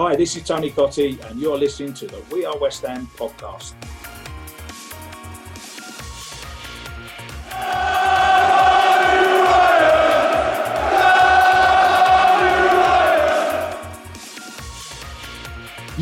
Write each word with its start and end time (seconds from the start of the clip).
Hi, 0.00 0.16
this 0.16 0.34
is 0.34 0.44
Tony 0.44 0.70
Cottee, 0.70 1.22
and 1.28 1.38
you're 1.38 1.58
listening 1.58 1.92
to 1.92 2.06
the 2.06 2.22
We 2.32 2.46
Are 2.46 2.56
West 2.56 2.86
Ham 2.86 3.06
podcast. 3.18 3.74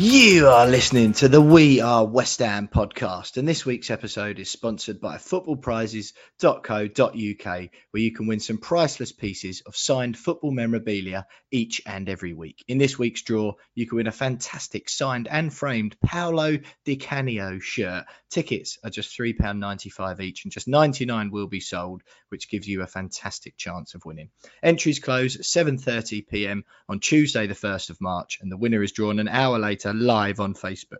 You 0.01 0.47
are 0.47 0.65
listening 0.65 1.11
to 1.15 1.27
the 1.27 1.41
We 1.41 1.81
Are 1.81 2.05
West 2.05 2.39
Ham 2.39 2.69
podcast, 2.69 3.35
and 3.35 3.45
this 3.45 3.65
week's 3.65 3.91
episode 3.91 4.39
is 4.39 4.49
sponsored 4.49 5.01
by 5.01 5.17
footballprizes.co.uk, 5.17 7.69
where 7.91 8.01
you 8.01 8.13
can 8.13 8.27
win 8.27 8.39
some 8.39 8.59
priceless 8.59 9.11
pieces 9.11 9.61
of 9.65 9.75
signed 9.75 10.17
football 10.17 10.51
memorabilia 10.51 11.27
each 11.51 11.81
and 11.85 12.07
every 12.07 12.31
week. 12.31 12.63
In 12.69 12.77
this 12.77 12.97
week's 12.97 13.23
draw, 13.23 13.55
you 13.75 13.87
can 13.87 13.97
win 13.97 14.07
a 14.07 14.13
fantastic 14.13 14.87
signed 14.87 15.27
and 15.27 15.53
framed 15.53 15.97
Paolo 15.99 16.59
Di 16.85 16.95
Canio 16.95 17.59
shirt. 17.59 18.05
Tickets 18.29 18.77
are 18.85 18.89
just 18.89 19.19
£3.95 19.19 20.21
each, 20.21 20.45
and 20.45 20.53
just 20.53 20.69
99 20.69 21.29
will 21.29 21.47
be 21.47 21.59
sold, 21.59 22.03
which 22.29 22.49
gives 22.49 22.69
you 22.69 22.83
a 22.83 22.87
fantastic 22.87 23.57
chance 23.57 23.95
of 23.95 24.05
winning. 24.05 24.29
Entries 24.63 24.99
close 24.99 25.35
at 25.35 25.41
7:30 25.41 26.25
p.m. 26.25 26.63
on 26.87 27.01
Tuesday, 27.01 27.47
the 27.47 27.53
1st 27.53 27.89
of 27.89 27.99
March, 27.99 28.39
and 28.41 28.49
the 28.49 28.55
winner 28.55 28.81
is 28.81 28.93
drawn 28.93 29.19
an 29.19 29.27
hour 29.27 29.59
later 29.59 29.88
live 29.93 30.39
on 30.39 30.53
Facebook. 30.53 30.99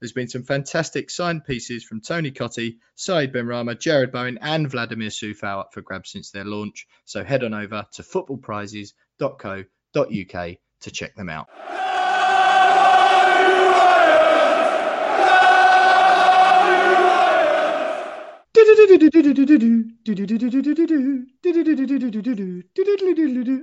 There's 0.00 0.12
been 0.12 0.28
some 0.28 0.44
fantastic 0.44 1.10
signed 1.10 1.44
pieces 1.44 1.82
from 1.82 2.00
Tony 2.00 2.30
Cottee, 2.30 2.76
Said 2.94 3.32
Benrahma, 3.32 3.74
Jarrod 3.74 4.12
Bowen, 4.12 4.38
and 4.40 4.70
Vladimir 4.70 5.08
Coufal 5.08 5.58
up 5.60 5.74
for 5.74 5.82
grabs 5.82 6.10
since 6.10 6.30
their 6.30 6.44
launch. 6.44 6.86
So 7.04 7.24
head 7.24 7.42
on 7.42 7.52
over 7.52 7.84
to 7.92 8.02
footballprizes.co.uk 8.02 10.56
to 10.80 10.90
check 10.90 11.16
them 11.16 11.28
out. 11.28 11.48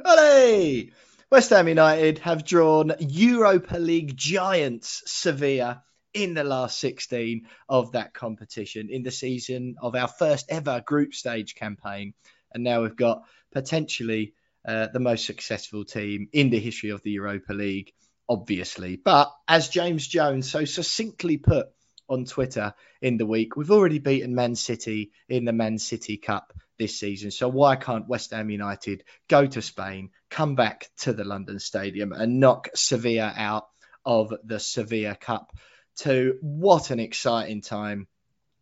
Olé! 0.05 0.91
West 1.31 1.49
Ham 1.49 1.67
United 1.67 2.19
have 2.19 2.45
drawn 2.45 2.93
Europa 2.99 3.77
League 3.77 4.15
giants 4.15 5.01
Sevilla 5.07 5.83
in 6.13 6.35
the 6.35 6.43
last 6.43 6.79
16 6.79 7.47
of 7.67 7.93
that 7.93 8.13
competition 8.13 8.89
in 8.91 9.01
the 9.01 9.09
season 9.09 9.75
of 9.81 9.95
our 9.95 10.07
first 10.07 10.45
ever 10.49 10.83
group 10.85 11.15
stage 11.15 11.55
campaign. 11.55 12.13
And 12.53 12.63
now 12.63 12.83
we've 12.83 12.95
got 12.95 13.23
potentially 13.51 14.33
uh, 14.67 14.87
the 14.93 14.99
most 14.99 15.25
successful 15.25 15.83
team 15.83 16.29
in 16.31 16.51
the 16.51 16.59
history 16.59 16.91
of 16.91 17.01
the 17.01 17.11
Europa 17.11 17.53
League, 17.53 17.91
obviously. 18.29 18.95
But 18.95 19.31
as 19.47 19.69
James 19.69 20.07
Jones 20.07 20.49
so 20.49 20.63
succinctly 20.63 21.37
put 21.37 21.69
on 22.07 22.25
Twitter 22.25 22.75
in 23.01 23.17
the 23.17 23.25
week, 23.25 23.55
we've 23.55 23.71
already 23.71 23.97
beaten 23.97 24.35
Man 24.35 24.55
City 24.55 25.11
in 25.27 25.45
the 25.45 25.53
Man 25.53 25.79
City 25.79 26.17
Cup 26.17 26.53
this 26.77 26.99
season. 26.99 27.31
So 27.31 27.47
why 27.47 27.75
can't 27.75 28.07
West 28.07 28.31
Ham 28.31 28.49
United 28.49 29.03
go 29.27 29.45
to 29.45 29.61
Spain, 29.61 30.09
come 30.29 30.55
back 30.55 30.89
to 30.99 31.13
the 31.13 31.23
London 31.23 31.59
Stadium 31.59 32.11
and 32.11 32.39
knock 32.39 32.69
Sevilla 32.75 33.33
out 33.35 33.67
of 34.05 34.33
the 34.43 34.59
Sevilla 34.59 35.15
Cup? 35.15 35.51
To 35.99 36.37
what 36.41 36.91
an 36.91 36.99
exciting 36.99 37.61
time 37.61 38.07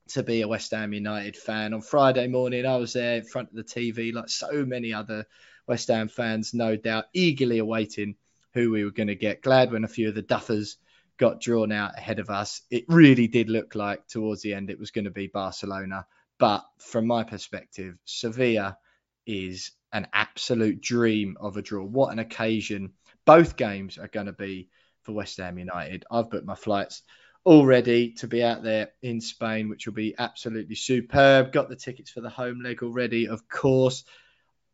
to 0.09 0.23
be 0.23 0.41
a 0.41 0.47
West 0.47 0.71
Ham 0.71 0.93
United 0.93 1.35
fan. 1.35 1.73
On 1.73 1.81
Friday 1.81 2.27
morning, 2.27 2.65
I 2.65 2.77
was 2.77 2.93
there 2.93 3.17
in 3.17 3.23
front 3.23 3.49
of 3.49 3.55
the 3.55 3.63
TV, 3.63 4.13
like 4.13 4.29
so 4.29 4.65
many 4.65 4.93
other 4.93 5.25
West 5.67 5.87
Ham 5.87 6.09
fans, 6.09 6.53
no 6.53 6.75
doubt, 6.75 7.05
eagerly 7.13 7.59
awaiting 7.59 8.15
who 8.53 8.71
we 8.71 8.83
were 8.83 8.91
going 8.91 9.07
to 9.07 9.15
get. 9.15 9.41
Glad 9.41 9.71
when 9.71 9.83
a 9.83 9.87
few 9.87 10.09
of 10.09 10.15
the 10.15 10.21
duffers 10.21 10.75
got 11.17 11.41
drawn 11.41 11.71
out 11.71 11.97
ahead 11.97 12.19
of 12.19 12.29
us. 12.29 12.61
It 12.69 12.85
really 12.87 13.27
did 13.27 13.49
look 13.49 13.75
like 13.75 14.07
towards 14.07 14.41
the 14.41 14.53
end 14.53 14.69
it 14.69 14.79
was 14.79 14.91
going 14.91 15.05
to 15.05 15.11
be 15.11 15.27
Barcelona. 15.27 16.05
But 16.39 16.65
from 16.79 17.07
my 17.07 17.23
perspective, 17.23 17.95
Sevilla 18.05 18.77
is 19.25 19.71
an 19.91 20.07
absolute 20.13 20.81
dream 20.81 21.37
of 21.39 21.57
a 21.57 21.61
draw. 21.61 21.83
What 21.83 22.11
an 22.11 22.19
occasion. 22.19 22.93
Both 23.25 23.55
games 23.55 23.97
are 23.97 24.07
going 24.07 24.25
to 24.25 24.33
be 24.33 24.69
for 25.03 25.13
West 25.13 25.37
Ham 25.37 25.57
United. 25.57 26.05
I've 26.09 26.29
booked 26.29 26.45
my 26.45 26.55
flights 26.55 27.03
already 27.45 28.11
to 28.13 28.27
be 28.27 28.43
out 28.43 28.63
there 28.63 28.89
in 29.01 29.21
Spain, 29.21 29.69
which 29.69 29.85
will 29.85 29.93
be 29.93 30.15
absolutely 30.17 30.75
superb. 30.75 31.51
Got 31.51 31.69
the 31.69 31.75
tickets 31.75 32.09
for 32.09 32.21
the 32.21 32.29
home 32.29 32.61
leg 32.63 32.83
already, 32.83 33.27
of 33.27 33.47
course. 33.47 34.03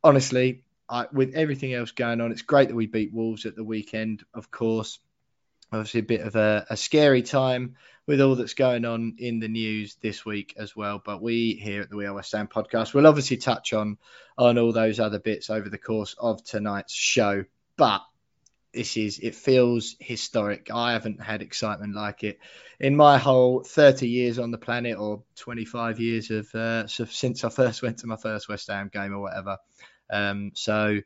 Honestly, 0.03 0.63
I, 0.87 1.07
with 1.11 1.35
everything 1.35 1.73
else 1.73 1.91
going 1.91 2.21
on, 2.21 2.31
it's 2.31 2.41
great 2.41 2.69
that 2.69 2.75
we 2.75 2.87
beat 2.87 3.13
Wolves 3.13 3.45
at 3.45 3.55
the 3.55 3.63
weekend, 3.63 4.23
of 4.33 4.49
course 4.49 4.99
obviously 5.71 5.99
a 5.99 6.03
bit 6.03 6.21
of 6.21 6.35
a, 6.35 6.65
a, 6.69 6.77
scary 6.77 7.21
time 7.21 7.75
with 8.09 8.21
all 8.21 8.33
that's 8.33 8.55
going 8.55 8.85
on 8.85 9.13
in 9.19 9.39
the 9.39 9.47
news 9.47 9.95
this 10.01 10.25
week 10.25 10.55
as 10.57 10.75
well. 10.75 10.99
But 11.05 11.21
we 11.21 11.53
here 11.53 11.83
at 11.83 11.91
the 11.91 11.95
We 11.95 12.07
Are 12.07 12.13
West 12.15 12.31
Ham 12.31 12.47
podcast 12.47 12.91
will 12.91 13.05
obviously 13.05 13.37
touch 13.37 13.71
on 13.71 13.99
on 14.35 14.57
all 14.57 14.73
those 14.73 14.99
other 14.99 15.19
bits 15.19 15.51
over 15.51 15.69
the 15.69 15.77
course 15.77 16.15
of 16.17 16.43
tonight's 16.43 16.91
show. 16.91 17.45
But 17.77 18.01
this 18.73 18.97
is 18.97 19.19
it 19.19 19.35
feels 19.35 19.95
historic. 19.99 20.71
I 20.73 20.93
haven't 20.93 21.21
had 21.21 21.43
excitement 21.43 21.93
like 21.93 22.23
it 22.23 22.39
in 22.79 22.95
my 22.95 23.19
whole 23.19 23.61
30 23.61 24.09
years 24.09 24.39
on 24.39 24.49
the 24.49 24.57
planet 24.57 24.97
or 24.97 25.21
25 25.35 25.99
years 25.99 26.31
of 26.31 26.55
uh, 26.55 26.87
since 26.87 27.43
I 27.43 27.49
first 27.49 27.81
went 27.83 27.99
to 27.99 28.07
my 28.07 28.17
first 28.17 28.49
West 28.49 28.69
Ham 28.69 28.89
game 28.91 29.13
or 29.13 29.19
whatever. 29.19 29.57
Um, 30.09 30.51
so 30.55 30.99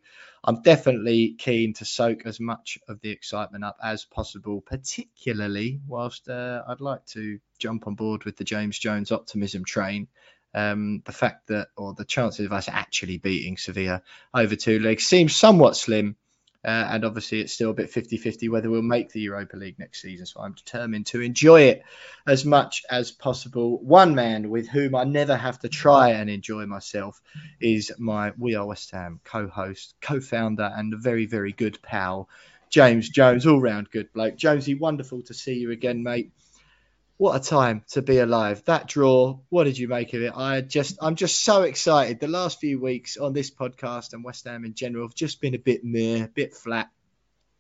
I'm 0.43 0.61
definitely 0.61 1.35
keen 1.37 1.73
to 1.75 1.85
soak 1.85 2.25
as 2.25 2.39
much 2.39 2.77
of 2.87 2.99
the 3.01 3.09
excitement 3.09 3.63
up 3.63 3.77
as 3.81 4.05
possible, 4.05 4.61
particularly 4.61 5.79
whilst 5.87 6.27
uh, 6.29 6.63
I'd 6.67 6.81
like 6.81 7.05
to 7.07 7.39
jump 7.59 7.87
on 7.87 7.95
board 7.95 8.25
with 8.25 8.37
the 8.37 8.43
James 8.43 8.77
Jones 8.77 9.11
optimism 9.11 9.63
train. 9.63 10.07
Um, 10.55 11.01
the 11.05 11.13
fact 11.13 11.47
that, 11.47 11.69
or 11.75 11.93
the 11.93 12.05
chances 12.05 12.45
of 12.45 12.53
us 12.53 12.69
actually 12.69 13.17
beating 13.17 13.57
Sevilla 13.57 14.03
over 14.33 14.55
two 14.55 14.79
legs 14.79 15.05
seems 15.05 15.35
somewhat 15.35 15.75
slim. 15.75 16.15
Uh, 16.65 16.87
and 16.91 17.03
obviously, 17.03 17.41
it's 17.41 17.53
still 17.53 17.71
a 17.71 17.73
bit 17.73 17.89
50 17.89 18.17
50 18.17 18.49
whether 18.49 18.69
we'll 18.69 18.81
make 18.81 19.11
the 19.11 19.19
Europa 19.19 19.57
League 19.57 19.79
next 19.79 20.01
season. 20.01 20.25
So 20.25 20.39
I'm 20.39 20.53
determined 20.53 21.07
to 21.07 21.21
enjoy 21.21 21.63
it 21.63 21.83
as 22.25 22.45
much 22.45 22.83
as 22.89 23.11
possible. 23.11 23.79
One 23.79 24.15
man 24.15 24.49
with 24.49 24.67
whom 24.67 24.95
I 24.95 25.03
never 25.03 25.35
have 25.35 25.59
to 25.59 25.69
try 25.69 26.11
and 26.11 26.29
enjoy 26.29 26.65
myself 26.65 27.21
is 27.59 27.91
my 27.97 28.31
We 28.37 28.55
Are 28.55 28.65
West 28.65 28.91
Ham 28.91 29.19
co 29.23 29.47
host, 29.47 29.95
co 30.01 30.21
founder, 30.21 30.71
and 30.75 30.93
a 30.93 30.97
very, 30.97 31.25
very 31.25 31.51
good 31.51 31.81
pal, 31.81 32.29
James 32.69 33.09
Jones, 33.09 33.45
all 33.45 33.59
round 33.59 33.89
good 33.91 34.11
bloke. 34.13 34.37
Jonesy, 34.37 34.75
wonderful 34.75 35.21
to 35.23 35.33
see 35.33 35.55
you 35.55 35.71
again, 35.71 36.01
mate 36.01 36.31
what 37.17 37.35
a 37.35 37.43
time 37.43 37.83
to 37.91 38.01
be 38.01 38.17
alive. 38.17 38.63
That 38.65 38.87
draw, 38.87 39.39
what 39.49 39.65
did 39.65 39.77
you 39.77 39.87
make 39.87 40.13
of 40.13 40.21
it? 40.21 40.33
I 40.35 40.61
just 40.61 40.97
I'm 41.01 41.15
just 41.15 41.41
so 41.43 41.61
excited. 41.61 42.19
The 42.19 42.27
last 42.27 42.59
few 42.59 42.79
weeks 42.79 43.17
on 43.17 43.33
this 43.33 43.51
podcast 43.51 44.13
and 44.13 44.23
West 44.23 44.45
Ham 44.45 44.65
in 44.65 44.73
general 44.73 45.07
have 45.07 45.15
just 45.15 45.39
been 45.39 45.55
a 45.55 45.59
bit 45.59 45.83
meh, 45.83 46.23
a 46.23 46.27
bit 46.27 46.53
flat. 46.53 46.89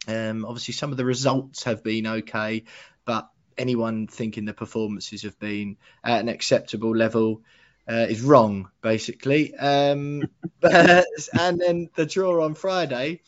Um, 0.07 0.45
obviously 0.45 0.73
some 0.73 0.91
of 0.91 0.97
the 0.97 1.05
results 1.05 1.63
have 1.63 1.83
been 1.83 2.07
okay, 2.07 2.63
but 3.05 3.29
anyone 3.57 4.07
thinking 4.07 4.45
the 4.45 4.53
performances 4.53 5.21
have 5.21 5.39
been 5.39 5.77
at 6.03 6.19
an 6.19 6.29
acceptable 6.29 6.95
level 6.95 7.43
uh, 7.87 8.07
is 8.09 8.21
wrong, 8.21 8.69
basically. 8.81 9.55
Um, 9.55 10.23
but, 10.59 11.05
and 11.39 11.59
then 11.59 11.89
the 11.95 12.05
draw 12.05 12.43
on 12.43 12.55
Friday, 12.55 13.21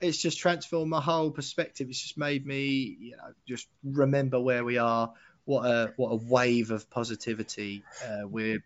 it's 0.00 0.18
just 0.18 0.38
transformed 0.38 0.90
my 0.90 1.00
whole 1.00 1.30
perspective. 1.30 1.88
It's 1.88 2.00
just 2.00 2.18
made 2.18 2.44
me, 2.44 2.96
you 2.98 3.12
know, 3.12 3.32
just 3.46 3.68
remember 3.84 4.40
where 4.40 4.64
we 4.64 4.78
are 4.78 5.12
what 5.50 5.66
a 5.66 5.92
what 5.96 6.10
a 6.10 6.14
wave 6.14 6.70
of 6.70 6.88
positivity 6.88 7.82
uh, 8.06 8.26
we're 8.26 8.62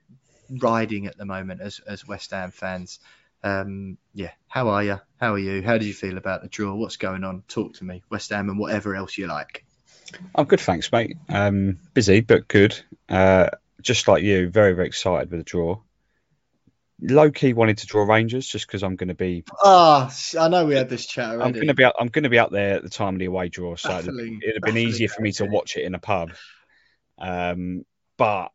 riding 0.51 1.07
at 1.07 1.17
the 1.17 1.25
moment 1.25 1.63
as 1.63 1.81
as 1.87 2.07
West 2.07 2.31
Ham 2.33 2.51
fans. 2.51 3.01
Um, 3.43 3.97
yeah, 4.13 4.33
how 4.49 4.69
are 4.69 4.85
you? 4.85 5.01
How 5.19 5.33
are 5.33 5.39
you? 5.39 5.63
How 5.63 5.79
did 5.79 5.87
you 5.87 5.95
feel 5.95 6.19
about 6.19 6.43
the 6.43 6.49
draw? 6.49 6.75
What's 6.75 6.99
going 6.99 7.25
on? 7.25 7.43
Talk 7.49 7.75
to 7.75 7.85
me, 7.85 8.03
West 8.11 8.31
Ham, 8.31 8.51
and 8.51 8.59
whatever 8.59 8.95
else 8.95 9.17
you 9.17 9.27
like. 9.27 9.65
I'm 10.35 10.45
good, 10.45 10.61
thanks, 10.61 10.93
mate. 10.93 11.17
Um, 11.31 11.79
busy 11.95 12.21
but 12.21 12.49
good. 12.49 12.79
Uh, 13.09 13.49
just 13.81 14.07
like 14.07 14.23
you, 14.23 14.51
very 14.51 14.75
very 14.75 14.87
excited 14.87 15.31
with 15.31 15.41
the 15.41 15.45
draw. 15.45 15.81
low 17.01 17.31
key 17.31 17.55
wanted 17.55 17.79
to 17.79 17.87
draw 17.87 18.05
Rangers 18.05 18.47
just 18.47 18.67
because 18.67 18.83
I'm 18.83 18.97
going 18.97 19.09
to 19.09 19.15
be. 19.15 19.45
Ah, 19.63 20.13
oh, 20.13 20.39
I 20.39 20.49
know 20.49 20.67
we 20.67 20.75
had 20.75 20.91
this 20.91 21.07
chat 21.07 21.31
already. 21.31 21.45
I'm 21.45 21.53
going 21.53 21.69
to 21.69 21.75
be. 21.75 21.85
Out, 21.85 21.95
I'm 21.99 22.09
going 22.09 22.25
to 22.25 22.31
be 22.31 22.39
out 22.39 22.53
there 22.53 22.75
at 22.75 22.83
the 22.83 22.91
time 22.91 23.15
of 23.15 23.21
the 23.21 23.25
away 23.25 23.49
draw, 23.49 23.75
so 23.77 23.89
baffling, 23.89 24.41
it'd 24.43 24.57
have 24.57 24.63
been 24.63 24.77
easier 24.77 25.09
for 25.09 25.23
me 25.23 25.33
to 25.33 25.47
watch 25.47 25.79
it 25.79 25.85
in 25.85 25.95
a 25.95 25.99
pub. 25.99 26.33
Um, 27.19 27.85
but 28.17 28.51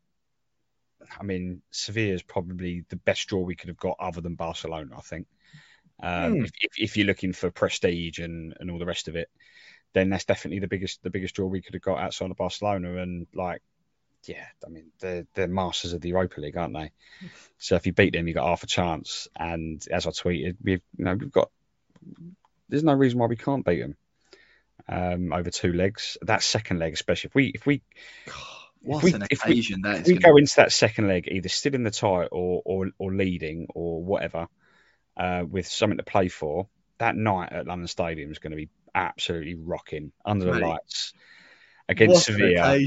I 1.18 1.22
mean, 1.22 1.62
Sevilla 1.70 2.14
is 2.14 2.22
probably 2.22 2.84
the 2.88 2.96
best 2.96 3.28
draw 3.28 3.40
we 3.40 3.56
could 3.56 3.68
have 3.68 3.78
got, 3.78 3.96
other 4.00 4.20
than 4.20 4.34
Barcelona. 4.34 4.96
I 4.96 5.00
think. 5.00 5.26
Um, 6.02 6.34
mm. 6.34 6.44
if, 6.44 6.50
if, 6.60 6.70
if, 6.78 6.96
you're 6.96 7.06
looking 7.06 7.34
for 7.34 7.50
prestige 7.50 8.20
and, 8.20 8.54
and 8.58 8.70
all 8.70 8.78
the 8.78 8.86
rest 8.86 9.08
of 9.08 9.16
it, 9.16 9.28
then 9.92 10.08
that's 10.08 10.24
definitely 10.24 10.60
the 10.60 10.68
biggest 10.68 11.02
the 11.02 11.10
biggest 11.10 11.34
draw 11.34 11.46
we 11.46 11.60
could 11.60 11.74
have 11.74 11.82
got 11.82 11.98
outside 11.98 12.30
of 12.30 12.36
Barcelona. 12.36 12.96
And 12.96 13.26
like, 13.34 13.62
yeah, 14.24 14.46
I 14.64 14.70
mean, 14.70 14.86
they're 15.00 15.26
they're 15.34 15.48
masters 15.48 15.92
of 15.92 16.00
the 16.00 16.10
Europa 16.10 16.40
League, 16.40 16.56
aren't 16.56 16.74
they? 16.74 16.92
So 17.62 17.76
if 17.76 17.86
you 17.86 17.92
beat 17.92 18.14
them, 18.14 18.26
you 18.26 18.32
got 18.32 18.48
half 18.48 18.62
a 18.62 18.66
chance. 18.66 19.28
And 19.36 19.86
as 19.90 20.06
I 20.06 20.10
tweeted, 20.10 20.56
we've 20.62 20.80
you 20.96 21.04
know 21.04 21.14
we've 21.14 21.30
got 21.30 21.50
there's 22.70 22.84
no 22.84 22.94
reason 22.94 23.18
why 23.18 23.26
we 23.26 23.36
can't 23.36 23.66
beat 23.66 23.80
them 23.80 23.96
um, 24.88 25.32
over 25.32 25.50
two 25.50 25.72
legs. 25.72 26.16
That 26.22 26.42
second 26.42 26.78
leg, 26.78 26.94
especially 26.94 27.28
if 27.28 27.34
we 27.34 27.46
if 27.48 27.66
we 27.66 27.82
what 28.82 28.98
if 28.98 29.02
we, 29.04 29.12
an 29.12 29.22
occasion 29.22 29.82
if 29.84 30.06
we, 30.06 30.14
we 30.14 30.18
go 30.18 30.36
into 30.36 30.56
that 30.56 30.72
second 30.72 31.08
leg 31.08 31.28
either 31.30 31.48
still 31.48 31.74
in 31.74 31.84
the 31.84 31.90
tie 31.90 32.24
or 32.24 32.62
or, 32.64 32.86
or 32.98 33.12
leading 33.12 33.66
or 33.74 34.02
whatever 34.02 34.48
uh, 35.16 35.44
with 35.48 35.66
something 35.66 35.98
to 35.98 36.04
play 36.04 36.28
for, 36.28 36.68
that 36.98 37.16
night 37.16 37.52
at 37.52 37.66
London 37.66 37.86
Stadium 37.86 38.30
is 38.30 38.38
going 38.38 38.52
to 38.52 38.56
be 38.56 38.70
absolutely 38.94 39.54
rocking 39.54 40.12
under 40.24 40.46
the 40.46 40.58
lights 40.58 41.12
against 41.88 42.24
Sevilla. 42.24 42.78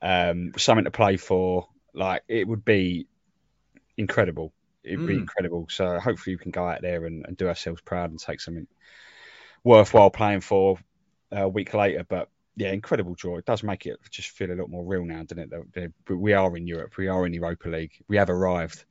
Um, 0.00 0.52
something 0.56 0.84
to 0.84 0.90
play 0.90 1.16
for. 1.16 1.68
Like 1.94 2.22
it 2.28 2.46
would 2.46 2.64
be 2.64 3.08
incredible. 3.96 4.52
It'd 4.84 5.00
mm. 5.00 5.06
be 5.06 5.14
incredible. 5.14 5.66
So 5.70 5.98
hopefully 5.98 6.36
we 6.36 6.42
can 6.42 6.52
go 6.52 6.66
out 6.66 6.82
there 6.82 7.04
and, 7.04 7.26
and, 7.26 7.36
do 7.36 7.48
ourselves 7.48 7.80
proud 7.80 8.10
and 8.10 8.18
take 8.18 8.40
something 8.40 8.68
worthwhile 9.64 10.10
playing 10.10 10.40
for 10.40 10.78
a 11.32 11.48
week 11.48 11.74
later. 11.74 12.04
But 12.08 12.28
yeah, 12.58 12.72
incredible 12.72 13.14
draw. 13.14 13.38
It 13.38 13.46
does 13.46 13.62
make 13.62 13.86
it 13.86 13.98
just 14.10 14.30
feel 14.30 14.50
a 14.50 14.54
lot 14.54 14.68
more 14.68 14.84
real 14.84 15.04
now, 15.04 15.22
doesn't 15.22 15.52
it? 15.52 15.72
That 15.74 15.92
we 16.16 16.32
are 16.32 16.56
in 16.56 16.66
Europe. 16.66 16.96
We 16.96 17.06
are 17.06 17.24
in 17.24 17.32
Europa 17.32 17.68
League. 17.68 17.92
We 18.08 18.16
have 18.16 18.30
arrived. 18.30 18.84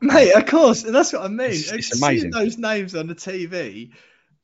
Mate, 0.00 0.32
of 0.32 0.46
course, 0.46 0.82
that's 0.82 1.12
what 1.12 1.22
I 1.22 1.28
mean. 1.28 1.50
It's, 1.50 1.70
it's 1.70 2.02
amazing. 2.02 2.32
Seeing 2.32 2.44
those 2.44 2.58
names 2.58 2.96
on 2.96 3.06
the 3.06 3.14
TV, 3.14 3.92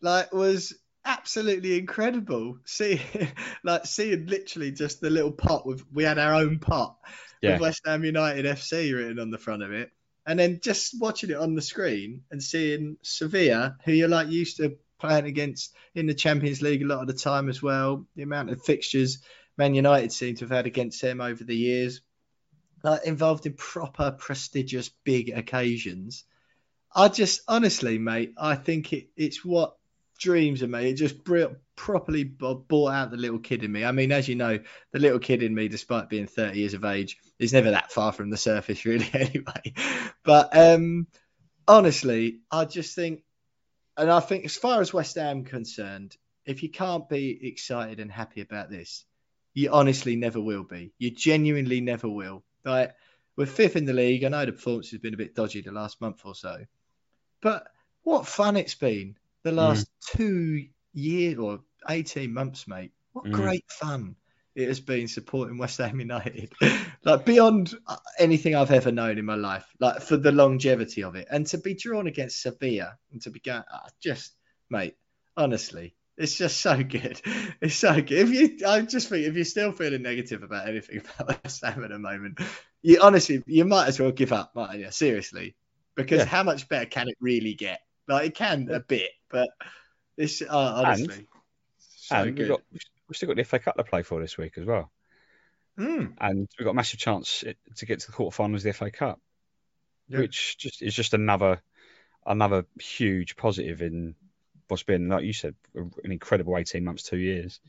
like, 0.01 0.33
was 0.33 0.75
absolutely 1.05 1.77
incredible. 1.77 2.59
See, 2.67 3.03
like 3.65 3.85
seeing 3.85 4.27
literally 4.27 4.71
just 4.71 5.01
the 5.01 5.11
little 5.11 5.33
pot 5.33 5.67
with 5.67 5.85
we 5.93 6.05
had 6.05 6.19
our 6.19 6.35
own 6.35 6.61
pot 6.61 6.99
yeah. 7.43 7.53
with 7.53 7.63
West 7.63 7.83
Ham 7.85 8.05
United 8.05 8.45
FC 8.45 8.95
written 8.95 9.19
on 9.19 9.31
the 9.31 9.39
front 9.39 9.65
of 9.65 9.73
it, 9.73 9.91
and 10.25 10.39
then 10.39 10.61
just 10.63 10.95
watching 11.01 11.31
it 11.31 11.37
on 11.37 11.57
the 11.57 11.63
screen 11.63 12.23
and 12.31 12.41
seeing 12.41 12.97
Sevilla, 13.03 13.77
who 13.85 13.93
you're 13.93 14.07
like 14.07 14.29
used 14.29 14.59
to 14.59 14.77
playing 14.99 15.27
against 15.27 15.75
in 15.95 16.07
the 16.07 16.15
Champions 16.15 16.63
League 16.63 16.83
a 16.83 16.87
lot 16.87 17.01
of 17.01 17.07
the 17.07 17.13
time 17.13 17.49
as 17.49 17.63
well. 17.63 18.07
The 18.17 18.23
amount 18.23 18.51
of 18.51 18.63
fixtures 18.63 19.19
Man 19.57 19.75
United 19.75 20.13
seem 20.13 20.37
to 20.37 20.45
have 20.45 20.51
had 20.51 20.67
against 20.67 21.03
them 21.03 21.21
over 21.21 21.43
the 21.43 21.57
years 21.57 22.01
like 22.83 23.05
involved 23.05 23.47
in 23.47 23.55
proper 23.55 24.13
prestigious 24.13 24.91
big 25.05 25.31
occasions. 25.31 26.25
I 26.95 27.09
just 27.09 27.43
honestly, 27.49 27.99
mate, 27.99 28.35
I 28.39 28.55
think 28.55 28.93
it, 28.93 29.09
it's 29.17 29.45
what 29.45 29.77
dreams 30.19 30.63
of 30.63 30.71
me. 30.71 30.91
It 30.91 30.95
just 30.95 31.17
properly 31.77 32.25
brought 32.25 32.93
out 32.93 33.11
the 33.11 33.17
little 33.17 33.39
kid 33.39 33.63
in 33.63 33.71
me. 33.71 33.85
I 33.85 33.93
mean, 33.93 34.11
as 34.13 34.29
you 34.29 34.35
know, 34.35 34.59
the 34.93 34.99
little 34.99 35.19
kid 35.19 35.43
in 35.43 35.55
me, 35.55 35.69
despite 35.69 36.09
being 36.09 36.27
30 36.27 36.59
years 36.59 36.75
of 36.75 36.85
age, 36.85 37.19
is 37.39 37.53
never 37.53 37.73
that 37.73 37.93
far 37.93 38.13
from 38.13 38.31
the 38.31 38.37
surface, 38.37 38.85
really, 38.85 39.09
anyway. 39.13 39.75
But 40.25 40.57
um, 40.57 41.07
honestly, 41.67 42.41
I 42.51 42.65
just 42.65 42.95
think, 42.95 43.23
and 43.99 44.11
I 44.11 44.21
think 44.21 44.45
as 44.45 44.57
far 44.57 44.81
as 44.81 44.95
West 44.95 45.17
Ham 45.17 45.45
concerned, 45.45 46.17
if 46.47 46.63
you 46.63 46.71
can't 46.71 47.09
be 47.09 47.49
excited 47.49 47.99
and 47.99 48.11
happy 48.11 48.41
about 48.41 48.71
this, 48.71 49.05
you 49.55 49.71
honestly 49.73 50.15
never 50.15 50.41
will 50.41 50.63
be. 50.63 50.93
You 50.99 51.11
genuinely 51.11 51.81
never 51.81 52.09
will. 52.09 52.45
Like 52.65 52.95
we're 53.37 53.47
fifth 53.47 53.77
in 53.77 53.85
the 53.85 53.93
league. 53.93 54.23
I 54.23 54.29
know 54.29 54.47
the 54.47 54.53
performance 54.53 54.91
has 54.93 55.01
been 55.01 55.15
a 55.15 55.19
bit 55.19 55.35
dodgy 55.35 55.61
the 55.63 55.73
last 55.73 56.01
month 56.01 56.23
or 56.25 56.35
so, 56.35 56.65
but 57.41 57.67
what 58.03 58.27
fun 58.27 58.57
it's 58.57 58.77
been 58.77 59.17
the 59.43 59.53
last 59.53 59.87
mm. 59.87 60.17
two 60.17 60.69
years 60.95 61.39
or 61.39 61.61
eighteen 61.89 62.33
months, 62.33 62.69
mate. 62.69 62.93
What 63.13 63.25
mm. 63.25 63.33
great 63.33 63.65
fun 63.69 64.15
it 64.59 64.67
has 64.67 64.81
been 64.81 65.07
supporting 65.07 65.57
West 65.57 65.79
Ham 65.79 66.01
United, 66.01 66.53
like 67.05 67.25
beyond 67.25 67.75
uh, 67.87 67.97
anything 68.19 68.57
I've 68.57 68.73
ever 68.73 68.91
known 68.91 69.17
in 69.17 69.25
my 69.25 69.37
life. 69.37 69.65
Like 69.79 70.03
for 70.03 70.17
the 70.17 70.33
longevity 70.33 71.05
of 71.05 71.15
it, 71.15 71.29
and 71.31 71.47
to 71.47 71.59
be 71.59 71.75
drawn 71.75 72.09
against 72.09 72.43
Sevilla 72.43 72.99
and 73.13 73.23
to 73.23 73.31
be 73.31 73.39
going, 73.39 73.63
uh, 73.73 73.89
just 74.01 74.33
mate, 74.69 74.97
honestly, 75.37 75.95
it's 76.17 76.37
just 76.37 76.61
so 76.61 76.83
good. 76.83 77.21
It's 77.61 77.77
so 77.77 77.95
good. 77.95 78.13
If 78.13 78.31
you, 78.31 78.67
I 78.67 78.81
just 78.83 79.09
think 79.09 79.27
if 79.27 79.35
you're 79.35 79.45
still 79.45 79.73
feeling 79.73 80.03
negative 80.03 80.43
about 80.43 80.69
anything 80.69 81.03
about 81.19 81.45
West 81.45 81.65
Ham 81.65 81.85
at 81.85 81.91
the 81.91 81.99
moment, 81.99 82.41
you 82.83 82.99
honestly, 83.01 83.43
you 83.47 83.65
might 83.65 83.87
as 83.87 84.01
well 84.01 84.11
give 84.11 84.33
up, 84.33 84.57
might 84.57 84.81
you? 84.81 84.91
Seriously, 84.91 85.55
because 85.95 86.19
yeah. 86.19 86.25
how 86.25 86.43
much 86.43 86.69
better 86.69 86.87
can 86.87 87.09
it 87.09 87.17
really 87.21 87.55
get? 87.55 87.81
Like 88.09 88.27
it 88.27 88.35
can 88.35 88.69
a 88.73 88.81
bit, 88.81 89.11
but 89.31 89.51
it's 90.17 90.43
uh, 90.43 90.49
honestly, 90.51 91.15
and, 91.15 91.27
so 91.79 92.17
and 92.17 92.39
we've, 92.39 92.49
got, 92.49 92.61
we've 93.09 93.17
still 93.17 93.29
got 93.29 93.37
the 93.37 93.45
FA 93.45 93.59
Cup 93.59 93.77
to 93.77 93.85
play 93.85 94.03
for 94.03 94.21
this 94.21 94.37
week 94.37 94.59
as 94.59 94.65
well, 94.65 94.91
mm. 95.79 96.13
and 96.19 96.49
we've 96.59 96.65
got 96.65 96.73
a 96.73 96.75
massive 96.75 97.01
chance 97.01 97.45
to 97.77 97.87
get 97.87 98.01
to 98.01 98.07
the 98.09 98.13
quarterfinals 98.13 98.57
of 98.57 98.63
the 98.65 98.73
FA 98.73 98.91
Cup, 98.91 99.21
yeah. 100.09 100.19
which 100.19 100.59
just 100.59 100.83
is 100.83 100.95
just 100.95 101.15
another 101.15 101.61
another 102.27 102.67
huge 102.79 103.37
positive 103.37 103.83
in 103.83 104.15
what's 104.69 104.83
been, 104.83 105.09
like 105.09 105.25
you 105.25 105.33
said, 105.33 105.55
an 105.75 106.13
incredible 106.13 106.57
18 106.57 106.85
months, 106.85 107.03
two 107.03 107.17
years. 107.17 107.61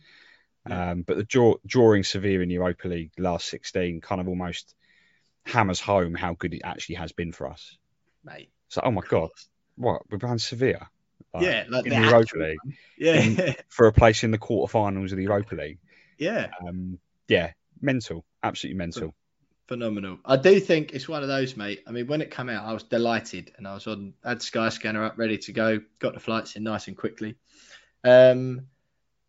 Yeah. 0.67 0.91
Um, 0.91 1.03
but 1.03 1.17
the 1.17 1.23
draw, 1.23 1.55
drawing 1.65 2.03
Sevilla 2.03 2.43
in 2.43 2.49
Europa 2.49 2.87
League 2.87 3.11
last 3.17 3.47
16 3.47 4.01
kind 4.01 4.21
of 4.21 4.27
almost 4.27 4.75
hammers 5.45 5.79
home 5.79 6.13
how 6.13 6.33
good 6.33 6.53
it 6.53 6.61
actually 6.63 6.95
has 6.95 7.11
been 7.11 7.31
for 7.31 7.47
us. 7.47 7.77
Mate. 8.23 8.51
So, 8.67 8.81
oh 8.83 8.91
my 8.91 9.01
God, 9.07 9.29
what? 9.75 10.01
We're 10.09 10.17
behind 10.17 10.41
Sevilla? 10.41 10.89
Like, 11.33 11.43
yeah, 11.43 11.65
like 11.69 11.85
in 11.85 11.91
the, 11.91 11.99
the 11.99 12.05
Europa 12.07 12.37
League. 12.37 12.57
One. 12.63 12.77
Yeah. 12.97 13.13
In, 13.21 13.55
for 13.69 13.87
a 13.87 13.93
place 13.93 14.23
in 14.23 14.31
the 14.31 14.37
quarterfinals 14.37 15.11
of 15.11 15.17
the 15.17 15.23
Europa 15.23 15.55
League. 15.55 15.79
Yeah. 16.17 16.47
Um, 16.67 16.99
yeah, 17.27 17.51
mental, 17.81 18.25
absolutely 18.43 18.77
mental 18.77 19.13
phenomenal. 19.69 20.17
I 20.25 20.35
do 20.35 20.59
think 20.59 20.93
it's 20.93 21.07
one 21.07 21.21
of 21.21 21.29
those, 21.29 21.55
mate. 21.55 21.83
I 21.87 21.91
mean, 21.91 22.07
when 22.07 22.21
it 22.21 22.31
came 22.31 22.49
out, 22.49 22.65
I 22.65 22.73
was 22.73 22.83
delighted, 22.83 23.51
and 23.55 23.67
I 23.67 23.75
was 23.75 23.85
on 23.85 24.15
had 24.25 24.39
Skyscanner 24.39 25.05
up, 25.05 25.17
ready 25.17 25.37
to 25.37 25.53
go, 25.53 25.79
got 25.99 26.15
the 26.15 26.19
flights 26.19 26.55
in 26.55 26.63
nice 26.63 26.87
and 26.87 26.97
quickly, 26.97 27.35
um, 28.03 28.65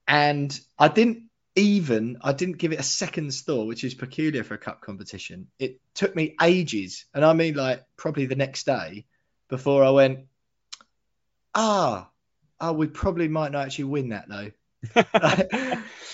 and 0.08 0.58
I 0.78 0.88
didn't 0.88 1.28
even 1.54 2.18
I 2.22 2.32
didn't 2.32 2.56
give 2.56 2.72
it 2.72 2.80
a 2.80 2.82
second's 2.82 3.42
thought, 3.42 3.66
which 3.66 3.84
is 3.84 3.94
peculiar 3.94 4.42
for 4.42 4.54
a 4.54 4.58
cup 4.58 4.80
competition. 4.80 5.48
It 5.58 5.78
took 5.94 6.16
me 6.16 6.34
ages, 6.40 7.04
and 7.14 7.22
I 7.22 7.34
mean 7.34 7.54
like 7.54 7.84
probably 7.96 8.24
the 8.24 8.34
next 8.34 8.64
day, 8.64 9.04
before 9.48 9.84
I 9.84 9.90
went, 9.90 10.20
ah, 11.54 12.08
oh, 12.60 12.72
we 12.72 12.86
probably 12.86 13.28
might 13.28 13.52
not 13.52 13.66
actually 13.66 13.84
win 13.84 14.10
that 14.10 14.28
though. 14.28 14.50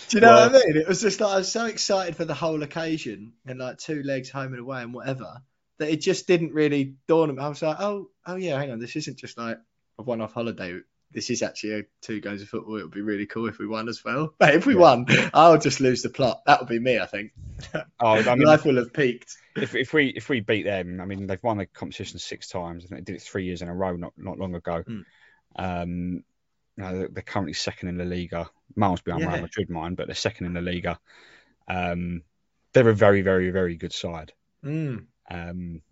Do 0.08 0.16
you 0.16 0.20
know 0.20 0.32
well, 0.32 0.50
what 0.50 0.62
I 0.62 0.66
mean? 0.66 0.76
It 0.76 0.88
was 0.88 1.00
just 1.00 1.20
like 1.20 1.34
I 1.34 1.38
was 1.38 1.50
so 1.50 1.66
excited 1.66 2.16
for 2.16 2.24
the 2.24 2.34
whole 2.34 2.62
occasion 2.62 3.32
and 3.46 3.58
like 3.58 3.78
two 3.78 4.02
legs 4.02 4.30
home 4.30 4.52
and 4.52 4.60
away 4.60 4.82
and 4.82 4.94
whatever 4.94 5.42
that 5.78 5.90
it 5.90 6.00
just 6.00 6.26
didn't 6.26 6.52
really 6.52 6.94
dawn 7.06 7.30
on 7.30 7.36
me. 7.36 7.42
I 7.42 7.48
was 7.48 7.62
like, 7.62 7.80
oh, 7.80 8.10
oh 8.26 8.36
yeah, 8.36 8.58
hang 8.58 8.70
on, 8.70 8.78
this 8.78 8.96
isn't 8.96 9.18
just 9.18 9.38
like 9.38 9.58
a 9.98 10.02
one-off 10.02 10.32
holiday. 10.32 10.80
This 11.12 11.30
is 11.30 11.42
actually 11.42 11.80
a 11.80 11.82
two 12.02 12.20
games 12.20 12.42
of 12.42 12.48
football. 12.48 12.76
It 12.76 12.82
would 12.82 12.92
be 12.92 13.00
really 13.00 13.26
cool 13.26 13.48
if 13.48 13.58
we 13.58 13.66
won 13.66 13.88
as 13.88 14.04
well. 14.04 14.34
But 14.38 14.54
if 14.54 14.66
we 14.66 14.74
yeah. 14.74 14.80
won, 14.80 15.06
I'll 15.32 15.58
just 15.58 15.80
lose 15.80 16.02
the 16.02 16.08
plot. 16.08 16.42
That 16.46 16.60
would 16.60 16.68
be 16.68 16.80
me, 16.80 16.98
I 16.98 17.06
think. 17.06 17.32
Oh, 18.00 18.12
I 18.16 18.34
mean, 18.34 18.46
life 18.46 18.64
will 18.64 18.76
have 18.76 18.92
peaked. 18.92 19.34
If, 19.56 19.74
if 19.74 19.94
we 19.94 20.08
if 20.08 20.28
we 20.28 20.40
beat 20.40 20.64
them, 20.64 21.00
I 21.00 21.06
mean, 21.06 21.26
they've 21.26 21.42
won 21.42 21.56
the 21.56 21.66
competition 21.66 22.18
six 22.18 22.48
times. 22.48 22.84
I 22.84 22.88
think 22.88 23.06
they 23.06 23.12
did 23.12 23.16
it 23.18 23.22
three 23.22 23.44
years 23.44 23.62
in 23.62 23.68
a 23.68 23.74
row, 23.74 23.96
not 23.96 24.12
not 24.18 24.38
long 24.38 24.54
ago. 24.54 24.82
Mm. 24.86 25.04
Um, 25.56 26.24
you 26.76 26.84
know, 26.84 27.08
they're 27.10 27.22
currently 27.22 27.54
second 27.54 27.88
in 27.88 27.96
the 27.96 28.04
Liga, 28.04 28.50
miles 28.74 29.00
behind 29.00 29.22
yeah. 29.22 29.32
Real 29.32 29.42
Madrid, 29.42 29.70
mind, 29.70 29.96
but 29.96 30.06
they're 30.06 30.14
second 30.14 30.46
in 30.46 30.54
the 30.54 30.60
Liga. 30.60 30.98
Um, 31.68 32.22
they're 32.72 32.88
a 32.88 32.94
very, 32.94 33.22
very, 33.22 33.50
very 33.50 33.76
good 33.76 33.92
side. 33.92 34.32
Mm. 34.64 35.06
Um, 35.30 35.82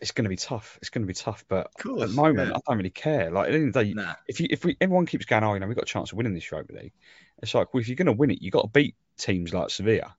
it's 0.00 0.10
going 0.10 0.24
to 0.24 0.30
be 0.30 0.36
tough. 0.36 0.78
It's 0.80 0.90
going 0.90 1.02
to 1.02 1.06
be 1.06 1.14
tough, 1.14 1.44
but 1.48 1.70
course, 1.78 2.02
at 2.02 2.08
the 2.08 2.14
moment, 2.14 2.50
yeah. 2.50 2.56
I 2.56 2.60
don't 2.66 2.76
really 2.76 2.90
care. 2.90 3.30
Like 3.30 3.46
at 3.46 3.52
the 3.52 3.58
end 3.58 3.68
of 3.68 3.74
the 3.74 3.84
day, 3.84 3.94
nah. 3.94 4.14
if 4.26 4.40
you, 4.40 4.48
if 4.50 4.64
we, 4.64 4.76
everyone 4.80 5.06
keeps 5.06 5.24
going, 5.24 5.44
oh, 5.44 5.54
you 5.54 5.60
know, 5.60 5.66
we've 5.66 5.76
got 5.76 5.84
a 5.84 5.92
chance 5.92 6.12
of 6.12 6.18
winning 6.18 6.34
this 6.34 6.50
Europa 6.50 6.72
League. 6.72 6.92
It's 7.42 7.54
like, 7.54 7.72
well, 7.72 7.80
if 7.80 7.88
you're 7.88 7.96
going 7.96 8.06
to 8.06 8.12
win 8.12 8.30
it, 8.30 8.42
you've 8.42 8.52
got 8.52 8.62
to 8.62 8.68
beat 8.68 8.94
teams 9.16 9.54
like 9.54 9.70
Sevilla. 9.70 10.14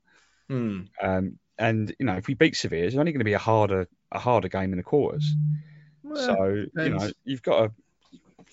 Mm. 0.50 0.88
Um, 1.02 1.40
and 1.58 1.94
you 2.00 2.06
know, 2.06 2.16
if 2.16 2.28
we 2.28 2.34
beat 2.34 2.56
Sevilla, 2.56 2.86
it's 2.86 2.96
only 2.96 3.12
going 3.12 3.20
to 3.20 3.26
be 3.26 3.34
a 3.34 3.40
harder, 3.40 3.88
a 4.12 4.20
harder 4.20 4.48
game 4.48 4.72
in 4.72 4.78
the 4.78 4.84
quarters. 4.84 5.36
Well, 6.04 6.26
so 6.26 6.66
you 6.82 6.90
know, 6.90 7.10
you've 7.24 7.44
got 7.44 7.60
to 7.60 7.72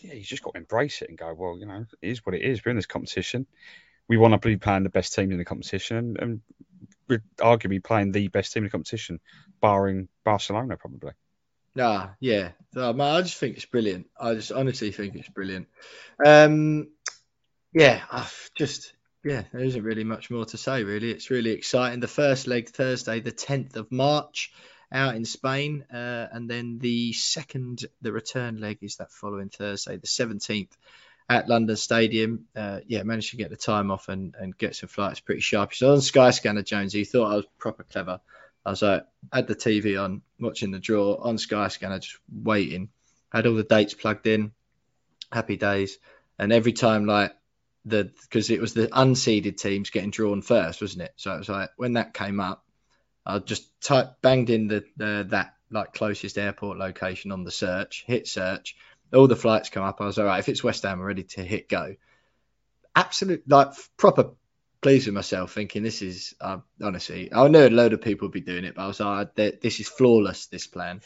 yeah, 0.00 0.14
you 0.14 0.22
just 0.22 0.42
got 0.42 0.54
to 0.54 0.58
embrace 0.58 1.02
it 1.02 1.08
and 1.08 1.18
go, 1.18 1.32
well, 1.34 1.58
you 1.58 1.66
know, 1.66 1.84
it 2.02 2.08
is 2.08 2.24
what 2.24 2.34
it 2.34 2.42
is. 2.42 2.64
We're 2.64 2.70
in 2.70 2.76
this 2.76 2.86
competition. 2.86 3.46
We 4.08 4.16
want 4.16 4.40
to 4.40 4.48
be 4.48 4.56
playing 4.56 4.84
the 4.84 4.88
best 4.88 5.14
team 5.14 5.32
in 5.32 5.38
the 5.38 5.44
competition, 5.44 6.16
and 6.18 6.40
we're 7.08 7.22
arguably 7.38 7.82
playing 7.82 8.12
the 8.12 8.28
best 8.28 8.52
team 8.52 8.62
in 8.62 8.68
the 8.68 8.70
competition, 8.70 9.20
barring 9.60 10.08
Barcelona, 10.24 10.76
probably. 10.76 11.12
Nah, 11.74 12.08
yeah. 12.20 12.50
man. 12.74 13.00
I 13.00 13.22
just 13.22 13.36
think 13.36 13.56
it's 13.56 13.66
brilliant. 13.66 14.06
I 14.18 14.34
just 14.34 14.52
honestly 14.52 14.92
think 14.92 15.16
it's 15.16 15.28
brilliant. 15.28 15.68
Um, 16.24 16.88
yeah, 17.74 18.00
I've 18.10 18.50
just 18.56 18.94
yeah, 19.26 19.42
there 19.52 19.64
isn't 19.64 19.82
really 19.82 20.04
much 20.04 20.30
more 20.30 20.44
to 20.46 20.56
say. 20.56 20.84
Really, 20.84 21.10
it's 21.10 21.30
really 21.30 21.50
exciting. 21.50 21.98
The 21.98 22.06
first 22.06 22.46
leg 22.46 22.68
Thursday, 22.70 23.18
the 23.18 23.32
10th 23.32 23.74
of 23.74 23.90
March, 23.90 24.52
out 24.92 25.16
in 25.16 25.24
Spain, 25.24 25.84
uh, 25.92 26.28
and 26.32 26.48
then 26.48 26.78
the 26.78 27.12
second, 27.12 27.84
the 28.02 28.12
return 28.12 28.60
leg 28.60 28.78
is 28.82 28.96
that 28.96 29.10
following 29.10 29.48
Thursday, 29.48 29.96
the 29.96 30.06
17th, 30.06 30.70
at 31.28 31.48
London 31.48 31.76
Stadium. 31.76 32.46
Uh, 32.54 32.80
yeah, 32.86 33.02
managed 33.02 33.30
to 33.30 33.36
get 33.36 33.50
the 33.50 33.56
time 33.56 33.90
off 33.90 34.08
and, 34.08 34.34
and 34.38 34.56
get 34.56 34.76
some 34.76 34.88
flights 34.88 35.20
pretty 35.20 35.40
sharp. 35.40 35.74
So 35.74 35.92
on 35.92 35.98
Skyscanner, 35.98 36.64
Jonesy, 36.64 37.04
thought 37.04 37.32
I 37.32 37.36
was 37.36 37.46
proper 37.58 37.82
clever. 37.84 38.20
I 38.64 38.70
was 38.70 38.82
like, 38.82 39.06
had 39.32 39.46
the 39.46 39.54
TV 39.54 40.02
on, 40.02 40.22
watching 40.40 40.70
the 40.70 40.78
draw 40.78 41.14
on 41.14 41.36
Skyscanner, 41.36 42.00
just 42.00 42.18
waiting. 42.32 42.88
Had 43.32 43.46
all 43.46 43.54
the 43.54 43.62
dates 43.62 43.94
plugged 43.94 44.26
in, 44.26 44.52
happy 45.30 45.56
days. 45.56 45.98
And 46.38 46.52
every 46.52 46.72
time, 46.72 47.06
like, 47.06 47.32
the 47.86 48.10
because 48.22 48.50
it 48.50 48.60
was 48.60 48.74
the 48.74 48.88
unseeded 48.88 49.56
teams 49.56 49.90
getting 49.90 50.10
drawn 50.10 50.42
first, 50.42 50.80
wasn't 50.80 51.02
it? 51.02 51.12
So 51.16 51.32
it 51.32 51.38
was 51.38 51.48
like 51.48 51.70
when 51.76 51.92
that 51.92 52.12
came 52.12 52.40
up, 52.40 52.64
I 53.26 53.40
just 53.40 53.68
type 53.80 54.22
banged 54.22 54.50
in 54.50 54.68
the, 54.68 54.84
the 54.96 55.26
that 55.30 55.54
like 55.70 55.92
closest 55.92 56.38
airport 56.38 56.78
location 56.78 57.32
on 57.32 57.42
the 57.42 57.50
search, 57.50 58.04
hit 58.06 58.28
search, 58.28 58.76
all 59.12 59.26
the 59.26 59.36
flights 59.36 59.68
come 59.68 59.82
up. 59.82 60.00
I 60.00 60.06
was 60.06 60.18
all 60.18 60.26
right. 60.26 60.38
If 60.38 60.48
it's 60.48 60.62
West 60.62 60.84
Ham, 60.84 61.00
I'm 61.00 61.04
ready 61.04 61.24
to 61.24 61.42
hit 61.42 61.68
go. 61.68 61.96
Absolute 62.94 63.42
like 63.48 63.72
proper 63.96 64.30
pleased 64.80 65.06
with 65.06 65.14
myself, 65.14 65.52
thinking 65.52 65.82
this 65.82 66.02
is 66.02 66.34
uh, 66.40 66.58
honestly. 66.80 67.32
I 67.32 67.48
know 67.48 67.66
a 67.66 67.68
load 67.68 67.92
of 67.92 68.00
people 68.00 68.28
would 68.28 68.32
be 68.32 68.40
doing 68.40 68.64
it, 68.64 68.76
but 68.76 68.82
I 68.82 68.86
was 68.86 69.00
like, 69.00 69.34
this 69.34 69.80
is 69.80 69.88
flawless. 69.88 70.46
This 70.46 70.66
plan. 70.66 71.00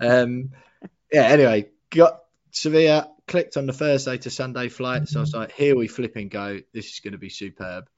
um, 0.00 0.50
yeah. 1.12 1.22
Anyway, 1.22 1.70
got 1.90 2.20
Sevilla. 2.50 3.10
Clicked 3.26 3.56
on 3.56 3.66
the 3.66 3.72
Thursday 3.72 4.18
to 4.18 4.30
Sunday 4.30 4.68
flight, 4.68 5.08
so 5.08 5.18
I 5.18 5.22
was 5.22 5.34
like, 5.34 5.50
here 5.50 5.74
we 5.74 5.88
flip 5.88 6.14
and 6.14 6.30
go. 6.30 6.60
This 6.72 6.92
is 6.92 7.00
going 7.00 7.10
to 7.10 7.18
be 7.18 7.28
superb. 7.28 7.88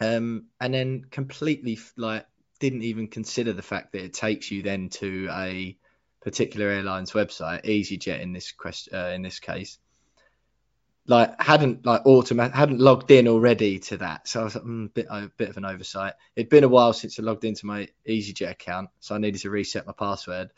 Um, 0.00 0.46
and 0.58 0.72
then 0.72 1.04
completely 1.10 1.78
like 1.98 2.24
didn't 2.62 2.84
even 2.84 3.08
consider 3.08 3.52
the 3.52 3.60
fact 3.60 3.90
that 3.90 4.04
it 4.04 4.14
takes 4.14 4.48
you 4.48 4.62
then 4.62 4.88
to 4.88 5.28
a 5.32 5.76
particular 6.20 6.68
airline's 6.68 7.10
website, 7.10 7.64
EasyJet 7.64 8.20
in 8.20 8.32
this 8.32 8.52
question, 8.52 8.94
uh, 8.94 9.08
in 9.08 9.22
this 9.22 9.40
case, 9.40 9.78
like 11.08 11.42
hadn't 11.42 11.84
like 11.84 12.06
automatic 12.06 12.54
hadn't 12.54 12.78
logged 12.78 13.10
in 13.10 13.26
already 13.26 13.80
to 13.80 13.96
that. 13.96 14.28
So 14.28 14.40
I 14.40 14.44
was 14.44 14.54
like, 14.54 14.62
mm, 14.62 14.94
bit 14.94 15.06
a 15.10 15.28
bit 15.36 15.48
of 15.48 15.56
an 15.56 15.64
oversight. 15.64 16.14
It'd 16.36 16.50
been 16.50 16.62
a 16.62 16.68
while 16.68 16.92
since 16.92 17.18
I 17.18 17.24
logged 17.24 17.44
into 17.44 17.66
my 17.66 17.88
EasyJet 18.08 18.52
account, 18.52 18.90
so 19.00 19.16
I 19.16 19.18
needed 19.18 19.40
to 19.40 19.50
reset 19.50 19.84
my 19.84 19.92
password. 19.92 20.50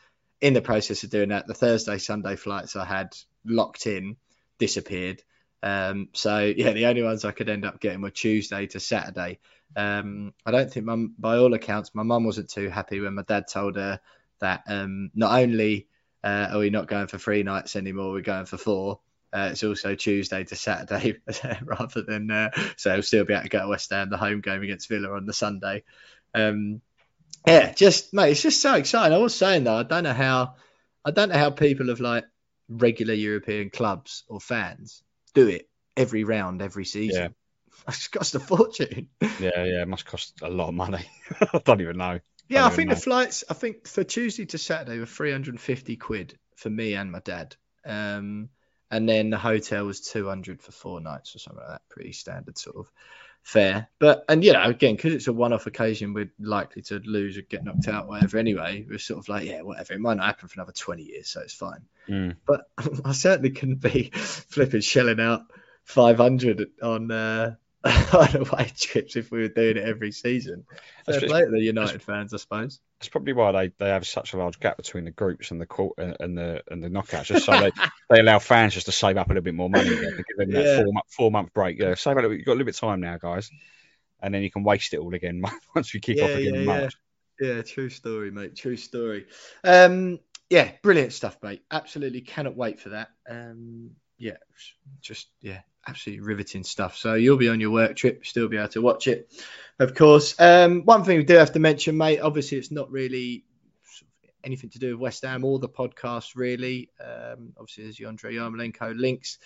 In 0.42 0.52
the 0.52 0.60
process 0.60 1.04
of 1.04 1.10
doing 1.10 1.30
that, 1.30 1.46
the 1.46 1.54
Thursday 1.54 1.96
Sunday 1.96 2.36
flights 2.36 2.76
I 2.76 2.84
had 2.84 3.16
locked 3.46 3.86
in 3.86 4.16
disappeared. 4.58 5.22
Um, 5.64 6.10
so 6.12 6.40
yeah, 6.40 6.72
the 6.72 6.86
only 6.86 7.02
ones 7.02 7.24
I 7.24 7.32
could 7.32 7.48
end 7.48 7.64
up 7.64 7.80
getting 7.80 8.02
were 8.02 8.10
Tuesday 8.10 8.66
to 8.66 8.80
Saturday. 8.80 9.38
Um, 9.74 10.34
I 10.44 10.50
don't 10.50 10.70
think, 10.70 10.84
mum, 10.84 11.14
by 11.18 11.38
all 11.38 11.54
accounts, 11.54 11.94
my 11.94 12.02
mum 12.02 12.24
wasn't 12.24 12.50
too 12.50 12.68
happy 12.68 13.00
when 13.00 13.14
my 13.14 13.22
dad 13.22 13.48
told 13.48 13.76
her 13.76 13.98
that 14.40 14.64
um, 14.66 15.10
not 15.14 15.40
only 15.40 15.88
uh, 16.22 16.48
are 16.52 16.58
we 16.58 16.68
not 16.68 16.86
going 16.86 17.06
for 17.06 17.16
three 17.16 17.42
nights 17.42 17.76
anymore, 17.76 18.12
we're 18.12 18.20
going 18.20 18.44
for 18.44 18.58
four. 18.58 19.00
Uh, 19.32 19.48
it's 19.52 19.64
also 19.64 19.94
Tuesday 19.94 20.44
to 20.44 20.54
Saturday 20.54 21.16
rather 21.64 22.02
than 22.02 22.30
uh, 22.30 22.50
so 22.76 22.92
we'll 22.92 23.02
still 23.02 23.24
be 23.24 23.32
able 23.32 23.44
to 23.44 23.48
go 23.48 23.60
to 23.62 23.68
West 23.68 23.90
Ham 23.90 24.10
the 24.10 24.18
home 24.18 24.42
game 24.42 24.62
against 24.62 24.88
Villa 24.90 25.16
on 25.16 25.24
the 25.24 25.32
Sunday. 25.32 25.82
Um, 26.34 26.82
yeah, 27.46 27.72
just 27.72 28.12
mate, 28.12 28.32
it's 28.32 28.42
just 28.42 28.60
so 28.60 28.74
exciting. 28.74 29.16
I 29.16 29.18
was 29.18 29.34
saying 29.34 29.64
though, 29.64 29.76
I 29.76 29.82
don't 29.82 30.04
know 30.04 30.12
how 30.12 30.56
I 31.06 31.10
don't 31.10 31.30
know 31.30 31.38
how 31.38 31.50
people 31.50 31.88
of 31.88 32.00
like 32.00 32.26
regular 32.68 33.14
European 33.14 33.70
clubs 33.70 34.24
or 34.28 34.40
fans 34.40 35.02
do 35.34 35.48
it 35.48 35.68
every 35.96 36.24
round, 36.24 36.62
every 36.62 36.84
season. 36.84 37.22
Yeah. 37.22 37.28
It's 37.88 38.08
cost 38.08 38.34
a 38.34 38.40
fortune. 38.40 39.08
Yeah, 39.20 39.64
yeah, 39.64 39.82
it 39.82 39.88
must 39.88 40.06
cost 40.06 40.40
a 40.40 40.48
lot 40.48 40.68
of 40.68 40.74
money. 40.74 41.04
I 41.52 41.58
don't 41.58 41.80
even 41.80 41.98
know. 41.98 42.20
Yeah, 42.48 42.64
I, 42.64 42.68
I 42.68 42.70
think 42.70 42.88
know. 42.88 42.94
the 42.94 43.00
flights. 43.00 43.44
I 43.50 43.54
think 43.54 43.88
for 43.88 44.04
Tuesday 44.04 44.46
to 44.46 44.58
Saturday 44.58 45.00
were 45.00 45.06
350 45.06 45.96
quid 45.96 46.38
for 46.56 46.70
me 46.70 46.94
and 46.94 47.10
my 47.10 47.18
dad. 47.18 47.56
Um, 47.84 48.48
and 48.90 49.08
then 49.08 49.30
the 49.30 49.38
hotel 49.38 49.86
was 49.86 50.00
200 50.00 50.62
for 50.62 50.72
four 50.72 51.00
nights 51.00 51.34
or 51.34 51.40
something 51.40 51.60
like 51.60 51.72
that. 51.72 51.88
Pretty 51.90 52.12
standard 52.12 52.56
sort 52.56 52.76
of 52.76 52.90
fare. 53.44 53.88
But 54.00 54.24
and 54.28 54.42
you 54.42 54.52
know, 54.52 54.64
again, 54.64 54.96
because 54.96 55.14
it's 55.14 55.28
a 55.28 55.32
one-off 55.32 55.66
occasion, 55.66 56.14
we're 56.14 56.32
likely 56.40 56.82
to 56.82 57.00
lose 57.04 57.38
or 57.38 57.42
get 57.42 57.62
knocked 57.62 57.86
out, 57.86 58.08
whatever. 58.08 58.38
Anyway, 58.38 58.84
we're 58.88 58.98
sort 58.98 59.20
of 59.20 59.28
like, 59.28 59.44
yeah, 59.44 59.60
whatever. 59.60 59.92
It 59.92 60.00
might 60.00 60.16
not 60.16 60.26
happen 60.26 60.48
for 60.48 60.60
another 60.60 60.72
20 60.72 61.02
years, 61.02 61.28
so 61.28 61.40
it's 61.42 61.54
fine. 61.54 61.82
Mm. 62.08 62.36
But 62.46 62.66
I 63.04 63.12
certainly 63.12 63.50
couldn't 63.50 63.80
be 63.80 64.10
flipping 64.14 64.80
shelling 64.80 65.20
out 65.20 65.42
500 65.84 66.70
on 66.82 67.10
uh, 67.10 67.54
on 67.84 68.36
away 68.36 68.72
trips 68.76 69.14
if 69.14 69.30
we 69.30 69.40
were 69.40 69.48
doing 69.48 69.76
it 69.76 69.86
every 69.86 70.10
season. 70.10 70.64
Fair 71.04 71.20
play 71.20 71.44
to 71.44 71.50
the 71.50 71.60
United 71.60 72.02
fans, 72.02 72.32
I 72.32 72.38
suppose. 72.38 72.80
That's 72.98 73.10
probably 73.10 73.34
why 73.34 73.52
they, 73.52 73.72
they 73.78 73.90
have 73.90 74.06
such 74.06 74.32
a 74.32 74.38
large 74.38 74.58
gap 74.58 74.78
between 74.78 75.04
the 75.04 75.10
groups 75.10 75.50
and 75.50 75.60
the 75.60 76.14
and 76.18 76.38
the 76.38 76.62
and 76.70 76.82
the 76.82 76.88
knockouts, 76.88 77.24
just 77.24 77.44
so 77.44 77.52
they, 77.52 77.72
they 78.10 78.20
allow 78.20 78.38
fans 78.38 78.74
just 78.74 78.86
to 78.86 78.92
save 78.92 79.16
up 79.16 79.26
a 79.26 79.30
little 79.30 79.42
bit 79.42 79.54
more 79.54 79.70
money, 79.70 79.88
again, 79.88 80.16
give 80.16 80.36
them 80.36 80.50
that 80.50 80.64
yeah. 80.64 80.82
four, 80.82 80.92
four 81.08 81.30
month 81.30 81.52
break. 81.52 81.78
Yeah, 81.78 81.94
save 81.94 82.16
up. 82.16 82.24
You've 82.24 82.44
got 82.44 82.52
a 82.52 82.54
little 82.54 82.66
bit 82.66 82.74
of 82.74 82.80
time 82.80 83.00
now, 83.00 83.18
guys, 83.18 83.50
and 84.20 84.34
then 84.34 84.42
you 84.42 84.50
can 84.50 84.64
waste 84.64 84.94
it 84.94 84.98
all 84.98 85.14
again 85.14 85.42
once 85.74 85.92
we 85.94 86.00
kick 86.00 86.18
yeah, 86.18 86.24
off 86.24 86.30
again 86.30 86.54
yeah, 86.54 86.60
in 86.60 86.66
March. 86.66 86.94
Yeah. 87.40 87.54
yeah, 87.54 87.62
true 87.62 87.90
story, 87.90 88.30
mate. 88.30 88.56
True 88.56 88.76
story. 88.76 89.26
Um, 89.62 90.20
yeah, 90.50 90.72
brilliant 90.82 91.12
stuff, 91.12 91.38
mate. 91.42 91.62
Absolutely 91.70 92.20
cannot 92.20 92.56
wait 92.56 92.80
for 92.80 92.90
that. 92.90 93.08
Um, 93.28 93.90
yeah, 94.18 94.36
just 95.00 95.28
yeah, 95.40 95.60
absolutely 95.86 96.24
riveting 96.24 96.64
stuff. 96.64 96.96
So 96.96 97.14
you'll 97.14 97.36
be 97.36 97.48
on 97.48 97.60
your 97.60 97.70
work 97.70 97.96
trip, 97.96 98.26
still 98.26 98.48
be 98.48 98.56
able 98.56 98.68
to 98.68 98.82
watch 98.82 99.08
it, 99.08 99.32
of 99.78 99.94
course. 99.94 100.38
Um, 100.38 100.82
one 100.82 101.04
thing 101.04 101.18
we 101.18 101.24
do 101.24 101.34
have 101.34 101.52
to 101.52 101.58
mention, 101.58 101.96
mate. 101.96 102.20
Obviously, 102.20 102.58
it's 102.58 102.70
not 102.70 102.90
really 102.90 103.44
anything 104.44 104.70
to 104.70 104.78
do 104.78 104.92
with 104.92 105.00
West 105.00 105.24
Ham 105.24 105.44
or 105.44 105.58
the 105.58 105.68
podcast, 105.68 106.36
really. 106.36 106.90
Um, 107.00 107.52
obviously, 107.58 107.84
there's 107.84 107.96
the 107.96 108.06
Andre 108.06 108.34
Yarmolenko 108.34 108.98
links. 108.98 109.38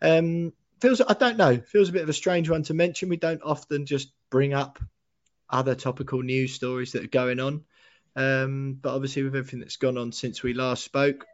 Um, 0.00 0.52
feels 0.80 1.00
I 1.00 1.14
don't 1.14 1.36
know. 1.36 1.58
Feels 1.58 1.88
a 1.88 1.92
bit 1.92 2.02
of 2.02 2.08
a 2.08 2.14
strange 2.14 2.48
one 2.48 2.62
to 2.64 2.74
mention. 2.74 3.08
We 3.08 3.16
don't 3.16 3.42
often 3.42 3.86
just 3.86 4.12
bring 4.30 4.54
up 4.54 4.78
other 5.50 5.74
topical 5.74 6.22
news 6.22 6.54
stories 6.54 6.92
that 6.92 7.04
are 7.04 7.08
going 7.08 7.40
on. 7.40 7.64
Um, 8.16 8.78
but 8.80 8.94
obviously, 8.94 9.22
with 9.22 9.36
everything 9.36 9.60
that's 9.60 9.76
gone 9.76 9.98
on 9.98 10.12
since 10.12 10.42
we 10.42 10.54
last 10.54 10.84
spoke, 10.84 11.26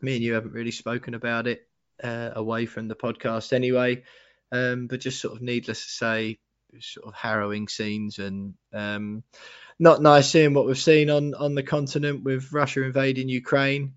me 0.00 0.14
and 0.14 0.24
you 0.24 0.34
haven't 0.34 0.52
really 0.52 0.70
spoken 0.70 1.14
about 1.14 1.46
it 1.46 1.66
uh, 2.02 2.30
away 2.34 2.66
from 2.66 2.88
the 2.88 2.94
podcast 2.94 3.52
anyway. 3.52 4.02
Um, 4.52 4.86
but 4.86 5.00
just 5.00 5.20
sort 5.20 5.34
of 5.34 5.42
needless 5.42 5.84
to 5.84 5.90
say, 5.90 6.38
sort 6.80 7.06
of 7.06 7.14
harrowing 7.14 7.68
scenes 7.68 8.18
and 8.18 8.54
um, 8.72 9.22
not 9.78 10.02
nice 10.02 10.30
seeing 10.30 10.54
what 10.54 10.66
we've 10.66 10.78
seen 10.78 11.10
on 11.10 11.34
on 11.34 11.54
the 11.54 11.62
continent 11.62 12.24
with 12.24 12.52
Russia 12.52 12.82
invading 12.82 13.28
Ukraine. 13.28 13.94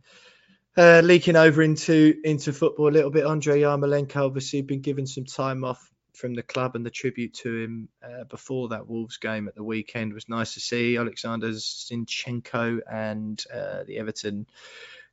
Uh, 0.78 1.02
leaking 1.04 1.36
over 1.36 1.62
into 1.62 2.16
into 2.24 2.54
football 2.54 2.90
a 2.90 2.92
little 2.92 3.12
bit. 3.12 3.26
Andre 3.26 3.62
Yarmolenko 3.62 4.26
obviously 4.26 4.62
been 4.62 4.82
given 4.82 5.08
some 5.08 5.26
time 5.26 5.64
off 5.64 5.90
from 6.14 6.36
the 6.36 6.44
club, 6.44 6.76
and 6.76 6.86
the 6.86 6.92
tribute 6.92 7.34
to 7.34 7.56
him 7.56 7.90
uh, 8.04 8.26
before 8.26 8.70
that 8.70 8.88
Wolves 8.88 9.18
game 9.18 9.48
at 9.48 9.56
the 9.56 9.64
weekend 9.64 10.14
was 10.14 10.30
nice 10.30 10.54
to 10.54 10.60
see. 10.60 10.98
Alexander 10.98 11.50
Zinchenko 11.50 12.80
and 12.90 13.44
uh, 13.54 13.84
the 13.86 13.98
Everton 13.98 14.46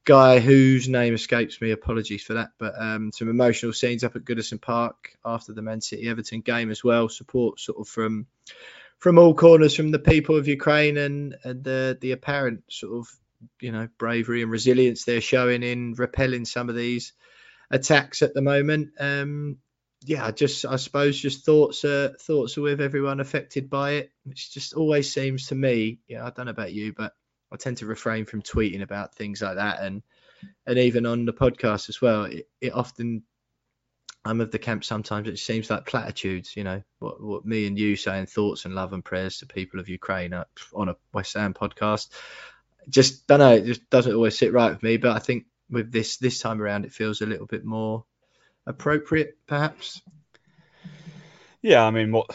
guy 0.07 0.39
whose 0.39 0.89
name 0.89 1.13
escapes 1.13 1.61
me. 1.61 1.73
Apologies 1.73 2.23
for 2.23 2.35
that. 2.35 2.53
But 2.59 2.75
um, 2.81 3.11
some 3.13 3.29
emotional 3.29 3.75
scenes 3.75 4.05
up 4.05 4.17
at 4.17 4.25
Goodison 4.25 4.61
Park 4.61 5.11
after 5.25 5.53
the 5.53 5.63
Man 5.63 5.83
City 5.83 6.09
Everton 6.09 6.41
game 6.41 6.71
as 6.71 6.83
well. 6.83 7.11
Support 7.11 7.61
sort 7.61 7.79
of 7.79 7.89
from 7.89 8.27
from 8.99 9.19
all 9.19 9.35
corners 9.35 9.75
from 9.75 9.91
the 9.91 9.99
people 9.99 10.37
of 10.37 10.49
Ukraine 10.49 10.97
and, 10.97 11.37
and 11.45 11.63
the 11.63 11.99
the 12.01 12.13
apparent 12.13 12.63
sort 12.71 12.99
of 12.99 13.09
you 13.61 13.73
know 13.73 13.89
bravery 13.99 14.41
and 14.41 14.51
resilience 14.51 15.05
they're 15.05 15.21
showing 15.21 15.63
in 15.63 15.93
repelling 15.93 16.47
some 16.47 16.71
of 16.71 16.75
these 16.75 17.13
attacks 17.71 18.23
at 18.23 18.33
the 18.33 18.43
moment. 18.43 18.93
Um, 18.99 19.59
yeah, 20.05 20.31
just 20.31 20.65
I 20.65 20.77
suppose 20.77 21.21
just 21.21 21.45
thoughts 21.45 21.85
uh, 21.85 22.13
thoughts 22.21 22.57
are 22.57 22.63
with 22.63 22.81
everyone 22.81 23.19
affected 23.19 23.69
by 23.69 23.93
it. 23.93 24.13
It 24.25 24.37
just 24.37 24.75
always 24.75 25.13
seems 25.13 25.49
to 25.49 25.57
me, 25.57 25.99
yeah, 26.07 26.25
I 26.25 26.31
don't 26.31 26.47
know 26.47 26.53
about 26.53 26.73
you, 26.73 26.93
but 26.97 27.13
I 27.53 27.57
tend 27.57 27.79
to 27.79 27.87
refrain 27.87 28.25
from 28.25 28.43
tweeting 28.43 28.83
about 28.83 29.15
things 29.15 29.43
like 29.43 29.57
that, 29.57 29.81
and 29.81 30.03
and 30.67 30.79
even 30.79 31.07
on 31.07 31.25
the 31.25 31.33
podcast 31.33 31.89
as 31.89 32.01
well. 32.01 32.25
It, 32.25 32.49
it 32.61 32.75
often 32.75 33.23
I'm 34.27 34.41
of 34.41 34.51
the 34.51 34.59
camp 34.59 34.85
sometimes 34.85 35.29
it 35.29 35.39
seems 35.39 35.71
like 35.71 35.87
platitudes, 35.87 36.57
you 36.57 36.65
know, 36.65 36.83
what, 36.99 37.23
what 37.23 37.47
me 37.47 37.67
and 37.67 37.79
you 37.79 37.95
saying 37.95 38.27
thoughts 38.27 38.65
and 38.65 38.75
love 38.75 38.93
and 38.93 39.05
prayers 39.05 39.39
to 39.39 39.47
people 39.47 39.79
of 39.79 39.89
Ukraine 39.89 40.33
uh, 40.33 40.45
on 40.75 40.89
a 40.89 40.97
West 41.13 41.35
Ham 41.35 41.55
podcast. 41.55 42.09
Just 42.89 43.27
don't 43.29 43.39
know, 43.39 43.55
it 43.55 43.65
just 43.65 43.89
doesn't 43.89 44.15
always 44.15 44.37
sit 44.37 44.53
right 44.53 44.71
with 44.71 44.83
me. 44.83 44.97
But 44.97 45.15
I 45.15 45.21
think 45.21 45.47
with 45.71 45.93
this 45.93 46.17
this 46.17 46.41
time 46.41 46.61
around, 46.61 46.85
it 46.85 46.93
feels 46.93 47.21
a 47.21 47.27
little 47.27 47.47
bit 47.47 47.65
more 47.65 48.05
appropriate, 48.67 49.39
perhaps. 49.47 50.03
Yeah, 51.63 51.85
I 51.85 51.91
mean, 51.93 52.11
what 52.11 52.35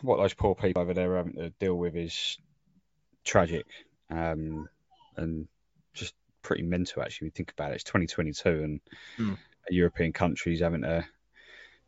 what 0.00 0.16
those 0.16 0.34
poor 0.34 0.54
people 0.54 0.82
over 0.82 0.94
there 0.94 1.12
are 1.12 1.16
having 1.18 1.34
to 1.34 1.50
deal 1.50 1.74
with 1.74 1.96
is 1.96 2.38
tragic 3.24 3.66
um, 4.10 4.68
and 5.16 5.48
just 5.94 6.14
pretty 6.42 6.62
mental 6.62 7.02
actually. 7.02 7.26
When 7.26 7.28
you 7.28 7.36
think 7.36 7.52
about 7.52 7.72
it, 7.72 7.76
it's 7.76 7.84
2022 7.84 8.48
and 8.48 8.80
mm. 9.18 9.38
European 9.68 10.12
countries 10.12 10.60
having 10.60 10.82
to 10.82 11.04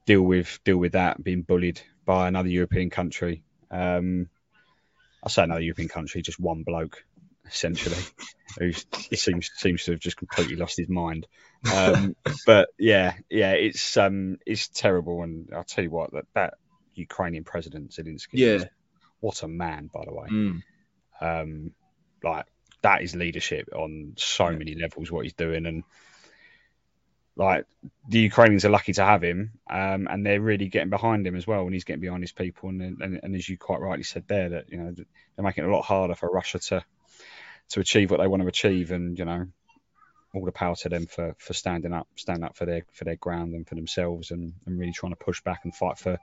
deal 0.06 0.22
with 0.22 0.60
deal 0.64 0.76
with 0.76 0.92
that 0.92 1.22
being 1.22 1.42
bullied 1.42 1.80
by 2.04 2.28
another 2.28 2.48
European 2.48 2.90
country. 2.90 3.42
Um, 3.70 4.28
I 5.24 5.28
say 5.28 5.44
another 5.44 5.60
European 5.60 5.88
country, 5.88 6.22
just 6.22 6.40
one 6.40 6.62
bloke 6.62 7.04
essentially, 7.46 7.96
who 8.58 8.72
seems 8.72 9.50
seems 9.54 9.84
to 9.84 9.92
have 9.92 10.00
just 10.00 10.16
completely 10.16 10.56
lost 10.56 10.76
his 10.76 10.88
mind. 10.88 11.26
Um, 11.72 12.16
but 12.46 12.70
yeah, 12.78 13.14
yeah, 13.30 13.52
it's 13.52 13.96
um, 13.96 14.38
it's 14.46 14.68
terrible, 14.68 15.22
and 15.22 15.50
I'll 15.54 15.64
tell 15.64 15.84
you 15.84 15.90
what, 15.90 16.12
that 16.12 16.24
that 16.34 16.54
Ukrainian 16.94 17.44
president 17.44 17.90
Zelensky, 17.92 18.34
yeah, 18.34 18.64
what 19.20 19.42
a 19.42 19.48
man, 19.48 19.90
by 19.92 20.04
the 20.04 20.12
way. 20.12 20.28
Mm. 20.28 20.62
Um, 21.20 21.70
like 22.24 22.46
that 22.82 23.02
is 23.02 23.14
leadership 23.14 23.68
on 23.74 24.14
so 24.16 24.50
many 24.50 24.74
levels. 24.74 25.10
What 25.10 25.24
he's 25.24 25.34
doing, 25.34 25.66
and 25.66 25.84
like 27.36 27.66
the 28.08 28.18
Ukrainians 28.20 28.64
are 28.64 28.70
lucky 28.70 28.92
to 28.94 29.04
have 29.04 29.22
him, 29.22 29.52
um, 29.70 30.06
and 30.10 30.24
they're 30.24 30.40
really 30.40 30.68
getting 30.68 30.90
behind 30.90 31.26
him 31.26 31.36
as 31.36 31.46
well, 31.46 31.62
and 31.62 31.72
he's 31.72 31.84
getting 31.84 32.02
behind 32.02 32.22
his 32.22 32.32
people. 32.32 32.68
And, 32.68 33.00
and, 33.00 33.20
and 33.22 33.34
as 33.34 33.48
you 33.48 33.56
quite 33.56 33.80
rightly 33.80 34.04
said 34.04 34.24
there, 34.28 34.50
that 34.50 34.70
you 34.70 34.78
know 34.78 34.92
they're 34.92 35.44
making 35.44 35.64
it 35.64 35.68
a 35.68 35.74
lot 35.74 35.84
harder 35.84 36.14
for 36.14 36.30
Russia 36.30 36.58
to 36.58 36.84
to 37.70 37.80
achieve 37.80 38.10
what 38.10 38.20
they 38.20 38.26
want 38.26 38.42
to 38.42 38.48
achieve, 38.48 38.90
and 38.90 39.18
you 39.18 39.24
know 39.24 39.46
all 40.34 40.44
the 40.44 40.52
power 40.52 40.74
to 40.74 40.88
them 40.88 41.06
for 41.06 41.34
for 41.38 41.54
standing 41.54 41.92
up, 41.92 42.08
standing 42.16 42.44
up 42.44 42.56
for 42.56 42.66
their 42.66 42.82
for 42.92 43.04
their 43.04 43.16
ground 43.16 43.54
and 43.54 43.66
for 43.66 43.76
themselves, 43.76 44.30
and, 44.30 44.52
and 44.66 44.78
really 44.78 44.92
trying 44.92 45.12
to 45.12 45.24
push 45.24 45.42
back 45.42 45.60
and 45.64 45.74
fight 45.74 45.98
for 45.98 46.18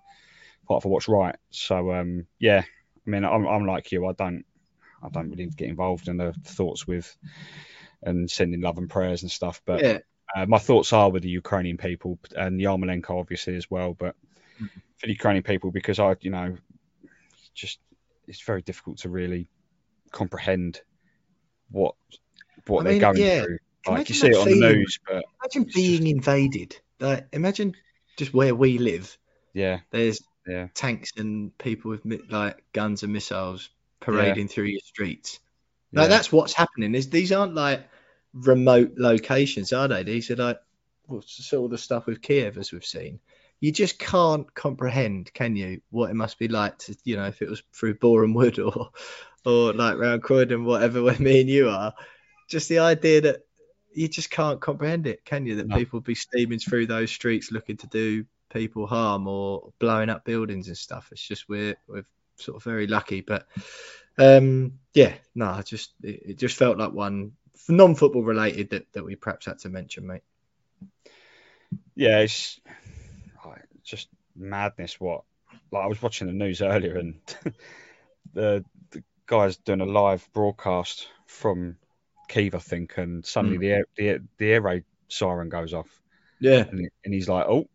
fight 0.67 0.81
for 0.83 0.89
what's 0.89 1.07
right. 1.07 1.35
So 1.49 1.91
um, 1.93 2.27
yeah, 2.39 2.63
I 3.05 3.09
mean 3.09 3.25
I'm, 3.25 3.47
I'm 3.47 3.65
like 3.65 3.91
you, 3.91 4.05
I 4.05 4.13
don't 4.13 4.45
I 5.03 5.09
don't 5.09 5.29
really 5.29 5.47
get 5.47 5.69
involved 5.69 6.07
in 6.07 6.17
the 6.17 6.33
thoughts 6.43 6.87
with 6.87 7.15
and 8.01 8.29
sending 8.29 8.61
love 8.61 8.77
and 8.77 8.89
prayers 8.89 9.21
and 9.21 9.31
stuff, 9.31 9.61
but. 9.65 9.81
Yeah 9.81 9.97
uh, 10.35 10.45
my 10.45 10.59
thoughts 10.59 10.93
are 10.93 11.09
with 11.09 11.23
the 11.23 11.29
Ukrainian 11.29 11.77
people 11.77 12.19
and 12.35 12.59
Yarmolenko, 12.59 13.19
obviously, 13.19 13.55
as 13.55 13.69
well. 13.69 13.93
But 13.93 14.15
mm-hmm. 14.55 14.65
for 14.97 15.07
the 15.07 15.11
Ukrainian 15.11 15.43
people, 15.43 15.71
because 15.71 15.99
I, 15.99 16.15
you 16.21 16.31
know, 16.31 16.55
just 17.53 17.79
it's 18.27 18.41
very 18.41 18.61
difficult 18.61 18.99
to 18.99 19.09
really 19.09 19.49
comprehend 20.11 20.81
what 21.71 21.95
what 22.67 22.85
I 22.85 22.91
they're 22.91 22.99
going 22.99 23.17
yeah. 23.17 23.43
through. 23.43 23.57
Like 23.87 24.09
you 24.09 24.15
see 24.15 24.27
it 24.27 24.35
on 24.35 24.49
the 24.49 24.59
news, 24.59 24.99
but 25.07 25.23
imagine 25.43 25.71
being 25.73 26.01
just... 26.01 26.11
invaded. 26.11 26.79
Like 26.99 27.27
imagine 27.31 27.75
just 28.17 28.33
where 28.33 28.53
we 28.53 28.77
live. 28.77 29.17
Yeah, 29.53 29.79
there's 29.89 30.21
yeah. 30.45 30.67
tanks 30.75 31.13
and 31.17 31.57
people 31.57 31.91
with 31.91 32.05
like 32.29 32.61
guns 32.71 33.03
and 33.03 33.13
missiles 33.13 33.69
parading 33.99 34.47
yeah. 34.47 34.53
through 34.53 34.65
your 34.65 34.81
streets. 34.81 35.39
Like 35.91 36.05
yeah. 36.05 36.07
that's 36.09 36.31
what's 36.31 36.53
happening. 36.53 36.95
Is 36.95 37.09
these 37.09 37.31
aren't 37.31 37.55
like 37.55 37.87
remote 38.33 38.93
locations, 38.97 39.73
are 39.73 39.87
they? 39.87 40.03
These 40.03 40.31
are 40.31 40.35
like 40.35 40.59
well, 41.07 41.23
all 41.53 41.67
the 41.67 41.77
stuff 41.77 42.05
with 42.05 42.21
Kiev 42.21 42.57
as 42.57 42.71
we've 42.71 42.85
seen. 42.85 43.19
You 43.59 43.71
just 43.71 43.99
can't 43.99 44.53
comprehend, 44.53 45.33
can 45.33 45.55
you, 45.55 45.81
what 45.89 46.09
it 46.09 46.13
must 46.13 46.39
be 46.39 46.47
like 46.47 46.77
to, 46.79 46.95
you 47.03 47.17
know, 47.17 47.25
if 47.25 47.41
it 47.41 47.49
was 47.49 47.61
through 47.73 47.95
Borehamwood 47.95 48.57
or, 48.65 48.91
or 49.45 49.73
like 49.73 49.97
round 49.97 50.23
Croydon, 50.23 50.63
whatever, 50.63 51.03
where 51.03 51.19
me 51.19 51.41
and 51.41 51.49
you 51.49 51.69
are. 51.69 51.93
Just 52.47 52.69
the 52.69 52.79
idea 52.79 53.21
that 53.21 53.41
you 53.93 54.07
just 54.07 54.29
can't 54.29 54.61
comprehend 54.61 55.07
it, 55.07 55.25
can 55.25 55.45
you? 55.45 55.55
That 55.55 55.67
no. 55.67 55.75
people 55.75 55.99
be 55.99 56.15
steaming 56.15 56.59
through 56.59 56.87
those 56.87 57.11
streets 57.11 57.51
looking 57.51 57.77
to 57.77 57.87
do 57.87 58.25
people 58.49 58.87
harm 58.87 59.27
or 59.27 59.73
blowing 59.79 60.09
up 60.09 60.25
buildings 60.25 60.67
and 60.67 60.77
stuff. 60.77 61.09
It's 61.11 61.21
just 61.21 61.49
we're 61.49 61.75
we're 61.87 62.05
sort 62.39 62.57
of 62.57 62.63
very 62.63 62.87
lucky, 62.87 63.21
but 63.21 63.47
um, 64.17 64.79
yeah, 64.93 65.13
no, 65.35 65.61
just 65.61 65.93
it, 66.03 66.21
it 66.25 66.37
just 66.37 66.57
felt 66.57 66.77
like 66.77 66.91
one 66.91 67.33
non-football 67.67 68.23
related 68.23 68.71
that, 68.71 68.91
that 68.93 69.05
we 69.05 69.15
perhaps 69.15 69.45
had 69.45 69.59
to 69.59 69.69
mention, 69.69 70.07
mate? 70.07 70.23
Yeah, 71.95 72.19
it's 72.19 72.59
just 73.83 74.07
madness. 74.35 74.99
What 74.99 75.23
like 75.71 75.83
I 75.83 75.87
was 75.87 76.01
watching 76.01 76.27
the 76.27 76.33
news 76.33 76.61
earlier, 76.61 76.97
and 76.97 77.19
the 78.33 78.63
the 78.91 79.03
guys 79.25 79.57
doing 79.57 79.81
a 79.81 79.85
live 79.85 80.27
broadcast 80.33 81.07
from 81.25 81.77
Kiev, 82.27 82.55
I 82.55 82.59
think, 82.59 82.97
and 82.97 83.25
suddenly 83.25 83.57
mm. 83.57 83.61
the 83.61 83.71
air, 83.71 83.85
the 83.97 84.19
the 84.37 84.51
air 84.51 84.61
raid 84.61 84.83
siren 85.07 85.49
goes 85.49 85.73
off. 85.73 85.89
Yeah, 86.39 86.65
and, 86.69 86.89
and 87.03 87.13
he's 87.13 87.27
like, 87.27 87.45
"Oh, 87.47 87.67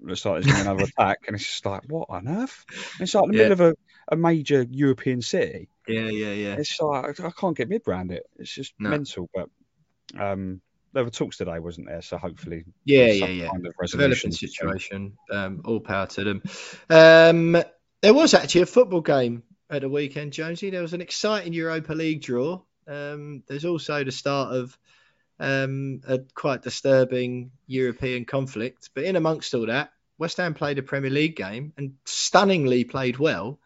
looks 0.00 0.24
like 0.24 0.44
there's 0.44 0.60
another 0.60 0.84
attack," 0.98 1.18
and 1.26 1.34
it's 1.34 1.46
just 1.46 1.66
like, 1.66 1.82
"What 1.88 2.10
on 2.10 2.28
earth?" 2.28 2.64
And 2.68 3.02
it's 3.02 3.14
like 3.14 3.24
in 3.24 3.32
the 3.32 3.36
yeah. 3.38 3.48
middle 3.48 3.66
of 3.66 3.72
a, 3.72 3.76
a 4.08 4.16
major 4.16 4.66
European 4.70 5.22
city. 5.22 5.68
Yeah, 5.86 6.08
yeah, 6.08 6.32
yeah. 6.32 6.54
It's 6.54 6.80
like 6.80 7.20
I 7.20 7.30
can't 7.30 7.56
get 7.56 7.68
mid 7.68 7.82
around 7.86 8.12
it. 8.12 8.24
It's 8.38 8.52
just 8.52 8.74
no. 8.78 8.90
mental. 8.90 9.28
But 9.34 9.48
um, 10.18 10.60
there 10.92 11.04
were 11.04 11.10
talks 11.10 11.38
today, 11.38 11.58
wasn't 11.58 11.88
there? 11.88 12.02
So 12.02 12.18
hopefully, 12.18 12.64
yeah, 12.84 13.06
yeah, 13.06 13.26
yeah. 13.26 13.48
Kind 13.48 13.66
of 13.66 13.90
Developing 13.90 14.32
situation. 14.32 15.16
Um, 15.30 15.62
all 15.64 15.80
power 15.80 16.06
to 16.06 16.24
them. 16.24 16.42
Um, 16.88 17.62
there 18.02 18.14
was 18.14 18.34
actually 18.34 18.62
a 18.62 18.66
football 18.66 19.00
game 19.00 19.42
at 19.70 19.82
the 19.82 19.88
weekend, 19.88 20.32
Jonesy. 20.32 20.70
There 20.70 20.82
was 20.82 20.92
an 20.92 21.00
exciting 21.00 21.52
Europa 21.52 21.94
League 21.94 22.22
draw. 22.22 22.60
Um, 22.86 23.42
there's 23.46 23.64
also 23.64 24.04
the 24.04 24.12
start 24.12 24.54
of 24.54 24.78
um, 25.38 26.00
a 26.06 26.20
quite 26.34 26.62
disturbing 26.62 27.52
European 27.66 28.24
conflict. 28.24 28.90
But 28.94 29.04
in 29.04 29.16
amongst 29.16 29.54
all 29.54 29.66
that, 29.66 29.92
West 30.18 30.36
Ham 30.36 30.54
played 30.54 30.78
a 30.78 30.82
Premier 30.82 31.10
League 31.10 31.36
game 31.36 31.72
and 31.76 31.94
stunningly 32.04 32.84
played 32.84 33.18
well. 33.18 33.58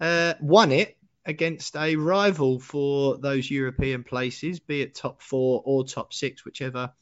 Uh, 0.00 0.34
won 0.40 0.72
it 0.72 0.96
against 1.26 1.76
a 1.76 1.96
rival 1.96 2.58
for 2.58 3.16
those 3.18 3.50
European 3.50 4.04
places, 4.04 4.60
be 4.60 4.82
it 4.82 4.94
top 4.94 5.22
four 5.22 5.62
or 5.64 5.84
top 5.84 6.12
six, 6.12 6.44
whichever 6.44 6.92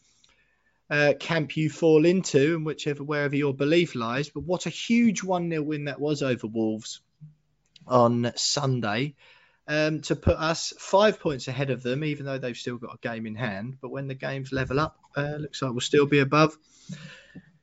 uh, 0.90 1.14
camp 1.18 1.56
you 1.56 1.70
fall 1.70 2.04
into 2.04 2.54
and 2.54 2.66
whichever 2.66 3.02
wherever 3.02 3.34
your 3.34 3.54
belief 3.54 3.94
lies. 3.94 4.28
But 4.28 4.44
what 4.44 4.66
a 4.66 4.70
huge 4.70 5.24
1 5.24 5.48
0 5.48 5.62
win 5.62 5.86
that 5.86 6.00
was 6.00 6.22
over 6.22 6.46
Wolves 6.46 7.00
on 7.86 8.32
Sunday. 8.36 9.14
Um, 9.68 10.00
to 10.02 10.16
put 10.16 10.36
us 10.36 10.74
five 10.76 11.20
points 11.20 11.46
ahead 11.46 11.70
of 11.70 11.82
them, 11.82 12.02
even 12.02 12.26
though 12.26 12.36
they've 12.36 12.56
still 12.56 12.78
got 12.78 12.96
a 12.96 12.98
game 12.98 13.26
in 13.26 13.36
hand. 13.36 13.78
But 13.80 13.90
when 13.90 14.08
the 14.08 14.14
games 14.14 14.52
level 14.52 14.80
up, 14.80 14.98
uh, 15.16 15.36
looks 15.38 15.62
like 15.62 15.70
we'll 15.70 15.80
still 15.80 16.06
be 16.06 16.18
above. 16.18 16.58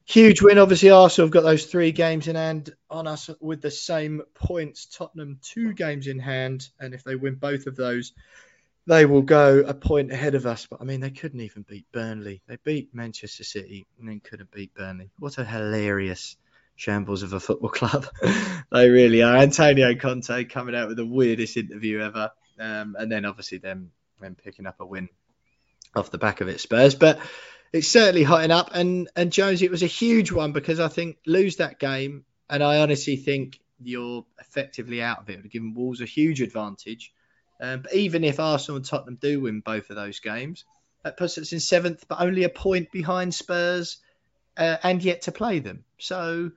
Huge 0.10 0.42
win. 0.42 0.58
Obviously, 0.58 0.90
Arsenal 0.90 1.28
have 1.28 1.32
got 1.32 1.44
those 1.44 1.68
three 1.68 1.92
games 1.92 2.28
in 2.28 2.36
hand 2.36 2.76
on 2.90 3.06
us 3.06 3.30
with 3.40 3.62
the 3.62 3.70
same 3.70 4.24
points. 4.34 4.88
Tottenham, 4.88 5.40
two 5.44 5.72
games 5.74 6.08
in 6.08 6.18
hand. 6.18 6.68
And 6.80 6.96
if 6.96 7.04
they 7.04 7.16
win 7.16 7.36
both 7.36 7.68
of 7.68 7.76
those, 7.76 8.14
they 8.88 9.06
will 9.06 9.22
go 9.22 9.60
a 9.60 9.76
point 9.76 10.12
ahead 10.12 10.34
of 10.34 10.48
us. 10.48 10.66
But 10.66 10.82
I 10.82 10.86
mean, 10.86 11.00
they 11.00 11.12
couldn't 11.12 11.42
even 11.42 11.62
beat 11.62 11.86
Burnley. 11.92 12.42
They 12.48 12.58
beat 12.64 12.90
Manchester 12.92 13.44
City 13.44 13.86
and 14.00 14.10
then 14.10 14.20
couldn't 14.20 14.50
beat 14.50 14.74
Burnley. 14.74 15.12
What 15.20 15.38
a 15.38 15.46
hilarious 15.46 16.38
shambles 16.76 17.22
of 17.22 17.34
a 17.34 17.40
football 17.40 17.70
club. 17.70 18.08
they 18.72 18.90
really 18.90 19.22
are. 19.22 19.38
Antonio 19.38 19.94
Conte 19.94 20.46
coming 20.46 20.74
out 20.74 20.88
with 20.88 20.98
the 20.98 21.06
weirdest 21.06 21.56
interview 21.56 22.00
ever. 22.00 22.32
Um, 22.60 22.96
and 22.98 23.12
then 23.12 23.26
obviously 23.26 23.60
them, 23.60 23.92
them 24.20 24.36
picking 24.44 24.66
up 24.66 24.80
a 24.80 24.88
win 24.88 25.08
off 25.96 26.10
the 26.10 26.18
back 26.18 26.42
of 26.42 26.48
it, 26.48 26.60
Spurs. 26.60 26.96
But 26.96 27.20
it's 27.72 27.88
certainly 27.88 28.24
hotting 28.24 28.52
up. 28.52 28.72
And 28.74 29.10
and 29.16 29.32
Jones, 29.32 29.62
it 29.62 29.72
was 29.72 29.84
a 29.84 29.88
huge 29.88 30.32
one 30.32 30.52
because 30.52 30.80
I 30.80 30.88
think 30.88 31.18
lose 31.26 31.58
that 31.58 31.80
game, 31.80 32.26
and 32.50 32.64
I 32.64 32.80
honestly 32.80 33.16
think 33.16 33.60
you're 33.82 34.26
effectively 34.40 35.02
out 35.02 35.20
of 35.20 35.30
it. 35.30 35.50
given 35.50 35.74
Wolves 35.74 36.02
a 36.02 36.06
huge 36.06 36.42
advantage. 36.42 37.14
Um, 37.62 37.82
but 37.82 37.94
even 37.94 38.24
if 38.24 38.40
Arsenal 38.40 38.78
and 38.78 38.86
Tottenham 38.86 39.18
do 39.22 39.42
win 39.42 39.60
both 39.60 39.90
of 39.90 39.96
those 39.96 40.20
games, 40.20 40.64
that 41.04 41.18
puts 41.18 41.38
us 41.38 41.52
in 41.52 41.60
seventh, 41.60 42.06
but 42.08 42.22
only 42.22 42.44
a 42.44 42.50
point 42.50 42.92
behind 42.92 43.34
Spurs, 43.34 43.98
uh, 44.58 44.78
and 44.84 45.04
yet 45.04 45.24
to 45.24 45.32
play 45.32 45.60
them. 45.60 45.84
So 45.98 46.52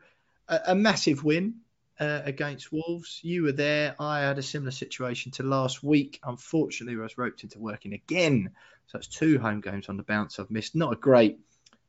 a, 0.49 0.61
a 0.69 0.75
massive 0.75 1.25
win 1.25 1.57
uh, 1.99 2.23
against 2.25 2.73
Wolves. 2.73 3.21
You 3.23 3.45
were 3.45 3.53
there. 3.53 3.95
I 3.99 4.21
had 4.21 4.39
a 4.39 4.43
similar 4.43 4.71
situation 4.71 5.33
to 5.33 5.43
last 5.43 5.83
week. 5.83 6.21
Unfortunately, 6.25 6.99
I 6.99 7.03
was 7.03 7.19
roped 7.19 7.43
into 7.43 7.59
working 7.59 7.93
again 7.93 8.51
so 8.93 8.99
it's 8.99 9.07
two 9.07 9.39
home 9.39 9.63
games 9.63 9.89
on 9.89 9.97
the 9.97 10.03
bounce 10.03 10.39
I've 10.39 10.51
missed. 10.51 10.77
Not 10.77 10.93
a 10.93 10.97
great 10.97 11.39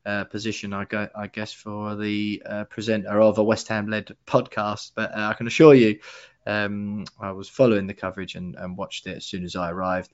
uh, 0.06 0.24
position, 0.24 0.72
I, 0.72 0.86
go, 0.86 1.10
I 1.14 1.28
guess, 1.28 1.52
for 1.52 1.98
the 1.98 2.42
uh, 2.46 2.64
presenter 2.64 3.20
of 3.20 3.38
a 3.40 3.44
West 3.44 3.68
Ham 3.68 3.90
led 3.90 4.16
podcast. 4.26 4.92
But 4.96 5.12
uh, 5.12 5.28
I 5.30 5.34
can 5.34 5.46
assure 5.46 5.74
you, 5.74 6.00
um, 6.48 7.04
I 7.20 7.32
was 7.32 7.50
following 7.50 7.88
the 7.88 7.94
coverage 7.94 8.36
and, 8.36 8.56
and, 8.56 8.78
watched 8.78 9.06
it 9.06 9.18
as 9.18 9.26
soon 9.26 9.44
as 9.44 9.58
I 9.58 9.70
arrived 9.70 10.14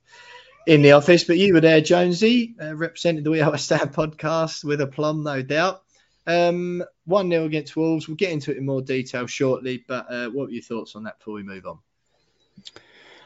in 0.66 0.82
the 0.82 0.94
office. 0.94 1.26
But 1.26 1.38
you 1.38 1.54
were 1.54 1.62
there, 1.62 1.80
Jonesy, 1.80 2.56
uh, 2.60 2.76
representing 2.76 3.24
the 3.24 3.30
We 3.30 3.42
Are 3.42 3.52
West 3.52 3.70
Ham 3.70 3.90
podcast 3.90 4.64
with 4.64 4.82
aplomb, 4.82 5.22
no 5.22 5.44
doubt. 5.44 5.84
Um, 6.26 6.84
1 7.06 7.30
0 7.30 7.46
against 7.46 7.76
Wolves. 7.76 8.08
We'll 8.08 8.18
get 8.18 8.32
into 8.32 8.50
it 8.50 8.58
in 8.58 8.66
more 8.66 8.82
detail 8.82 9.28
shortly. 9.28 9.84
But 9.88 10.08
uh, 10.10 10.30
what 10.30 10.48
were 10.48 10.54
your 10.54 10.64
thoughts 10.64 10.96
on 10.96 11.04
that 11.04 11.20
before 11.20 11.36
we 11.36 11.44
move 11.44 11.68
on? 11.68 11.78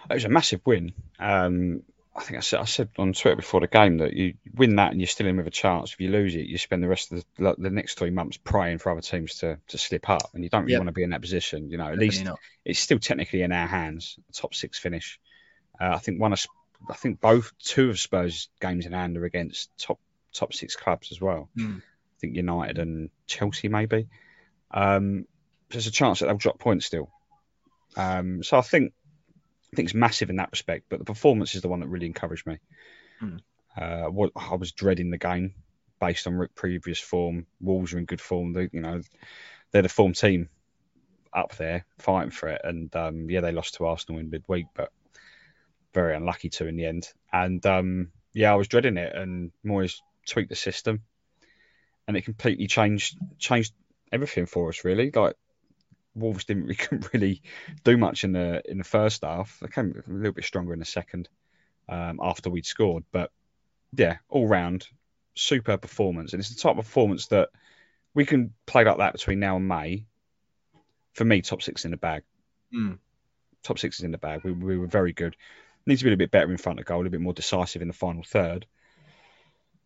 It 0.09 0.15
was 0.15 0.25
a 0.25 0.29
massive 0.29 0.59
win. 0.65 0.91
Um, 1.17 1.83
I 2.15 2.21
think 2.21 2.37
I 2.37 2.41
said, 2.41 2.59
I 2.59 2.65
said 2.65 2.89
on 2.99 3.13
Twitter 3.13 3.35
before 3.35 3.61
the 3.61 3.67
game 3.67 3.97
that 3.97 4.13
you 4.13 4.35
win 4.53 4.75
that 4.75 4.91
and 4.91 5.01
you're 5.01 5.07
still 5.07 5.25
in 5.25 5.37
with 5.37 5.47
a 5.47 5.51
chance. 5.51 5.93
If 5.93 5.99
you 5.99 6.09
lose 6.09 6.35
it, 6.35 6.45
you 6.45 6.59
spend 6.59 6.83
the 6.83 6.87
rest 6.87 7.11
of 7.11 7.25
the, 7.37 7.55
the 7.57 7.71
next 7.71 7.97
three 7.97 8.11
months 8.11 8.37
praying 8.37 8.77
for 8.77 8.91
other 8.91 9.01
teams 9.01 9.39
to, 9.39 9.57
to 9.69 9.77
slip 9.79 10.07
up, 10.09 10.29
and 10.33 10.43
you 10.43 10.49
don't 10.49 10.61
really 10.63 10.73
yep. 10.73 10.81
want 10.81 10.89
to 10.89 10.93
be 10.93 11.03
in 11.03 11.09
that 11.09 11.21
position. 11.21 11.71
You 11.71 11.77
know, 11.77 11.85
at 11.85 11.91
Definitely 11.91 12.07
least 12.07 12.25
not. 12.25 12.39
it's 12.65 12.79
still 12.79 12.99
technically 12.99 13.41
in 13.41 13.51
our 13.51 13.65
hands. 13.65 14.19
Top 14.31 14.53
six 14.53 14.77
finish. 14.77 15.19
Uh, 15.81 15.93
I 15.95 15.97
think 15.97 16.21
one 16.21 16.33
of 16.33 16.45
I 16.87 16.93
think 16.93 17.19
both 17.19 17.51
two 17.57 17.89
of 17.89 17.99
Spurs' 17.99 18.49
games 18.61 18.85
in 18.85 18.91
hand 18.91 19.17
are 19.17 19.25
against 19.25 19.75
top 19.79 19.99
top 20.33 20.53
six 20.53 20.75
clubs 20.75 21.11
as 21.11 21.19
well. 21.19 21.49
Mm. 21.57 21.77
I 21.77 22.19
think 22.19 22.35
United 22.35 22.77
and 22.77 23.09
Chelsea 23.25 23.69
maybe. 23.69 24.07
Um, 24.69 25.25
there's 25.69 25.87
a 25.87 25.91
chance 25.91 26.19
that 26.19 26.27
they'll 26.27 26.37
drop 26.37 26.59
points 26.59 26.85
still. 26.85 27.09
Um, 27.95 28.43
so 28.43 28.57
I 28.57 28.61
think 28.61 28.93
I 29.73 29.75
think 29.75 29.87
it's 29.87 29.95
massive 29.95 30.29
in 30.29 30.37
that 30.37 30.51
respect. 30.51 30.85
But 30.89 30.99
the 30.99 31.05
performance 31.05 31.55
is 31.55 31.61
the 31.61 31.69
one 31.69 31.79
that 31.79 31.87
really 31.87 32.05
encouraged 32.05 32.45
me. 32.45 32.57
Mm. 33.21 33.39
Uh, 33.75 34.09
what 34.09 34.31
I 34.35 34.55
was 34.55 34.71
dreading 34.71 35.09
the 35.09 35.17
game 35.17 35.55
based 35.99 36.27
on 36.27 36.47
previous 36.55 36.99
form. 36.99 37.47
Wolves 37.59 37.93
are 37.93 37.97
in 37.97 38.05
good 38.05 38.21
form. 38.21 38.53
They, 38.53 38.69
you 38.71 38.81
know, 38.81 39.01
they're 39.71 39.81
the 39.81 39.89
form 39.89 40.13
team 40.13 40.49
up 41.33 41.55
there 41.55 41.85
fighting 41.97 42.31
for 42.31 42.49
it. 42.49 42.61
And 42.63 42.95
um, 42.95 43.29
yeah, 43.29 43.41
they 43.41 43.51
lost 43.51 43.75
to 43.75 43.85
Arsenal 43.85 44.19
in 44.19 44.29
midweek, 44.29 44.65
but 44.75 44.91
very 45.93 46.15
unlucky 46.15 46.49
to 46.49 46.67
in 46.67 46.75
the 46.75 46.85
end. 46.85 47.07
And 47.31 47.65
um, 47.65 48.11
yeah, 48.33 48.51
I 48.51 48.55
was 48.55 48.67
dreading 48.67 48.97
it. 48.97 49.15
And 49.15 49.51
Moyes 49.65 49.99
tweaked 50.27 50.49
the 50.49 50.55
system, 50.55 51.01
and 52.07 52.15
it 52.15 52.25
completely 52.25 52.67
changed 52.67 53.17
changed 53.39 53.73
everything 54.11 54.45
for 54.45 54.69
us. 54.69 54.83
Really, 54.83 55.09
like 55.09 55.35
Wolves 56.15 56.45
didn't 56.45 56.63
really, 56.63 56.75
couldn't 56.75 57.13
really 57.13 57.41
do 57.83 57.97
much 57.97 58.23
in 58.23 58.31
the 58.31 58.61
in 58.69 58.77
the 58.77 58.83
first 58.83 59.23
half. 59.23 59.57
They 59.61 59.67
came 59.67 60.01
a 60.07 60.11
little 60.11 60.33
bit 60.33 60.45
stronger 60.45 60.73
in 60.73 60.79
the 60.79 60.85
second 60.85 61.29
um, 61.89 62.19
after 62.21 62.49
we'd 62.49 62.65
scored, 62.65 63.03
but 63.11 63.31
yeah, 63.95 64.17
all 64.29 64.47
round 64.47 64.87
super 65.35 65.77
performance, 65.77 66.33
and 66.33 66.39
it's 66.39 66.53
the 66.53 66.61
type 66.61 66.77
of 66.77 66.85
performance 66.85 67.27
that 67.27 67.49
we 68.13 68.25
can 68.25 68.53
play 68.65 68.83
like 68.83 68.97
that 68.97 69.13
between 69.13 69.39
now 69.39 69.55
and 69.55 69.67
May. 69.67 70.05
For 71.13 71.25
me, 71.25 71.41
top 71.41 71.61
six 71.61 71.85
in 71.85 71.91
the 71.91 71.97
bag. 71.97 72.23
Mm. 72.73 72.97
Top 73.61 73.77
six 73.77 73.99
is 73.99 74.03
in 74.03 74.11
the 74.11 74.17
bag. 74.17 74.41
We, 74.43 74.51
we 74.51 74.77
were 74.77 74.87
very 74.87 75.13
good. 75.13 75.35
Needs 75.85 76.01
to 76.01 76.05
be 76.05 76.13
a 76.13 76.17
bit 76.17 76.31
better 76.31 76.51
in 76.51 76.57
front 76.57 76.79
of 76.79 76.85
goal, 76.85 76.97
a 76.97 76.99
little 76.99 77.11
bit 77.11 77.21
more 77.21 77.33
decisive 77.33 77.81
in 77.81 77.87
the 77.87 77.93
final 77.93 78.23
third. 78.23 78.65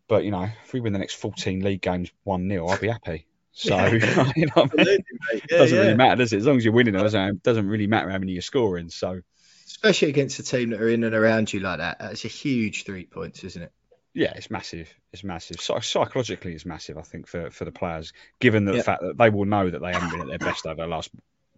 But 0.08 0.24
you 0.24 0.30
know, 0.30 0.48
if 0.64 0.72
we 0.72 0.80
win 0.80 0.92
the 0.92 0.98
next 0.98 1.14
14 1.14 1.60
league 1.60 1.82
games 1.82 2.10
one 2.24 2.48
0 2.48 2.66
I'll 2.66 2.78
be 2.78 2.88
happy. 2.88 3.26
So 3.52 3.76
yeah. 3.76 4.32
you 4.36 4.46
know, 4.46 4.68
I 4.78 4.84
mean? 4.84 5.04
yeah, 5.50 5.58
doesn't 5.58 5.76
yeah. 5.76 5.82
really 5.82 5.96
matter, 5.96 6.16
does 6.16 6.32
it? 6.32 6.38
As 6.38 6.46
long 6.46 6.56
as 6.56 6.64
you're 6.64 6.74
winning, 6.74 6.94
it 6.94 6.98
doesn't, 6.98 7.42
doesn't 7.42 7.66
really 7.66 7.86
matter 7.86 8.10
how 8.10 8.18
many 8.18 8.32
you're 8.32 8.42
scoring. 8.42 8.88
So, 8.88 9.20
especially 9.66 10.08
against 10.08 10.38
a 10.38 10.42
team 10.42 10.70
that 10.70 10.80
are 10.80 10.88
in 10.88 11.04
and 11.04 11.14
around 11.14 11.52
you 11.52 11.60
like 11.60 11.78
that, 11.78 11.98
that's 11.98 12.24
a 12.24 12.28
huge 12.28 12.84
three 12.84 13.04
points, 13.04 13.44
isn't 13.44 13.62
it? 13.62 13.72
Yeah, 14.14 14.32
it's 14.34 14.50
massive. 14.50 14.92
It's 15.12 15.22
massive. 15.22 15.60
psychologically, 15.60 16.54
it's 16.54 16.66
massive. 16.66 16.98
I 16.98 17.02
think 17.02 17.26
for, 17.26 17.50
for 17.50 17.64
the 17.64 17.72
players, 17.72 18.12
given 18.40 18.64
the 18.64 18.82
fact 18.82 19.02
that 19.02 19.16
they 19.16 19.30
will 19.30 19.44
know 19.44 19.70
that 19.70 19.80
they 19.80 19.92
haven't 19.92 20.10
been 20.10 20.20
at 20.20 20.26
their 20.26 20.38
best 20.38 20.66
over 20.66 20.82
the 20.82 20.88
last 20.88 21.10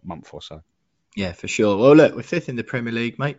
month 0.03 0.29
or 0.33 0.41
so. 0.41 0.61
Yeah, 1.15 1.33
for 1.33 1.47
sure. 1.47 1.77
Well, 1.77 1.95
look, 1.95 2.15
we're 2.15 2.23
fifth 2.23 2.49
in 2.49 2.55
the 2.55 2.63
Premier 2.63 2.93
League, 2.93 3.19
mate. 3.19 3.37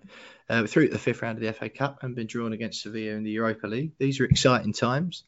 Uh, 0.48 0.58
we're 0.62 0.66
through 0.66 0.88
to 0.88 0.92
the 0.92 0.98
fifth 0.98 1.22
round 1.22 1.38
of 1.38 1.44
the 1.44 1.52
FA 1.52 1.68
Cup 1.68 2.02
and 2.02 2.14
been 2.14 2.26
drawn 2.26 2.52
against 2.52 2.82
Sevilla 2.82 3.16
in 3.16 3.22
the 3.22 3.30
Europa 3.30 3.66
League. 3.66 3.92
These 3.98 4.20
are 4.20 4.24
exciting 4.24 4.72
times 4.72 5.24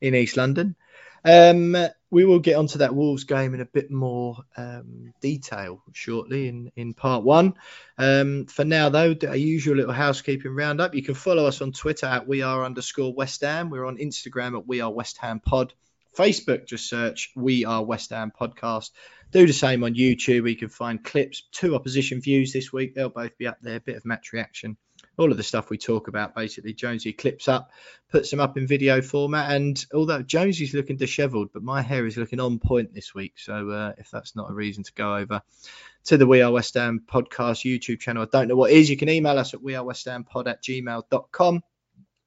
in 0.00 0.14
East 0.14 0.36
London. 0.36 0.76
Um, 1.24 1.76
we 2.10 2.24
will 2.24 2.38
get 2.38 2.56
onto 2.56 2.78
that 2.78 2.94
Wolves 2.94 3.24
game 3.24 3.54
in 3.54 3.60
a 3.60 3.66
bit 3.66 3.90
more 3.90 4.38
um, 4.56 5.12
detail 5.20 5.82
shortly 5.92 6.48
in, 6.48 6.72
in 6.74 6.94
part 6.94 7.22
one. 7.22 7.54
Um, 7.98 8.46
for 8.46 8.64
now, 8.64 8.88
though, 8.88 9.14
a 9.22 9.36
usual 9.36 9.76
little 9.76 9.92
housekeeping 9.92 10.54
roundup. 10.54 10.94
You 10.94 11.02
can 11.02 11.14
follow 11.14 11.46
us 11.46 11.60
on 11.60 11.72
Twitter 11.72 12.06
at 12.06 12.26
we 12.26 12.42
are 12.42 12.64
underscore 12.64 13.12
West 13.12 13.42
Ham. 13.42 13.68
We're 13.70 13.86
on 13.86 13.98
Instagram 13.98 14.56
at 14.58 14.66
we 14.66 14.80
are 14.80 14.90
West 14.90 15.18
Ham 15.18 15.40
Pod. 15.40 15.74
Facebook, 16.16 16.66
just 16.66 16.88
search 16.88 17.30
We 17.36 17.64
Are 17.64 17.84
West 17.84 18.10
Ham 18.10 18.32
Podcast. 18.38 18.90
Do 19.30 19.46
the 19.46 19.52
same 19.52 19.84
on 19.84 19.94
YouTube. 19.94 20.42
We 20.42 20.56
can 20.56 20.68
find 20.68 21.04
clips, 21.04 21.42
two 21.52 21.76
opposition 21.76 22.20
views 22.20 22.52
this 22.52 22.72
week. 22.72 22.94
They'll 22.94 23.08
both 23.08 23.38
be 23.38 23.46
up 23.46 23.58
there. 23.62 23.76
A 23.76 23.80
bit 23.80 23.96
of 23.96 24.04
match 24.04 24.32
reaction 24.32 24.76
all 25.18 25.30
of 25.30 25.36
the 25.36 25.42
stuff 25.42 25.68
we 25.68 25.78
talk 25.78 26.08
about 26.08 26.34
basically 26.34 26.72
Jonesy 26.72 27.12
clips 27.12 27.48
up, 27.48 27.70
puts 28.10 28.30
them 28.30 28.40
up 28.40 28.56
in 28.56 28.66
video 28.66 29.02
format. 29.02 29.50
And 29.50 29.84
although 29.92 30.22
Jonesy's 30.22 30.74
looking 30.74 30.96
dishevelled, 30.96 31.52
but 31.52 31.62
my 31.62 31.82
hair 31.82 32.06
is 32.06 32.16
looking 32.16 32.40
on 32.40 32.58
point 32.58 32.94
this 32.94 33.14
week. 33.14 33.34
So 33.36 33.70
uh, 33.70 33.92
if 33.98 34.10
that's 34.10 34.36
not 34.36 34.50
a 34.50 34.54
reason 34.54 34.84
to 34.84 34.92
go 34.94 35.16
over 35.16 35.42
to 36.04 36.16
the 36.16 36.26
We 36.26 36.42
Are 36.42 36.52
West 36.52 36.74
Ham 36.74 37.02
podcast 37.06 37.64
YouTube 37.64 38.00
channel, 38.00 38.22
I 38.22 38.26
don't 38.30 38.48
know 38.48 38.56
what 38.56 38.70
is. 38.70 38.88
You 38.88 38.96
can 38.96 39.08
email 39.08 39.38
us 39.38 39.54
at 39.54 39.60
wearewesthampod 39.60 40.46
at 40.46 40.62
gmail.com. 40.62 41.62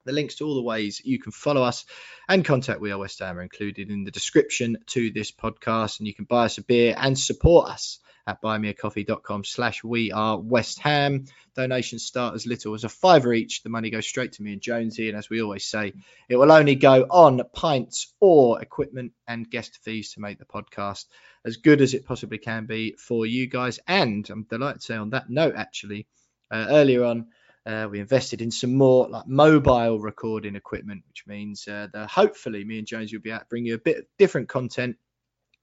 The 0.03 0.11
links 0.11 0.35
to 0.35 0.45
all 0.45 0.55
the 0.55 0.63
ways 0.63 1.01
you 1.05 1.19
can 1.19 1.31
follow 1.31 1.61
us 1.61 1.85
and 2.27 2.43
contact 2.43 2.81
We 2.81 2.91
Are 2.91 2.97
West 2.97 3.19
Ham 3.19 3.37
are 3.37 3.43
included 3.43 3.89
in 3.89 4.03
the 4.03 4.11
description 4.11 4.77
to 4.87 5.11
this 5.11 5.31
podcast. 5.31 5.99
And 5.99 6.07
you 6.07 6.13
can 6.13 6.25
buy 6.25 6.45
us 6.45 6.57
a 6.57 6.63
beer 6.63 6.95
and 6.97 7.17
support 7.17 7.69
us 7.69 7.99
at 8.27 8.41
buymeacoffee.com 8.41 9.43
slash 9.43 9.83
we 9.83 10.11
are 10.11 10.39
West 10.39 10.79
Ham. 10.79 11.25
Donations 11.55 12.03
start 12.03 12.35
as 12.35 12.45
little 12.45 12.73
as 12.73 12.83
a 12.83 12.89
fiver 12.89 13.33
each. 13.33 13.63
The 13.63 13.69
money 13.69 13.89
goes 13.89 14.07
straight 14.07 14.33
to 14.33 14.43
me 14.43 14.53
and 14.53 14.61
Jonesy. 14.61 15.09
And 15.09 15.17
as 15.17 15.29
we 15.29 15.41
always 15.41 15.65
say, 15.65 15.93
it 16.29 16.35
will 16.35 16.51
only 16.51 16.75
go 16.75 17.05
on 17.09 17.41
pints 17.53 18.13
or 18.19 18.61
equipment 18.61 19.13
and 19.27 19.49
guest 19.49 19.79
fees 19.83 20.13
to 20.13 20.21
make 20.21 20.39
the 20.39 20.45
podcast 20.45 21.05
as 21.45 21.57
good 21.57 21.81
as 21.81 21.93
it 21.93 22.05
possibly 22.05 22.37
can 22.37 22.65
be 22.65 22.95
for 22.97 23.25
you 23.25 23.47
guys. 23.47 23.79
And 23.87 24.29
I'm 24.29 24.43
delighted 24.43 24.81
to 24.81 24.85
say 24.85 24.95
on 24.95 25.09
that 25.11 25.29
note, 25.29 25.55
actually, 25.55 26.07
uh, 26.51 26.67
earlier 26.69 27.03
on, 27.03 27.27
uh, 27.65 27.87
we 27.89 27.99
invested 27.99 28.41
in 28.41 28.51
some 28.51 28.75
more 28.75 29.07
like 29.07 29.27
mobile 29.27 29.99
recording 29.99 30.55
equipment, 30.55 31.03
which 31.07 31.25
means 31.27 31.67
uh, 31.67 31.87
that 31.93 32.09
hopefully 32.09 32.63
me 32.63 32.79
and 32.79 32.87
Jones 32.87 33.13
will 33.13 33.19
be 33.19 33.29
able 33.29 33.39
to 33.39 33.45
bring 33.45 33.65
you 33.65 33.75
a 33.75 33.79
bit 33.79 33.97
of 33.97 34.05
different 34.17 34.49
content, 34.49 34.97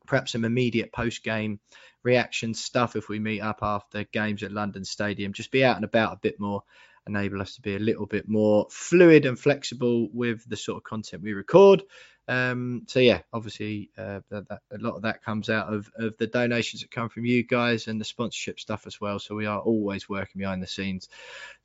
perhaps 0.08 0.32
some 0.32 0.44
immediate 0.44 0.92
post 0.92 1.22
game 1.22 1.60
reaction 2.02 2.54
stuff 2.54 2.96
if 2.96 3.08
we 3.08 3.18
meet 3.18 3.40
up 3.40 3.58
after 3.62 4.04
games 4.04 4.42
at 4.42 4.52
London 4.52 4.84
Stadium. 4.84 5.32
Just 5.32 5.52
be 5.52 5.64
out 5.64 5.76
and 5.76 5.84
about 5.84 6.14
a 6.14 6.20
bit 6.20 6.40
more, 6.40 6.62
enable 7.06 7.40
us 7.40 7.54
to 7.56 7.62
be 7.62 7.76
a 7.76 7.80
little 7.80 8.06
bit 8.06 8.28
more 8.28 8.66
fluid 8.70 9.26
and 9.26 9.38
flexible 9.38 10.08
with 10.12 10.48
the 10.48 10.56
sort 10.56 10.78
of 10.78 10.84
content 10.84 11.22
we 11.22 11.32
record. 11.32 11.82
Um, 12.28 12.82
so 12.86 13.00
yeah, 13.00 13.22
obviously 13.32 13.90
uh, 13.96 14.20
that, 14.30 14.48
that, 14.48 14.60
a 14.70 14.78
lot 14.78 14.96
of 14.96 15.02
that 15.02 15.24
comes 15.24 15.48
out 15.48 15.72
of, 15.72 15.90
of 15.96 16.16
the 16.18 16.26
donations 16.26 16.82
that 16.82 16.90
come 16.90 17.08
from 17.08 17.24
you 17.24 17.42
guys 17.42 17.88
and 17.88 17.98
the 17.98 18.04
sponsorship 18.04 18.60
stuff 18.60 18.86
as 18.86 19.00
well. 19.00 19.18
So 19.18 19.34
we 19.34 19.46
are 19.46 19.58
always 19.58 20.08
working 20.10 20.40
behind 20.40 20.62
the 20.62 20.66
scenes 20.66 21.08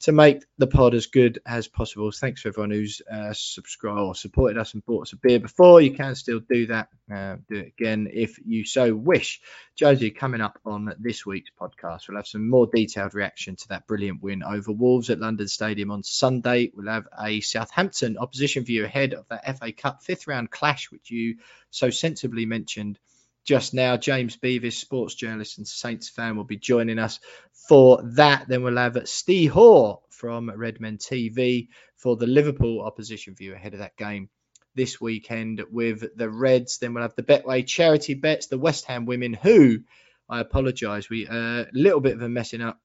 to 0.01 0.13
make 0.13 0.45
the 0.57 0.67
pod 0.67 0.95
as 0.95 1.07
good 1.07 1.39
as 1.45 1.67
possible. 1.67 2.11
Thanks 2.11 2.41
for 2.41 2.47
everyone 2.47 2.71
who's 2.71 3.01
uh, 3.11 3.33
subscribed 3.33 3.99
or 3.99 4.15
supported 4.15 4.57
us 4.57 4.73
and 4.73 4.85
bought 4.85 5.07
us 5.07 5.13
a 5.13 5.17
beer 5.17 5.39
before. 5.39 5.81
You 5.81 5.91
can 5.91 6.15
still 6.15 6.39
do 6.39 6.67
that. 6.67 6.87
Uh, 7.13 7.35
do 7.49 7.57
it 7.57 7.73
again 7.77 8.07
if 8.11 8.39
you 8.45 8.63
so 8.63 8.95
wish. 8.95 9.41
Jonesy, 9.75 10.11
coming 10.11 10.39
up 10.39 10.59
on 10.65 10.93
this 10.99 11.25
week's 11.25 11.51
podcast, 11.59 12.07
we'll 12.07 12.17
have 12.17 12.27
some 12.27 12.49
more 12.49 12.67
detailed 12.73 13.13
reaction 13.13 13.57
to 13.57 13.67
that 13.69 13.85
brilliant 13.85 14.21
win 14.21 14.43
over 14.43 14.71
Wolves 14.71 15.09
at 15.09 15.19
London 15.19 15.47
Stadium 15.47 15.91
on 15.91 16.03
Sunday. 16.03 16.71
We'll 16.73 16.93
have 16.93 17.07
a 17.19 17.41
Southampton 17.41 18.17
opposition 18.17 18.63
view 18.63 18.85
ahead 18.85 19.13
of 19.13 19.27
that 19.27 19.59
FA 19.59 19.73
Cup 19.73 20.03
fifth 20.03 20.27
round 20.27 20.51
clash, 20.53 20.91
which 20.91 21.09
you 21.11 21.37
so 21.69 21.89
sensibly 21.89 22.45
mentioned 22.45 22.99
just 23.43 23.73
now. 23.73 23.97
James 23.97 24.37
Beavis, 24.37 24.73
sports 24.73 25.15
journalist 25.15 25.57
and 25.57 25.67
Saints 25.67 26.09
fan, 26.09 26.37
will 26.37 26.43
be 26.43 26.57
joining 26.57 26.99
us 26.99 27.19
for 27.67 28.01
that. 28.15 28.47
Then 28.47 28.63
we'll 28.63 28.77
have 28.77 29.07
Ste 29.07 29.47
Hoare 29.47 29.99
from 30.09 30.49
Redmen 30.49 30.97
TV 30.97 31.67
for 31.97 32.15
the 32.15 32.27
Liverpool 32.27 32.81
opposition 32.81 33.35
view 33.35 33.53
ahead 33.53 33.73
of 33.73 33.79
that 33.79 33.97
game 33.97 34.29
this 34.75 34.99
weekend 34.99 35.61
with 35.71 36.03
the 36.15 36.29
Reds. 36.29 36.77
Then 36.77 36.93
we'll 36.93 37.03
have 37.03 37.15
the 37.15 37.23
Betway 37.23 37.65
charity 37.65 38.13
bets, 38.13 38.47
the 38.47 38.57
West 38.57 38.85
Ham 38.85 39.05
women, 39.05 39.33
who 39.33 39.79
I 40.29 40.39
apologise, 40.39 41.09
we 41.09 41.27
a 41.27 41.31
uh, 41.31 41.65
little 41.73 41.99
bit 41.99 42.13
of 42.13 42.21
a 42.21 42.29
messing 42.29 42.61
up 42.61 42.79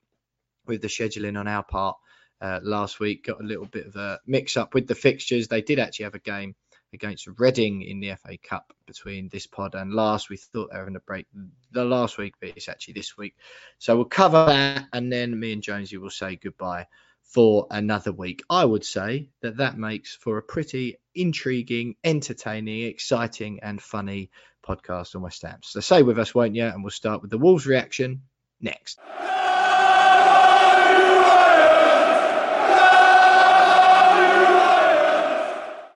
with 0.66 0.82
the 0.82 0.88
scheduling 0.88 1.38
on 1.38 1.48
our 1.48 1.62
part 1.62 1.96
uh, 2.40 2.60
last 2.62 3.00
week. 3.00 3.26
Got 3.26 3.40
a 3.40 3.46
little 3.46 3.66
bit 3.66 3.86
of 3.86 3.96
a 3.96 4.20
mix 4.26 4.56
up 4.56 4.74
with 4.74 4.86
the 4.86 4.94
fixtures. 4.94 5.48
They 5.48 5.62
did 5.62 5.78
actually 5.78 6.04
have 6.04 6.14
a 6.14 6.20
game 6.20 6.56
against 6.92 7.28
Reading 7.38 7.82
in 7.82 8.00
the 8.00 8.14
FA 8.16 8.38
Cup 8.38 8.72
between 8.86 9.28
this 9.28 9.46
pod 9.46 9.74
and 9.74 9.92
last. 9.92 10.30
We 10.30 10.36
thought 10.36 10.70
they 10.70 10.78
were 10.78 10.84
going 10.84 10.94
to 10.94 11.00
break 11.00 11.26
the 11.72 11.84
last 11.84 12.18
week, 12.18 12.34
but 12.40 12.50
it's 12.56 12.68
actually 12.68 12.94
this 12.94 13.16
week. 13.16 13.34
So 13.78 13.96
we'll 13.96 14.06
cover 14.06 14.46
that, 14.46 14.86
and 14.92 15.12
then 15.12 15.38
me 15.38 15.52
and 15.52 15.62
Jonesy 15.62 15.96
will 15.96 16.10
say 16.10 16.36
goodbye 16.36 16.86
for 17.22 17.66
another 17.70 18.12
week. 18.12 18.42
I 18.48 18.64
would 18.64 18.84
say 18.84 19.28
that 19.42 19.58
that 19.58 19.76
makes 19.76 20.16
for 20.16 20.38
a 20.38 20.42
pretty 20.42 20.98
intriguing, 21.14 21.96
entertaining, 22.02 22.84
exciting, 22.84 23.60
and 23.62 23.80
funny 23.80 24.30
podcast 24.66 25.14
on 25.14 25.22
West 25.22 25.42
Ham. 25.42 25.60
So 25.62 25.80
stay 25.80 26.02
with 26.02 26.18
us, 26.18 26.34
won't 26.34 26.54
you? 26.54 26.64
And 26.64 26.82
we'll 26.82 26.90
start 26.90 27.22
with 27.22 27.30
the 27.30 27.38
Wolves 27.38 27.66
reaction 27.66 28.22
next. 28.60 28.98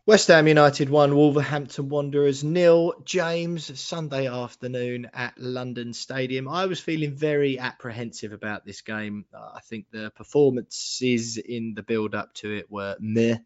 West 0.05 0.27
Ham 0.27 0.49
United 0.49 0.91
won, 0.91 1.15
Wolverhampton 1.15 1.89
Wanderers 1.89 2.43
nil. 2.43 2.93
James, 3.05 3.79
Sunday 3.81 4.27
afternoon 4.27 5.09
at 5.15 5.39
London 5.39 5.93
Stadium. 5.93 6.49
I 6.49 6.67
was 6.67 6.81
feeling 6.81 7.15
very 7.15 7.57
apprehensive 7.61 8.33
about 8.33 8.67
this 8.67 8.81
game. 8.81 9.27
I 9.33 9.61
think 9.61 9.87
the 9.93 10.11
performances 10.11 11.37
in 11.37 11.75
the 11.75 11.85
build 11.85 12.17
up 12.17 12.35
to 12.35 12.53
it 12.53 12.69
were 12.69 12.97
meh, 12.99 13.37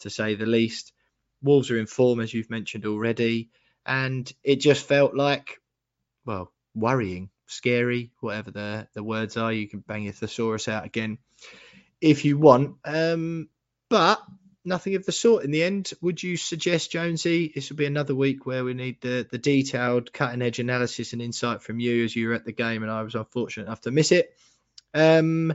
to 0.00 0.08
say 0.08 0.36
the 0.36 0.46
least. 0.46 0.94
Wolves 1.42 1.70
are 1.70 1.78
in 1.78 1.84
form, 1.84 2.20
as 2.20 2.32
you've 2.32 2.48
mentioned 2.48 2.86
already, 2.86 3.50
and 3.84 4.32
it 4.42 4.56
just 4.56 4.88
felt 4.88 5.14
like, 5.14 5.60
well, 6.24 6.50
worrying, 6.74 7.28
scary, 7.44 8.10
whatever 8.20 8.50
the, 8.50 8.88
the 8.94 9.02
words 9.02 9.36
are. 9.36 9.52
You 9.52 9.68
can 9.68 9.80
bang 9.80 10.04
your 10.04 10.14
thesaurus 10.14 10.66
out 10.66 10.86
again 10.86 11.18
if 12.00 12.24
you 12.24 12.38
want. 12.38 12.76
Um, 12.86 13.50
but 13.90 14.18
nothing 14.66 14.94
of 14.96 15.06
the 15.06 15.12
sort 15.12 15.44
in 15.44 15.50
the 15.50 15.62
end. 15.62 15.92
Would 16.00 16.22
you 16.22 16.36
suggest, 16.36 16.90
Jonesy, 16.90 17.52
this 17.54 17.70
will 17.70 17.76
be 17.76 17.86
another 17.86 18.14
week 18.14 18.44
where 18.44 18.64
we 18.64 18.74
need 18.74 19.00
the, 19.00 19.26
the 19.30 19.38
detailed 19.38 20.12
cutting 20.12 20.42
edge 20.42 20.58
analysis 20.58 21.12
and 21.12 21.22
insight 21.22 21.62
from 21.62 21.80
you 21.80 22.04
as 22.04 22.14
you 22.14 22.28
were 22.28 22.34
at 22.34 22.44
the 22.44 22.52
game 22.52 22.82
and 22.82 22.90
I 22.90 23.02
was 23.02 23.14
unfortunate 23.14 23.66
enough 23.66 23.82
to 23.82 23.90
miss 23.90 24.12
it. 24.12 24.36
Um, 24.92 25.54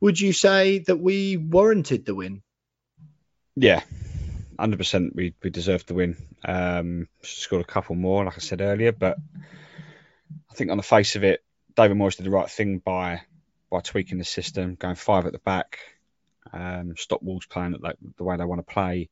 would 0.00 0.18
you 0.18 0.32
say 0.32 0.78
that 0.80 0.96
we 0.96 1.36
warranted 1.36 2.06
the 2.06 2.14
win? 2.14 2.42
Yeah, 3.56 3.82
hundred 4.58 4.78
percent. 4.78 5.14
We 5.14 5.34
we 5.42 5.50
deserved 5.50 5.88
the 5.88 5.94
win. 5.94 6.16
Um, 6.44 7.08
scored 7.22 7.62
a 7.62 7.66
couple 7.66 7.96
more, 7.96 8.24
like 8.24 8.36
I 8.36 8.40
said 8.40 8.60
earlier, 8.60 8.92
but 8.92 9.18
I 10.50 10.54
think 10.54 10.70
on 10.70 10.78
the 10.78 10.82
face 10.82 11.16
of 11.16 11.24
it, 11.24 11.44
David 11.76 11.96
Moyes 11.96 12.16
did 12.16 12.26
the 12.26 12.30
right 12.30 12.48
thing 12.48 12.78
by 12.78 13.22
by 13.70 13.80
tweaking 13.80 14.18
the 14.18 14.24
system, 14.24 14.76
going 14.76 14.96
five 14.96 15.26
at 15.26 15.32
the 15.32 15.38
back, 15.38 15.78
um, 16.52 16.94
stop 16.96 17.22
Wolves 17.22 17.46
playing 17.46 17.76
like 17.80 17.96
the 18.16 18.24
way 18.24 18.36
they 18.36 18.44
want 18.44 18.66
to 18.66 18.72
play. 18.72 19.08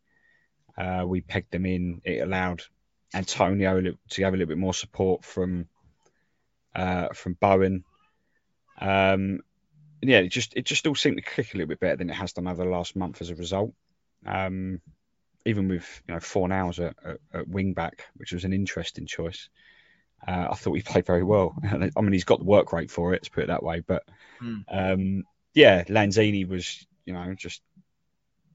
Uh, 0.77 1.05
we 1.07 1.20
pegged 1.20 1.51
them 1.51 1.66
in. 1.66 2.01
It 2.05 2.22
allowed 2.22 2.62
Antonio 3.14 3.81
to 4.11 4.22
have 4.22 4.35
a 4.35 4.37
little 4.37 4.48
bit 4.48 4.59
more 4.59 4.74
support 4.74 5.24
from 5.24 5.66
uh, 6.74 7.09
from 7.14 7.35
Bowen. 7.35 7.85
Um, 8.81 9.40
yeah, 10.01 10.18
it 10.18 10.29
just 10.29 10.55
it 10.57 10.64
just 10.64 10.87
all 10.87 10.94
seemed 10.94 11.16
to 11.16 11.22
click 11.22 11.53
a 11.53 11.57
little 11.57 11.68
bit 11.68 11.81
better 11.81 11.96
than 11.96 12.11
it 12.11 12.14
has 12.14 12.33
done 12.33 12.46
over 12.46 12.64
the 12.64 12.70
last 12.70 12.96
month 12.96 13.20
as 13.20 13.31
a 13.31 13.35
result. 13.35 13.72
Um, 14.27 14.81
even 15.44 15.68
with 15.68 16.03
you 16.07 16.14
know 16.14 16.20
Fornals 16.20 16.79
at, 16.79 16.96
at, 17.05 17.18
at 17.33 17.48
wing 17.48 17.72
back, 17.72 18.07
which 18.16 18.33
was 18.33 18.44
an 18.44 18.53
interesting 18.53 19.07
choice. 19.07 19.48
Uh, 20.27 20.48
I 20.51 20.55
thought 20.55 20.74
he 20.74 20.83
played 20.83 21.07
very 21.07 21.22
well. 21.22 21.55
I 21.64 22.01
mean, 22.01 22.12
he's 22.12 22.24
got 22.24 22.40
the 22.40 22.44
work 22.44 22.72
rate 22.72 22.90
for 22.90 23.14
it, 23.14 23.22
to 23.24 23.31
put 23.31 23.44
it 23.44 23.48
that 23.48 23.62
way. 23.62 23.81
But 23.81 24.05
mm. 24.42 24.64
um, 24.68 25.24
yeah, 25.55 25.85
Lanzini 25.85 26.46
was 26.46 26.87
you 27.08 27.14
know 27.14 27.34
just 27.34 27.62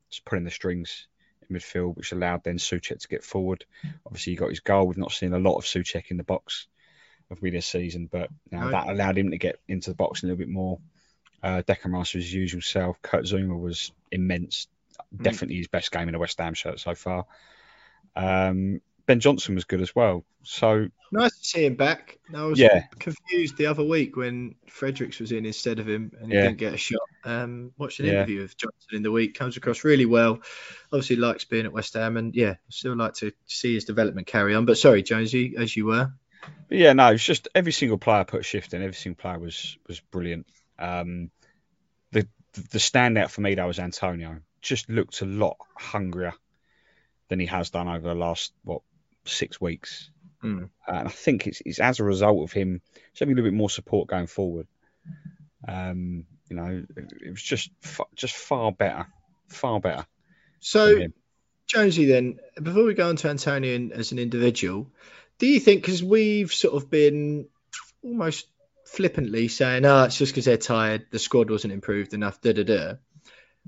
just 0.10 0.24
putting 0.26 0.46
the 0.46 0.52
strings 0.52 1.08
in 1.50 1.58
midfield, 1.58 1.98
which 1.98 2.12
allowed 2.12 2.44
then 2.44 2.58
Soucek 2.58 3.00
to 3.00 3.08
get 3.08 3.24
forward. 3.24 3.66
Obviously, 4.06 4.34
he 4.34 4.38
got 4.38 4.50
his 4.50 4.60
goal. 4.60 4.86
We've 4.86 4.98
not 4.98 5.12
seen 5.12 5.34
a 5.34 5.40
lot 5.40 5.58
of 5.58 5.66
Soucek 5.66 6.12
in 6.12 6.18
the 6.18 6.24
box 6.24 6.68
of 7.32 7.42
me 7.42 7.50
this 7.50 7.66
season, 7.66 8.08
but 8.12 8.30
you 8.52 8.60
know, 8.60 8.70
that 8.70 8.88
allowed 8.88 9.18
him 9.18 9.32
to 9.32 9.40
get 9.40 9.60
into 9.68 9.90
the 9.90 9.96
box 9.96 10.22
a 10.22 10.28
little 10.28 10.38
bit 10.38 10.50
more. 10.50 10.80
Uh, 11.42 11.64
Declan 11.68 11.94
Rice 11.94 12.14
was 12.14 12.26
his 12.26 12.34
usual 12.34 12.62
self. 12.62 13.02
Kurt 13.02 13.26
Zouma 13.26 13.60
was 13.60 13.92
immense. 14.12 14.68
Mm. 15.18 15.24
Definitely 15.24 15.58
his 15.58 15.68
best 15.68 15.92
game 15.92 16.08
in 16.08 16.16
a 16.16 16.20
West 16.20 16.38
Ham 16.38 16.54
shirt 16.54 16.80
so 16.80 16.94
far. 16.94 17.26
Um, 18.16 18.82
Ben 19.06 19.20
Johnson 19.20 19.56
was 19.56 19.66
good 19.66 19.82
as 19.82 19.96
well. 19.96 20.24
So 20.44 20.88
nice 21.12 21.38
to 21.38 21.46
see 21.46 21.66
him 21.66 21.76
back. 21.76 22.20
I 22.34 22.44
was 22.44 22.60
yeah. 22.60 22.84
confused 23.00 23.58
the 23.58 23.66
other 23.66 23.84
week 23.84 24.16
when 24.16 24.56
Fredericks 24.68 25.20
was 25.20 25.32
in 25.32 25.46
instead 25.46 25.80
of 25.80 25.88
him 25.88 26.12
and 26.20 26.32
he 26.32 26.38
yeah. 26.38 26.44
didn't 26.44 26.58
get 26.58 26.74
a 26.74 26.78
shot. 26.78 27.02
Um, 27.26 27.72
watched 27.78 28.00
an 28.00 28.06
yeah. 28.06 28.14
interview 28.14 28.42
with 28.42 28.58
Johnson 28.58 28.94
in 28.94 29.04
the 29.04 29.12
week. 29.12 29.34
Comes 29.38 29.58
across 29.58 29.84
really 29.84 30.06
well. 30.06 30.40
Obviously 30.92 31.18
likes 31.18 31.46
being 31.46 31.66
at 31.66 31.74
West 31.74 31.94
Ham 31.96 32.18
and 32.18 32.34
yeah, 32.34 32.56
still 32.70 32.96
like 32.96 33.14
to 33.16 33.34
see 33.46 33.74
his 33.74 33.86
development 33.86 34.28
carry 34.28 34.56
on. 34.56 34.66
But 34.66 34.78
sorry, 34.78 35.04
Jonesy, 35.04 35.56
as 35.58 35.76
you 35.76 35.86
were. 35.86 36.12
But 36.70 36.78
yeah, 36.78 36.94
no, 36.94 37.12
it's 37.12 37.24
just 37.24 37.48
every 37.54 37.72
single 37.72 37.98
player 37.98 38.24
put 38.24 38.42
a 38.42 38.44
shift 38.44 38.74
in. 38.74 38.82
Every 38.82 38.96
single 38.96 39.22
player 39.22 39.40
was 39.40 39.78
was 39.88 40.00
brilliant. 40.00 40.48
Um, 40.80 41.30
the 42.12 42.28
the 42.54 42.80
standout 42.80 43.30
for 43.30 43.42
me 43.42 43.56
though 43.56 43.68
was 43.68 43.80
Antonio. 43.80 44.40
Just 44.62 44.90
looked 44.90 45.22
a 45.22 45.26
lot 45.26 45.58
hungrier 45.78 46.34
than 47.30 47.40
he 47.40 47.48
has 47.48 47.70
done 47.70 47.88
over 47.88 48.08
the 48.08 48.16
last 48.16 48.54
what 48.64 48.82
six 49.26 49.60
weeks. 49.60 50.10
Mm. 50.44 50.70
and 50.88 51.08
I 51.08 51.10
think 51.10 51.48
it's, 51.48 51.62
it's 51.66 51.80
as 51.80 52.02
a 52.02 52.04
result 52.04 52.44
of 52.44 52.52
him 52.52 52.82
having 53.18 53.32
a 53.32 53.36
little 53.36 53.50
bit 53.50 53.56
more 53.56 53.70
support 53.70 54.10
going 54.10 54.28
forward. 54.28 54.68
Um, 55.66 56.26
you 56.50 56.58
know, 56.58 56.86
it 56.98 57.30
was 57.30 57.42
just 57.42 57.72
just 58.16 58.36
far 58.36 58.72
better, 58.72 59.08
far 59.48 59.80
better. 59.80 60.06
So, 60.60 61.08
Jonesy, 61.68 62.06
then 62.06 62.40
before 62.62 62.84
we 62.84 62.94
go 62.94 63.08
on 63.08 63.16
to 63.18 63.30
Antonio 63.30 63.90
as 63.94 64.12
an 64.12 64.20
individual, 64.20 64.92
do 65.40 65.48
you 65.48 65.60
think 65.60 65.82
because 65.82 66.04
we've 66.04 66.54
sort 66.54 66.76
of 66.76 66.90
been 66.90 67.48
almost 68.04 68.48
flippantly 68.86 69.48
saying, 69.48 69.86
"Oh, 69.86 70.04
it's 70.04 70.18
just 70.18 70.34
because 70.34 70.46
they're 70.46 70.58
tired, 70.58 71.08
the 71.10 71.20
squad 71.20 71.50
wasn't 71.50 71.74
improved 71.74 72.14
enough," 72.14 72.42
da 72.42 72.54
da 72.54 72.64
da. 72.64 72.94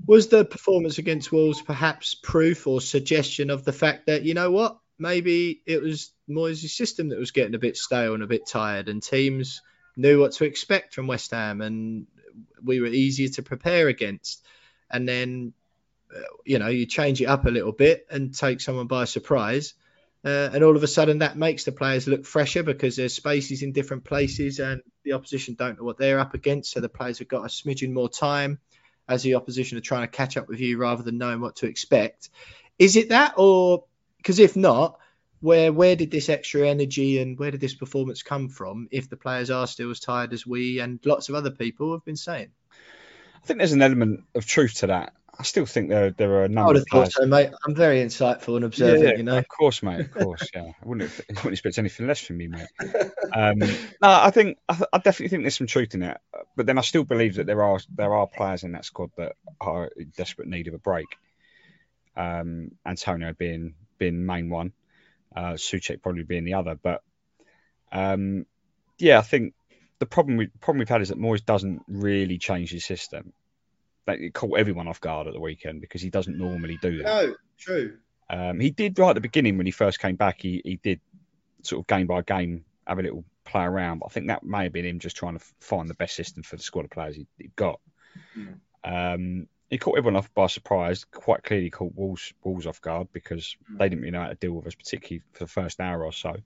Was 0.06 0.28
the 0.28 0.44
performance 0.44 0.98
against 0.98 1.32
Wolves 1.32 1.62
perhaps 1.62 2.14
proof 2.14 2.66
or 2.66 2.82
suggestion 2.82 3.48
of 3.48 3.64
the 3.64 3.72
fact 3.72 4.06
that 4.06 4.24
you 4.24 4.34
know 4.34 4.50
what 4.50 4.78
maybe 4.98 5.62
it 5.66 5.82
was 5.82 6.12
Moyes' 6.28 6.68
system 6.70 7.08
that 7.10 7.18
was 7.18 7.30
getting 7.30 7.54
a 7.54 7.58
bit 7.58 7.76
stale 7.76 8.14
and 8.14 8.22
a 8.22 8.26
bit 8.26 8.46
tired, 8.46 8.88
and 8.88 9.02
teams 9.02 9.62
knew 9.96 10.20
what 10.20 10.32
to 10.32 10.44
expect 10.44 10.94
from 10.94 11.06
West 11.06 11.30
Ham, 11.30 11.60
and 11.60 12.06
we 12.62 12.80
were 12.80 12.86
easier 12.86 13.28
to 13.28 13.42
prepare 13.42 13.88
against. 13.88 14.44
And 14.90 15.08
then, 15.08 15.52
uh, 16.14 16.20
you 16.44 16.58
know, 16.58 16.68
you 16.68 16.86
change 16.86 17.20
it 17.20 17.26
up 17.26 17.46
a 17.46 17.50
little 17.50 17.72
bit 17.72 18.06
and 18.10 18.34
take 18.34 18.60
someone 18.60 18.86
by 18.86 19.04
surprise. 19.04 19.74
Uh, 20.24 20.50
and 20.52 20.64
all 20.64 20.76
of 20.76 20.82
a 20.82 20.88
sudden, 20.88 21.18
that 21.18 21.36
makes 21.36 21.64
the 21.64 21.72
players 21.72 22.08
look 22.08 22.24
fresher 22.24 22.62
because 22.62 22.96
there's 22.96 23.14
spaces 23.14 23.62
in 23.62 23.72
different 23.72 24.04
places, 24.04 24.58
and 24.58 24.82
the 25.04 25.12
opposition 25.12 25.54
don't 25.54 25.78
know 25.78 25.84
what 25.84 25.98
they're 25.98 26.18
up 26.18 26.34
against. 26.34 26.72
So 26.72 26.80
the 26.80 26.88
players 26.88 27.20
have 27.20 27.28
got 27.28 27.44
a 27.44 27.48
smidgen 27.48 27.92
more 27.92 28.08
time 28.08 28.58
as 29.08 29.22
the 29.22 29.36
opposition 29.36 29.78
are 29.78 29.82
trying 29.82 30.02
to 30.02 30.08
catch 30.08 30.36
up 30.36 30.48
with 30.48 30.58
you 30.58 30.78
rather 30.78 31.04
than 31.04 31.18
knowing 31.18 31.40
what 31.40 31.56
to 31.56 31.66
expect. 31.66 32.28
Is 32.78 32.96
it 32.96 33.10
that, 33.10 33.34
or 33.36 33.84
because 34.26 34.40
if 34.40 34.56
not, 34.56 34.98
where 35.38 35.72
where 35.72 35.94
did 35.94 36.10
this 36.10 36.28
extra 36.28 36.68
energy 36.68 37.20
and 37.20 37.38
where 37.38 37.52
did 37.52 37.60
this 37.60 37.74
performance 37.74 38.24
come 38.24 38.48
from? 38.48 38.88
If 38.90 39.08
the 39.08 39.16
players 39.16 39.52
are 39.52 39.68
still 39.68 39.92
as 39.92 40.00
tired 40.00 40.32
as 40.32 40.44
we 40.44 40.80
and 40.80 40.98
lots 41.04 41.28
of 41.28 41.36
other 41.36 41.52
people 41.52 41.92
have 41.92 42.04
been 42.04 42.16
saying, 42.16 42.48
I 42.72 43.46
think 43.46 43.58
there's 43.58 43.70
an 43.70 43.82
element 43.82 44.24
of 44.34 44.44
truth 44.44 44.74
to 44.78 44.88
that. 44.88 45.12
I 45.38 45.44
still 45.44 45.64
think 45.64 45.90
there 45.90 46.10
there 46.10 46.32
are 46.32 46.44
a 46.44 46.48
number. 46.48 46.62
I 46.62 46.66
would 46.66 46.76
have 46.76 46.86
thought 46.90 47.12
so, 47.12 47.24
mate. 47.24 47.50
I'm 47.64 47.76
very 47.76 48.02
insightful 48.02 48.56
and 48.56 48.64
observant. 48.64 49.04
Yeah, 49.04 49.10
yeah, 49.10 49.16
you 49.16 49.22
know, 49.22 49.38
of 49.38 49.46
course, 49.46 49.80
mate. 49.80 50.00
Of 50.00 50.10
course, 50.10 50.48
yeah. 50.52 50.72
I 50.82 50.86
wouldn't, 50.88 51.08
I 51.08 51.34
wouldn't 51.34 51.52
expect 51.52 51.78
anything 51.78 52.08
less 52.08 52.20
from 52.20 52.38
me, 52.38 52.48
mate. 52.48 52.66
Um, 53.32 53.58
no, 53.58 53.66
I 54.02 54.30
think 54.30 54.56
I, 54.68 54.80
I, 54.92 54.98
definitely 54.98 55.28
think 55.28 55.42
there's 55.42 55.56
some 55.56 55.66
truth 55.66 55.94
in 55.94 56.02
it, 56.02 56.16
but 56.54 56.64
then 56.64 56.78
I 56.78 56.80
still 56.80 57.04
believe 57.04 57.34
that 57.34 57.46
there 57.46 57.62
are 57.62 57.78
there 57.94 58.14
are 58.14 58.26
players 58.26 58.62
in 58.62 58.72
that 58.72 58.84
squad 58.84 59.10
that 59.18 59.32
are 59.60 59.90
in 59.96 60.12
desperate 60.16 60.48
need 60.48 60.68
of 60.68 60.74
a 60.74 60.78
break. 60.78 61.06
Um, 62.16 62.70
Antonio 62.86 63.34
being 63.36 63.74
been 63.98 64.26
main 64.26 64.50
one, 64.50 64.72
uh, 65.34 65.52
Soucek 65.52 66.02
probably 66.02 66.24
being 66.24 66.44
the 66.44 66.54
other. 66.54 66.74
But 66.74 67.02
um, 67.92 68.46
yeah, 68.98 69.18
I 69.18 69.22
think 69.22 69.54
the 69.98 70.06
problem 70.06 70.36
we 70.36 70.46
problem 70.60 70.80
we've 70.80 70.88
had 70.88 71.02
is 71.02 71.08
that 71.08 71.18
Moyes 71.18 71.44
doesn't 71.44 71.82
really 71.88 72.38
change 72.38 72.70
his 72.70 72.84
system. 72.84 73.32
Like, 74.06 74.20
it 74.20 74.34
caught 74.34 74.58
everyone 74.58 74.86
off 74.86 75.00
guard 75.00 75.26
at 75.26 75.32
the 75.32 75.40
weekend 75.40 75.80
because 75.80 76.00
he 76.00 76.10
doesn't 76.10 76.38
normally 76.38 76.78
do 76.80 76.98
that. 76.98 77.04
No, 77.04 77.34
true. 77.58 77.98
Um, 78.30 78.60
he 78.60 78.70
did 78.70 78.98
right 78.98 79.10
at 79.10 79.14
the 79.14 79.20
beginning 79.20 79.56
when 79.56 79.66
he 79.66 79.72
first 79.72 79.98
came 79.98 80.16
back. 80.16 80.40
He 80.40 80.62
he 80.64 80.76
did 80.76 81.00
sort 81.62 81.80
of 81.80 81.86
game 81.86 82.06
by 82.06 82.22
game 82.22 82.64
have 82.86 82.98
a 82.98 83.02
little 83.02 83.24
play 83.44 83.64
around. 83.64 84.00
But 84.00 84.06
I 84.06 84.08
think 84.10 84.28
that 84.28 84.44
may 84.44 84.64
have 84.64 84.72
been 84.72 84.84
him 84.84 84.98
just 84.98 85.16
trying 85.16 85.38
to 85.38 85.44
find 85.60 85.88
the 85.88 85.94
best 85.94 86.14
system 86.14 86.42
for 86.42 86.56
the 86.56 86.62
squad 86.62 86.84
of 86.84 86.90
players 86.90 87.16
he, 87.16 87.26
he 87.38 87.50
got. 87.56 87.80
Mm. 88.36 88.58
Um, 88.84 89.48
he 89.68 89.78
caught 89.78 89.98
everyone 89.98 90.16
off 90.16 90.32
by 90.34 90.46
surprise. 90.46 91.04
Quite 91.04 91.42
clearly 91.42 91.70
caught 91.70 91.94
Wolves, 91.94 92.32
Wolves 92.44 92.66
off 92.66 92.80
guard 92.80 93.08
because 93.12 93.56
mm. 93.70 93.78
they 93.78 93.88
didn't 93.88 94.02
really 94.02 94.12
know 94.12 94.22
how 94.22 94.28
to 94.28 94.34
deal 94.34 94.52
with 94.52 94.66
us, 94.66 94.74
particularly 94.74 95.22
for 95.32 95.44
the 95.44 95.50
first 95.50 95.80
hour 95.80 96.04
or 96.04 96.12
so. 96.12 96.36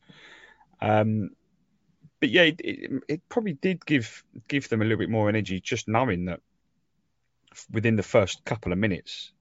Um, 0.81 1.31
but 2.21 2.31
yeah, 2.31 2.43
it, 2.43 2.61
it, 2.61 3.03
it, 3.09 3.29
probably 3.29 3.55
did 3.55 3.85
give 3.85 4.25
give 4.49 4.69
them 4.69 4.83
a 4.83 4.85
little 4.85 4.99
bit 4.99 5.11
more 5.11 5.29
energy 5.29 5.61
just 5.61 5.89
knowing 5.89 6.27
that 6.27 6.41
within 7.71 7.97
the 7.97 8.03
first 8.03 8.45
couple 8.45 8.73
of 8.73 8.79
minutes 8.79 9.33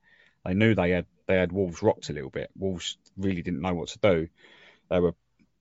they 0.45 0.53
knew 0.53 0.75
they 0.75 0.91
had 0.91 1.05
they 1.27 1.35
had 1.35 1.51
Wolves 1.51 1.83
rocked 1.83 2.09
a 2.09 2.13
little 2.13 2.29
bit. 2.29 2.49
Wolves 2.57 2.97
really 3.17 3.41
didn't 3.41 3.61
know 3.61 3.73
what 3.73 3.89
to 3.89 3.99
do. 3.99 4.27
They 4.89 4.99
were, 4.99 5.13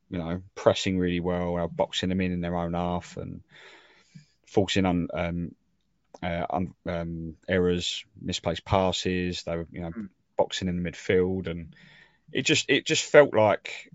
you 0.09 0.19
know, 0.19 0.43
pressing 0.55 0.99
really 0.99 1.21
well, 1.21 1.69
boxing 1.69 2.09
them 2.09 2.21
in 2.21 2.33
in 2.33 2.41
their 2.41 2.57
own 2.57 2.75
half 2.75 3.17
and 3.17 3.43
forcing 4.47 4.87
on 4.87 5.09
um, 5.13 5.55
uh, 6.23 6.47
um, 6.87 7.37
errors, 7.49 8.05
misplaced 8.21 8.65
passes. 8.65 9.43
They 9.43 9.57
were, 9.57 9.67
you 9.71 9.83
know, 9.83 9.91
mm. 9.91 10.09
boxing 10.37 10.69
in 10.69 10.83
the 10.83 10.91
midfield, 10.91 11.49
and 11.49 11.75
it 12.33 12.43
just 12.43 12.69
it 12.69 12.87
just 12.87 13.05
felt 13.05 13.35
like 13.35 13.91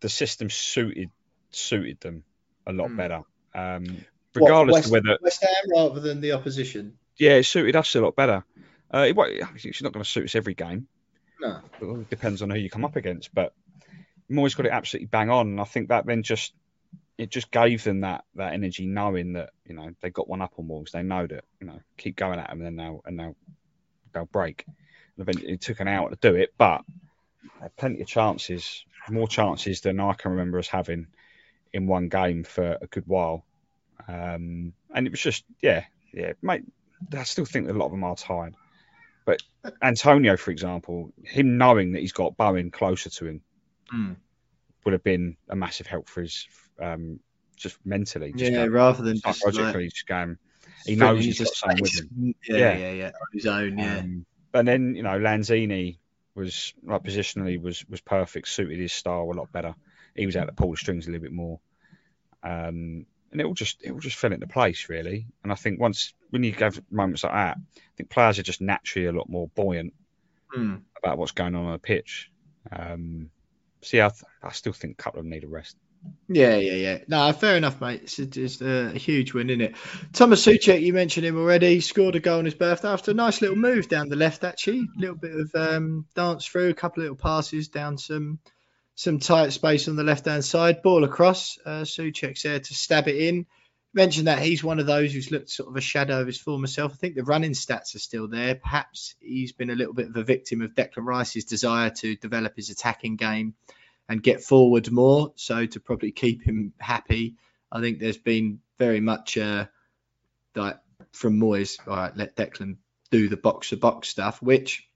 the 0.00 0.08
system 0.08 0.50
suited 0.50 1.10
suited 1.50 2.00
them 2.00 2.24
a 2.66 2.72
lot 2.72 2.90
mm. 2.90 2.96
better. 2.96 3.22
Um, 3.54 4.04
regardless 4.34 4.72
what, 4.72 4.74
West, 4.74 4.86
of 4.86 4.92
whether 4.92 5.18
West 5.22 5.42
Ham 5.42 5.72
rather 5.74 6.00
than 6.00 6.20
the 6.20 6.32
opposition. 6.32 6.98
Yeah, 7.16 7.32
it 7.32 7.44
suited 7.44 7.76
us 7.76 7.94
a 7.94 8.00
lot 8.00 8.14
better. 8.14 8.44
Uh, 8.92 9.06
it, 9.08 9.16
it's 9.64 9.82
not 9.82 9.92
going 9.92 10.04
to 10.04 10.10
suit 10.10 10.24
us 10.24 10.34
every 10.34 10.54
game. 10.54 10.86
No, 11.40 11.60
it 11.80 12.10
depends 12.10 12.42
on 12.42 12.50
who 12.50 12.58
you 12.58 12.70
come 12.70 12.84
up 12.84 12.96
against, 12.96 13.34
but 13.34 13.52
Moyes 14.30 14.56
got 14.56 14.66
it 14.66 14.72
absolutely 14.72 15.06
bang 15.06 15.30
on, 15.30 15.48
and 15.48 15.60
I 15.60 15.64
think 15.64 15.88
that 15.88 16.06
then 16.06 16.22
just 16.22 16.52
it 17.18 17.30
just 17.30 17.50
gave 17.50 17.82
them 17.84 18.00
that 18.00 18.24
that 18.34 18.52
energy, 18.52 18.86
knowing 18.86 19.34
that 19.34 19.50
you 19.66 19.74
know 19.74 19.90
they 20.00 20.10
got 20.10 20.28
one 20.28 20.42
up 20.42 20.54
on 20.58 20.68
Wolves. 20.68 20.92
They 20.92 21.02
know 21.02 21.26
that 21.26 21.44
you 21.60 21.66
know 21.66 21.80
keep 21.96 22.16
going 22.16 22.38
at 22.38 22.48
them, 22.48 22.60
and 22.60 22.66
then 22.66 22.76
they'll 22.76 23.02
and 23.04 23.18
they'll 23.18 23.36
they'll 24.12 24.26
break. 24.26 24.64
And 24.66 24.74
eventually, 25.18 25.52
it 25.52 25.60
took 25.60 25.80
an 25.80 25.88
hour 25.88 26.10
to 26.10 26.16
do 26.16 26.34
it, 26.34 26.52
but 26.58 26.82
plenty 27.76 28.02
of 28.02 28.06
chances, 28.06 28.84
more 29.08 29.28
chances 29.28 29.80
than 29.80 29.98
I 29.98 30.12
can 30.12 30.32
remember 30.32 30.58
us 30.58 30.68
having 30.68 31.06
in 31.72 31.86
one 31.86 32.08
game 32.08 32.44
for 32.44 32.78
a 32.80 32.86
good 32.86 33.06
while. 33.06 33.44
Um, 34.08 34.74
and 34.94 35.06
it 35.06 35.10
was 35.10 35.20
just 35.20 35.44
yeah, 35.62 35.84
yeah, 36.12 36.32
mate. 36.42 36.64
I 37.16 37.24
still 37.24 37.44
think 37.44 37.66
that 37.66 37.76
a 37.76 37.78
lot 37.78 37.86
of 37.86 37.92
them 37.92 38.04
are 38.04 38.16
tired. 38.16 38.54
But 39.24 39.42
Antonio, 39.82 40.36
for 40.36 40.50
example, 40.50 41.12
him 41.24 41.58
knowing 41.58 41.92
that 41.92 42.00
he's 42.00 42.12
got 42.12 42.36
Bowen 42.36 42.70
closer 42.70 43.10
to 43.10 43.26
him 43.26 43.40
mm. 43.92 44.16
would 44.84 44.92
have 44.92 45.02
been 45.02 45.36
a 45.48 45.56
massive 45.56 45.88
help 45.88 46.08
for 46.08 46.22
his 46.22 46.46
um, 46.80 47.20
just 47.56 47.78
mentally. 47.84 48.32
Just 48.32 48.52
yeah, 48.52 48.64
rather 48.64 49.02
than 49.02 49.18
psychologically 49.18 49.84
like, 49.84 49.92
just 49.92 50.06
going, 50.06 50.38
he 50.84 50.96
knows 50.96 51.24
he's 51.24 51.38
got 51.38 51.48
someone 51.48 51.78
with 51.80 52.00
him. 52.00 52.34
Yeah, 52.48 52.56
yeah, 52.56 52.76
yeah, 52.76 52.92
yeah, 52.92 53.06
on 53.06 53.28
his 53.32 53.46
own. 53.46 53.78
Yeah. 53.78 53.98
Um, 53.98 54.26
and 54.54 54.68
then 54.68 54.94
you 54.94 55.02
know 55.02 55.18
Lanzini 55.18 55.98
was 56.34 56.74
like 56.84 57.02
positionally 57.02 57.60
was 57.60 57.84
was 57.88 58.00
perfect, 58.00 58.48
suited 58.48 58.78
his 58.78 58.92
style 58.92 59.30
a 59.30 59.32
lot 59.32 59.52
better. 59.52 59.74
He 60.14 60.26
was 60.26 60.36
able 60.36 60.46
to 60.46 60.52
pull 60.52 60.70
the 60.70 60.76
strings 60.76 61.06
a 61.06 61.10
little 61.10 61.22
bit 61.22 61.32
more. 61.32 61.60
Um, 62.42 63.06
and 63.32 63.40
it 63.40 63.44
all 63.44 63.54
just 63.54 63.82
it 63.82 63.90
all 63.90 63.98
just 63.98 64.16
fell 64.16 64.32
into 64.32 64.46
place 64.46 64.88
really. 64.88 65.26
And 65.42 65.52
I 65.52 65.56
think 65.56 65.80
once 65.80 66.14
when 66.30 66.42
you 66.42 66.52
have 66.52 66.80
moments 66.90 67.24
like 67.24 67.32
that, 67.32 67.58
I 67.58 67.80
think 67.96 68.10
players 68.10 68.38
are 68.38 68.44
just 68.44 68.60
naturally 68.60 69.08
a 69.08 69.12
lot 69.12 69.28
more 69.28 69.48
buoyant 69.48 69.92
mm. 70.56 70.80
about 70.96 71.18
what's 71.18 71.32
going 71.32 71.54
on 71.54 71.64
on 71.64 71.72
the 71.72 71.78
pitch. 71.78 72.30
Um, 72.70 73.30
see, 73.82 74.00
I, 74.00 74.08
th- 74.08 74.24
I 74.42 74.52
still 74.52 74.72
think 74.72 74.94
a 74.94 75.02
couple 75.02 75.20
of 75.20 75.24
them 75.24 75.30
need 75.30 75.44
a 75.44 75.48
rest. 75.48 75.76
Yeah, 76.28 76.56
yeah, 76.56 76.72
yeah. 76.72 76.98
No, 77.06 77.32
fair 77.32 77.56
enough, 77.56 77.80
mate. 77.80 78.02
It's, 78.02 78.18
it's 78.18 78.60
a, 78.60 78.90
huge 78.90 79.32
win, 79.32 79.48
isn't 79.50 79.60
it? 79.60 79.76
Thomas 80.12 80.44
Soucek, 80.44 80.80
you 80.80 80.92
mentioned 80.92 81.24
him 81.24 81.38
already. 81.38 81.80
Scored 81.80 82.16
a 82.16 82.20
goal 82.20 82.38
on 82.38 82.44
his 82.44 82.54
birthday 82.54 82.88
after 82.88 83.12
a 83.12 83.14
nice 83.14 83.40
little 83.40 83.56
move 83.56 83.88
down 83.88 84.08
the 84.08 84.16
left, 84.16 84.42
actually. 84.42 84.88
A 84.96 85.00
little 85.00 85.16
bit 85.16 85.34
of 85.34 85.54
um, 85.54 86.06
dance 86.14 86.44
through, 86.44 86.70
a 86.70 86.74
couple 86.74 87.02
of 87.02 87.04
little 87.04 87.16
passes 87.16 87.68
down 87.68 87.98
some 87.98 88.40
some 88.96 89.18
tight 89.18 89.52
space 89.52 89.88
on 89.88 89.96
the 89.96 90.02
left 90.02 90.24
hand 90.24 90.44
side. 90.44 90.82
Ball 90.82 91.04
across. 91.04 91.58
Uh, 91.64 91.82
Soucek's 91.82 92.42
there 92.42 92.58
to 92.58 92.74
stab 92.74 93.08
it 93.08 93.16
in. 93.16 93.46
Mentioned 93.94 94.26
that 94.26 94.40
he's 94.40 94.64
one 94.64 94.80
of 94.80 94.86
those 94.86 95.12
who's 95.12 95.30
looked 95.30 95.50
sort 95.50 95.68
of 95.68 95.76
a 95.76 95.80
shadow 95.80 96.20
of 96.20 96.26
his 96.26 96.38
former 96.38 96.66
self. 96.66 96.92
I 96.92 96.96
think 96.96 97.14
the 97.14 97.24
running 97.24 97.52
stats 97.52 97.94
are 97.94 98.00
still 98.00 98.26
there. 98.26 98.54
Perhaps 98.56 99.14
he's 99.20 99.52
been 99.52 99.70
a 99.70 99.74
little 99.74 99.94
bit 99.94 100.08
of 100.08 100.16
a 100.16 100.24
victim 100.24 100.60
of 100.60 100.74
Declan 100.74 101.06
Rice's 101.06 101.44
desire 101.44 101.90
to 101.90 102.16
develop 102.16 102.56
his 102.56 102.70
attacking 102.70 103.16
game 103.16 103.54
and 104.08 104.22
get 104.22 104.42
forward 104.42 104.90
more. 104.90 105.32
So 105.36 105.66
to 105.66 105.80
probably 105.80 106.12
keep 106.12 106.42
him 106.42 106.72
happy, 106.78 107.36
I 107.70 107.80
think 107.80 107.98
there's 107.98 108.18
been 108.18 108.60
very 108.78 109.00
much 109.00 109.36
uh, 109.36 109.66
like 110.54 110.78
from 111.12 111.40
Moyes. 111.40 111.78
All 111.86 111.96
right, 111.96 112.16
let 112.16 112.36
Declan 112.36 112.76
do 113.10 113.28
the 113.28 113.36
box 113.36 113.70
to 113.70 113.76
box 113.76 114.08
stuff, 114.08 114.42
which 114.42 114.88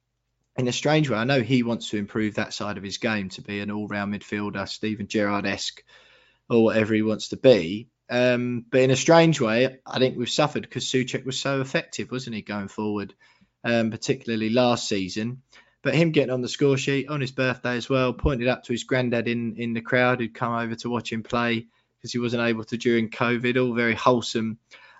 in 0.57 0.69
a 0.69 0.73
strange 0.73 1.09
way, 1.09 1.17
I 1.17 1.25
know 1.25 1.41
he 1.41 1.63
wants 1.63 1.91
to 1.91 1.97
improve 1.97 2.35
that 2.35 2.53
side 2.53 2.77
of 2.77 2.83
his 2.83 2.99
game 2.99 3.29
to 3.31 3.43
be 3.43 3.61
an 3.61 3.71
all 3.71 3.89
round 3.89 4.15
midfielder, 4.15 4.69
Steven 4.69 5.09
Gerrard 5.09 5.47
esque, 5.47 5.83
or 6.49 6.65
whatever 6.65 6.95
he 6.95 7.03
wants 7.03 7.29
to 7.29 7.37
be. 7.37 7.89
Um, 8.11 8.65
but 8.69 8.81
in 8.81 8.91
a 8.91 8.97
strange 8.97 9.41
way, 9.41 9.79
I 9.87 9.99
think 9.99 10.19
we've 10.19 10.29
suffered 10.29 10.63
because 10.63 10.85
Soucek 10.85 11.25
was 11.25 11.39
so 11.39 11.61
effective, 11.61 12.11
wasn't 12.11 12.37
he, 12.37 12.43
going 12.43 12.69
forward, 12.69 13.15
um, 13.63 13.91
particularly 13.91 14.51
last 14.51 14.89
season. 14.89 15.43
But 15.83 15.95
him 15.95 16.11
getting 16.11 16.33
on 16.33 16.43
the 16.43 16.49
score 16.49 16.77
sheet 16.77 17.09
on 17.09 17.21
his 17.21 17.33
birthday 17.33 17.77
as 17.77 17.89
well, 17.89 18.13
pointed 18.13 18.49
up 18.49 18.65
to 18.65 18.73
his 18.73 18.85
granddad 18.85 19.29
in, 19.29 19.57
in 19.57 19.73
the 19.73 19.81
crowd 19.81 20.21
who'd 20.21 20.35
come 20.35 20.53
over 20.53 20.75
to 20.75 20.91
watch 20.91 21.11
him 21.11 21.23
play 21.23 21.67
because 21.97 22.13
he 22.13 22.19
wasn't 22.19 22.43
able 22.43 22.65
to 22.65 22.77
during 22.77 23.11
COVID. 23.11 23.61
All 23.61 23.75
very 23.75 23.95
wholesome 23.95 24.59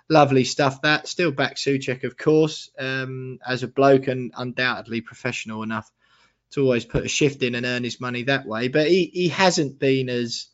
lovely 0.09 0.43
stuff. 0.43 0.81
That 0.81 1.07
still 1.07 1.31
back 1.31 1.55
Soucek, 1.55 2.03
of 2.03 2.17
course, 2.17 2.69
um, 2.77 3.39
as 3.45 3.63
a 3.63 3.67
bloke 3.67 4.07
and 4.07 4.33
undoubtedly 4.35 5.01
professional 5.01 5.63
enough 5.63 5.89
to 6.51 6.61
always 6.61 6.85
put 6.85 7.05
a 7.05 7.09
shift 7.09 7.43
in 7.43 7.55
and 7.55 7.65
earn 7.65 7.83
his 7.83 8.01
money 8.01 8.23
that 8.23 8.45
way. 8.45 8.67
But 8.67 8.87
he, 8.87 9.05
he 9.05 9.29
hasn't 9.29 9.79
been 9.79 10.09
as 10.09 10.47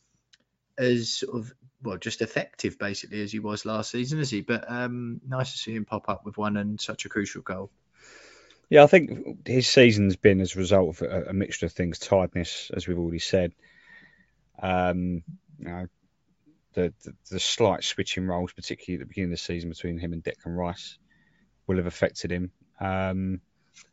as 0.78 1.12
sort 1.12 1.36
of 1.36 1.54
well 1.82 1.98
just 1.98 2.22
effective 2.22 2.78
basically 2.78 3.22
as 3.24 3.32
he 3.32 3.40
was 3.40 3.66
last 3.66 3.92
season, 3.92 4.20
is 4.20 4.30
he? 4.30 4.42
But 4.42 4.70
um, 4.70 5.22
nice 5.28 5.52
to 5.54 5.58
see 5.58 5.74
him 5.74 5.86
pop 5.86 6.08
up 6.08 6.26
with 6.26 6.38
one 6.38 6.58
and 6.58 6.80
such 6.80 7.06
a 7.06 7.10
crucial 7.10 7.42
goal. 7.42 7.72
Yeah, 8.70 8.84
I 8.84 8.88
think 8.88 9.48
his 9.48 9.68
season's 9.68 10.18
been 10.18 10.42
as 10.42 10.56
a 10.56 10.60
result 10.60 10.90
of 10.90 11.02
a, 11.02 11.30
a 11.30 11.34
mixture 11.34 11.66
of 11.66 11.72
things, 11.72 12.00
tiredness, 12.00 12.70
as 12.74 12.88
we've 12.88 13.00
already 13.00 13.20
said. 13.20 13.54
Um, 14.62 15.24
you 15.60 15.66
know, 15.66 15.88
the, 16.74 16.94
the, 17.04 17.14
the 17.32 17.40
slight 17.40 17.84
switching 17.84 18.28
roles, 18.28 18.52
particularly 18.52 18.96
at 18.96 19.00
the 19.00 19.08
beginning 19.08 19.32
of 19.32 19.40
the 19.40 19.44
season 19.44 19.70
between 19.70 19.98
him 19.98 20.12
and 20.14 20.24
Declan 20.24 20.58
Rice, 20.58 20.98
will 21.66 21.78
have 21.78 21.88
affected 21.88 22.32
him. 22.32 22.52
Um, 22.80 23.40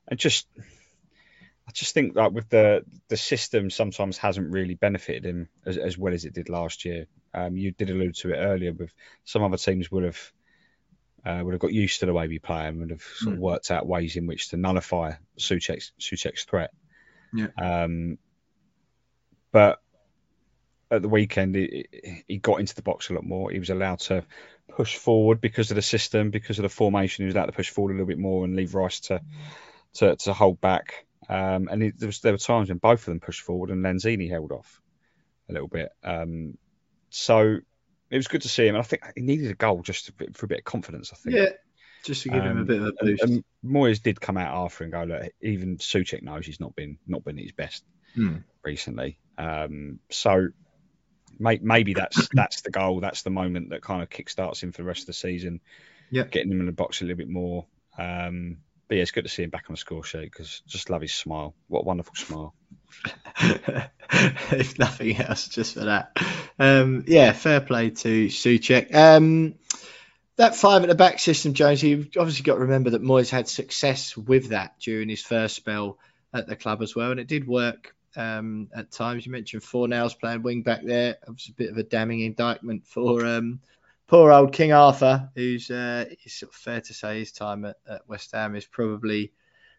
and 0.08 0.18
just, 0.18 0.48
I 0.58 1.72
just 1.72 1.94
think 1.94 2.14
that 2.14 2.32
with 2.32 2.48
the 2.48 2.84
the 3.08 3.16
system 3.16 3.70
sometimes 3.70 4.18
hasn't 4.18 4.52
really 4.52 4.74
benefited 4.74 5.24
him 5.24 5.48
as, 5.64 5.78
as 5.78 5.96
well 5.96 6.12
as 6.12 6.24
it 6.24 6.34
did 6.34 6.48
last 6.48 6.84
year. 6.84 7.06
Um, 7.32 7.56
you 7.56 7.70
did 7.72 7.90
allude 7.90 8.16
to 8.16 8.32
it 8.32 8.36
earlier. 8.36 8.72
With 8.72 8.92
some 9.24 9.42
other 9.42 9.56
teams 9.56 9.90
would 9.90 10.04
have 10.04 10.32
uh, 11.24 11.40
would 11.42 11.54
have 11.54 11.60
got 11.60 11.72
used 11.72 12.00
to 12.00 12.06
the 12.06 12.12
way 12.12 12.28
we 12.28 12.38
play 12.38 12.66
and 12.66 12.80
would 12.80 12.90
have 12.90 13.02
sort 13.02 13.32
of 13.32 13.38
hmm. 13.38 13.44
worked 13.44 13.70
out 13.70 13.86
ways 13.86 14.16
in 14.16 14.26
which 14.26 14.50
to 14.50 14.56
nullify 14.56 15.12
Soucek's, 15.38 15.92
Soucek's 15.98 16.44
threat. 16.44 16.70
Yeah. 17.32 17.48
Um, 17.60 18.18
but 19.50 19.80
at 20.90 21.02
the 21.02 21.08
weekend, 21.08 21.54
he, 21.54 21.86
he 22.28 22.38
got 22.38 22.60
into 22.60 22.74
the 22.74 22.82
box 22.82 23.08
a 23.08 23.14
lot 23.14 23.24
more. 23.24 23.50
He 23.50 23.58
was 23.58 23.70
allowed 23.70 24.00
to 24.00 24.24
push 24.68 24.96
forward 24.96 25.40
because 25.40 25.70
of 25.70 25.76
the 25.76 25.82
system, 25.82 26.30
because 26.30 26.58
of 26.58 26.62
the 26.64 26.68
formation. 26.68 27.22
He 27.22 27.26
was 27.26 27.34
allowed 27.34 27.46
to 27.46 27.52
push 27.52 27.70
forward 27.70 27.92
a 27.92 27.94
little 27.94 28.06
bit 28.06 28.18
more 28.18 28.44
and 28.44 28.56
leave 28.56 28.74
Rice 28.74 29.00
to 29.00 29.20
to, 29.94 30.16
to 30.16 30.32
hold 30.32 30.60
back. 30.60 31.06
Um, 31.28 31.68
and 31.70 31.92
there, 31.96 32.06
was, 32.06 32.20
there 32.20 32.32
were 32.32 32.38
times 32.38 32.68
when 32.68 32.78
both 32.78 33.00
of 33.00 33.06
them 33.06 33.20
pushed 33.20 33.42
forward 33.42 33.70
and 33.70 33.84
Lanzini 33.84 34.28
held 34.28 34.52
off 34.52 34.82
a 35.48 35.52
little 35.52 35.68
bit. 35.68 35.90
Um, 36.02 36.58
so 37.10 37.58
it 38.14 38.18
was 38.18 38.28
good 38.28 38.42
to 38.42 38.48
see 38.48 38.68
him. 38.68 38.76
And 38.76 38.82
I 38.82 38.86
think 38.86 39.02
he 39.16 39.22
needed 39.22 39.50
a 39.50 39.54
goal 39.54 39.82
just 39.82 40.12
for 40.34 40.46
a 40.46 40.48
bit 40.48 40.58
of 40.58 40.64
confidence. 40.64 41.10
I 41.12 41.16
think. 41.16 41.34
Yeah, 41.34 41.48
just 42.04 42.22
to 42.22 42.28
give 42.28 42.44
um, 42.44 42.48
him 42.48 42.58
a 42.58 42.60
um, 42.60 42.66
bit 42.66 42.80
of 42.80 42.86
a 42.86 42.92
boost. 43.04 43.22
And, 43.24 43.32
and 43.32 43.44
Moyes 43.64 44.00
did 44.00 44.20
come 44.20 44.36
out 44.36 44.54
after 44.54 44.84
and 44.84 44.92
go, 44.92 45.02
look, 45.02 45.32
even 45.40 45.78
Soucek 45.78 46.22
knows 46.22 46.46
he's 46.46 46.60
not 46.60 46.76
been 46.76 46.96
not 47.08 47.24
been 47.24 47.36
his 47.36 47.50
best 47.50 47.82
hmm. 48.14 48.36
recently. 48.62 49.18
Um, 49.36 49.98
so 50.10 50.50
maybe 51.40 51.94
that's 51.94 52.28
that's 52.32 52.60
the 52.60 52.70
goal. 52.70 53.00
That's 53.00 53.22
the 53.22 53.30
moment 53.30 53.70
that 53.70 53.82
kind 53.82 54.00
of 54.00 54.10
kickstarts 54.10 54.62
him 54.62 54.70
for 54.70 54.82
the 54.82 54.86
rest 54.86 55.02
of 55.02 55.06
the 55.06 55.12
season. 55.14 55.60
Yeah, 56.12 56.22
getting 56.22 56.52
him 56.52 56.60
in 56.60 56.66
the 56.66 56.72
box 56.72 57.00
a 57.00 57.04
little 57.04 57.18
bit 57.18 57.28
more. 57.28 57.66
Um, 57.98 58.58
but 58.86 58.96
yeah, 58.96 59.02
it's 59.02 59.10
good 59.10 59.24
to 59.24 59.30
see 59.30 59.42
him 59.42 59.50
back 59.50 59.64
on 59.68 59.72
the 59.72 59.78
score 59.78 60.04
sheet 60.04 60.30
because 60.30 60.62
just 60.68 60.88
love 60.88 61.02
his 61.02 61.14
smile. 61.14 61.52
What 61.66 61.80
a 61.80 61.84
wonderful 61.84 62.14
smile. 62.14 62.54
if 64.52 64.78
nothing 64.78 65.16
else, 65.16 65.48
just 65.48 65.74
for 65.74 65.86
that. 65.86 66.16
Um, 66.58 67.04
yeah, 67.06 67.32
fair 67.32 67.60
play 67.60 67.90
to 67.90 68.26
Soucek. 68.26 68.94
Um, 68.94 69.54
that 70.36 70.56
five 70.56 70.82
at 70.82 70.88
the 70.88 70.94
back 70.94 71.18
system, 71.18 71.54
Jones, 71.54 71.82
you've 71.82 72.08
obviously 72.18 72.42
got 72.42 72.54
to 72.54 72.60
remember 72.60 72.90
that 72.90 73.02
Moyes 73.02 73.30
had 73.30 73.48
success 73.48 74.16
with 74.16 74.48
that 74.48 74.78
during 74.80 75.08
his 75.08 75.22
first 75.22 75.56
spell 75.56 75.98
at 76.32 76.46
the 76.46 76.56
club 76.56 76.82
as 76.82 76.94
well, 76.96 77.12
and 77.12 77.20
it 77.20 77.28
did 77.28 77.46
work 77.46 77.94
um, 78.16 78.68
at 78.74 78.90
times. 78.90 79.26
You 79.26 79.32
mentioned 79.32 79.62
Fornals 79.62 80.18
playing 80.18 80.42
wing 80.42 80.62
back 80.62 80.82
there. 80.84 81.10
It 81.10 81.28
was 81.28 81.48
a 81.48 81.52
bit 81.52 81.70
of 81.70 81.78
a 81.78 81.82
damning 81.82 82.20
indictment 82.20 82.86
for 82.86 83.24
um, 83.24 83.60
poor 84.06 84.32
old 84.32 84.52
King 84.52 84.72
Arthur, 84.72 85.30
who's 85.34 85.70
uh, 85.70 86.06
it's 86.08 86.42
fair 86.52 86.80
to 86.80 86.94
say 86.94 87.20
his 87.20 87.32
time 87.32 87.64
at, 87.64 87.76
at, 87.88 88.08
West 88.08 88.32
Ham 88.32 88.56
is 88.56 88.66
probably 88.66 89.32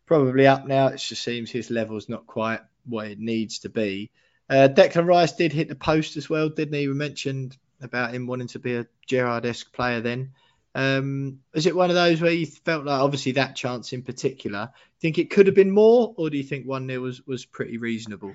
probably 0.06 0.47
up 0.47 0.65
now. 0.65 0.88
It 0.88 0.97
just 0.97 1.23
seems 1.23 1.51
his 1.51 1.69
level's 1.69 2.10
not 2.10 2.28
quite 2.28 2.62
what 2.88 3.08
it 3.08 3.19
needs 3.19 3.60
to 3.60 3.69
be. 3.69 4.12
Uh, 4.50 4.69
Declan 4.71 5.08
Rice 5.08 5.34
did 5.34 5.54
hit 5.54 5.69
the 5.69 5.76
post 5.76 6.17
as 6.17 6.30
well, 6.30 6.50
didn't 6.50 6.76
he? 6.76 6.88
We 6.88 6.93
mentioned 6.93 7.58
about 7.82 8.13
him 8.13 8.28
wanting 8.28 8.48
to 8.50 8.60
be 8.60 8.76
a 8.76 8.88
Gerrard-esque 9.08 9.74
player 9.74 10.02
then. 10.02 10.32
Um, 10.76 11.39
is 11.54 11.65
it 11.65 11.76
one 11.76 11.89
of 11.89 11.95
those 11.95 12.21
where 12.21 12.32
you 12.32 12.45
felt 12.45 12.86
like, 12.86 13.00
obviously, 13.00 13.34
that 13.34 13.56
chance 13.56 13.93
in 13.93 14.04
particular, 14.04 14.71
think 15.02 15.17
it 15.17 15.30
could 15.30 15.45
have 15.45 15.56
been 15.56 15.71
more, 15.71 16.13
or 16.17 16.30
do 16.30 16.38
you 16.38 16.43
think 16.43 16.65
1 16.65 16.88
0 16.88 17.02
was, 17.02 17.26
was 17.26 17.45
pretty 17.45 17.78
reasonable? 17.78 18.34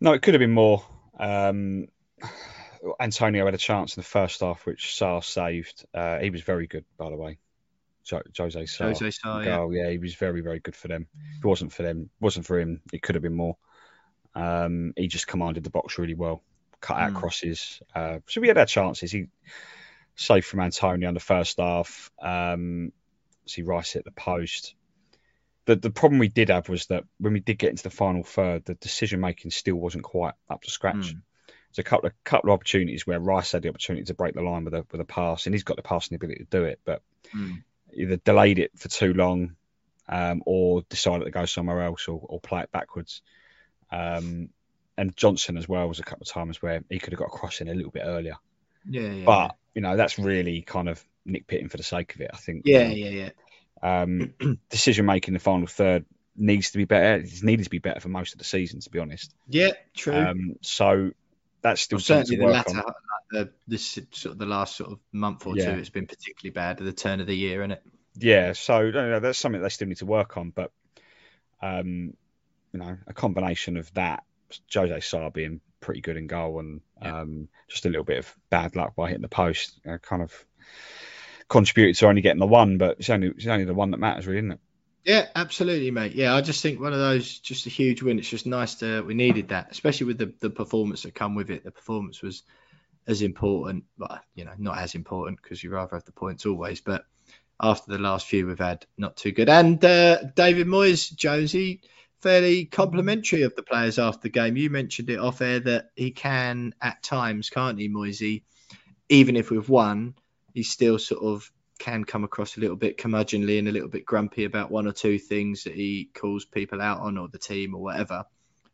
No, 0.00 0.12
it 0.12 0.22
could 0.22 0.34
have 0.34 0.40
been 0.40 0.52
more. 0.52 0.84
Um, 1.18 1.88
Antonio 3.00 3.44
had 3.44 3.54
a 3.54 3.58
chance 3.58 3.96
in 3.96 4.00
the 4.00 4.06
first 4.06 4.40
half, 4.40 4.66
which 4.66 4.94
Sá 4.96 5.20
saved. 5.20 5.84
Uh, 5.92 6.18
he 6.18 6.30
was 6.30 6.42
very 6.42 6.66
good, 6.66 6.84
by 6.96 7.10
the 7.10 7.16
way. 7.16 7.38
Jo- 8.08 8.22
Jose 8.36 8.66
Sá. 8.66 8.84
Jose 8.84 9.10
Sá, 9.10 9.40
yeah. 9.40 9.68
yeah, 9.70 9.90
he 9.90 9.98
was 9.98 10.14
very, 10.14 10.40
very 10.40 10.60
good 10.60 10.76
for 10.76 10.88
them. 10.88 11.06
If 11.36 11.44
it 11.44 11.46
wasn't 11.46 11.72
for 11.72 11.82
them, 11.82 12.10
wasn't 12.20 12.46
for 12.46 12.58
him, 12.58 12.80
it 12.92 13.02
could 13.02 13.14
have 13.14 13.22
been 13.22 13.34
more. 13.36 13.56
Um, 14.34 14.92
he 14.96 15.08
just 15.08 15.26
commanded 15.26 15.64
the 15.64 15.70
box 15.70 15.98
really 15.98 16.14
well, 16.14 16.42
cut 16.80 16.98
out 16.98 17.12
mm. 17.12 17.16
crosses. 17.16 17.80
Uh, 17.94 18.18
so 18.28 18.40
we 18.40 18.48
had 18.48 18.58
our 18.58 18.66
chances. 18.66 19.10
He 19.10 19.26
Safe 20.18 20.44
from 20.44 20.58
Antonio 20.60 21.06
in 21.06 21.14
the 21.14 21.20
first 21.20 21.60
half. 21.60 22.10
Um, 22.20 22.92
see 23.46 23.62
Rice 23.62 23.92
hit 23.92 24.04
the 24.04 24.10
post. 24.10 24.74
The 25.66 25.76
the 25.76 25.90
problem 25.90 26.18
we 26.18 26.26
did 26.26 26.48
have 26.48 26.68
was 26.68 26.86
that 26.86 27.04
when 27.18 27.34
we 27.34 27.40
did 27.40 27.56
get 27.56 27.70
into 27.70 27.84
the 27.84 27.90
final 27.90 28.24
third, 28.24 28.64
the 28.64 28.74
decision 28.74 29.20
making 29.20 29.52
still 29.52 29.76
wasn't 29.76 30.02
quite 30.02 30.34
up 30.50 30.62
to 30.62 30.70
scratch. 30.70 30.96
Mm. 31.14 31.22
There's 31.46 31.78
a 31.78 31.82
couple 31.84 32.08
of 32.08 32.14
couple 32.24 32.50
of 32.50 32.54
opportunities 32.54 33.06
where 33.06 33.20
Rice 33.20 33.52
had 33.52 33.62
the 33.62 33.68
opportunity 33.68 34.06
to 34.06 34.14
break 34.14 34.34
the 34.34 34.42
line 34.42 34.64
with 34.64 34.74
a 34.74 34.84
with 34.90 35.00
a 35.00 35.04
pass, 35.04 35.46
and 35.46 35.54
he's 35.54 35.62
got 35.62 35.76
the 35.76 35.82
passing 35.82 36.16
ability 36.16 36.40
to 36.40 36.50
do 36.50 36.64
it, 36.64 36.80
but 36.84 37.00
mm. 37.32 37.62
Either 37.94 38.16
delayed 38.16 38.58
it 38.58 38.72
for 38.76 38.88
too 38.88 39.12
long, 39.12 39.56
um, 40.08 40.42
or 40.46 40.82
decided 40.88 41.24
to 41.24 41.30
go 41.30 41.44
somewhere 41.44 41.82
else 41.82 42.08
or, 42.08 42.20
or 42.22 42.40
play 42.40 42.62
it 42.62 42.72
backwards. 42.72 43.22
Um, 43.90 44.50
and 44.96 45.16
Johnson 45.16 45.56
as 45.56 45.68
well 45.68 45.88
was 45.88 46.00
a 46.00 46.04
couple 46.04 46.24
of 46.24 46.28
times 46.28 46.60
where 46.60 46.82
he 46.90 46.98
could 46.98 47.12
have 47.12 47.20
got 47.20 47.26
a 47.26 47.38
cross 47.38 47.60
in 47.60 47.68
a 47.68 47.74
little 47.74 47.92
bit 47.92 48.02
earlier. 48.04 48.36
Yeah, 48.88 49.02
yeah 49.02 49.24
but 49.24 49.56
you 49.74 49.82
know 49.82 49.96
that's 49.96 50.18
really 50.18 50.62
kind 50.62 50.88
of 50.88 51.02
nitpicking 51.26 51.70
for 51.70 51.76
the 51.76 51.82
sake 51.82 52.14
of 52.14 52.20
it. 52.20 52.30
I 52.32 52.36
think. 52.36 52.62
Yeah, 52.64 52.88
yeah, 52.88 53.10
yeah. 53.10 53.30
Um, 53.82 54.34
decision 54.70 55.06
making 55.06 55.34
the 55.34 55.40
final 55.40 55.66
third 55.66 56.04
needs 56.36 56.70
to 56.72 56.78
be 56.78 56.84
better. 56.84 57.22
It's 57.22 57.42
needed 57.42 57.64
to 57.64 57.70
be 57.70 57.78
better 57.78 58.00
for 58.00 58.08
most 58.08 58.32
of 58.32 58.38
the 58.38 58.44
season, 58.44 58.80
to 58.80 58.90
be 58.90 58.98
honest. 58.98 59.32
Yeah, 59.46 59.72
true. 59.94 60.14
Um, 60.14 60.56
so 60.62 61.10
that's 61.62 61.80
still 61.80 61.96
well, 61.96 62.02
certainly 62.02 62.36
the 62.36 62.46
latter, 62.46 62.74
like 62.74 62.84
the, 63.30 63.50
this 63.66 63.98
sort 64.12 64.32
of 64.32 64.38
the 64.38 64.46
last 64.46 64.76
sort 64.76 64.92
of 64.92 64.98
month 65.12 65.46
or 65.46 65.56
yeah. 65.56 65.72
two, 65.72 65.78
it's 65.78 65.90
been 65.90 66.06
particularly 66.06 66.52
bad 66.52 66.78
at 66.78 66.84
the 66.84 66.92
turn 66.92 67.20
of 67.20 67.26
the 67.26 67.36
year, 67.36 67.60
isn't 67.62 67.72
it? 67.72 67.82
Yeah, 68.16 68.52
so 68.52 68.80
you 68.80 68.92
know, 68.92 69.20
that's 69.20 69.38
something 69.38 69.62
they 69.62 69.68
still 69.68 69.88
need 69.88 69.98
to 69.98 70.06
work 70.06 70.36
on. 70.36 70.50
But 70.50 70.72
um, 71.62 72.14
you 72.72 72.80
know, 72.80 72.96
a 73.06 73.12
combination 73.12 73.76
of 73.76 73.92
that, 73.94 74.24
Jose 74.72 75.00
Sá 75.00 75.30
being 75.30 75.60
pretty 75.80 76.00
good 76.00 76.16
in 76.16 76.26
goal, 76.26 76.60
and 76.60 76.80
yeah. 77.02 77.20
um, 77.20 77.48
just 77.68 77.86
a 77.86 77.88
little 77.88 78.04
bit 78.04 78.18
of 78.18 78.36
bad 78.50 78.76
luck 78.76 78.94
by 78.96 79.08
hitting 79.08 79.22
the 79.22 79.28
post, 79.28 79.78
you 79.84 79.92
know, 79.92 79.98
kind 79.98 80.22
of 80.22 80.32
contributed 81.48 81.96
to 81.96 82.08
only 82.08 82.22
getting 82.22 82.40
the 82.40 82.46
one. 82.46 82.78
But 82.78 82.98
it's 82.98 83.10
only 83.10 83.28
it's 83.28 83.46
only 83.46 83.64
the 83.64 83.74
one 83.74 83.90
that 83.92 83.98
matters, 83.98 84.26
really, 84.26 84.38
isn't 84.38 84.52
it? 84.52 84.60
Yeah, 85.04 85.26
absolutely, 85.34 85.90
mate. 85.90 86.14
Yeah, 86.14 86.34
I 86.34 86.40
just 86.42 86.62
think 86.62 86.80
one 86.80 86.92
of 86.92 86.98
those, 86.98 87.38
just 87.38 87.66
a 87.66 87.70
huge 87.70 88.02
win. 88.02 88.18
It's 88.18 88.28
just 88.28 88.46
nice 88.46 88.76
to 88.76 89.02
we 89.02 89.14
needed 89.14 89.48
that, 89.48 89.68
especially 89.70 90.06
with 90.08 90.18
the 90.18 90.34
the 90.40 90.50
performance 90.50 91.02
that 91.02 91.14
come 91.14 91.34
with 91.34 91.50
it. 91.50 91.64
The 91.64 91.70
performance 91.70 92.20
was 92.22 92.42
as 93.06 93.22
important, 93.22 93.84
but 93.96 94.22
you 94.34 94.44
know, 94.44 94.52
not 94.58 94.78
as 94.78 94.94
important 94.94 95.40
because 95.42 95.62
you 95.62 95.70
rather 95.70 95.96
have 95.96 96.04
the 96.04 96.12
points 96.12 96.44
always. 96.46 96.80
But 96.80 97.04
after 97.60 97.90
the 97.90 97.98
last 97.98 98.26
few 98.26 98.46
we've 98.46 98.58
had, 98.58 98.84
not 98.98 99.16
too 99.16 99.32
good. 99.32 99.48
And 99.48 99.82
uh, 99.84 100.24
David 100.34 100.66
Moyes, 100.66 101.14
Jonesy, 101.14 101.80
fairly 102.20 102.66
complimentary 102.66 103.42
of 103.42 103.54
the 103.56 103.62
players 103.62 103.98
after 103.98 104.22
the 104.22 104.28
game. 104.30 104.56
You 104.56 104.68
mentioned 104.70 105.10
it 105.10 105.18
off 105.18 105.40
air 105.40 105.60
that 105.60 105.90
he 105.96 106.10
can 106.10 106.74
at 106.82 107.02
times, 107.02 107.50
can't 107.50 107.78
he, 107.78 107.88
Moisey? 107.88 108.44
Even 109.08 109.36
if 109.36 109.50
we've 109.50 109.68
won, 109.68 110.14
he's 110.52 110.70
still 110.70 110.98
sort 110.98 111.22
of 111.22 111.50
can 111.78 112.04
come 112.04 112.24
across 112.24 112.56
a 112.56 112.60
little 112.60 112.76
bit 112.76 112.98
curmudgeonly 112.98 113.58
and 113.58 113.68
a 113.68 113.72
little 113.72 113.88
bit 113.88 114.04
grumpy 114.04 114.44
about 114.44 114.70
one 114.70 114.86
or 114.86 114.92
two 114.92 115.18
things 115.18 115.64
that 115.64 115.74
he 115.74 116.10
calls 116.12 116.44
people 116.44 116.80
out 116.80 117.00
on 117.00 117.18
or 117.18 117.28
the 117.28 117.38
team 117.38 117.74
or 117.74 117.82
whatever. 117.82 118.24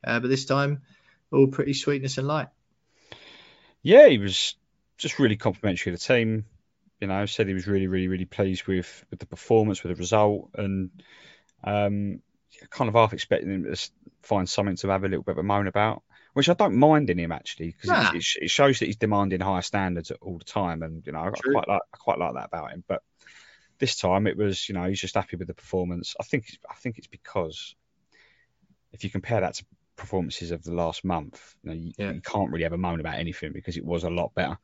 Uh, 0.02 0.20
but 0.20 0.28
this 0.28 0.44
time, 0.44 0.82
all 1.30 1.46
pretty 1.46 1.74
sweetness 1.74 2.18
and 2.18 2.26
light. 2.26 2.48
Yeah, 3.82 4.08
he 4.08 4.18
was 4.18 4.56
just 4.96 5.18
really 5.18 5.36
complimentary 5.36 5.92
of 5.92 5.98
the 5.98 6.04
team. 6.04 6.46
You 7.00 7.08
know, 7.08 7.26
said 7.26 7.48
he 7.48 7.54
was 7.54 7.66
really, 7.66 7.86
really, 7.86 8.08
really 8.08 8.24
pleased 8.24 8.66
with 8.66 9.04
with 9.10 9.18
the 9.18 9.26
performance, 9.26 9.82
with 9.82 9.94
the 9.94 10.00
result, 10.00 10.50
and 10.54 10.90
um, 11.62 12.22
kind 12.70 12.88
of 12.88 12.94
half 12.94 13.12
expecting 13.12 13.50
him 13.50 13.64
to 13.64 13.90
find 14.22 14.48
something 14.48 14.76
to 14.76 14.88
have 14.88 15.04
a 15.04 15.08
little 15.08 15.24
bit 15.24 15.32
of 15.32 15.38
a 15.38 15.42
moan 15.42 15.66
about, 15.66 16.02
which 16.34 16.48
I 16.48 16.54
don't 16.54 16.76
mind 16.76 17.10
in 17.10 17.18
him 17.18 17.32
actually 17.32 17.68
because 17.72 17.90
nah. 17.90 18.12
it, 18.12 18.24
it, 18.42 18.50
shows 18.50 18.80
that 18.80 18.86
he's 18.86 18.96
demanding 18.96 19.40
higher 19.40 19.62
standards 19.62 20.12
all 20.20 20.38
the 20.38 20.44
time, 20.44 20.82
and 20.82 21.04
you 21.06 21.12
know 21.12 21.20
I, 21.20 21.28
I 21.28 21.30
quite 21.30 21.68
like 21.68 21.82
I 21.94 21.96
quite 21.96 22.18
like 22.18 22.34
that 22.34 22.46
about 22.46 22.72
him. 22.72 22.84
But 22.86 23.02
this 23.78 23.96
time 23.96 24.26
it 24.26 24.36
was 24.36 24.68
you 24.68 24.74
know 24.74 24.84
he's 24.84 25.00
just 25.00 25.14
happy 25.14 25.36
with 25.36 25.48
the 25.48 25.54
performance. 25.54 26.14
I 26.20 26.24
think 26.24 26.46
I 26.70 26.74
think 26.74 26.98
it's 26.98 27.06
because 27.06 27.74
if 28.92 29.04
you 29.04 29.10
compare 29.10 29.40
that 29.40 29.54
to 29.54 29.64
performances 29.96 30.50
of 30.50 30.62
the 30.64 30.72
last 30.72 31.04
month, 31.04 31.54
you, 31.62 31.70
know, 31.70 31.76
you, 31.76 31.92
yeah. 31.96 32.10
you 32.12 32.20
can't 32.20 32.50
really 32.50 32.64
ever 32.64 32.76
moan 32.76 33.00
about 33.00 33.14
anything 33.14 33.52
because 33.52 33.76
it 33.76 33.84
was 33.84 34.04
a 34.04 34.10
lot 34.10 34.34
better. 34.34 34.58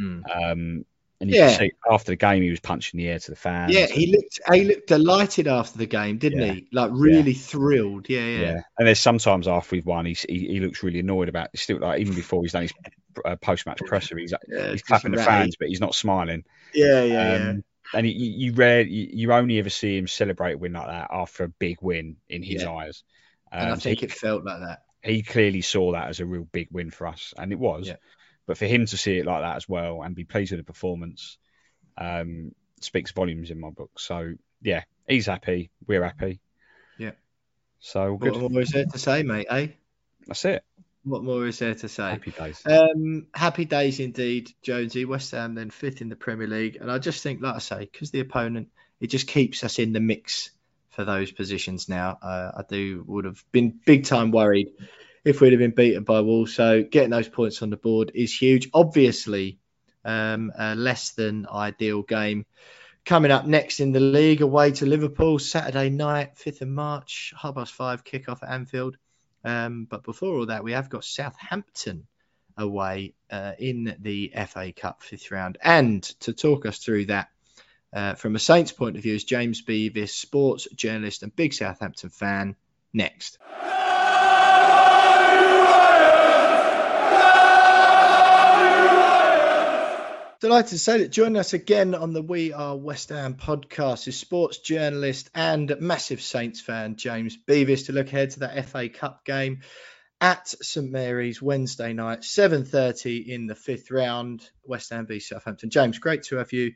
Mm. 0.00 0.22
Um, 0.52 0.84
and 1.20 1.30
you 1.30 1.36
yeah. 1.36 1.48
see 1.48 1.72
after 1.90 2.12
the 2.12 2.16
game, 2.16 2.42
he 2.42 2.50
was 2.50 2.60
punching 2.60 2.98
the 2.98 3.08
air 3.08 3.18
to 3.18 3.30
the 3.30 3.36
fans. 3.36 3.72
Yeah, 3.72 3.86
he 3.86 4.12
looked 4.12 4.40
he 4.52 4.64
looked 4.64 4.88
delighted 4.88 5.48
after 5.48 5.78
the 5.78 5.86
game, 5.86 6.18
didn't 6.18 6.40
yeah. 6.40 6.52
he? 6.52 6.68
Like 6.72 6.90
really 6.92 7.32
yeah. 7.32 7.38
thrilled. 7.38 8.08
Yeah, 8.08 8.20
yeah, 8.20 8.40
yeah. 8.40 8.60
And 8.78 8.86
there's 8.86 9.00
sometimes 9.00 9.48
after 9.48 9.76
we've 9.76 9.86
won, 9.86 10.04
he's, 10.04 10.22
he 10.22 10.46
he 10.46 10.60
looks 10.60 10.82
really 10.82 11.00
annoyed 11.00 11.28
about. 11.28 11.50
It. 11.54 11.60
Still, 11.60 11.80
like 11.80 12.00
even 12.00 12.14
before 12.14 12.42
he's 12.42 12.52
done 12.52 12.62
his 12.62 12.74
uh, 13.24 13.36
post 13.36 13.66
match 13.66 13.80
presser, 13.86 14.18
he's 14.18 14.34
he's 14.46 14.82
clapping 14.82 15.12
the 15.12 15.22
fans, 15.22 15.56
but 15.58 15.68
he's 15.68 15.80
not 15.80 15.94
smiling. 15.94 16.44
Yeah, 16.74 17.02
yeah, 17.02 17.48
um. 17.50 17.64
And 17.94 18.04
you, 18.04 18.12
you 18.14 18.52
rare 18.52 18.80
you, 18.80 19.08
you, 19.12 19.32
only 19.32 19.60
ever 19.60 19.70
see 19.70 19.96
him 19.96 20.08
celebrate 20.08 20.54
a 20.54 20.58
win 20.58 20.72
like 20.72 20.88
that 20.88 21.06
after 21.12 21.44
a 21.44 21.48
big 21.48 21.78
win 21.80 22.16
in 22.28 22.42
his 22.42 22.64
eyes. 22.64 23.04
Um, 23.52 23.60
and 23.60 23.68
I 23.68 23.72
um, 23.74 23.78
think 23.78 24.00
he, 24.00 24.06
it 24.06 24.12
felt 24.12 24.44
like 24.44 24.58
that. 24.58 24.82
He 25.02 25.22
clearly 25.22 25.60
saw 25.60 25.92
that 25.92 26.08
as 26.08 26.18
a 26.18 26.26
real 26.26 26.48
big 26.50 26.66
win 26.72 26.90
for 26.90 27.06
us, 27.06 27.32
and 27.38 27.52
it 27.52 27.60
was. 27.60 27.88
But 28.46 28.58
for 28.58 28.66
him 28.66 28.86
to 28.86 28.96
see 28.96 29.18
it 29.18 29.26
like 29.26 29.42
that 29.42 29.56
as 29.56 29.68
well 29.68 30.02
and 30.02 30.14
be 30.14 30.24
pleased 30.24 30.52
with 30.52 30.60
the 30.60 30.64
performance 30.64 31.38
um, 31.98 32.52
speaks 32.80 33.10
volumes 33.10 33.50
in 33.50 33.60
my 33.60 33.70
book. 33.70 33.98
So 33.98 34.34
yeah, 34.62 34.84
he's 35.08 35.26
happy, 35.26 35.70
we're 35.86 36.04
happy. 36.04 36.40
Yeah. 36.98 37.12
So 37.80 38.16
good. 38.16 38.36
What 38.36 38.52
more 38.52 38.62
is 38.62 38.70
there 38.70 38.86
to 38.86 38.98
say, 38.98 39.22
mate? 39.22 39.46
Eh? 39.50 39.68
That's 40.26 40.44
it. 40.44 40.64
What 41.04 41.22
more 41.22 41.46
is 41.46 41.60
there 41.60 41.74
to 41.74 41.88
say? 41.88 42.10
Happy 42.10 42.32
days. 42.32 42.62
Um, 42.66 43.28
happy 43.32 43.64
days 43.64 44.00
indeed, 44.00 44.52
Jonesy. 44.62 45.04
West 45.04 45.30
Ham 45.30 45.54
then 45.54 45.70
fifth 45.70 46.00
in 46.00 46.08
the 46.08 46.16
Premier 46.16 46.48
League, 46.48 46.78
and 46.80 46.90
I 46.90 46.98
just 46.98 47.22
think, 47.22 47.40
like 47.40 47.54
I 47.54 47.58
say, 47.58 47.88
because 47.90 48.10
the 48.10 48.18
opponent, 48.18 48.70
it 49.00 49.06
just 49.06 49.28
keeps 49.28 49.62
us 49.62 49.78
in 49.78 49.92
the 49.92 50.00
mix 50.00 50.50
for 50.90 51.04
those 51.04 51.30
positions 51.30 51.88
now. 51.88 52.18
Uh, 52.20 52.50
I 52.56 52.62
do 52.68 53.04
would 53.06 53.24
have 53.24 53.44
been 53.52 53.78
big 53.84 54.04
time 54.04 54.32
worried 54.32 54.70
if 55.26 55.40
we'd 55.40 55.52
have 55.52 55.58
been 55.58 55.72
beaten 55.72 56.04
by 56.04 56.20
Wolves. 56.20 56.54
So 56.54 56.84
getting 56.84 57.10
those 57.10 57.28
points 57.28 57.60
on 57.60 57.70
the 57.70 57.76
board 57.76 58.12
is 58.14 58.32
huge. 58.32 58.70
Obviously, 58.72 59.58
um, 60.04 60.52
a 60.56 60.76
less 60.76 61.10
than 61.10 61.48
ideal 61.52 62.02
game. 62.02 62.46
Coming 63.04 63.32
up 63.32 63.44
next 63.44 63.80
in 63.80 63.90
the 63.90 63.98
league, 63.98 64.40
away 64.40 64.70
to 64.70 64.86
Liverpool, 64.86 65.40
Saturday 65.40 65.90
night, 65.90 66.36
5th 66.36 66.62
of 66.62 66.68
March, 66.68 67.34
half 67.40 67.56
past 67.56 67.72
five 67.72 68.04
kickoff 68.04 68.44
at 68.44 68.50
Anfield. 68.52 68.96
Um, 69.44 69.88
but 69.90 70.04
before 70.04 70.36
all 70.38 70.46
that, 70.46 70.62
we 70.62 70.72
have 70.72 70.90
got 70.90 71.04
Southampton 71.04 72.06
away 72.56 73.14
uh, 73.28 73.52
in 73.58 73.96
the 73.98 74.32
FA 74.46 74.72
Cup 74.72 75.02
fifth 75.02 75.32
round. 75.32 75.58
And 75.60 76.04
to 76.20 76.34
talk 76.34 76.66
us 76.66 76.78
through 76.78 77.06
that 77.06 77.30
uh, 77.92 78.14
from 78.14 78.36
a 78.36 78.40
Saints 78.40 78.70
point 78.70 78.96
of 78.96 79.02
view 79.02 79.16
is 79.16 79.24
James 79.24 79.60
Beavis, 79.62 80.10
sports 80.10 80.68
journalist 80.76 81.24
and 81.24 81.34
big 81.34 81.52
Southampton 81.52 82.10
fan. 82.10 82.54
Next. 82.92 83.38
Delighted 90.38 90.68
to 90.68 90.78
say 90.78 90.98
that 90.98 91.12
joining 91.12 91.38
us 91.38 91.54
again 91.54 91.94
on 91.94 92.12
the 92.12 92.20
We 92.20 92.52
Are 92.52 92.76
West 92.76 93.08
Ham 93.08 93.36
podcast 93.36 94.06
is 94.06 94.18
sports 94.18 94.58
journalist 94.58 95.30
and 95.34 95.74
massive 95.80 96.20
Saints 96.20 96.60
fan 96.60 96.96
James 96.96 97.38
Beavis 97.48 97.86
to 97.86 97.92
look 97.92 98.08
ahead 98.08 98.32
to 98.32 98.40
that 98.40 98.68
FA 98.68 98.90
Cup 98.90 99.24
game 99.24 99.60
at 100.20 100.46
St 100.46 100.90
Mary's 100.90 101.40
Wednesday 101.40 101.94
night, 101.94 102.22
7:30 102.22 103.26
in 103.26 103.46
the 103.46 103.54
fifth 103.54 103.90
round, 103.90 104.46
West 104.62 104.90
Ham 104.90 105.06
v 105.06 105.20
Southampton. 105.20 105.70
James, 105.70 105.98
great 105.98 106.24
to 106.24 106.36
have 106.36 106.52
you 106.52 106.74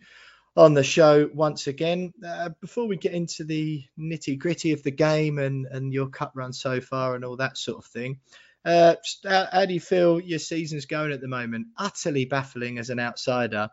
on 0.57 0.73
the 0.73 0.83
show 0.83 1.29
once 1.35 1.67
again. 1.67 2.15
Uh, 2.27 2.49
before 2.63 2.89
we 2.89 2.97
get 2.97 3.13
into 3.13 3.45
the 3.45 3.85
nitty 3.99 4.39
gritty 4.39 4.73
of 4.73 4.83
the 4.83 4.91
game 4.91 5.39
and 5.39 5.67
and 5.67 5.93
your 5.93 6.09
cup 6.09 6.33
run 6.35 6.55
so 6.55 6.81
far 6.81 7.15
and 7.15 7.27
all 7.27 7.37
that 7.37 7.59
sort 7.59 7.85
of 7.85 7.85
thing. 7.85 8.21
Uh, 8.65 8.97
how 9.25 9.65
do 9.67 9.73
you 9.73 9.81
feel 9.81 10.21
your 10.21 10.39
season's 10.39 10.87
going 10.87 11.13
at 11.13 11.21
the 11.21 11.29
moment? 11.29 11.69
Utterly 11.77 12.27
baffling 12.27 12.79
as 12.79 12.91
an 12.91 13.01
outsider. 13.01 13.71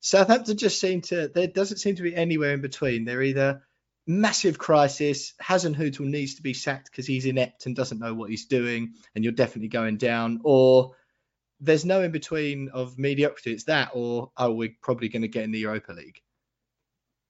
Southampton 0.00 0.56
just 0.56 0.80
seem 0.80 1.02
to 1.02 1.28
there 1.28 1.46
doesn't 1.46 1.78
seem 1.78 1.96
to 1.96 2.02
be 2.02 2.14
anywhere 2.14 2.52
in 2.52 2.62
between. 2.62 3.04
They're 3.04 3.22
either 3.22 3.62
massive 4.06 4.58
crisis, 4.58 5.34
Hasenhüttl 5.42 6.00
needs 6.00 6.34
to 6.34 6.42
be 6.42 6.54
sacked 6.54 6.90
because 6.90 7.06
he's 7.06 7.26
inept 7.26 7.66
and 7.66 7.76
doesn't 7.76 8.00
know 8.00 8.14
what 8.14 8.30
he's 8.30 8.46
doing, 8.46 8.94
and 9.14 9.24
you're 9.24 9.32
definitely 9.32 9.68
going 9.68 9.96
down, 9.96 10.40
or 10.42 10.96
there's 11.60 11.84
no 11.84 12.02
in 12.02 12.10
between 12.10 12.70
of 12.70 12.98
mediocrity. 12.98 13.52
It's 13.52 13.64
that, 13.64 13.90
or 13.94 14.32
oh, 14.36 14.52
we're 14.52 14.74
probably 14.82 15.08
going 15.08 15.22
to 15.22 15.28
get 15.28 15.44
in 15.44 15.52
the 15.52 15.60
Europa 15.60 15.92
League. 15.92 16.20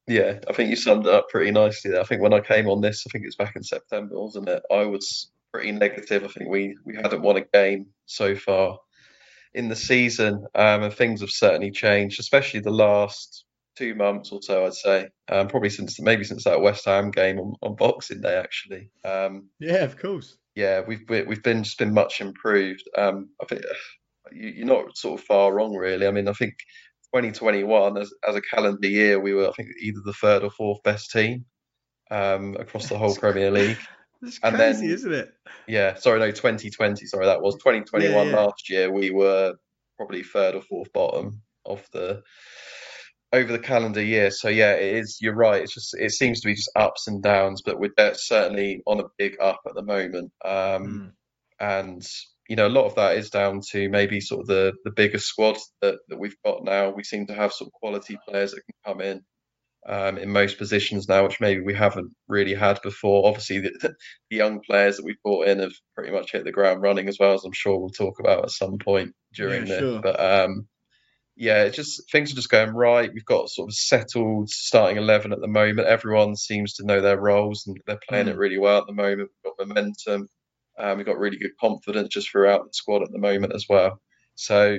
Yeah, 0.07 0.41
I 0.49 0.53
think 0.53 0.71
you 0.71 0.77
summed 0.77 1.07
it 1.07 1.13
up 1.13 1.29
pretty 1.29 1.51
nicely 1.51 1.91
there. 1.91 2.01
I 2.01 2.05
think 2.05 2.23
when 2.23 2.33
I 2.33 2.41
came 2.41 2.69
on 2.69 2.81
this, 2.81 3.05
I 3.07 3.11
think 3.11 3.27
it's 3.27 3.37
back 3.37 3.55
in 3.57 3.63
September, 3.63 4.19
wasn't 4.19 4.49
it? 4.49 4.63
I 4.73 4.87
was 4.87 5.31
pretty 5.53 5.72
negative. 5.72 6.24
I 6.24 6.28
think 6.28 6.51
we 6.51 6.76
we 6.84 6.96
hadn't 6.96 7.22
won 7.22 7.36
a 7.36 7.44
game 7.53 7.86
so 8.07 8.34
far 8.34 8.78
in 9.55 9.68
the 9.68 9.76
season, 9.76 10.44
um, 10.55 10.82
and 10.82 10.94
things 10.94 11.20
have 11.20 11.30
certainly 11.30 11.70
changed, 11.70 12.20
especially 12.20 12.61
the 12.61 12.70
last 12.70 13.44
two 13.76 13.94
months 13.94 14.30
or 14.32 14.40
so. 14.42 14.66
I'd 14.66 14.74
say 14.74 15.09
um, 15.28 15.48
probably 15.48 15.70
since 15.70 16.01
maybe 16.01 16.24
since 16.24 16.44
that 16.44 16.61
West 16.61 16.84
Ham 16.84 17.11
game 17.11 17.38
on, 17.38 17.55
on 17.62 17.76
Boxing 17.76 18.20
Day, 18.20 18.36
actually. 18.36 18.90
Um, 19.05 19.48
yeah, 19.59 19.84
of 19.84 19.98
course. 19.98 20.36
Yeah, 20.55 20.82
we've 20.86 21.03
we've 21.09 21.42
been 21.42 21.62
just 21.62 21.78
been 21.78 21.94
much 21.94 22.20
improved. 22.20 22.84
Um, 22.96 23.30
I 23.40 23.46
think 23.46 23.62
you, 24.32 24.62
are 24.62 24.66
not 24.66 24.96
sort 24.96 25.20
of 25.20 25.26
far 25.26 25.53
wrong, 25.53 25.74
really. 25.74 26.07
I 26.07 26.11
mean, 26.11 26.28
I 26.28 26.32
think 26.32 26.55
2021 27.14 27.98
as 27.98 28.12
as 28.28 28.36
a 28.36 28.42
calendar 28.42 28.88
year, 28.88 29.18
we 29.18 29.34
were 29.34 29.48
I 29.48 29.53
think 29.53 29.70
either 29.80 30.01
the 30.05 30.12
third 30.12 30.42
or 30.44 30.51
fourth 30.51 30.82
best 30.82 31.11
team 31.11 31.44
um, 32.11 32.57
across 32.59 32.88
the 32.88 32.98
whole 32.98 33.14
Premier 33.14 33.51
League. 33.51 33.78
It's 34.23 34.39
and 34.43 34.57
crazy, 34.57 34.87
then, 34.87 34.95
isn't 34.95 35.12
it? 35.12 35.33
Yeah, 35.66 35.95
sorry, 35.95 36.21
no, 36.21 36.31
2020. 36.31 37.07
Sorry, 37.07 37.27
that 37.27 37.41
was 37.41 37.55
2021 37.57 38.12
yeah, 38.12 38.23
yeah. 38.23 38.37
last 38.37 38.68
year. 38.68 38.93
We 38.93 39.11
were 39.11 39.55
probably 39.97 40.23
third 40.23 40.55
or 40.55 40.62
fourth 40.62 40.93
bottom 40.93 41.43
of 41.64 41.87
the 41.93 42.23
over 43.33 43.53
the 43.53 43.59
calendar 43.59 44.03
year. 44.03 44.31
So 44.31 44.49
yeah, 44.49 44.75
it 44.75 44.97
is. 44.97 45.18
You're 45.21 45.35
right. 45.35 45.62
It's 45.62 45.75
just 45.75 45.95
it 45.99 46.12
seems 46.12 46.41
to 46.41 46.49
be 46.49 46.55
just 46.55 46.71
ups 46.77 47.07
and 47.07 47.23
downs, 47.23 47.62
but 47.64 47.79
we're 47.79 47.93
certainly 48.14 48.83
on 48.87 49.01
a 49.01 49.05
big 49.18 49.37
up 49.41 49.61
at 49.66 49.75
the 49.75 49.83
moment. 49.83 50.33
Um, 50.45 50.53
mm. 50.53 51.12
And 51.61 52.07
you 52.49 52.57
know, 52.57 52.66
a 52.66 52.68
lot 52.68 52.87
of 52.87 52.97
that 52.97 53.16
is 53.16 53.31
down 53.31 53.61
to 53.71 53.89
maybe 53.89 54.21
sort 54.21 54.43
of 54.43 54.47
the 54.49 54.73
the 54.85 54.91
bigger 54.91 55.18
squad 55.18 55.57
that 55.81 55.99
that 56.09 56.18
we've 56.18 56.37
got 56.45 56.64
now. 56.64 56.91
We 56.91 57.05
seem 57.05 57.27
to 57.29 57.35
have 57.35 57.53
some 57.53 57.71
quality 57.73 58.18
players 58.27 58.53
that 58.53 58.62
can 58.62 58.75
come 58.85 59.01
in 59.01 59.23
um, 59.89 60.18
in 60.18 60.31
most 60.31 60.59
positions 60.59 61.09
now, 61.09 61.24
which 61.24 61.41
maybe 61.41 61.61
we 61.61 61.74
haven't 61.74 62.12
really 62.28 62.55
had 62.55 62.81
before. 62.83 63.26
Obviously, 63.26 63.61
the, 63.61 63.70
the, 64.31 64.37
young 64.37 64.61
players 64.61 64.97
that 64.97 65.05
we've 65.05 65.22
brought 65.22 65.49
in 65.49 65.59
have 65.59 65.72
pretty 65.95 66.12
much 66.12 66.33
hit 66.33 66.45
the 66.45 66.53
ground 66.53 66.83
running 66.83 67.09
as 67.09 67.18
well, 67.18 67.35
as 67.35 67.45
I'm 67.45 67.53
sure 67.53 67.78
we'll 67.78 67.91
talk 67.91 68.20
about 68.20 68.45
at 68.45 68.51
some 68.51 68.78
point 68.78 69.14
during 69.35 69.66
yeah, 69.66 69.68
this. 69.68 69.78
Sure. 69.81 70.01
But 70.01 70.20
um, 70.20 70.68
yeah, 71.37 71.64
it 71.64 71.72
just 71.72 72.11
things 72.12 72.33
are 72.33 72.37
just 72.37 72.51
going 72.51 72.74
right. 72.74 73.11
We've 73.12 73.24
got 73.24 73.49
sort 73.49 73.70
of 73.70 73.74
settled 73.74 74.51
starting 74.51 74.99
eleven 74.99 75.33
at 75.33 75.41
the 75.41 75.49
moment. 75.49 75.89
Everyone 75.89 76.37
seems 76.37 76.74
to 76.74 76.85
know 76.85 77.01
their 77.01 77.18
roles 77.18 77.66
and 77.66 77.78
they're 77.87 78.01
playing 78.09 78.26
mm. 78.26 78.31
it 78.31 78.37
really 78.37 78.59
well 78.59 78.78
at 78.78 78.87
the 78.87 78.93
moment. 78.93 79.31
We've 79.45 79.57
got 79.57 79.66
momentum. 79.66 80.28
Um, 80.78 80.97
we've 80.97 81.07
got 81.07 81.18
really 81.18 81.39
good 81.39 81.57
confidence 81.61 82.09
just 82.09 82.31
throughout 82.31 82.64
the 82.64 82.72
squad 82.72 83.03
at 83.03 83.11
the 83.11 83.18
moment 83.18 83.55
as 83.55 83.66
well. 83.68 84.01
So 84.35 84.78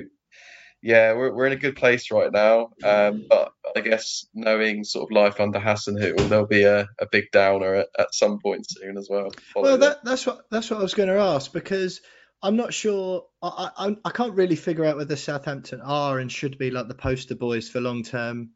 yeah, 0.82 1.12
we're, 1.12 1.32
we're 1.32 1.46
in 1.46 1.52
a 1.52 1.56
good 1.56 1.76
place 1.76 2.10
right 2.10 2.32
now. 2.32 2.70
Um, 2.84 3.24
but 3.28 3.52
I 3.76 3.80
guess 3.80 4.26
knowing 4.34 4.82
sort 4.82 5.10
of 5.10 5.14
life 5.14 5.38
under 5.38 5.60
Hassan 5.60 5.94
Hasenhüttl, 5.94 6.28
there'll 6.28 6.46
be 6.46 6.64
a, 6.64 6.88
a 7.00 7.06
big 7.10 7.30
downer 7.32 7.74
at, 7.76 7.88
at 7.98 8.14
some 8.14 8.40
point 8.40 8.66
soon 8.68 8.98
as 8.98 9.08
well. 9.08 9.32
Well, 9.54 9.78
that, 9.78 10.04
that's 10.04 10.26
what 10.26 10.50
that's 10.50 10.70
what 10.70 10.80
I 10.80 10.82
was 10.82 10.94
going 10.94 11.08
to 11.08 11.18
ask 11.18 11.52
because 11.52 12.00
I'm 12.42 12.56
not 12.56 12.74
sure. 12.74 13.26
I, 13.40 13.70
I 13.76 13.96
I 14.04 14.10
can't 14.10 14.34
really 14.34 14.56
figure 14.56 14.84
out 14.84 14.96
whether 14.96 15.16
Southampton 15.16 15.80
are 15.80 16.18
and 16.18 16.30
should 16.30 16.58
be 16.58 16.70
like 16.70 16.88
the 16.88 16.94
poster 16.94 17.36
boys 17.36 17.68
for 17.68 17.80
long 17.80 18.02
term 18.02 18.50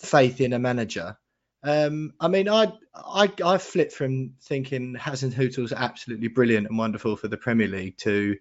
faith 0.00 0.40
in 0.40 0.52
a 0.52 0.58
manager. 0.60 1.16
Um, 1.64 2.12
I 2.20 2.28
mean, 2.28 2.48
I 2.48 2.72
I 2.94 3.32
I 3.44 3.58
flipped 3.58 3.92
from 3.92 4.34
thinking 4.42 4.94
Hasenhüttl's 4.94 5.72
absolutely 5.72 6.28
brilliant 6.28 6.68
and 6.68 6.78
wonderful 6.78 7.16
for 7.16 7.26
the 7.26 7.36
Premier 7.36 7.68
League 7.68 7.98
to 7.98 8.36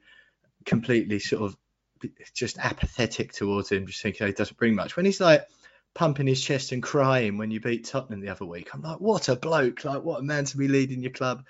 completely 0.65 1.17
sort 1.17 1.41
of 1.41 1.57
just 2.33 2.57
apathetic 2.57 3.33
towards 3.33 3.71
him, 3.71 3.87
just 3.87 4.01
thinking 4.01 4.27
he 4.27 4.33
doesn't 4.33 4.57
bring 4.57 4.75
much. 4.75 4.95
When 4.95 5.05
he's 5.05 5.21
like 5.21 5.45
pumping 5.93 6.27
his 6.27 6.41
chest 6.41 6.71
and 6.71 6.81
crying 6.81 7.37
when 7.37 7.51
you 7.51 7.59
beat 7.59 7.85
Tottenham 7.85 8.21
the 8.21 8.29
other 8.29 8.45
week, 8.45 8.69
I'm 8.73 8.81
like, 8.81 8.99
what 8.99 9.29
a 9.29 9.35
bloke! 9.35 9.83
Like, 9.83 10.03
what 10.03 10.19
a 10.19 10.23
man 10.23 10.45
to 10.45 10.57
be 10.57 10.67
leading 10.67 11.01
your 11.01 11.11
club! 11.11 11.43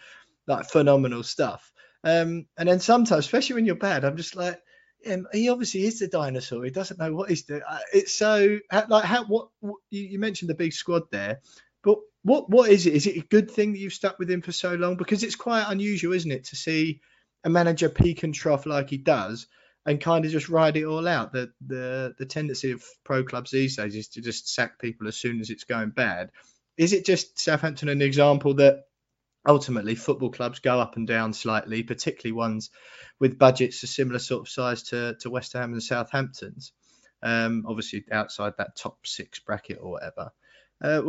Like, 0.48 0.70
phenomenal 0.70 1.24
stuff. 1.24 1.72
Um, 2.04 2.48
and 2.58 2.68
then 2.68 2.80
sometimes, 2.80 3.26
especially 3.26 3.56
when 3.56 3.66
you're 3.66 3.76
bad, 3.76 4.04
I'm 4.04 4.18
just 4.18 4.36
like, 4.36 4.60
he 5.34 5.50
obviously 5.50 5.84
is 5.84 6.00
the 6.00 6.08
dinosaur. 6.08 6.64
He 6.64 6.72
doesn't 6.72 7.00
know 7.00 7.14
what 7.14 7.30
he's 7.30 7.44
doing. 7.44 7.62
Uh, 7.68 7.80
it's 7.94 8.14
so 8.14 8.60
like 8.72 9.04
how 9.04 9.26
what, 9.26 9.50
what 9.60 9.80
you 9.90 10.20
mentioned 10.20 10.50
the 10.50 10.56
big 10.56 10.74
squad 10.74 11.04
there, 11.12 11.42
but 11.84 11.98
what 12.24 12.50
what 12.50 12.70
is 12.70 12.86
it? 12.86 12.94
Is 12.94 13.08
it 13.08 13.18
a 13.18 13.28
good 13.28 13.50
thing 13.50 13.74
that 13.74 13.80
you've 13.80 13.94
stuck 13.94 14.20
with 14.20 14.30
him 14.30 14.42
for 14.42 14.52
so 14.52 14.76
long? 14.76 14.98
Because 14.98 15.24
it's 15.24 15.36
quite 15.36 15.66
unusual, 15.68 16.14
isn't 16.14 16.32
it, 16.32 16.46
to 16.46 16.56
see 16.56 17.02
a 17.44 17.50
manager 17.50 17.90
peak 17.90 18.24
and 18.24 18.34
trough 18.34 18.66
like 18.66 18.90
he 18.90 18.98
does, 18.98 19.48
and 19.86 20.00
kind 20.00 20.26
of 20.26 20.32
just 20.32 20.50
ride 20.50 20.78
it 20.78 20.86
all 20.86 21.08
out. 21.08 21.32
The 21.32 21.52
the 21.66 22.14
the 22.18 22.26
tendency 22.26 22.72
of 22.72 22.84
pro 23.04 23.24
clubs 23.24 23.52
these 23.52 23.78
days 23.78 23.96
is 23.96 24.10
to 24.10 24.22
just 24.22 24.54
sack 24.54 24.80
people 24.80 25.08
as 25.08 25.18
soon 25.18 25.40
as 25.40 25.50
it's 25.50 25.64
going 25.64 25.90
bad. 25.90 26.32
Is 26.78 26.94
it 26.94 27.06
just 27.06 27.40
Southampton 27.40 27.90
an 27.90 28.02
example 28.02 28.56
that 28.56 28.84
ultimately 29.48 29.96
football 29.96 30.32
clubs 30.32 30.60
go 30.60 30.80
up 30.80 30.96
and 30.98 31.08
down 31.08 31.34
slightly, 31.34 31.84
particularly 31.84 32.34
ones 32.34 32.70
with 33.20 33.40
budgets 33.40 33.84
a 33.84 33.88
similar 33.88 34.20
sort 34.20 34.42
of 34.42 34.50
size 34.50 34.84
to, 34.84 35.16
to 35.22 35.30
West 35.30 35.54
Ham 35.54 35.74
and 35.74 35.84
Southampton's, 35.84 36.72
um, 37.24 37.66
obviously 37.68 38.04
outside 38.12 38.54
that 38.58 38.76
top 38.76 39.06
six 39.06 39.40
bracket 39.40 39.80
or 39.82 39.92
whatever. 39.92 40.32
Uh, 40.84 41.02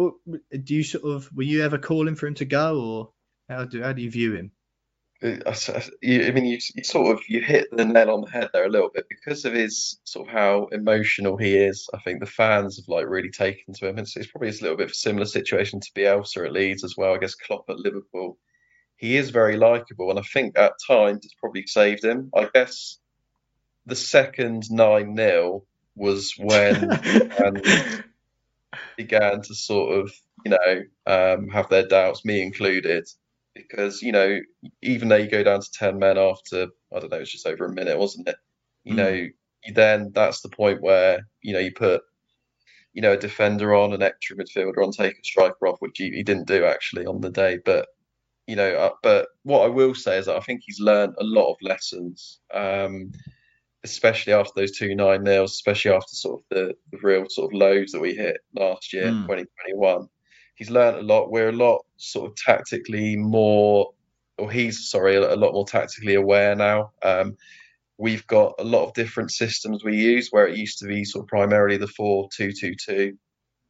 do 0.50 0.74
you 0.74 0.82
sort 0.82 1.04
of 1.04 1.30
were 1.34 1.42
you 1.42 1.62
ever 1.62 1.78
calling 1.78 2.14
for 2.14 2.26
him 2.26 2.34
to 2.34 2.44
go, 2.44 2.80
or 2.80 3.12
how 3.48 3.64
do 3.64 3.82
how 3.82 3.92
do 3.92 4.02
you 4.02 4.10
view 4.10 4.34
him? 4.34 4.52
I 5.24 6.30
mean, 6.34 6.44
you, 6.44 6.58
you, 6.74 6.84
sort 6.84 7.14
of 7.14 7.22
you 7.28 7.40
hit 7.40 7.68
the 7.70 7.84
nail 7.84 8.10
on 8.10 8.22
the 8.22 8.30
head 8.30 8.50
there 8.52 8.66
a 8.66 8.70
little 8.70 8.90
bit 8.92 9.06
because 9.08 9.44
of 9.44 9.52
his 9.52 10.00
sort 10.02 10.26
of 10.26 10.34
how 10.34 10.66
emotional 10.72 11.36
he 11.36 11.56
is. 11.56 11.88
I 11.94 11.98
think 12.00 12.18
the 12.18 12.26
fans 12.26 12.76
have 12.76 12.88
like 12.88 13.06
really 13.06 13.30
taken 13.30 13.72
to 13.74 13.88
him. 13.88 13.98
It's, 13.98 14.16
it's 14.16 14.26
probably 14.26 14.48
a 14.48 14.52
little 14.52 14.76
bit 14.76 14.86
of 14.86 14.90
a 14.90 14.94
similar 14.94 15.26
situation 15.26 15.78
to 15.80 15.92
Bielsa 15.92 16.46
at 16.46 16.52
Leeds 16.52 16.82
as 16.82 16.96
well. 16.96 17.14
I 17.14 17.18
guess 17.18 17.36
Klopp 17.36 17.70
at 17.70 17.78
Liverpool. 17.78 18.36
He 18.96 19.16
is 19.16 19.30
very 19.30 19.56
likable, 19.56 20.10
and 20.10 20.18
I 20.18 20.22
think 20.22 20.58
at 20.58 20.72
times 20.86 21.24
it's 21.24 21.34
probably 21.34 21.66
saved 21.66 22.04
him. 22.04 22.30
I 22.34 22.48
guess 22.52 22.98
the 23.86 23.96
second 23.96 24.64
nine 24.70 25.16
0 25.16 25.64
was 25.94 26.34
when 26.36 26.88
began 28.96 29.42
to 29.42 29.54
sort 29.54 30.00
of 30.00 30.12
you 30.44 30.50
know 30.50 30.82
um, 31.06 31.48
have 31.48 31.68
their 31.68 31.86
doubts, 31.86 32.24
me 32.24 32.42
included 32.42 33.08
because 33.54 34.02
you 34.02 34.12
know 34.12 34.38
even 34.82 35.08
though 35.08 35.16
you 35.16 35.28
go 35.28 35.42
down 35.42 35.60
to 35.60 35.70
10 35.72 35.98
men 35.98 36.18
after 36.18 36.68
i 36.94 36.98
don't 36.98 37.10
know 37.10 37.18
it's 37.18 37.32
just 37.32 37.46
over 37.46 37.66
a 37.66 37.72
minute 37.72 37.98
wasn't 37.98 38.28
it 38.28 38.36
you 38.84 38.94
mm. 38.94 38.96
know 38.96 39.08
you 39.08 39.32
then 39.74 40.10
that's 40.14 40.40
the 40.40 40.48
point 40.48 40.82
where 40.82 41.20
you 41.42 41.52
know 41.52 41.58
you 41.58 41.72
put 41.72 42.02
you 42.92 43.02
know 43.02 43.12
a 43.12 43.16
defender 43.16 43.74
on 43.74 43.92
an 43.92 44.02
extra 44.02 44.36
midfielder 44.36 44.84
on 44.84 44.90
take 44.90 45.18
a 45.18 45.24
striker 45.24 45.66
off 45.66 45.78
which 45.80 45.96
he, 45.96 46.10
he 46.10 46.22
didn't 46.22 46.46
do 46.46 46.64
actually 46.64 47.06
on 47.06 47.20
the 47.20 47.30
day 47.30 47.58
but 47.64 47.88
you 48.46 48.56
know 48.56 48.74
uh, 48.74 48.90
but 49.02 49.28
what 49.44 49.64
i 49.64 49.68
will 49.68 49.94
say 49.94 50.18
is 50.18 50.26
that 50.26 50.36
i 50.36 50.40
think 50.40 50.62
he's 50.64 50.80
learned 50.80 51.14
a 51.20 51.24
lot 51.24 51.50
of 51.50 51.56
lessons 51.62 52.40
um, 52.52 53.12
especially 53.84 54.32
after 54.32 54.52
those 54.56 54.76
two 54.76 54.94
nine 54.94 55.22
nils 55.22 55.52
especially 55.52 55.92
after 55.92 56.14
sort 56.14 56.40
of 56.40 56.44
the, 56.50 56.74
the 56.90 56.98
real 57.02 57.24
sort 57.28 57.52
of 57.52 57.58
lows 57.58 57.92
that 57.92 58.00
we 58.00 58.14
hit 58.14 58.38
last 58.54 58.92
year 58.92 59.06
mm. 59.06 59.22
2021 59.22 60.08
he's 60.62 60.70
learned 60.70 60.98
a 60.98 61.02
lot. 61.02 61.32
We're 61.32 61.48
a 61.48 61.52
lot 61.66 61.84
sort 61.96 62.30
of 62.30 62.36
tactically 62.36 63.16
more, 63.16 63.90
or 64.38 64.50
he's 64.50 64.88
sorry, 64.88 65.16
a, 65.16 65.34
lot 65.34 65.54
more 65.54 65.66
tactically 65.66 66.14
aware 66.14 66.54
now. 66.54 66.92
Um, 67.02 67.36
we've 67.98 68.24
got 68.28 68.54
a 68.60 68.64
lot 68.64 68.86
of 68.86 68.94
different 68.94 69.32
systems 69.32 69.82
we 69.82 69.96
use 69.96 70.28
where 70.30 70.46
it 70.46 70.56
used 70.56 70.78
to 70.78 70.86
be 70.86 71.04
sort 71.04 71.24
of 71.24 71.28
primarily 71.28 71.78
the 71.78 71.88
four 71.88 72.28
two 72.32 72.52
two 72.52 72.74
two. 72.76 73.18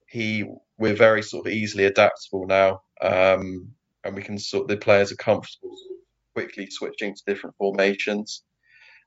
He 0.06 0.44
we're 0.78 0.94
very 0.94 1.22
sort 1.22 1.46
of 1.46 1.52
easily 1.52 1.84
adaptable 1.86 2.46
now, 2.46 2.82
um, 3.00 3.68
and 4.04 4.14
we 4.14 4.20
can 4.22 4.38
sort 4.38 4.68
the 4.68 4.76
players 4.76 5.12
are 5.12 5.16
comfortable 5.16 5.74
quickly 6.34 6.68
switching 6.70 7.14
to 7.14 7.22
different 7.26 7.56
formations. 7.56 8.42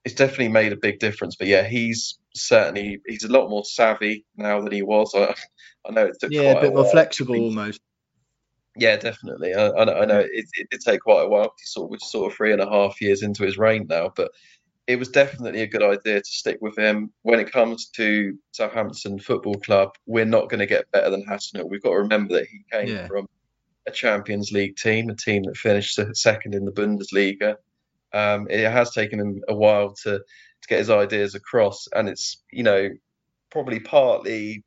It's 0.06 0.16
definitely 0.16 0.50
made 0.50 0.72
a 0.72 0.78
big 0.78 1.00
difference. 1.00 1.36
But 1.36 1.48
yeah, 1.48 1.64
he's 1.64 2.20
certainly 2.36 3.02
he's 3.06 3.24
a 3.24 3.32
lot 3.32 3.50
more 3.50 3.66
savvy 3.66 4.26
now 4.38 4.62
than 4.62 4.72
he 4.72 4.82
was. 4.82 5.14
I, 5.16 5.34
I 5.88 5.92
know 5.92 6.06
it 6.06 6.18
took 6.20 6.32
yeah, 6.32 6.52
a 6.52 6.62
bit 6.62 6.72
a 6.72 6.76
more 6.76 6.90
flexible 6.90 7.36
almost. 7.36 7.82
Yeah, 8.78 8.98
definitely. 8.98 9.54
I, 9.54 9.68
I, 9.68 10.02
I 10.02 10.06
know 10.06 10.20
it, 10.20 10.30
it, 10.32 10.70
did 10.70 10.82
take 10.82 11.02
quite 11.02 11.24
a 11.24 11.30
while. 11.30 11.54
He's 11.58 11.72
sort 11.72 11.94
of, 11.94 12.02
sort 12.02 12.32
of 12.32 12.38
three 12.38 12.52
and 12.52 12.62
a 12.62 12.70
half 12.70 13.00
years 13.00 13.24
into 13.24 13.44
his 13.44 13.58
reign 13.58 13.88
now, 13.90 14.12
but 14.16 14.32
it 14.88 15.00
was 15.00 15.10
definitely 15.10 15.62
a 15.62 15.68
good 15.68 15.82
idea 15.82 16.20
to 16.20 16.30
stick 16.30 16.58
with 16.62 16.78
him. 16.78 17.12
When 17.24 17.40
it 17.40 17.52
comes 17.52 17.88
to 17.96 18.38
Southampton 18.52 19.20
Football 19.20 19.56
Club, 19.56 19.96
we're 20.06 20.26
not 20.26 20.50
going 20.50 20.60
to 20.60 20.66
get 20.66 20.92
better 20.92 21.10
than 21.10 21.26
Hasenhüttl. 21.26 21.70
We've 21.70 21.82
got 21.82 21.92
to 21.92 21.98
remember 21.98 22.36
that 22.36 22.48
he 22.48 22.66
came 22.72 22.88
yeah. 22.90 23.08
from 23.08 23.28
a 23.88 23.92
Champions 23.92 24.52
League 24.52 24.76
team, 24.76 25.10
a 25.10 25.16
team 25.16 25.44
that 25.44 25.58
finished 25.58 26.00
second 26.14 26.54
in 26.54 26.66
the 26.66 26.72
Bundesliga. 26.72 27.56
Um, 28.16 28.48
it 28.50 28.72
has 28.72 28.92
taken 28.92 29.20
him 29.20 29.44
a 29.50 29.54
while 29.54 29.94
to 30.04 30.20
to 30.20 30.68
get 30.68 30.80
his 30.80 30.90
ideas 30.90 31.36
across, 31.36 31.88
and 31.94 32.08
it's 32.08 32.42
you 32.52 32.64
know 32.64 32.90
probably 33.52 33.82
partly 33.82 34.64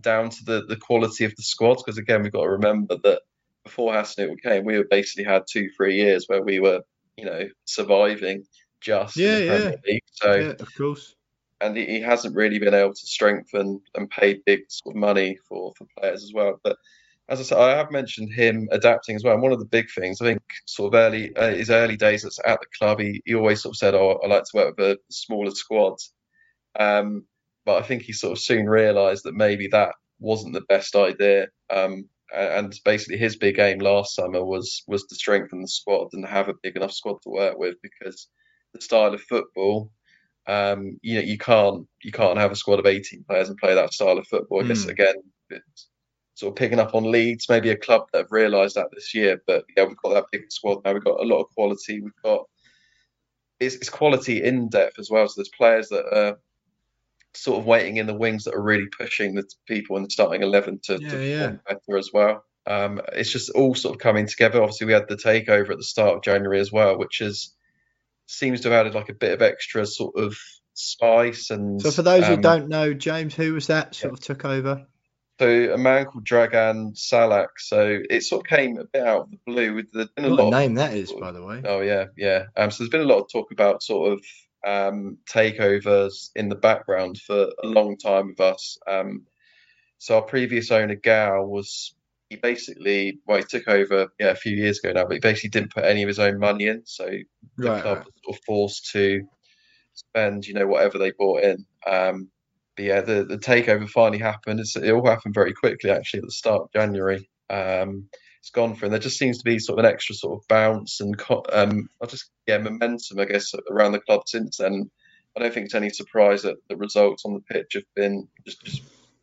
down 0.00 0.28
to 0.28 0.44
the 0.44 0.66
the 0.66 0.76
quality 0.76 1.24
of 1.24 1.34
the 1.34 1.42
squad 1.42 1.78
because 1.78 1.98
again 1.98 2.22
we've 2.22 2.32
got 2.32 2.42
to 2.42 2.50
remember 2.50 2.96
that 3.02 3.22
before 3.64 3.94
Hasenhüttl 3.94 4.42
came, 4.42 4.64
we 4.64 4.82
basically 4.90 5.24
had 5.24 5.44
two 5.50 5.70
three 5.76 5.96
years 5.96 6.26
where 6.26 6.42
we 6.42 6.60
were 6.60 6.82
you 7.16 7.24
know 7.24 7.48
surviving 7.64 8.44
just 8.82 9.16
yeah 9.16 9.38
yeah. 9.38 9.72
League. 9.86 10.02
so 10.12 10.34
yeah, 10.34 10.52
of 10.60 10.68
course. 10.76 11.14
And 11.60 11.74
he, 11.74 11.86
he 11.86 12.00
hasn't 12.00 12.36
really 12.36 12.58
been 12.58 12.74
able 12.74 12.92
to 12.92 13.06
strengthen 13.06 13.80
and 13.94 14.10
pay 14.10 14.40
big 14.44 14.60
sort 14.68 14.94
of 14.94 15.00
money 15.00 15.38
for 15.48 15.72
for 15.78 15.86
players 15.98 16.22
as 16.22 16.32
well. 16.34 16.60
But 16.62 16.76
as 17.28 17.40
I 17.40 17.42
said, 17.42 17.58
I 17.58 17.76
have 17.76 17.90
mentioned 17.90 18.32
him 18.32 18.68
adapting 18.70 19.16
as 19.16 19.24
well. 19.24 19.34
And 19.34 19.42
one 19.42 19.52
of 19.52 19.58
the 19.58 19.64
big 19.64 19.86
things, 19.90 20.20
I 20.20 20.26
think, 20.26 20.42
sort 20.66 20.94
of 20.94 20.98
early 20.98 21.34
uh, 21.36 21.52
his 21.52 21.70
early 21.70 21.96
days 21.96 22.24
at 22.24 22.60
the 22.60 22.66
club, 22.78 23.00
he, 23.00 23.22
he 23.24 23.34
always 23.34 23.62
sort 23.62 23.72
of 23.72 23.78
said, 23.78 23.94
"Oh, 23.94 24.20
I 24.22 24.26
like 24.26 24.44
to 24.44 24.50
work 24.56 24.74
with 24.76 24.86
a 24.86 24.98
smaller 25.10 25.50
squad." 25.50 25.94
Um, 26.78 27.24
but 27.64 27.82
I 27.82 27.86
think 27.86 28.02
he 28.02 28.12
sort 28.12 28.32
of 28.32 28.38
soon 28.38 28.66
realised 28.66 29.24
that 29.24 29.34
maybe 29.34 29.68
that 29.68 29.94
wasn't 30.18 30.52
the 30.52 30.60
best 30.68 30.94
idea. 30.96 31.48
Um, 31.70 32.08
and 32.34 32.74
basically, 32.84 33.16
his 33.16 33.36
big 33.36 33.58
aim 33.58 33.78
last 33.78 34.14
summer 34.14 34.44
was 34.44 34.82
was 34.86 35.04
to 35.04 35.14
strengthen 35.14 35.62
the 35.62 35.68
squad 35.68 36.08
and 36.12 36.26
have 36.26 36.48
a 36.48 36.54
big 36.62 36.76
enough 36.76 36.92
squad 36.92 37.22
to 37.22 37.30
work 37.30 37.56
with 37.56 37.76
because 37.82 38.28
the 38.74 38.80
style 38.80 39.14
of 39.14 39.22
football. 39.22 39.90
Um, 40.46 40.98
you 41.00 41.14
know, 41.14 41.22
you 41.22 41.38
can't 41.38 41.86
you 42.02 42.12
can't 42.12 42.38
have 42.38 42.52
a 42.52 42.56
squad 42.56 42.80
of 42.80 42.86
18 42.86 43.24
players 43.26 43.48
and 43.48 43.56
play 43.56 43.74
that 43.74 43.94
style 43.94 44.18
of 44.18 44.26
football. 44.26 44.62
I 44.62 44.68
guess 44.68 44.84
mm. 44.84 44.90
again, 44.90 45.14
it's, 45.48 45.88
sort 46.34 46.52
of 46.52 46.56
picking 46.56 46.80
up 46.80 46.94
on 46.94 47.10
Leeds, 47.10 47.48
maybe 47.48 47.70
a 47.70 47.76
club 47.76 48.06
that 48.12 48.18
have 48.18 48.32
realised 48.32 48.76
that 48.76 48.88
this 48.92 49.14
year. 49.14 49.40
But 49.46 49.64
yeah, 49.76 49.84
we've 49.84 49.96
got 49.96 50.14
that 50.14 50.26
big 50.32 50.50
squad 50.50 50.84
now. 50.84 50.92
We've 50.92 51.04
got 51.04 51.20
a 51.20 51.26
lot 51.26 51.40
of 51.40 51.50
quality. 51.54 52.00
We've 52.00 52.22
got 52.22 52.46
it's, 53.60 53.76
it's 53.76 53.88
quality 53.88 54.42
in 54.42 54.68
depth 54.68 54.98
as 54.98 55.10
well. 55.10 55.26
So 55.28 55.34
there's 55.36 55.48
players 55.48 55.88
that 55.88 56.04
are 56.12 56.38
sort 57.34 57.58
of 57.58 57.66
waiting 57.66 57.96
in 57.96 58.06
the 58.06 58.14
wings 58.14 58.44
that 58.44 58.54
are 58.54 58.62
really 58.62 58.86
pushing 58.86 59.34
the 59.34 59.44
people 59.66 59.96
in 59.96 60.04
the 60.04 60.10
starting 60.10 60.42
eleven 60.42 60.80
to, 60.84 60.98
yeah, 61.00 61.10
to 61.10 61.28
yeah. 61.28 61.52
better 61.66 61.98
as 61.98 62.10
well. 62.12 62.44
Um, 62.66 63.00
it's 63.12 63.30
just 63.30 63.50
all 63.50 63.74
sort 63.74 63.94
of 63.94 64.00
coming 64.00 64.26
together. 64.26 64.62
Obviously, 64.62 64.86
we 64.86 64.92
had 64.92 65.08
the 65.08 65.16
takeover 65.16 65.70
at 65.70 65.76
the 65.76 65.84
start 65.84 66.16
of 66.16 66.22
January 66.22 66.60
as 66.60 66.72
well, 66.72 66.98
which 66.98 67.20
is 67.20 67.54
seems 68.26 68.62
to 68.62 68.70
have 68.70 68.80
added 68.80 68.94
like 68.94 69.10
a 69.10 69.14
bit 69.14 69.32
of 69.32 69.42
extra 69.42 69.86
sort 69.86 70.16
of 70.16 70.36
spice 70.72 71.50
and. 71.50 71.80
So, 71.80 71.90
for 71.90 72.02
those 72.02 72.24
um, 72.24 72.36
who 72.36 72.42
don't 72.42 72.68
know, 72.68 72.92
James, 72.94 73.34
who 73.34 73.54
was 73.54 73.68
that 73.68 73.94
sort 73.94 74.12
yeah. 74.12 74.14
of 74.14 74.20
took 74.20 74.44
over? 74.44 74.86
So 75.40 75.74
a 75.74 75.78
man 75.78 76.04
called 76.06 76.24
Dragan 76.24 76.94
Solak. 76.94 77.48
So 77.58 77.98
it 78.08 78.22
sort 78.22 78.46
of 78.46 78.56
came 78.56 78.78
a 78.78 78.84
bit 78.84 79.02
out 79.02 79.22
of 79.22 79.30
the 79.30 79.38
blue. 79.46 79.74
With 79.74 79.90
the 79.92 80.08
been 80.14 80.26
a 80.26 80.30
what 80.30 80.38
lot 80.38 80.54
a 80.54 80.60
name 80.60 80.72
of, 80.72 80.76
that 80.78 80.94
is, 80.94 81.12
by 81.12 81.32
the 81.32 81.44
way. 81.44 81.62
Oh 81.64 81.80
yeah, 81.80 82.06
yeah. 82.16 82.44
Um, 82.56 82.70
so 82.70 82.84
there's 82.84 82.90
been 82.90 83.00
a 83.00 83.04
lot 83.04 83.20
of 83.20 83.30
talk 83.32 83.50
about 83.50 83.82
sort 83.82 84.12
of 84.12 84.24
um, 84.64 85.18
takeovers 85.30 86.30
in 86.36 86.48
the 86.48 86.54
background 86.54 87.18
for 87.18 87.50
a 87.62 87.66
long 87.66 87.96
time 87.96 88.28
with 88.28 88.40
us. 88.40 88.78
Um, 88.86 89.26
so 89.98 90.16
our 90.16 90.22
previous 90.22 90.70
owner, 90.70 90.94
Gao, 90.94 91.44
was 91.44 91.94
he 92.30 92.36
basically 92.36 93.18
well 93.26 93.38
he 93.38 93.44
took 93.44 93.68
over 93.68 94.08
yeah 94.18 94.30
a 94.30 94.36
few 94.36 94.56
years 94.56 94.78
ago 94.78 94.92
now, 94.92 95.04
but 95.04 95.14
he 95.14 95.20
basically 95.20 95.50
didn't 95.50 95.74
put 95.74 95.84
any 95.84 96.02
of 96.02 96.08
his 96.08 96.18
own 96.18 96.38
money 96.38 96.66
in. 96.66 96.82
So 96.84 97.06
the 97.06 97.70
right, 97.70 97.82
club 97.82 97.98
right. 97.98 98.06
was 98.06 98.14
sort 98.24 98.36
of 98.36 98.44
forced 98.44 98.92
to 98.92 99.26
spend 99.94 100.46
you 100.46 100.54
know 100.54 100.66
whatever 100.66 100.98
they 100.98 101.10
bought 101.10 101.42
in. 101.42 101.66
Um, 101.86 102.30
but 102.76 102.84
yeah, 102.84 103.00
the, 103.00 103.24
the 103.24 103.38
takeover 103.38 103.88
finally 103.88 104.18
happened. 104.18 104.60
It's, 104.60 104.76
it 104.76 104.90
all 104.90 105.06
happened 105.06 105.34
very 105.34 105.52
quickly, 105.52 105.90
actually, 105.90 106.20
at 106.20 106.26
the 106.26 106.32
start 106.32 106.62
of 106.62 106.72
January. 106.72 107.28
Um, 107.50 108.08
it's 108.40 108.50
gone 108.50 108.74
for, 108.74 108.84
and 108.84 108.92
there 108.92 109.00
just 109.00 109.18
seems 109.18 109.38
to 109.38 109.44
be 109.44 109.58
sort 109.58 109.78
of 109.78 109.84
an 109.84 109.90
extra 109.90 110.14
sort 110.14 110.38
of 110.38 110.48
bounce 110.48 111.00
and 111.00 111.18
um, 111.52 111.88
I 112.02 112.06
just 112.06 112.30
yeah 112.46 112.58
momentum, 112.58 113.18
I 113.18 113.24
guess, 113.24 113.54
around 113.70 113.92
the 113.92 114.00
club 114.00 114.22
since 114.26 114.58
then. 114.58 114.90
I 115.34 115.40
don't 115.40 115.54
think 115.54 115.66
it's 115.66 115.74
any 115.74 115.88
surprise 115.88 116.42
that 116.42 116.56
the 116.68 116.76
results 116.76 117.24
on 117.24 117.32
the 117.32 117.40
pitch 117.40 117.72
have 117.72 117.84
been 117.96 118.28
just, 118.46 118.62
just 118.62 118.82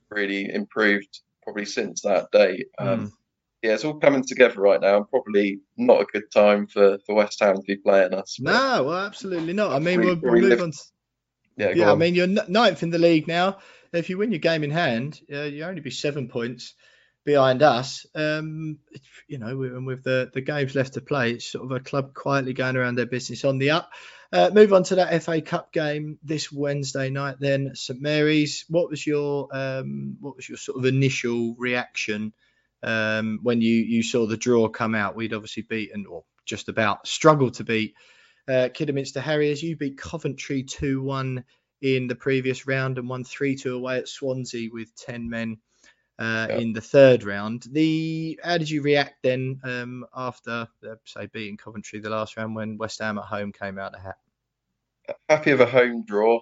really 0.10 0.52
improved 0.52 1.22
probably 1.44 1.66
since 1.66 2.02
that 2.02 2.32
day. 2.32 2.66
Um, 2.80 3.00
mm. 3.00 3.12
Yeah, 3.62 3.74
it's 3.74 3.86
all 3.86 4.00
coming 4.00 4.24
together 4.26 4.60
right 4.60 4.82
now, 4.82 5.04
probably 5.04 5.60
not 5.78 6.02
a 6.02 6.06
good 6.06 6.32
time 6.34 6.66
for, 6.66 6.98
for 7.06 7.14
West 7.14 7.40
Ham 7.42 7.58
to 7.58 7.62
be 7.62 7.78
playing 7.78 8.16
us. 8.16 8.40
No, 8.40 8.86
well, 8.86 9.06
absolutely 9.06 9.54
not. 9.54 9.72
I 9.72 9.78
mean, 9.78 10.00
we'll, 10.00 10.20
we'll 10.20 10.42
move 10.42 10.62
on. 10.62 10.72
To, 10.72 10.78
yeah, 11.58 11.72
yeah. 11.76 11.92
I 11.92 11.96
mean, 11.96 12.16
you're 12.16 12.28
ninth 12.28 12.84
in 12.84 12.90
the 12.90 13.00
league 13.00 13.28
now. 13.28 13.60
If 13.94 14.10
you 14.10 14.18
win 14.18 14.32
your 14.32 14.40
game 14.40 14.64
in 14.64 14.72
hand, 14.72 15.20
uh, 15.32 15.42
you 15.44 15.64
only 15.64 15.82
be 15.82 15.92
seven 15.92 16.30
points 16.30 16.74
behind 17.26 17.62
us. 17.62 18.06
Um, 18.16 18.80
you 19.28 19.38
know, 19.38 19.62
and 19.62 19.86
with 19.86 20.04
the 20.04 20.30
the 20.34 20.42
games 20.42 20.76
left 20.76 20.94
to 20.94 21.02
play, 21.02 21.32
it's 21.32 21.52
sort 21.52 21.66
of 21.66 21.72
a 21.72 21.80
club 21.80 22.14
quietly 22.14 22.54
going 22.54 22.76
around 22.76 22.96
their 22.96 23.06
business 23.06 23.46
on 23.46 23.58
the 23.58 23.72
up. 23.72 23.90
Uh, 24.34 24.50
move 24.54 24.72
on 24.72 24.84
to 24.84 24.96
that 24.96 25.22
FA 25.24 25.42
Cup 25.42 25.74
game 25.74 26.18
this 26.24 26.52
Wednesday 26.52 27.10
night. 27.10 27.36
Then 27.40 27.72
St 27.76 28.02
Mary's. 28.02 28.66
What 28.70 28.90
was 28.90 29.06
your 29.06 29.50
um, 29.52 30.18
what 30.22 30.38
was 30.38 30.48
your 30.48 30.58
sort 30.58 30.78
of 30.78 30.86
initial 30.86 31.56
reaction 31.58 32.34
um, 32.82 33.40
when 33.44 33.62
you 33.62 33.76
you 33.76 34.04
saw 34.04 34.26
the 34.26 34.38
draw 34.38 34.70
come 34.70 34.96
out? 34.96 35.16
We'd 35.16 35.34
obviously 35.34 35.64
beaten 35.64 36.06
or 36.06 36.24
just 36.46 36.70
about 36.70 37.08
struggled 37.08 37.56
to 37.56 37.64
beat 37.64 37.94
uh, 38.52 38.70
Kidderminster 38.70 39.22
Harriers, 39.22 39.64
you 39.64 39.76
beat 39.76 39.98
Coventry 39.98 40.64
2 40.64 41.02
1 41.02 41.44
in 41.82 42.08
the 42.08 42.16
previous 42.16 42.68
round 42.68 42.98
and 42.98 43.10
won 43.10 43.24
3 43.24 43.56
2 43.56 43.76
away 43.76 43.98
at 43.98 44.08
Swansea 44.08 44.70
with 44.72 44.96
10 44.96 45.30
men 45.30 45.58
uh, 46.20 46.48
yep. 46.50 46.60
in 46.60 46.74
the 46.74 46.82
third 46.82 47.24
round. 47.24 47.66
The 47.72 48.40
How 48.44 48.58
did 48.58 48.70
you 48.70 48.82
react 48.82 49.24
then 49.24 49.60
um, 49.64 50.06
after, 50.16 50.68
uh, 50.88 50.96
say, 51.06 51.28
beating 51.28 51.58
Coventry 51.58 52.00
the 52.00 52.10
last 52.10 52.38
round 52.38 52.56
when 52.56 52.78
West 52.78 53.00
Ham 53.00 53.18
at 53.18 53.26
home 53.26 53.52
came 53.52 53.80
out 53.80 53.94
the 53.94 54.00
hat? 54.00 54.18
Happy 55.30 55.52
of 55.52 55.62
a 55.62 55.66
home 55.66 56.04
draw. 56.06 56.42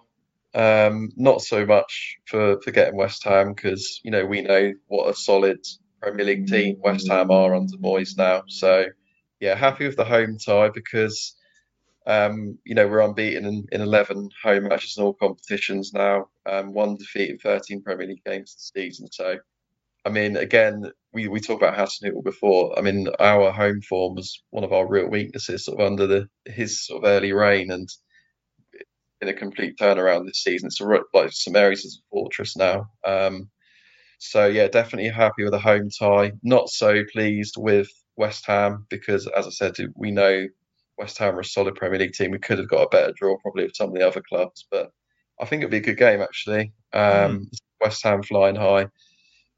Um, 0.53 1.11
not 1.15 1.41
so 1.41 1.65
much 1.65 2.17
for, 2.25 2.59
for 2.61 2.71
getting 2.71 2.97
West 2.97 3.23
Ham 3.23 3.53
because, 3.53 4.01
you 4.03 4.11
know, 4.11 4.25
we 4.25 4.41
know 4.41 4.73
what 4.87 5.09
a 5.09 5.13
solid 5.13 5.59
Premier 6.01 6.25
League 6.25 6.47
team 6.47 6.77
West 6.79 7.07
Ham 7.07 7.29
are 7.29 7.53
under 7.53 7.77
Moyes 7.77 8.17
now. 8.17 8.43
So, 8.47 8.85
yeah, 9.39 9.55
happy 9.55 9.85
with 9.85 9.95
the 9.95 10.05
home 10.05 10.37
tie 10.37 10.69
because 10.69 11.35
um, 12.09 12.57
you 12.65 12.73
know, 12.73 12.87
we're 12.87 13.01
unbeaten 13.01 13.45
in, 13.45 13.67
in 13.71 13.81
11 13.81 14.31
home 14.43 14.63
matches 14.67 14.97
in 14.97 15.03
all 15.03 15.13
competitions 15.13 15.93
now, 15.93 16.27
um, 16.47 16.73
one 16.73 16.97
defeat 16.97 17.29
in 17.29 17.37
13 17.37 17.83
Premier 17.83 18.07
League 18.07 18.23
games 18.25 18.55
this 18.55 18.71
season. 18.75 19.07
So, 19.11 19.37
I 20.05 20.09
mean, 20.09 20.35
again, 20.35 20.91
we, 21.13 21.27
we 21.27 21.39
talked 21.39 21.61
about 21.61 21.77
Hasenhüttl 21.77 22.23
before. 22.23 22.77
I 22.79 22.81
mean, 22.81 23.09
our 23.19 23.51
home 23.51 23.81
form 23.81 24.15
was 24.15 24.41
one 24.49 24.63
of 24.63 24.73
our 24.73 24.87
real 24.87 25.07
weaknesses 25.07 25.65
sort 25.65 25.79
of 25.79 25.85
under 25.85 26.07
the 26.07 26.27
his 26.47 26.83
sort 26.83 27.03
of 27.03 27.07
early 27.07 27.31
reign 27.31 27.69
and 27.69 27.87
in 29.21 29.27
a 29.27 29.33
complete 29.33 29.77
turnaround 29.77 30.25
this 30.25 30.41
season. 30.41 30.67
It's 30.67 30.81
a, 30.81 30.85
like 31.13 31.31
St 31.31 31.53
Mary's 31.53 31.85
is 31.85 32.01
a 32.01 32.09
fortress 32.09 32.57
now. 32.57 32.89
Um, 33.05 33.51
so, 34.17 34.47
yeah, 34.47 34.67
definitely 34.67 35.11
happy 35.11 35.43
with 35.43 35.53
a 35.53 35.59
home 35.59 35.89
tie. 35.91 36.31
Not 36.41 36.69
so 36.69 37.03
pleased 37.13 37.53
with 37.55 37.87
West 38.15 38.47
Ham 38.47 38.87
because, 38.89 39.27
as 39.27 39.45
I 39.45 39.51
said, 39.51 39.75
we 39.95 40.09
know 40.09 40.47
West 40.99 41.17
Ham 41.17 41.35
are 41.35 41.39
a 41.39 41.45
solid 41.45 41.75
Premier 41.75 41.97
League 41.97 42.13
team. 42.13 42.31
We 42.31 42.39
could 42.39 42.59
have 42.59 42.67
got 42.67 42.83
a 42.83 42.89
better 42.89 43.13
draw 43.15 43.37
probably 43.37 43.63
with 43.63 43.75
some 43.75 43.89
of 43.89 43.95
the 43.95 44.05
other 44.05 44.21
clubs, 44.21 44.67
but 44.69 44.91
I 45.39 45.45
think 45.45 45.61
it'd 45.61 45.71
be 45.71 45.77
a 45.77 45.81
good 45.81 45.97
game 45.97 46.21
actually. 46.21 46.73
Um, 46.93 47.39
mm. 47.39 47.45
West 47.81 48.03
Ham 48.03 48.21
flying 48.21 48.55
high, 48.55 48.87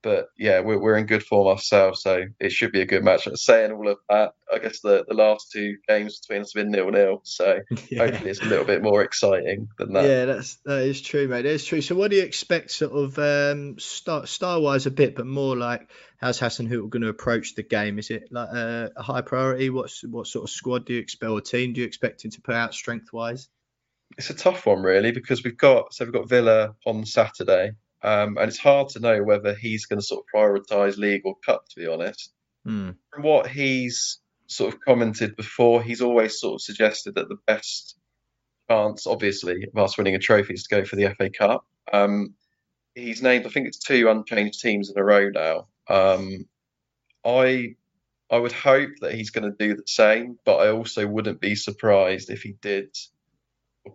but 0.03 0.27
yeah, 0.37 0.61
we're, 0.61 0.79
we're 0.79 0.97
in 0.97 1.05
good 1.05 1.23
form 1.23 1.47
ourselves, 1.47 2.01
so 2.01 2.25
it 2.39 2.51
should 2.51 2.71
be 2.71 2.81
a 2.81 2.85
good 2.85 3.03
match. 3.03 3.27
Saying 3.35 3.71
all 3.71 3.87
of 3.87 3.97
that, 4.09 4.33
I 4.51 4.59
guess 4.59 4.79
the, 4.81 5.05
the 5.07 5.13
last 5.13 5.51
two 5.51 5.77
games 5.87 6.19
between 6.19 6.41
us 6.41 6.53
have 6.53 6.63
been 6.63 6.71
nil 6.71 6.91
nil, 6.91 7.21
so 7.23 7.59
yeah. 7.89 8.05
hopefully 8.05 8.29
it's 8.29 8.41
a 8.41 8.45
little 8.45 8.65
bit 8.65 8.81
more 8.81 9.03
exciting 9.03 9.69
than 9.77 9.93
that. 9.93 10.05
Yeah, 10.05 10.25
that's 10.25 10.57
that 10.65 10.83
is 10.83 11.01
true, 11.01 11.27
mate. 11.27 11.43
That 11.43 11.53
is 11.53 11.65
true. 11.65 11.81
So, 11.81 11.95
what 11.95 12.11
do 12.11 12.17
you 12.17 12.23
expect, 12.23 12.71
sort 12.71 12.93
of 12.93 13.17
um, 13.19 13.77
star 13.79 14.25
style 14.25 14.61
wise, 14.61 14.85
a 14.85 14.91
bit, 14.91 15.15
but 15.15 15.27
more 15.27 15.55
like 15.55 15.89
how's 16.17 16.39
Hassan 16.39 16.67
Hasenhüttl 16.67 16.89
going 16.89 17.01
to 17.01 17.09
approach 17.09 17.55
the 17.55 17.63
game? 17.63 17.99
Is 17.99 18.09
it 18.09 18.29
like 18.31 18.49
uh, 18.53 18.89
a 18.95 19.03
high 19.03 19.21
priority? 19.21 19.69
What's 19.69 20.03
what 20.03 20.27
sort 20.27 20.43
of 20.43 20.49
squad 20.49 20.85
do 20.85 20.93
you 20.93 20.99
expect 20.99 21.29
or 21.29 21.41
team 21.41 21.73
do 21.73 21.81
you 21.81 21.87
expect 21.87 22.23
him 22.23 22.31
to 22.31 22.41
put 22.41 22.55
out 22.55 22.73
strength 22.73 23.11
wise? 23.11 23.49
It's 24.17 24.29
a 24.29 24.33
tough 24.33 24.65
one 24.65 24.81
really 24.81 25.11
because 25.11 25.43
we've 25.43 25.57
got 25.57 25.93
so 25.93 26.05
we've 26.05 26.13
got 26.13 26.29
Villa 26.29 26.75
on 26.85 27.05
Saturday, 27.05 27.71
um, 28.03 28.37
and 28.37 28.49
it's 28.49 28.57
hard 28.57 28.89
to 28.89 28.99
know 28.99 29.23
whether 29.23 29.53
he's 29.53 29.85
going 29.85 29.99
to 29.99 30.05
sort 30.05 30.23
of 30.23 30.39
prioritise 30.39 30.97
league 30.97 31.21
or 31.25 31.35
cup. 31.45 31.67
To 31.69 31.79
be 31.79 31.87
honest, 31.87 32.31
hmm. 32.65 32.91
from 33.13 33.23
what 33.23 33.47
he's 33.47 34.19
sort 34.47 34.73
of 34.73 34.79
commented 34.81 35.35
before, 35.35 35.81
he's 35.81 36.01
always 36.01 36.39
sort 36.39 36.55
of 36.55 36.61
suggested 36.61 37.15
that 37.15 37.29
the 37.29 37.37
best 37.47 37.95
chance, 38.69 39.07
obviously, 39.07 39.65
of 39.73 39.81
us 39.81 39.97
winning 39.97 40.15
a 40.15 40.19
trophy 40.19 40.53
is 40.53 40.63
to 40.63 40.75
go 40.75 40.85
for 40.85 40.95
the 40.95 41.13
FA 41.15 41.29
Cup. 41.29 41.65
Um, 41.91 42.35
he's 42.95 43.21
named, 43.21 43.45
I 43.45 43.49
think 43.49 43.67
it's 43.67 43.79
two 43.79 44.09
unchanged 44.09 44.59
teams 44.61 44.89
in 44.89 44.97
a 44.97 45.03
row 45.03 45.29
now. 45.29 45.67
Um, 45.89 46.45
I 47.25 47.75
I 48.31 48.37
would 48.37 48.53
hope 48.53 48.91
that 49.01 49.13
he's 49.13 49.31
going 49.31 49.51
to 49.51 49.57
do 49.57 49.75
the 49.75 49.83
same, 49.85 50.39
but 50.45 50.57
I 50.57 50.69
also 50.69 51.05
wouldn't 51.05 51.41
be 51.41 51.55
surprised 51.55 52.29
if 52.29 52.43
he 52.43 52.53
did 52.61 52.95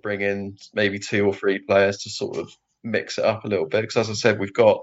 bring 0.02 0.20
in 0.20 0.58
maybe 0.74 0.98
two 0.98 1.24
or 1.26 1.32
three 1.32 1.58
players 1.58 1.98
to 1.98 2.10
sort 2.10 2.36
of 2.36 2.50
mix 2.86 3.18
it 3.18 3.24
up 3.24 3.44
a 3.44 3.48
little 3.48 3.66
bit. 3.66 3.82
Because 3.82 3.96
as 3.96 4.10
I 4.10 4.14
said, 4.14 4.38
we've 4.38 4.52
got 4.52 4.80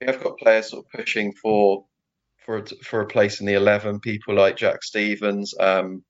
we 0.00 0.06
have 0.06 0.22
got 0.22 0.38
players 0.38 0.70
sort 0.70 0.84
of 0.84 1.00
pushing 1.00 1.32
for 1.32 1.86
for 2.44 2.58
a, 2.58 2.66
for 2.84 3.00
a 3.00 3.06
place 3.06 3.40
in 3.40 3.46
the 3.46 3.54
eleven. 3.54 4.00
People 4.00 4.34
like 4.34 4.56
Jack 4.56 4.82
Stephens, 4.82 5.54
um, 5.58 6.04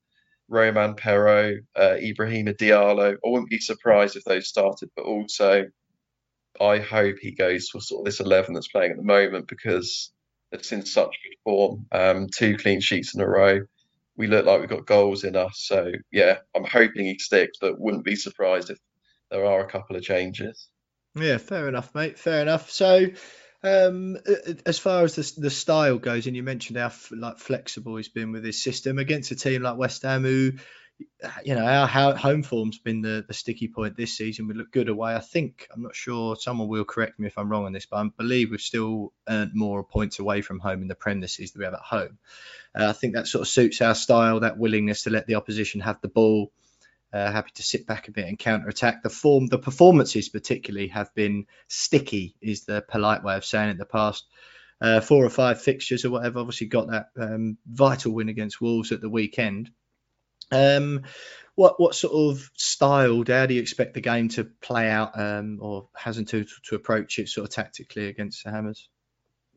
Romain 0.49 0.95
Perraud, 0.95 1.61
uh, 1.77 1.97
Ibrahima 2.01 2.57
Diallo. 2.57 3.15
I 3.15 3.29
wouldn't 3.29 3.51
be 3.51 3.61
surprised 3.61 4.17
if 4.17 4.25
those 4.25 4.49
started, 4.49 4.91
but 4.97 5.05
also 5.05 5.67
I 6.61 6.79
hope 6.79 7.17
he 7.21 7.33
goes 7.33 7.69
for 7.69 7.81
sort 7.81 8.01
of 8.01 8.05
this 8.07 8.21
eleven 8.21 8.55
that's 8.55 8.69
playing 8.69 8.93
at 8.93 8.97
the 8.97 9.03
moment 9.03 9.49
because 9.49 10.13
it's 10.53 10.73
in 10.73 10.85
such 10.85 11.19
good 11.23 11.37
form. 11.45 11.87
Um, 11.93 12.27
two 12.35 12.57
clean 12.57 12.81
sheets 12.81 13.15
in 13.15 13.21
a 13.21 13.29
row. 13.29 13.61
We 14.17 14.27
look 14.27 14.47
like 14.47 14.61
we've 14.61 14.69
got 14.69 14.87
goals 14.87 15.25
in 15.25 15.37
us. 15.37 15.55
So 15.59 15.93
yeah, 16.11 16.39
I'm 16.57 16.65
hoping 16.65 17.07
he 17.07 17.19
sticks, 17.19 17.59
but 17.61 17.79
wouldn't 17.79 18.05
be 18.05 18.17
surprised 18.17 18.71
if 18.71 18.79
there 19.31 19.45
are 19.45 19.61
a 19.61 19.71
couple 19.71 19.97
of 19.97 20.03
changes. 20.03 20.69
Yeah, 21.21 21.39
fair 21.39 21.69
enough, 21.69 21.95
mate. 21.95 22.19
Fair 22.19 22.43
enough. 22.43 22.71
So, 22.71 23.07
um, 23.63 24.17
as 24.65 24.79
far 24.79 25.05
as 25.05 25.17
the, 25.17 25.41
the 25.41 25.51
style 25.51 25.99
goes, 25.99 26.27
and 26.27 26.37
you 26.37 26.43
mentioned 26.43 26.79
how 26.79 26.93
like 27.11 27.39
flexible 27.39 27.97
he's 27.97 28.09
been 28.09 28.33
with 28.33 28.45
his 28.45 28.63
system 28.63 28.99
against 28.99 29.31
a 29.31 29.37
team 29.37 29.63
like 29.63 29.77
West 29.77 30.03
Ham, 30.03 30.23
who 30.23 30.53
you 31.45 31.55
know, 31.55 31.65
our 31.65 32.17
home 32.17 32.43
form's 32.43 32.79
been 32.79 33.03
the, 33.03 33.25
the 33.27 33.35
sticky 33.35 33.69
point 33.69 33.97
this 33.97 34.17
season. 34.17 34.49
We 34.49 34.55
look 34.55 34.73
good 34.73 34.89
away. 34.89 35.15
I 35.15 35.21
think, 35.21 35.69
I'm 35.73 35.83
not 35.83 35.95
sure, 35.95 36.37
someone 36.37 36.69
will 36.69 36.85
correct 36.85 37.19
me 37.19 37.27
if 37.27 37.39
I'm 37.39 37.49
wrong 37.49 37.67
on 37.67 37.73
this, 37.73 37.87
but 37.87 37.99
I 37.99 38.09
believe 38.17 38.51
we've 38.51 38.61
still 38.61 39.13
earned 39.29 39.53
more 39.55 39.85
points 39.85 40.19
away 40.19 40.43
from 40.43 40.59
home 40.59 40.83
in 40.83 40.89
the 40.89 40.95
Prem 40.95 41.21
this 41.21 41.35
season 41.35 41.61
than 41.61 41.61
we 41.61 41.65
have 41.67 41.75
at 41.75 41.81
home. 41.81 42.19
Uh, 42.75 42.89
I 42.89 42.93
think 42.93 43.15
that 43.15 43.27
sort 43.27 43.43
of 43.43 43.49
suits 43.49 43.81
our 43.81 43.95
style, 43.95 44.41
that 44.41 44.59
willingness 44.59 45.03
to 45.05 45.11
let 45.11 45.27
the 45.27 45.37
opposition 45.37 45.81
have 45.81 46.01
the 46.01 46.09
ball, 46.09 46.53
uh, 47.13 47.33
happy 47.33 47.51
to 47.55 47.63
sit 47.63 47.87
back 47.87 48.09
a 48.09 48.13
bit 48.13 48.27
and 48.27 48.39
counter 48.39 48.69
attack. 48.69 49.03
The 49.03 49.11
form, 49.11 49.47
the 49.47 49.59
performances 49.59 50.29
particularly 50.29 50.89
have 50.89 51.15
been 51.15 51.47
sticky, 51.69 52.37
is 52.41 52.65
the 52.65 52.85
polite 52.87 53.23
way 53.23 53.37
of 53.37 53.45
saying 53.45 53.71
it. 53.71 53.79
The 53.79 53.87
past 53.87 54.27
uh, 54.81 55.01
four 55.01 55.25
or 55.25 55.31
five 55.31 55.61
fixtures 55.61 56.05
or 56.05 56.11
whatever, 56.11 56.41
obviously 56.41 56.67
got 56.67 56.89
that 56.91 57.09
um, 57.19 57.59
vital 57.67 58.13
win 58.13 58.29
against 58.29 58.61
Wolves 58.61 58.93
at 58.93 59.01
the 59.01 59.11
weekend 59.11 59.71
um, 60.51 61.03
what 61.55 61.81
what 61.81 61.95
sort 61.95 62.15
of 62.15 62.51
style? 62.55 63.25
How 63.27 63.47
do 63.47 63.55
you 63.55 63.61
expect 63.61 63.95
the 63.95 64.01
game 64.01 64.29
to 64.31 64.45
play 64.45 64.89
out, 64.89 65.19
um, 65.19 65.59
or 65.61 65.89
hasn't 65.95 66.29
to 66.31 66.47
to 66.65 66.77
approach 66.77 67.19
it 67.19 67.29
sort 67.29 67.49
of 67.49 67.55
tactically 67.55 68.09
against 68.09 68.45
the 68.45 68.51
Hammers? 68.51 68.89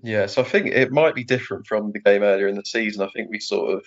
Yeah, 0.03 0.25
so 0.25 0.41
I 0.41 0.45
think 0.45 0.67
it 0.67 0.91
might 0.91 1.13
be 1.13 1.23
different 1.23 1.67
from 1.67 1.91
the 1.91 1.99
game 1.99 2.23
earlier 2.23 2.47
in 2.47 2.55
the 2.55 2.65
season. 2.65 3.03
I 3.03 3.09
think 3.09 3.29
we 3.29 3.39
sort 3.39 3.75
of 3.75 3.85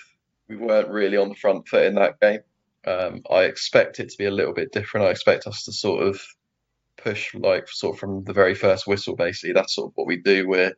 we 0.48 0.56
weren't 0.56 0.90
really 0.90 1.16
on 1.16 1.28
the 1.28 1.34
front 1.34 1.66
foot 1.66 1.86
in 1.86 1.96
that 1.96 2.20
game. 2.20 2.40
Um, 2.86 3.22
I 3.30 3.44
expect 3.44 4.00
it 4.00 4.10
to 4.10 4.18
be 4.18 4.26
a 4.26 4.30
little 4.30 4.54
bit 4.54 4.72
different. 4.72 5.06
I 5.06 5.10
expect 5.10 5.46
us 5.46 5.64
to 5.64 5.72
sort 5.72 6.02
of 6.06 6.20
push 6.96 7.34
like 7.34 7.68
sort 7.68 7.94
of 7.94 8.00
from 8.00 8.24
the 8.24 8.32
very 8.32 8.54
first 8.54 8.86
whistle. 8.86 9.16
Basically, 9.16 9.52
that's 9.52 9.74
sort 9.74 9.90
of 9.90 9.92
what 9.94 10.06
we 10.06 10.16
do. 10.16 10.48
We're 10.48 10.74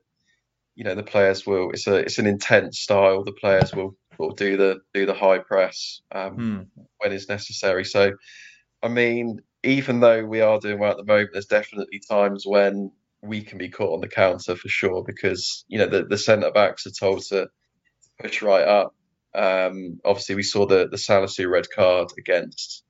you 0.75 0.85
know 0.85 0.95
the 0.95 1.03
players 1.03 1.47
will. 1.47 1.71
It's 1.71 1.87
a 1.87 1.97
it's 1.97 2.19
an 2.19 2.27
intense 2.27 2.79
style. 2.79 3.25
The 3.25 3.33
players 3.33 3.75
will 3.75 3.97
will 4.19 4.33
do 4.33 4.57
the 4.57 4.81
do 4.95 5.07
the 5.07 5.15
high 5.15 5.39
press 5.39 6.01
um, 6.13 6.35
hmm. 6.35 6.83
when 6.99 7.13
it's 7.13 7.29
necessary. 7.29 7.85
So, 7.85 8.13
I 8.83 8.89
mean, 8.89 9.41
even 9.63 10.01
though 10.01 10.25
we 10.25 10.41
are 10.41 10.59
doing 10.59 10.79
well 10.79 10.93
at 10.93 10.97
the 10.97 11.05
moment, 11.05 11.31
there's 11.33 11.47
definitely 11.47 12.01
times 12.09 12.45
when 12.47 12.93
we 13.23 13.43
can 13.43 13.59
be 13.59 13.69
caught 13.69 13.95
on 13.95 14.01
the 14.01 14.09
counter 14.09 14.55
for 14.55 14.69
sure 14.69 15.03
because 15.05 15.65
you 15.69 15.79
know 15.79 15.87
the 15.87 16.05
the 16.05 16.19
centre 16.19 16.51
backs 16.51 16.87
are 16.87 16.91
told 16.91 17.23
to 17.23 17.49
push 18.21 18.43
right 18.43 18.67
up. 18.67 18.95
Um, 19.37 20.01
obviously, 20.05 20.35
we 20.35 20.43
saw 20.43 20.67
the 20.67 20.89
the 20.89 20.97
Salisu 20.97 21.49
red 21.49 21.67
card 21.75 22.09
against. 22.19 22.85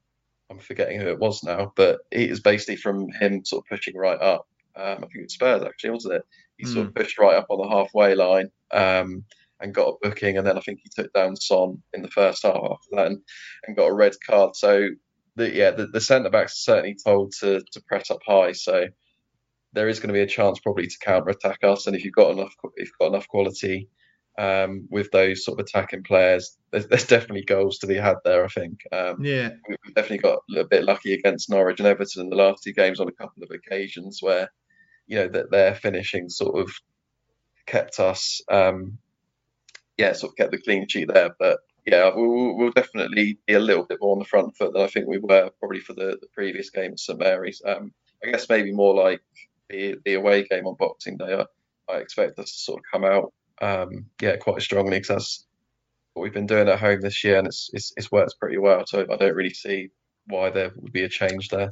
I'm 0.48 0.60
forgetting 0.60 1.00
who 1.00 1.08
it 1.08 1.18
was 1.18 1.42
now, 1.42 1.72
but 1.74 2.00
it 2.12 2.30
is 2.30 2.40
basically 2.40 2.76
from 2.76 3.10
him 3.10 3.44
sort 3.44 3.64
of 3.64 3.68
pushing 3.68 3.96
right 3.96 4.20
up. 4.20 4.46
Um, 4.76 4.98
I 4.98 5.00
think 5.00 5.16
it 5.16 5.22
was 5.22 5.34
Spurs 5.34 5.62
actually, 5.62 5.90
wasn't 5.90 6.14
it? 6.14 6.22
He 6.56 6.64
mm. 6.64 6.72
sort 6.72 6.86
of 6.86 6.92
hmm. 6.92 6.98
pushed 6.98 7.18
right 7.18 7.34
up 7.34 7.46
on 7.50 7.58
the 7.58 7.68
halfway 7.68 8.14
line 8.14 8.50
um, 8.72 9.24
and 9.60 9.74
got 9.74 9.88
a 9.88 9.94
booking, 10.00 10.38
and 10.38 10.46
then 10.46 10.56
I 10.56 10.60
think 10.60 10.80
he 10.82 10.90
took 10.94 11.12
down 11.12 11.34
Son 11.34 11.82
in 11.92 12.02
the 12.02 12.10
first 12.10 12.44
half 12.44 12.56
after 12.56 12.88
that 12.92 13.06
and, 13.06 13.22
and 13.66 13.76
got 13.76 13.88
a 13.88 13.94
red 13.94 14.14
card. 14.24 14.54
So 14.54 14.90
the, 15.34 15.52
yeah, 15.52 15.72
the, 15.72 15.88
the 15.88 16.00
centre 16.00 16.30
backs 16.30 16.52
are 16.52 16.72
certainly 16.72 16.96
told 17.04 17.32
to 17.40 17.62
to 17.72 17.80
press 17.88 18.10
up 18.10 18.20
high. 18.24 18.52
So 18.52 18.86
there 19.72 19.88
is 19.88 19.98
going 19.98 20.08
to 20.08 20.14
be 20.14 20.20
a 20.20 20.26
chance 20.26 20.60
probably 20.60 20.86
to 20.86 20.98
counter 21.00 21.30
attack 21.30 21.58
us, 21.64 21.88
and 21.88 21.96
if 21.96 22.04
you've 22.04 22.14
got 22.14 22.30
enough 22.30 22.54
if 22.76 22.88
you've 22.88 22.98
got 23.00 23.08
enough 23.08 23.26
quality 23.26 23.88
um, 24.38 24.86
with 24.90 25.10
those 25.10 25.44
sort 25.44 25.58
of 25.58 25.66
attacking 25.66 26.02
players, 26.02 26.56
there's, 26.70 26.86
there's, 26.88 27.06
definitely 27.06 27.44
goals 27.44 27.78
to 27.78 27.86
be 27.86 27.96
had 27.96 28.16
there. 28.24 28.44
I 28.44 28.48
think. 28.48 28.80
Um, 28.92 29.24
yeah, 29.24 29.50
we've 29.68 29.94
definitely 29.94 30.18
got 30.18 30.40
a 30.56 30.64
bit 30.64 30.84
lucky 30.84 31.14
against 31.14 31.50
Norwich 31.50 31.80
and 31.80 31.86
Everton 31.86 32.22
in 32.22 32.30
the 32.30 32.36
last 32.36 32.62
two 32.62 32.72
games 32.72 33.00
on 33.00 33.08
a 33.08 33.12
couple 33.12 33.42
of 33.42 33.50
occasions 33.50 34.18
where 34.20 34.50
you 35.06 35.16
know 35.16 35.28
that 35.28 35.50
their 35.50 35.74
finishing 35.74 36.28
sort 36.28 36.60
of 36.60 36.72
kept 37.66 38.00
us, 38.00 38.40
um, 38.50 38.98
yeah, 39.98 40.12
sort 40.12 40.32
of 40.32 40.36
kept 40.36 40.52
the 40.52 40.58
clean 40.58 40.86
sheet 40.88 41.08
there. 41.12 41.34
But 41.38 41.58
yeah, 41.86 42.10
we'll, 42.14 42.56
we'll, 42.56 42.72
definitely 42.72 43.38
be 43.46 43.54
a 43.54 43.60
little 43.60 43.84
bit 43.84 43.98
more 44.00 44.12
on 44.12 44.18
the 44.18 44.24
front 44.24 44.56
foot 44.56 44.72
than 44.72 44.82
I 44.82 44.88
think 44.88 45.06
we 45.06 45.18
were 45.18 45.50
probably 45.60 45.80
for 45.80 45.92
the, 45.92 46.18
the 46.20 46.28
previous 46.34 46.70
game 46.70 46.92
at 46.92 47.00
St 47.00 47.18
Mary's. 47.18 47.62
Um, 47.64 47.92
I 48.24 48.30
guess 48.30 48.48
maybe 48.48 48.72
more 48.72 48.94
like 48.94 49.20
the, 49.68 49.96
the 50.04 50.14
away 50.14 50.44
game 50.44 50.66
on 50.66 50.74
Boxing 50.78 51.16
Day. 51.16 51.32
I, 51.32 51.92
I 51.92 51.98
expect 51.98 52.38
us 52.38 52.52
to 52.52 52.58
sort 52.58 52.80
of 52.80 52.84
come 52.90 53.04
out, 53.04 53.32
um, 53.60 54.06
yeah, 54.20 54.36
quite 54.36 54.62
strongly 54.62 54.98
because 54.98 55.08
that's 55.08 55.46
what 56.14 56.22
we've 56.22 56.32
been 56.32 56.46
doing 56.46 56.68
at 56.68 56.78
home 56.78 57.00
this 57.00 57.24
year, 57.24 57.38
and 57.38 57.46
it's, 57.46 57.70
it's 57.72 57.92
it's 57.96 58.12
worked 58.12 58.38
pretty 58.40 58.58
well. 58.58 58.86
So 58.86 59.06
I 59.10 59.16
don't 59.16 59.34
really 59.34 59.54
see 59.54 59.90
why 60.26 60.50
there 60.50 60.72
would 60.76 60.92
be 60.92 61.04
a 61.04 61.08
change 61.08 61.48
there. 61.48 61.70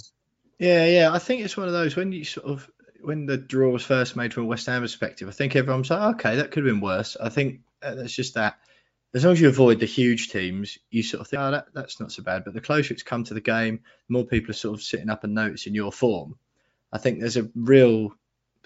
Yeah, 0.59 0.87
yeah, 0.87 1.13
I 1.13 1.19
think 1.19 1.45
it's 1.45 1.57
one 1.57 1.67
of 1.67 1.73
those 1.73 1.97
when 1.97 2.13
you 2.13 2.25
sort 2.25 2.47
of 2.47 2.71
when 3.05 3.27
the 3.27 3.37
draw 3.37 3.71
was 3.71 3.85
first 3.85 4.17
made 4.17 4.33
from 4.33 4.45
a 4.45 4.47
West 4.47 4.67
Ham 4.67 4.83
perspective, 4.83 5.29
I 5.29 5.33
think 5.33 5.57
everyone's 5.57 5.91
like, 5.91 6.15
okay, 6.17 6.37
that 6.37 6.51
could 6.51 6.65
have 6.65 6.73
been 6.73 6.81
worse. 6.81 7.17
I 7.21 7.29
think 7.29 7.61
uh, 7.83 7.95
that's 7.95 8.15
just 8.15 8.35
that. 8.35 8.59
As 9.15 9.25
long 9.25 9.35
as 9.35 9.41
you 9.41 9.49
avoid 9.49 9.79
the 9.79 9.87
huge 9.87 10.31
teams, 10.31 10.77
you 10.91 11.05
sort 11.05 11.21
of 11.21 11.29
think, 11.29 11.41
oh, 11.41 11.53
that, 11.53 11.67
that's 11.73 12.01
not 12.01 12.11
so 12.11 12.23
bad. 12.25 12.45
But 12.45 12.55
the 12.55 12.61
closer 12.61 12.93
it's 12.93 13.05
come 13.05 13.23
to 13.25 13.35
the 13.35 13.41
game, 13.41 13.81
the 14.09 14.13
more 14.13 14.25
people 14.25 14.51
are 14.51 14.55
sort 14.55 14.75
of 14.75 14.83
sitting 14.83 15.11
up 15.11 15.23
and 15.23 15.35
noticing 15.35 15.75
your 15.75 15.93
form. 15.93 16.37
I 16.93 16.99
think 16.99 17.21
there's 17.21 17.37
a 17.37 17.49
real 17.55 18.13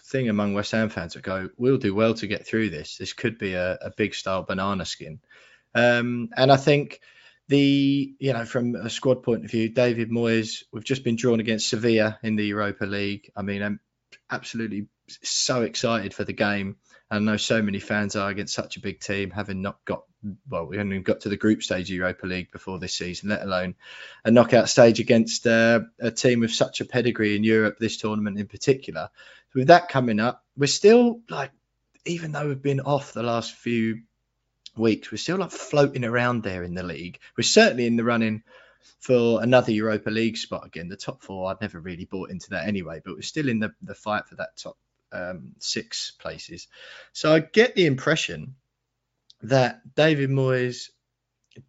thing 0.08 0.28
among 0.28 0.54
West 0.54 0.72
Ham 0.72 0.88
fans 0.88 1.14
that 1.14 1.22
go, 1.22 1.50
we'll 1.56 1.78
do 1.78 1.94
well 1.94 2.14
to 2.14 2.26
get 2.26 2.46
through 2.46 2.70
this. 2.70 2.96
This 2.96 3.12
could 3.12 3.38
be 3.38 3.54
a, 3.54 3.74
a 3.74 3.90
big 3.96 4.14
style 4.14 4.42
banana 4.42 4.84
skin. 4.84 5.20
Um, 5.74 6.30
and 6.36 6.50
I 6.50 6.56
think 6.56 7.00
the, 7.48 8.14
you 8.18 8.32
know, 8.32 8.44
from 8.44 8.74
a 8.74 8.90
squad 8.90 9.22
point 9.22 9.44
of 9.44 9.50
view, 9.50 9.68
David 9.68 10.10
Moyes, 10.10 10.64
we've 10.72 10.84
just 10.84 11.04
been 11.04 11.16
drawn 11.16 11.40
against 11.40 11.68
Sevilla 11.68 12.18
in 12.22 12.36
the 12.36 12.46
Europa 12.46 12.84
League. 12.84 13.30
I 13.36 13.42
mean, 13.42 13.62
I'm 13.62 13.80
absolutely 14.30 14.88
so 15.22 15.62
excited 15.62 16.14
for 16.14 16.24
the 16.24 16.32
game. 16.32 16.76
I 17.10 17.18
know 17.18 17.38
so 17.38 17.62
many 17.62 17.78
fans 17.78 18.16
are 18.16 18.28
against 18.28 18.54
such 18.54 18.76
a 18.76 18.80
big 18.80 19.00
team, 19.00 19.30
having 19.30 19.62
not 19.62 19.82
got 19.84 20.04
well, 20.48 20.66
we 20.66 20.76
haven't 20.76 21.02
got 21.04 21.20
to 21.20 21.28
the 21.28 21.36
group 21.36 21.62
stage 21.62 21.90
of 21.90 21.96
Europa 21.96 22.26
League 22.26 22.50
before 22.50 22.78
this 22.78 22.94
season, 22.94 23.30
let 23.30 23.42
alone 23.42 23.76
a 24.24 24.30
knockout 24.30 24.68
stage 24.68 24.98
against 24.98 25.46
uh, 25.46 25.80
a 26.00 26.10
team 26.10 26.40
with 26.40 26.50
such 26.50 26.80
a 26.80 26.84
pedigree 26.84 27.36
in 27.36 27.44
Europe, 27.44 27.78
this 27.78 27.98
tournament 27.98 28.38
in 28.38 28.48
particular. 28.48 29.10
So 29.52 29.60
with 29.60 29.68
that 29.68 29.88
coming 29.88 30.20
up, 30.20 30.44
we're 30.56 30.66
still 30.66 31.20
like, 31.28 31.52
even 32.04 32.32
though 32.32 32.48
we've 32.48 32.62
been 32.62 32.80
off 32.80 33.12
the 33.12 33.22
last 33.22 33.54
few 33.54 34.02
weeks, 34.76 35.10
we're 35.10 35.18
still 35.18 35.38
like 35.38 35.50
floating 35.50 36.04
around 36.04 36.42
there 36.42 36.62
in 36.62 36.74
the 36.74 36.82
league. 36.82 37.18
We're 37.36 37.44
certainly 37.44 37.86
in 37.86 37.96
the 37.96 38.04
running 38.04 38.42
for 39.00 39.42
another 39.42 39.72
Europa 39.72 40.10
League 40.10 40.36
spot 40.36 40.66
again. 40.66 40.88
The 40.88 40.96
top 40.96 41.22
four, 41.22 41.50
I'd 41.50 41.60
never 41.60 41.80
really 41.80 42.04
bought 42.04 42.30
into 42.30 42.50
that 42.50 42.66
anyway, 42.66 43.00
but 43.04 43.14
we're 43.14 43.22
still 43.22 43.48
in 43.48 43.58
the, 43.58 43.72
the 43.82 43.94
fight 43.94 44.26
for 44.26 44.36
that 44.36 44.56
top 44.56 44.76
um, 45.12 45.52
six 45.58 46.12
places. 46.12 46.68
So 47.12 47.34
I 47.34 47.40
get 47.40 47.74
the 47.74 47.86
impression 47.86 48.56
that 49.42 49.80
David 49.94 50.30
Moyes 50.30 50.90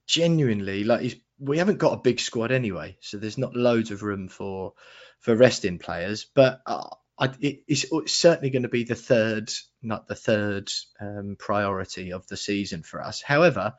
genuinely 0.05 0.83
like 0.83 1.01
he's 1.01 1.15
we 1.39 1.57
haven't 1.57 1.77
got 1.77 1.93
a 1.93 2.01
big 2.01 2.19
squad 2.19 2.51
anyway, 2.51 2.97
so 2.99 3.17
there's 3.17 3.37
not 3.37 3.55
loads 3.55 3.91
of 3.91 4.03
room 4.03 4.27
for 4.27 4.73
for 5.19 5.35
resting 5.35 5.79
players. 5.79 6.25
But 6.33 6.61
uh, 6.65 6.89
I, 7.19 7.25
it, 7.41 7.63
it's, 7.67 7.85
it's, 7.91 8.13
certainly 8.13 8.49
going 8.49 8.63
to 8.63 8.69
be 8.69 8.85
the 8.85 8.95
third, 8.95 9.51
not 9.83 10.07
the 10.07 10.15
third 10.15 10.71
um, 11.01 11.35
priority 11.37 12.13
of 12.13 12.25
the 12.27 12.37
season 12.37 12.81
for 12.81 13.03
us. 13.03 13.21
However, 13.21 13.73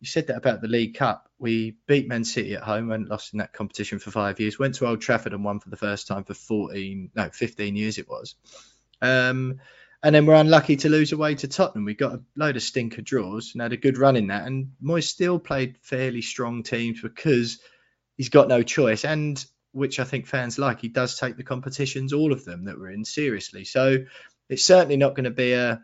you 0.00 0.06
said 0.06 0.28
that 0.28 0.36
about 0.36 0.62
the 0.62 0.68
League 0.68 0.94
Cup. 0.94 1.28
We 1.38 1.76
beat 1.86 2.08
Man 2.08 2.24
City 2.24 2.54
at 2.54 2.62
home 2.62 2.90
and 2.90 3.08
lost 3.08 3.32
in 3.32 3.38
that 3.38 3.52
competition 3.52 3.98
for 3.98 4.10
five 4.10 4.40
years. 4.40 4.58
Went 4.58 4.76
to 4.76 4.86
Old 4.86 5.00
Trafford 5.00 5.34
and 5.34 5.44
won 5.44 5.60
for 5.60 5.68
the 5.70 5.76
first 5.76 6.06
time 6.06 6.24
for 6.24 6.34
14, 6.34 7.10
no, 7.14 7.28
15 7.30 7.76
years 7.76 7.98
it 7.98 8.08
was. 8.08 8.34
Um, 9.02 9.60
and 10.02 10.14
then 10.14 10.26
we're 10.26 10.34
unlucky 10.34 10.76
to 10.76 10.88
lose 10.88 11.12
away 11.12 11.34
to 11.36 11.48
Tottenham. 11.48 11.84
We 11.84 11.94
got 11.94 12.14
a 12.14 12.22
load 12.36 12.56
of 12.56 12.62
stinker 12.62 13.02
draws 13.02 13.52
and 13.52 13.62
had 13.62 13.72
a 13.72 13.78
good 13.78 13.98
run 13.98 14.16
in 14.16 14.28
that. 14.28 14.46
And 14.46 14.72
Moyes 14.82 15.04
still 15.04 15.38
played 15.38 15.78
fairly 15.80 16.22
strong 16.22 16.62
teams 16.62 17.00
because 17.00 17.58
he's 18.16 18.28
got 18.28 18.48
no 18.48 18.62
choice. 18.62 19.04
And 19.04 19.42
which 19.76 20.00
I 20.00 20.04
think 20.04 20.26
fans 20.26 20.58
like, 20.58 20.80
he 20.80 20.88
does 20.88 21.18
take 21.18 21.36
the 21.36 21.44
competitions, 21.44 22.14
all 22.14 22.32
of 22.32 22.44
them 22.44 22.64
that 22.64 22.78
we're 22.78 22.90
in, 22.90 23.04
seriously. 23.04 23.64
So 23.64 24.06
it's 24.48 24.64
certainly 24.64 24.96
not 24.96 25.14
going 25.14 25.24
to 25.24 25.30
be 25.30 25.52
a 25.52 25.82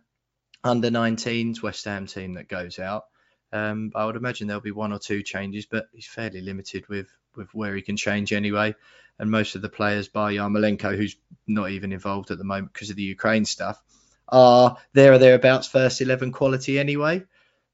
under 0.64 0.88
19s 0.88 1.62
West 1.62 1.84
Ham 1.84 2.06
team 2.06 2.34
that 2.34 2.48
goes 2.48 2.78
out. 2.78 3.04
Um, 3.52 3.92
I 3.94 4.06
would 4.06 4.16
imagine 4.16 4.46
there'll 4.46 4.62
be 4.62 4.70
one 4.70 4.92
or 4.94 4.98
two 4.98 5.22
changes, 5.22 5.66
but 5.66 5.86
he's 5.92 6.06
fairly 6.06 6.40
limited 6.40 6.88
with 6.88 7.08
with 7.36 7.52
where 7.54 7.74
he 7.74 7.82
can 7.82 7.96
change 7.96 8.32
anyway. 8.32 8.74
And 9.18 9.30
most 9.30 9.56
of 9.56 9.62
the 9.62 9.68
players, 9.68 10.08
by 10.08 10.32
Yarmolenko, 10.32 10.96
who's 10.96 11.16
not 11.46 11.70
even 11.70 11.92
involved 11.92 12.30
at 12.30 12.38
the 12.38 12.44
moment 12.44 12.72
because 12.72 12.90
of 12.90 12.96
the 12.96 13.02
Ukraine 13.02 13.44
stuff, 13.44 13.82
are 14.28 14.78
there 14.94 15.12
or 15.12 15.18
thereabouts 15.18 15.66
first 15.66 16.00
eleven 16.00 16.32
quality 16.32 16.78
anyway. 16.78 17.24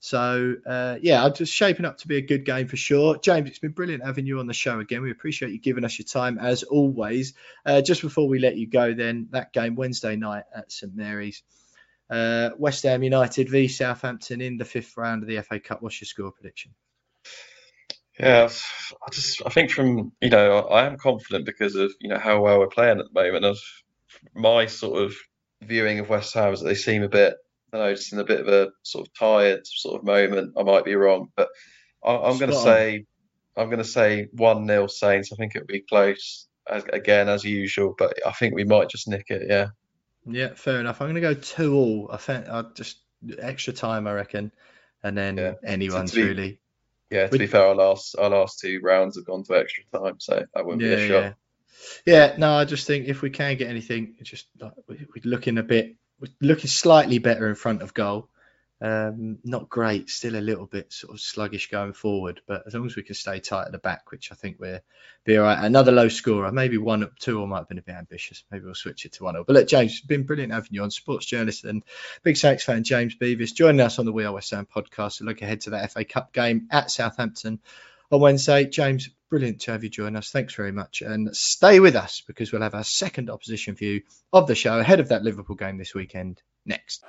So 0.01 0.55
uh, 0.65 0.97
yeah, 1.03 1.25
I'm 1.25 1.35
just 1.35 1.53
shaping 1.53 1.85
up 1.85 1.99
to 1.99 2.09
be 2.09 2.17
a 2.17 2.23
good 2.23 2.45
game 2.45 2.69
for 2.69 2.77
sure. 2.77 3.19
James, 3.19 3.49
it's 3.49 3.59
been 3.59 3.73
brilliant 3.73 4.05
having 4.05 4.27
you 4.27 4.39
on 4.39 4.47
the 4.47 4.55
show 4.55 4.79
again. 4.79 5.03
We 5.03 5.11
appreciate 5.11 5.51
you 5.51 5.59
giving 5.59 5.85
us 5.85 5.99
your 5.99 6.07
time 6.07 6.39
as 6.39 6.63
always. 6.63 7.35
Uh, 7.67 7.83
just 7.83 8.03
before 8.03 8.29
we 8.29 8.39
let 8.39 8.57
you 8.57 8.69
go, 8.69 8.95
then 8.95 9.29
that 9.33 9.53
game 9.53 9.75
Wednesday 9.75 10.17
night 10.17 10.45
at 10.55 10.71
St 10.71 10.95
Mary's. 10.95 11.43
Uh, 12.11 12.51
West 12.57 12.85
Ham 12.85 13.03
United 13.03 13.51
v 13.51 13.69
Southampton 13.69 14.41
in 14.41 14.57
the 14.57 14.65
fifth 14.65 14.97
round 14.97 15.23
of 15.23 15.29
the 15.29 15.43
FA 15.43 15.61
Cup. 15.61 15.83
What's 15.83 16.01
your 16.01 16.07
score 16.07 16.33
prediction? 16.33 16.73
Yeah, 18.19 18.49
I 19.07 19.11
just 19.13 19.43
I 19.47 19.51
think 19.51 19.71
from 19.71 20.13
you 20.21 20.31
know 20.31 20.59
I 20.59 20.87
am 20.87 20.97
confident 20.97 21.45
because 21.45 21.77
of 21.77 21.93
you 22.01 22.09
know 22.09 22.19
how 22.19 22.41
well 22.41 22.59
we're 22.59 22.69
playing 22.69 22.99
at 22.99 23.07
the 23.13 23.23
moment. 23.23 23.45
Of 23.45 23.59
my 24.35 24.67
sort 24.67 25.03
of 25.03 25.15
viewing 25.63 25.99
of 25.99 26.09
West 26.09 26.35
Ham 26.35 26.53
is 26.53 26.61
that 26.61 26.67
they 26.67 26.75
seem 26.75 27.03
a 27.03 27.09
bit, 27.09 27.35
I 27.73 27.79
know, 27.79 27.95
just 27.95 28.13
in 28.13 28.19
a 28.19 28.25
bit 28.25 28.41
of 28.41 28.49
a 28.49 28.71
sort 28.83 29.07
of 29.07 29.15
tired 29.15 29.67
sort 29.67 29.99
of 30.01 30.07
moment. 30.07 30.55
I 30.59 30.63
might 30.63 30.85
be 30.85 30.95
wrong, 30.95 31.29
but 31.37 31.49
I, 32.05 32.31
am 32.31 32.39
going 32.39 32.51
to 32.51 32.57
say 32.57 33.05
I'm 33.57 33.69
going 33.69 33.79
to 33.79 33.85
say 33.85 34.29
one 34.33 34.67
0 34.67 34.87
Saints. 34.87 35.33
I 35.33 35.37
think 35.37 35.55
it'll 35.55 35.67
be 35.67 35.81
close 35.81 36.47
as, 36.69 36.85
again 36.93 37.29
as 37.29 37.45
usual, 37.45 37.95
but 37.99 38.15
I 38.27 38.33
think 38.33 38.55
we 38.55 38.65
might 38.65 38.89
just 38.89 39.09
nick 39.09 39.27
it. 39.29 39.47
Yeah. 39.49 39.69
Yeah, 40.27 40.55
fair 40.55 40.81
enough. 40.81 41.01
I'm 41.01 41.07
going 41.07 41.15
to 41.15 41.21
go 41.21 41.35
two 41.35 41.75
all. 41.75 42.11
I 42.13 42.19
think 42.19 42.49
I 42.49 42.63
just 42.75 42.99
extra 43.39 43.73
time, 43.73 44.07
I 44.07 44.13
reckon, 44.13 44.53
and 45.03 45.17
then 45.17 45.39
yeah. 45.39 45.55
anyone's 45.65 46.13
be, 46.13 46.23
really. 46.23 46.61
Yeah, 47.11 47.29
to 47.29 47.39
be 47.39 47.47
fair, 47.47 47.67
our 47.67 47.75
last 47.75 48.15
our 48.19 48.29
last 48.29 48.61
two 48.61 48.81
rounds 48.83 49.17
have 49.17 49.25
gone 49.25 49.43
to 49.45 49.55
extra 49.55 49.85
time, 49.93 50.21
so 50.21 50.45
that 50.55 50.67
wouldn't 50.67 50.83
yeah, 50.83 50.97
be 50.97 51.03
a 51.03 51.09
shot. 51.09 51.35
Yeah. 52.05 52.29
yeah, 52.29 52.37
no, 52.37 52.53
I 52.53 52.65
just 52.67 52.87
think 52.87 53.09
if 53.09 53.23
we 53.23 53.31
can 53.31 53.57
get 53.57 53.71
anything, 53.71 54.17
just 54.23 54.47
like, 54.61 54.73
we're 54.87 54.99
looking 55.25 55.57
a 55.57 55.63
bit, 55.63 55.97
looking 56.41 56.69
slightly 56.69 57.19
better 57.19 57.49
in 57.49 57.55
front 57.55 57.83
of 57.83 57.95
goal. 57.95 58.29
Um, 58.81 59.39
not 59.43 59.69
great, 59.69 60.09
still 60.09 60.37
a 60.37 60.41
little 60.41 60.67
bit 60.67 60.93
sort 60.93 61.13
of 61.13 61.21
sluggish 61.21 61.69
going 61.69 61.95
forward, 61.95 62.41
but 62.47 62.63
as 62.67 62.75
long 62.75 62.87
as 62.87 62.95
we 62.95 63.03
can 63.03 63.17
stay 63.17 63.41
tight 63.41 63.67
at 63.67 63.73
the 63.73 63.79
back, 63.79 64.13
which 64.13 64.31
I 64.31 64.37
think 64.37 64.59
we're 64.61 64.83
be 65.25 65.37
all 65.37 65.45
right. 65.45 65.65
Another 65.65 65.91
low 65.91 66.09
scorer, 66.09 66.53
maybe 66.53 66.79
one 66.79 67.03
up 67.03 67.19
two, 67.19 67.41
or 67.41 67.49
might 67.49 67.59
have 67.59 67.69
been 67.69 67.79
a 67.79 67.83
bit 67.83 67.97
ambitious. 67.97 68.45
Maybe 68.51 68.65
we'll 68.65 68.75
switch 68.75 69.05
it 69.05 69.15
to 69.15 69.25
one. 69.25 69.37
Or 69.37 69.45
but 69.45 69.55
look, 69.55 69.69
James, 69.69 69.93
it's 69.93 70.01
been 70.01 70.25
brilliant 70.25 70.53
having 70.53 70.71
you 70.73 70.83
on, 70.85 70.91
sports 70.93 71.27
journalist 71.27 71.65
and 71.65 71.83
big 72.23 72.37
Saints 72.37 72.63
fan 72.63 72.85
James 72.85 73.17
Beavis 73.17 73.53
joining 73.53 73.81
us 73.81 73.99
on 73.99 74.07
the 74.07 74.13
We 74.13 74.25
Are 74.25 74.33
West 74.33 74.53
Ham 74.53 74.67
podcast. 74.67 75.15
So 75.15 75.25
look 75.25 75.43
ahead 75.43 75.63
to 75.63 75.71
that 75.71 75.93
FA 75.93 76.05
Cup 76.05 76.33
game 76.33 76.69
at 76.71 76.91
Southampton 76.91 77.59
on 78.11 78.21
Wednesday. 78.21 78.65
James, 78.65 79.11
brilliant 79.31 79.61
to 79.63 79.73
have 79.73 79.85
you 79.85 79.91
join 79.91 80.17
us. 80.17 80.31
Thanks 80.31 80.55
very 80.55 80.73
much. 80.73 81.03
And 81.03 81.35
stay 81.37 81.81
with 81.81 81.97
us 81.97 82.23
because 82.27 82.53
we'll 82.53 82.63
have 82.63 82.75
our 82.75 82.85
second 82.85 83.31
opposition 83.31 83.75
view 83.75 84.03
of 84.33 84.47
the 84.47 84.55
show 84.55 84.79
ahead 84.79 85.01
of 85.01 85.09
that 85.09 85.23
Liverpool 85.23 85.57
game 85.57 85.79
this 85.79 85.95
weekend 85.95 86.41
next. 86.65 87.05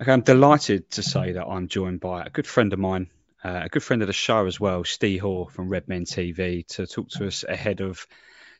Okay, 0.00 0.12
I'm 0.12 0.22
delighted 0.22 0.90
to 0.92 1.02
say 1.02 1.32
that 1.32 1.46
I'm 1.46 1.68
joined 1.68 2.00
by 2.00 2.26
a 2.26 2.30
good 2.30 2.46
friend 2.46 2.72
of 2.72 2.78
mine, 2.78 3.08
uh, 3.42 3.62
a 3.64 3.68
good 3.68 3.82
friend 3.82 4.02
of 4.02 4.06
the 4.06 4.12
show 4.12 4.46
as 4.46 4.58
well, 4.58 4.84
Ste 4.84 5.18
Hoare 5.18 5.46
from 5.48 5.68
Red 5.68 5.88
Men 5.88 6.04
TV, 6.04 6.66
to 6.68 6.86
talk 6.86 7.08
to 7.10 7.26
us 7.26 7.44
ahead 7.48 7.80
of 7.80 8.06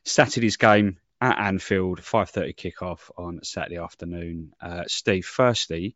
Saturday's 0.05 0.57
game 0.57 0.97
at 1.21 1.37
Anfield, 1.39 2.01
5:30 2.01 2.55
kickoff 2.55 3.09
on 3.17 3.39
Saturday 3.43 3.77
afternoon. 3.77 4.53
Uh, 4.61 4.83
Ste, 4.87 5.23
firstly, 5.23 5.95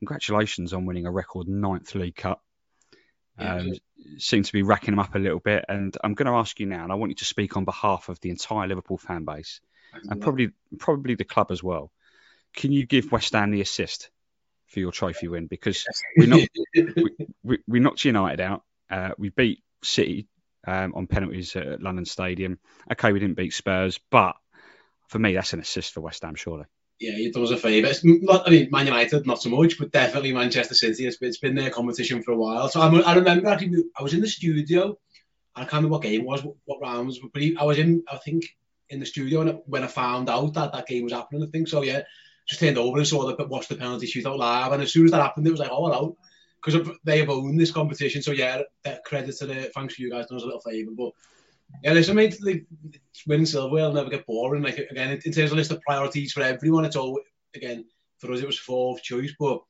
congratulations 0.00 0.72
on 0.72 0.86
winning 0.86 1.06
a 1.06 1.10
record 1.10 1.48
ninth 1.48 1.94
League 1.94 2.16
Cup. 2.16 2.42
Um, 3.38 3.72
seem 4.18 4.42
to 4.42 4.52
be 4.52 4.62
racking 4.62 4.92
them 4.92 4.98
up 4.98 5.14
a 5.14 5.18
little 5.18 5.40
bit, 5.40 5.64
and 5.68 5.96
I'm 6.02 6.14
going 6.14 6.26
to 6.26 6.38
ask 6.38 6.58
you 6.58 6.66
now, 6.66 6.82
and 6.82 6.92
I 6.92 6.94
want 6.94 7.10
you 7.10 7.16
to 7.16 7.24
speak 7.24 7.56
on 7.56 7.64
behalf 7.64 8.08
of 8.08 8.18
the 8.20 8.30
entire 8.30 8.66
Liverpool 8.66 8.98
fan 8.98 9.24
base, 9.24 9.60
and 9.92 10.20
probably 10.20 10.52
probably 10.78 11.14
the 11.14 11.24
club 11.24 11.50
as 11.50 11.62
well. 11.62 11.92
Can 12.54 12.72
you 12.72 12.86
give 12.86 13.12
West 13.12 13.34
Ham 13.34 13.50
the 13.50 13.60
assist 13.60 14.10
for 14.68 14.80
your 14.80 14.90
trophy 14.90 15.28
win? 15.28 15.46
Because 15.46 15.84
we 16.16 16.26
knocked, 16.26 16.58
we, 16.74 17.10
we, 17.42 17.58
we, 17.66 17.80
knocked 17.80 18.04
United 18.04 18.40
out. 18.40 18.62
Uh, 18.90 19.10
we 19.18 19.28
beat 19.28 19.62
City 19.82 20.28
um, 20.66 20.94
on 20.94 21.06
penalties 21.06 21.54
at 21.56 21.82
London 21.82 22.06
Stadium. 22.06 22.58
Okay, 22.90 23.12
we 23.12 23.20
didn't 23.20 23.36
beat 23.36 23.52
Spurs, 23.52 24.00
but 24.10 24.36
for 25.08 25.18
me, 25.18 25.34
that's 25.34 25.52
an 25.52 25.60
assist 25.60 25.94
for 25.94 26.00
West 26.00 26.22
Ham, 26.22 26.34
surely. 26.34 26.64
Yeah, 26.98 27.16
you've 27.16 27.36
a 27.36 27.56
favour. 27.56 27.88
It's 27.88 28.02
not, 28.04 28.46
I 28.46 28.50
mean, 28.50 28.68
Man 28.70 28.86
United, 28.86 29.26
not 29.26 29.42
so 29.42 29.50
much, 29.50 29.78
but 29.78 29.92
definitely 29.92 30.32
Manchester 30.32 30.74
City. 30.74 31.06
It's, 31.06 31.38
been 31.38 31.54
their 31.54 31.70
competition 31.70 32.22
for 32.22 32.32
a 32.32 32.36
while. 32.36 32.68
So 32.68 32.80
I, 32.80 32.88
I 33.00 33.14
remember 33.14 33.48
actually, 33.48 33.84
I 33.98 34.02
was 34.02 34.14
in 34.14 34.22
the 34.22 34.28
studio. 34.28 34.98
I 35.54 35.60
can't 35.60 35.74
remember 35.74 35.92
what 35.92 36.02
game 36.02 36.22
it 36.22 36.26
was, 36.26 36.42
what, 36.42 36.56
what 36.64 36.80
rounds, 36.80 37.18
but 37.18 37.42
I 37.58 37.64
was 37.64 37.78
in, 37.78 38.02
I 38.10 38.16
think, 38.16 38.46
in 38.88 39.00
the 39.00 39.06
studio 39.06 39.62
when 39.66 39.82
I 39.82 39.88
found 39.88 40.28
out 40.30 40.54
that 40.54 40.72
that 40.72 40.86
game 40.86 41.04
was 41.04 41.12
happening. 41.12 41.42
I 41.42 41.46
think 41.46 41.68
so. 41.68 41.82
Yeah, 41.82 42.02
just 42.46 42.60
turned 42.60 42.78
over 42.78 42.98
and 42.98 43.06
saw 43.06 43.26
the 43.26 43.44
watched 43.46 43.68
the 43.68 43.76
penalty 43.76 44.06
shootout 44.06 44.38
live, 44.38 44.72
and 44.72 44.82
as 44.82 44.92
soon 44.92 45.06
as 45.06 45.10
that 45.10 45.22
happened, 45.22 45.46
it 45.46 45.50
was 45.50 45.60
like, 45.60 45.70
oh 45.70 45.86
hello, 45.86 46.16
because 46.64 46.88
they 47.04 47.18
have 47.18 47.30
owned 47.30 47.58
this 47.58 47.72
competition. 47.72 48.22
So 48.22 48.32
yeah, 48.32 48.62
credit 49.04 49.36
to 49.38 49.46
the 49.46 49.70
thanks 49.74 49.94
for 49.94 50.02
you 50.02 50.10
guys 50.10 50.26
doing 50.26 50.40
a 50.40 50.44
little 50.44 50.60
favour, 50.60 50.92
but 50.96 51.10
yeah, 51.82 51.92
listen, 51.92 52.16
mate, 52.16 52.36
the 52.40 52.64
winning 53.26 53.46
silver 53.46 53.72
will 53.72 53.92
never 53.92 54.10
get 54.10 54.26
boring. 54.26 54.62
Like 54.62 54.78
again, 54.78 55.20
in 55.24 55.32
terms 55.32 55.50
of 55.50 55.56
list 55.56 55.70
of 55.70 55.82
priorities 55.82 56.32
for 56.32 56.42
everyone, 56.42 56.84
it's 56.84 56.96
all 56.96 57.20
again 57.54 57.84
for 58.18 58.32
us 58.32 58.40
it 58.40 58.46
was 58.46 58.58
fourth 58.58 59.02
choice. 59.02 59.34
But 59.38 59.60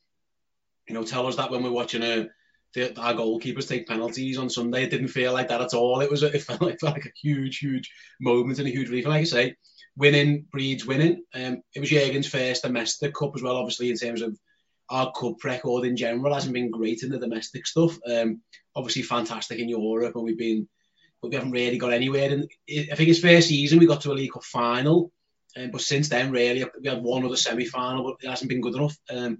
you 0.88 0.94
know, 0.94 1.04
tell 1.04 1.26
us 1.26 1.36
that 1.36 1.50
when 1.50 1.62
we're 1.62 1.70
watching 1.70 2.02
a 2.02 2.28
the, 2.74 2.98
our 3.00 3.14
goalkeepers 3.14 3.68
take 3.68 3.86
penalties 3.88 4.38
on 4.38 4.50
Sunday, 4.50 4.84
it 4.84 4.90
didn't 4.90 5.08
feel 5.08 5.32
like 5.32 5.48
that 5.48 5.62
at 5.62 5.74
all. 5.74 6.00
It 6.00 6.10
was 6.10 6.22
it 6.22 6.42
felt 6.42 6.62
like, 6.62 6.78
felt 6.80 6.94
like 6.94 7.06
a 7.06 7.12
huge, 7.20 7.58
huge 7.58 7.90
moment 8.20 8.58
and 8.58 8.68
a 8.68 8.70
huge 8.70 8.88
relief. 8.88 9.04
And 9.04 9.14
like 9.14 9.22
I 9.22 9.24
say, 9.24 9.56
winning 9.96 10.46
breeds 10.50 10.86
winning. 10.86 11.22
Um, 11.34 11.62
it 11.74 11.80
was 11.80 11.90
Jurgen's 11.90 12.28
first 12.28 12.62
domestic 12.62 13.14
cup 13.14 13.32
as 13.34 13.42
well, 13.42 13.56
obviously 13.56 13.90
in 13.90 13.96
terms 13.96 14.22
of 14.22 14.38
our 14.88 15.10
cup 15.12 15.42
record 15.42 15.84
in 15.84 15.96
general 15.96 16.34
hasn't 16.34 16.54
been 16.54 16.70
great 16.70 17.02
in 17.02 17.10
the 17.10 17.18
domestic 17.18 17.66
stuff. 17.66 17.98
Um, 18.08 18.42
obviously 18.74 19.02
fantastic 19.02 19.58
in 19.58 19.68
Europe, 19.68 20.14
and 20.14 20.24
we've 20.24 20.38
been 20.38 20.68
but 21.20 21.28
we 21.28 21.34
haven't 21.34 21.52
really 21.52 21.78
got 21.78 21.92
anywhere. 21.92 22.30
And 22.30 22.48
I 22.68 22.94
think 22.94 23.08
his 23.08 23.20
first 23.20 23.48
season 23.48 23.78
we 23.78 23.86
got 23.86 24.02
to 24.02 24.12
a 24.12 24.14
League 24.14 24.32
Cup 24.32 24.44
final, 24.44 25.12
um, 25.56 25.70
but 25.70 25.80
since 25.80 26.08
then 26.08 26.30
really 26.30 26.64
we 26.80 26.88
had 26.88 27.02
one 27.02 27.24
other 27.24 27.36
semi-final, 27.36 28.04
but 28.04 28.26
it 28.26 28.30
hasn't 28.30 28.48
been 28.48 28.60
good 28.60 28.74
enough. 28.74 28.96
Um, 29.10 29.38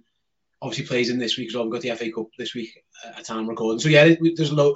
obviously 0.62 0.86
plays 0.86 1.10
in 1.10 1.18
this 1.18 1.36
week 1.36 1.50
well. 1.54 1.64
We've 1.64 1.72
got 1.72 1.82
the 1.82 1.94
FA 1.94 2.12
Cup 2.12 2.26
this 2.38 2.54
week 2.54 2.82
at 3.04 3.24
time 3.24 3.48
recording. 3.48 3.78
So 3.78 3.88
yeah, 3.88 4.14
there's 4.36 4.52
low. 4.52 4.74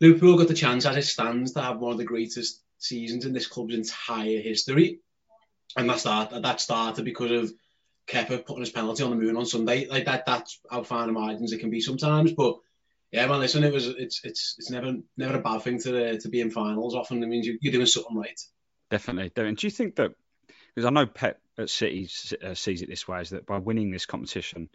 Liverpool 0.00 0.36
got 0.36 0.48
the 0.48 0.54
chance 0.54 0.84
as 0.84 0.96
it 0.96 1.04
stands 1.04 1.52
to 1.52 1.62
have 1.62 1.78
one 1.78 1.92
of 1.92 1.98
the 1.98 2.04
greatest 2.04 2.60
seasons 2.78 3.24
in 3.24 3.32
this 3.32 3.46
club's 3.46 3.74
entire 3.74 4.40
history, 4.40 4.98
and 5.76 5.88
that 5.88 6.00
started 6.00 6.42
that 6.42 6.60
started 6.60 7.04
because 7.04 7.30
of 7.30 7.52
Kepa 8.08 8.44
putting 8.44 8.62
his 8.62 8.70
penalty 8.70 9.04
on 9.04 9.10
the 9.10 9.16
moon 9.16 9.36
on 9.36 9.46
Sunday. 9.46 9.86
Like 9.88 10.06
that, 10.06 10.26
that's 10.26 10.60
how 10.68 10.82
fine 10.82 11.06
the 11.06 11.12
margins 11.12 11.52
it 11.52 11.60
can 11.60 11.70
be 11.70 11.80
sometimes, 11.80 12.32
but 12.32 12.58
yeah, 13.12 13.26
man, 13.26 13.40
listen, 13.40 13.62
it 13.62 13.72
was 13.72 13.86
it's 13.86 14.22
it's 14.24 14.56
it's 14.58 14.70
never 14.70 14.94
never 15.18 15.36
a 15.36 15.42
bad 15.42 15.62
thing 15.62 15.78
to 15.80 16.18
to 16.18 16.28
be 16.30 16.40
in 16.40 16.50
finals. 16.50 16.94
Often 16.94 17.22
it 17.22 17.26
means 17.26 17.46
you, 17.46 17.58
are 17.68 17.72
doing 17.72 17.86
something 17.86 18.16
right. 18.16 18.40
Definitely. 18.90 19.30
And 19.36 19.56
do 19.56 19.66
you 19.66 19.70
think 19.70 19.96
that 19.96 20.12
because 20.74 20.86
I 20.86 20.90
know 20.90 21.06
Pep 21.06 21.38
at 21.58 21.68
City 21.68 22.08
uh, 22.42 22.54
sees 22.54 22.80
it 22.80 22.88
this 22.88 23.06
way 23.06 23.20
is 23.20 23.30
that 23.30 23.44
by 23.44 23.58
winning 23.58 23.90
this 23.90 24.06
competition, 24.06 24.70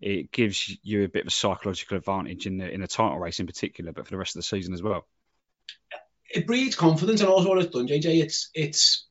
it 0.00 0.32
gives 0.32 0.76
you 0.82 1.04
a 1.04 1.08
bit 1.08 1.22
of 1.22 1.28
a 1.28 1.30
psychological 1.30 1.96
advantage 1.96 2.46
in 2.46 2.58
the 2.58 2.68
in 2.68 2.80
the 2.80 2.88
title 2.88 3.20
race 3.20 3.38
in 3.38 3.46
particular, 3.46 3.92
but 3.92 4.04
for 4.04 4.10
the 4.10 4.18
rest 4.18 4.34
of 4.34 4.40
the 4.40 4.44
season 4.44 4.74
as 4.74 4.82
well. 4.82 5.06
It 6.28 6.48
breeds 6.48 6.74
confidence, 6.74 7.20
and 7.20 7.30
also 7.30 7.50
what 7.50 7.58
it's 7.58 7.72
done, 7.72 7.86
JJ. 7.86 8.20
It's 8.20 8.50
it's 8.52 9.06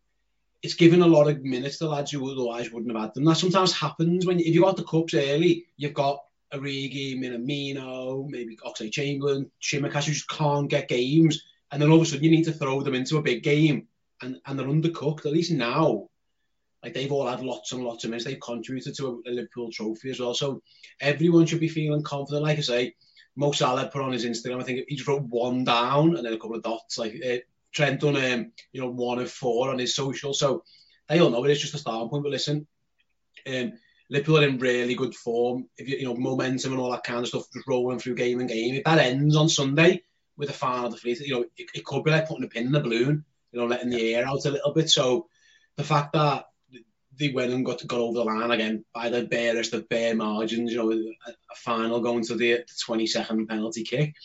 it's 0.62 0.74
given 0.74 1.02
a 1.02 1.08
lot 1.08 1.30
of 1.30 1.42
minutes 1.44 1.78
to 1.78 1.88
lads 1.88 2.12
who 2.12 2.30
otherwise 2.30 2.72
wouldn't 2.72 2.92
have 2.92 3.02
had 3.02 3.14
them. 3.14 3.24
That 3.24 3.38
sometimes 3.38 3.72
happens 3.72 4.26
when 4.26 4.42
if 4.42 4.48
you 4.48 4.64
got 4.64 4.76
the 4.76 4.84
cups 4.84 5.14
early, 5.14 5.68
you've 5.78 5.94
got 5.94 6.25
Origi, 6.54 7.18
Minamino, 7.18 8.28
maybe 8.30 8.58
Oxlade 8.58 8.92
Chamberlain, 8.92 9.50
Tsimikas, 9.62 10.06
who 10.06 10.14
just 10.14 10.30
can't 10.30 10.70
get 10.70 10.88
games. 10.88 11.44
And 11.72 11.82
then 11.82 11.90
all 11.90 11.98
of 11.98 12.04
a 12.04 12.06
sudden 12.06 12.24
you 12.24 12.32
need 12.32 12.46
to 12.46 12.52
throw 12.52 12.82
them 12.82 12.96
into 12.96 13.18
a 13.18 13.22
big 13.22 13.44
game 13.44 13.88
and, 14.22 14.38
and 14.46 14.58
they're 14.58 14.68
undercooked. 14.68 15.26
At 15.26 15.34
least 15.34 15.52
now, 15.52 16.08
like 16.84 16.94
they've 16.94 17.12
all 17.12 17.28
had 17.28 17.42
lots 17.42 17.72
and 17.72 17.84
lots 17.84 18.04
of 18.04 18.12
minutes. 18.12 18.26
They've 18.26 18.40
contributed 18.40 18.96
to 18.96 19.22
a, 19.26 19.30
a 19.30 19.32
Liverpool 19.32 19.72
trophy 19.72 20.12
as 20.12 20.20
well. 20.20 20.34
So 20.34 20.62
everyone 21.02 21.46
should 21.46 21.60
be 21.60 21.68
feeling 21.68 22.04
confident. 22.04 22.44
Like 22.44 22.58
I 22.58 22.62
say, 22.62 22.96
Mo 23.36 23.52
Salah 23.52 23.90
put 23.92 24.02
on 24.02 24.14
his 24.14 24.26
Instagram, 24.26 24.62
I 24.62 24.64
think 24.64 24.86
he 24.88 24.96
just 24.96 25.08
wrote 25.08 25.24
one 25.24 25.64
down 25.64 26.16
and 26.16 26.26
then 26.26 26.34
a 26.34 26.38
couple 26.38 26.56
of 26.56 26.64
dots. 26.64 26.98
Like 26.98 27.16
uh, 27.28 27.38
Trent 27.74 28.00
done, 28.00 28.16
um, 28.16 28.52
you 28.72 28.82
know, 28.82 28.90
one 28.90 29.20
of 29.20 29.30
four 29.30 29.72
on 29.72 29.80
his 29.80 29.96
social. 29.96 30.34
So 30.34 30.64
they 31.10 31.20
all 31.20 31.30
know 31.30 31.44
it. 31.44 31.50
it 31.50 31.54
is 31.54 31.62
just 31.62 31.74
a 31.74 31.78
starting 31.78 32.10
point. 32.10 32.24
But 32.24 32.32
listen, 32.32 32.66
um, 33.48 33.74
Liverpool 34.10 34.40
are 34.40 34.48
in 34.48 34.60
really 34.60 34.96
good 34.96 35.16
form. 35.16 35.68
If 35.78 35.88
you, 35.90 35.98
you 35.98 36.06
know 36.06 36.16
momentum 36.16 36.74
and 36.74 36.82
all 36.82 36.92
that 36.92 37.04
kind 37.04 37.20
of 37.20 37.28
stuff, 37.28 37.46
just 37.54 37.68
rolling 37.68 38.00
through 38.00 38.16
game 38.16 38.40
and 38.40 38.50
game. 38.50 38.76
If 38.76 38.84
that 38.84 39.00
ends 39.00 39.36
on 39.36 39.50
Sunday 39.50 40.04
with 40.38 40.50
a 40.50 40.54
final 40.54 40.90
defeat, 40.92 41.20
you 41.22 41.34
know 41.34 41.46
it, 41.58 41.70
it 41.74 41.86
could 41.86 42.04
be 42.04 42.12
like 42.12 42.28
putting 42.28 42.44
a 42.44 42.48
pin 42.48 42.68
in 42.68 42.72
the 42.72 42.80
balloon. 42.80 43.26
You 43.52 43.60
know, 43.60 43.68
letting 43.68 43.90
the 43.90 44.14
air 44.14 44.28
out 44.28 44.46
a 44.46 44.52
little 44.52 44.74
bit. 44.74 44.90
So 44.90 45.28
the 45.78 45.84
fact 45.84 46.14
that 46.14 46.46
they 47.18 47.30
went 47.30 47.54
and 47.54 47.66
got 47.66 47.80
to 47.80 47.88
got 47.88 48.00
over 48.00 48.20
the 48.20 48.24
line 48.26 48.52
again 48.52 48.84
by 48.94 49.10
the 49.10 49.24
barest 49.24 49.74
of 49.74 49.90
bare 49.90 50.16
margins. 50.16 50.72
You 50.72 50.78
know, 50.78 50.92
a, 50.92 50.96
a 50.96 51.56
final 51.56 52.02
going 52.02 52.24
to 52.26 52.36
the, 52.36 52.58
the 52.58 52.66
22nd 52.88 53.48
penalty 53.48 53.84
kick. 53.84 54.16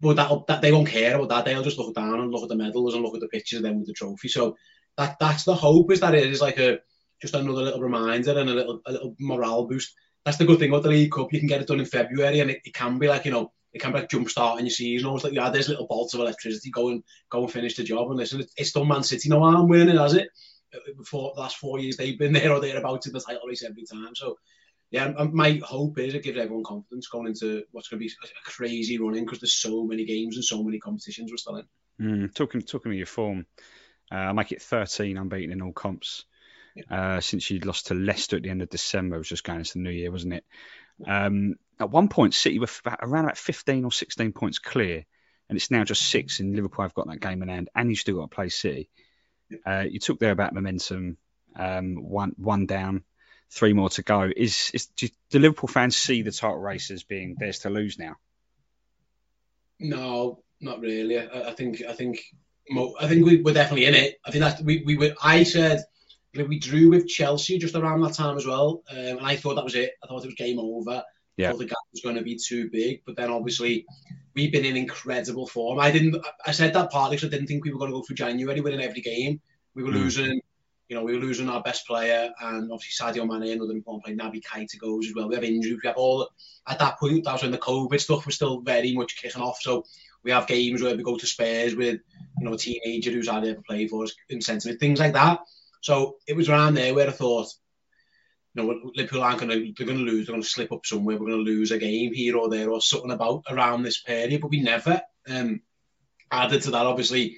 But 0.00 0.16
that, 0.16 0.46
that 0.48 0.60
they 0.60 0.72
won't 0.72 0.88
care 0.88 1.16
about 1.16 1.28
that. 1.28 1.44
They'll 1.44 1.62
just 1.62 1.78
look 1.78 1.94
down 1.94 2.20
and 2.20 2.30
look 2.30 2.42
at 2.42 2.48
the 2.48 2.56
medals 2.56 2.94
and 2.94 3.02
look 3.02 3.14
at 3.14 3.20
the 3.20 3.28
pictures 3.28 3.58
of 3.58 3.62
them 3.62 3.78
with 3.78 3.86
the 3.86 3.92
trophy. 3.92 4.28
So 4.28 4.56
that 4.96 5.18
that's 5.18 5.44
the 5.44 5.54
hope 5.54 5.92
is 5.92 6.00
that 6.00 6.14
it 6.14 6.30
is 6.30 6.40
like 6.40 6.58
a 6.58 6.80
just 7.24 7.34
another 7.34 7.62
little 7.62 7.80
reminder 7.80 8.38
and 8.38 8.50
a 8.50 8.54
little 8.54 8.80
a 8.86 8.92
little 8.92 9.16
morale 9.18 9.66
boost. 9.66 9.94
That's 10.26 10.36
the 10.36 10.44
good 10.44 10.58
thing 10.58 10.68
about 10.68 10.82
the 10.82 10.90
League 10.90 11.10
Cup. 11.10 11.32
You 11.32 11.38
can 11.38 11.48
get 11.48 11.62
it 11.62 11.68
done 11.68 11.80
in 11.80 11.86
February, 11.86 12.40
and 12.40 12.50
it, 12.50 12.60
it 12.64 12.74
can 12.74 12.98
be 12.98 13.08
like 13.08 13.24
you 13.24 13.30
know 13.30 13.50
it 13.72 13.80
can 13.80 13.92
be 13.92 14.00
like 14.00 14.10
jump 14.10 14.28
starting 14.28 14.66
your 14.66 14.70
season. 14.70 15.06
Almost 15.06 15.24
like 15.24 15.32
yeah, 15.32 15.48
there's 15.48 15.70
little 15.70 15.86
bolts 15.86 16.12
of 16.12 16.20
electricity. 16.20 16.70
Go 16.70 16.90
and 16.90 17.02
go 17.30 17.42
and 17.42 17.52
finish 17.52 17.76
the 17.76 17.82
job. 17.82 18.10
And 18.10 18.18
listen, 18.18 18.44
it's 18.56 18.72
done 18.72 18.88
Man 18.88 19.02
City 19.02 19.30
no 19.30 19.40
harm 19.40 19.68
winning 19.68 19.96
has 19.96 20.14
it? 20.14 20.28
For 21.06 21.32
the 21.34 21.40
last 21.40 21.56
four 21.56 21.78
years, 21.78 21.96
they've 21.96 22.18
been 22.18 22.32
there 22.32 22.52
or 22.52 22.60
thereabouts 22.60 23.06
in 23.06 23.12
the 23.12 23.20
title 23.20 23.46
race 23.48 23.64
every 23.64 23.84
time. 23.84 24.14
So 24.14 24.36
yeah, 24.90 25.12
my 25.32 25.60
hope 25.64 25.98
is 25.98 26.14
it 26.14 26.22
gives 26.22 26.38
everyone 26.38 26.64
confidence 26.64 27.08
going 27.08 27.28
into 27.28 27.64
what's 27.72 27.88
going 27.88 28.00
to 28.00 28.06
be 28.06 28.12
a 28.12 28.50
crazy 28.50 28.98
running 28.98 29.24
because 29.24 29.40
there's 29.40 29.54
so 29.54 29.84
many 29.84 30.04
games 30.04 30.36
and 30.36 30.44
so 30.44 30.62
many 30.62 30.78
competitions 30.78 31.30
we're 31.30 31.36
still 31.36 31.56
in. 31.56 31.64
Mm, 32.00 32.34
talking 32.34 32.60
talking 32.60 32.92
of 32.92 32.98
your 32.98 33.06
form, 33.06 33.46
uh, 34.12 34.16
I 34.16 34.32
make 34.32 34.52
it 34.52 34.62
13 34.62 35.16
unbeaten 35.16 35.52
in 35.52 35.62
all 35.62 35.72
comps 35.72 36.24
uh, 36.90 37.20
since 37.20 37.50
you 37.50 37.60
lost 37.60 37.88
to 37.88 37.94
Leicester 37.94 38.36
at 38.36 38.42
the 38.42 38.50
end 38.50 38.62
of 38.62 38.70
December. 38.70 39.16
It 39.16 39.20
was 39.20 39.28
just 39.28 39.44
going 39.44 39.60
into 39.60 39.74
the 39.74 39.80
new 39.80 39.90
year, 39.90 40.10
wasn't 40.10 40.34
it? 40.34 40.44
Um, 41.06 41.56
at 41.80 41.90
one 41.90 42.08
point, 42.08 42.34
City 42.34 42.58
were 42.58 42.68
about, 42.84 43.00
around 43.02 43.24
about 43.24 43.38
15 43.38 43.84
or 43.84 43.92
16 43.92 44.32
points 44.32 44.58
clear, 44.58 45.04
and 45.48 45.56
it's 45.56 45.70
now 45.70 45.84
just 45.84 46.08
six. 46.08 46.40
And 46.40 46.54
Liverpool 46.54 46.84
have 46.84 46.94
got 46.94 47.08
that 47.08 47.20
game 47.20 47.42
in 47.42 47.48
hand, 47.48 47.68
and 47.74 47.90
you 47.90 47.96
still 47.96 48.16
got 48.16 48.30
to 48.30 48.34
play 48.34 48.48
City. 48.48 48.88
Uh, 49.64 49.84
you 49.88 49.98
took 49.98 50.18
there 50.18 50.30
about 50.30 50.54
momentum, 50.54 51.16
um, 51.56 51.96
one 51.96 52.32
one 52.36 52.66
down, 52.66 53.04
three 53.50 53.72
more 53.72 53.90
to 53.90 54.02
go. 54.02 54.30
Is 54.34 54.70
is 54.72 54.86
do, 54.86 55.08
do 55.30 55.38
Liverpool 55.38 55.68
fans 55.68 55.96
see 55.96 56.22
the 56.22 56.32
title 56.32 56.58
race 56.58 56.90
as 56.90 57.02
being 57.04 57.36
theirs 57.38 57.60
to 57.60 57.70
lose 57.70 57.98
now? 57.98 58.16
No, 59.78 60.42
not 60.60 60.80
really. 60.80 61.18
I, 61.18 61.50
I 61.50 61.52
think 61.52 61.82
I 61.86 61.92
think 61.92 62.20
I 62.98 63.06
think 63.08 63.26
we, 63.26 63.42
were 63.42 63.52
definitely 63.52 63.86
in 63.86 63.94
it. 63.94 64.18
I 64.24 64.30
think 64.30 64.44
that 64.44 64.62
we, 64.62 64.82
we 64.84 64.96
were. 64.96 65.14
I 65.22 65.42
said 65.42 65.84
we 66.42 66.58
drew 66.58 66.90
with 66.90 67.08
Chelsea 67.08 67.58
just 67.58 67.74
around 67.74 68.00
that 68.02 68.14
time 68.14 68.36
as 68.36 68.46
well, 68.46 68.82
um, 68.90 69.18
and 69.18 69.26
I 69.26 69.36
thought 69.36 69.54
that 69.54 69.64
was 69.64 69.74
it. 69.74 69.92
I 70.02 70.06
thought 70.06 70.24
it 70.24 70.26
was 70.26 70.34
game 70.34 70.58
over. 70.58 71.02
Yeah. 71.36 71.48
I 71.48 71.50
thought 71.50 71.58
the 71.58 71.66
gap 71.66 71.78
was 71.92 72.02
going 72.02 72.16
to 72.16 72.22
be 72.22 72.36
too 72.36 72.70
big, 72.70 73.02
but 73.04 73.16
then 73.16 73.30
obviously 73.30 73.86
we've 74.34 74.52
been 74.52 74.64
in 74.64 74.76
incredible 74.76 75.46
form. 75.46 75.78
I 75.78 75.90
didn't. 75.90 76.16
I 76.46 76.52
said 76.52 76.72
that 76.74 76.90
partly 76.90 77.16
because 77.16 77.28
I 77.28 77.30
didn't 77.30 77.48
think 77.48 77.64
we 77.64 77.72
were 77.72 77.78
going 77.78 77.90
to 77.90 77.96
go 77.96 78.02
through 78.02 78.16
January 78.16 78.60
winning 78.60 78.82
every 78.82 79.00
game. 79.00 79.40
We 79.74 79.82
were 79.82 79.90
mm. 79.90 79.94
losing. 79.94 80.40
You 80.88 80.96
know, 80.96 81.02
we 81.02 81.14
were 81.14 81.24
losing 81.24 81.48
our 81.48 81.62
best 81.62 81.86
player, 81.86 82.30
and 82.40 82.70
obviously 82.70 83.04
Sadio 83.04 83.26
Mane, 83.26 83.52
another 83.52 83.72
important 83.72 84.04
player, 84.04 84.16
Naby 84.16 84.42
Keita 84.44 84.78
goes 84.78 85.06
as 85.06 85.14
well. 85.14 85.28
We 85.28 85.34
have 85.34 85.44
injuries. 85.44 85.80
We 85.82 85.88
have 85.88 85.96
all. 85.96 86.28
At 86.68 86.78
that 86.78 86.98
point, 87.00 87.24
that 87.24 87.32
was 87.32 87.42
when 87.42 87.52
the 87.52 87.58
COVID 87.58 87.98
stuff 88.00 88.26
was 88.26 88.34
still 88.34 88.60
very 88.60 88.94
much 88.94 89.20
kicking 89.20 89.40
off. 89.40 89.58
So 89.62 89.86
we 90.22 90.30
have 90.30 90.46
games 90.46 90.82
where 90.82 90.96
we 90.96 91.02
go 91.02 91.16
to 91.16 91.26
Spurs 91.26 91.74
with, 91.74 92.00
you 92.38 92.44
know, 92.44 92.54
a 92.54 92.58
teenager 92.58 93.10
who's 93.12 93.28
hardly 93.28 93.50
ever 93.50 93.62
played 93.62 93.90
for 93.90 94.04
us 94.04 94.14
in 94.28 94.40
sentiment, 94.40 94.80
things 94.80 94.98
like 94.98 95.12
that. 95.12 95.40
So 95.84 96.16
it 96.26 96.34
was 96.34 96.48
around 96.48 96.74
there 96.74 96.94
where 96.94 97.08
I 97.08 97.10
thought 97.10 97.48
you 98.54 98.62
know, 98.62 98.90
Liverpool 98.94 99.22
aren't 99.22 99.40
going 99.40 99.50
to, 99.50 99.74
they're 99.76 99.86
going 99.86 99.98
to 99.98 100.10
lose, 100.10 100.26
they're 100.26 100.32
going 100.32 100.42
to 100.42 100.48
slip 100.48 100.72
up 100.72 100.86
somewhere, 100.86 101.18
we're 101.18 101.26
going 101.26 101.44
to 101.44 101.50
lose 101.50 101.72
a 101.72 101.78
game 101.78 102.14
here 102.14 102.38
or 102.38 102.48
there 102.48 102.70
or 102.70 102.80
something 102.80 103.10
about 103.10 103.44
around 103.50 103.82
this 103.82 104.00
period, 104.00 104.40
but 104.40 104.48
we 104.48 104.62
never. 104.62 105.02
Um, 105.28 105.60
added 106.32 106.62
to 106.62 106.70
that, 106.70 106.86
obviously, 106.86 107.36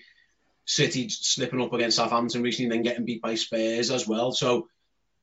City 0.65 1.09
slipping 1.09 1.61
up 1.61 1.73
against 1.73 1.97
Southampton 1.97 2.43
recently 2.45 2.67
and 2.67 2.73
then 2.73 2.83
getting 2.83 3.05
beat 3.05 3.21
by 3.21 3.35
Spurs 3.35 3.91
as 3.91 4.07
well. 4.07 4.31
So, 4.31 4.69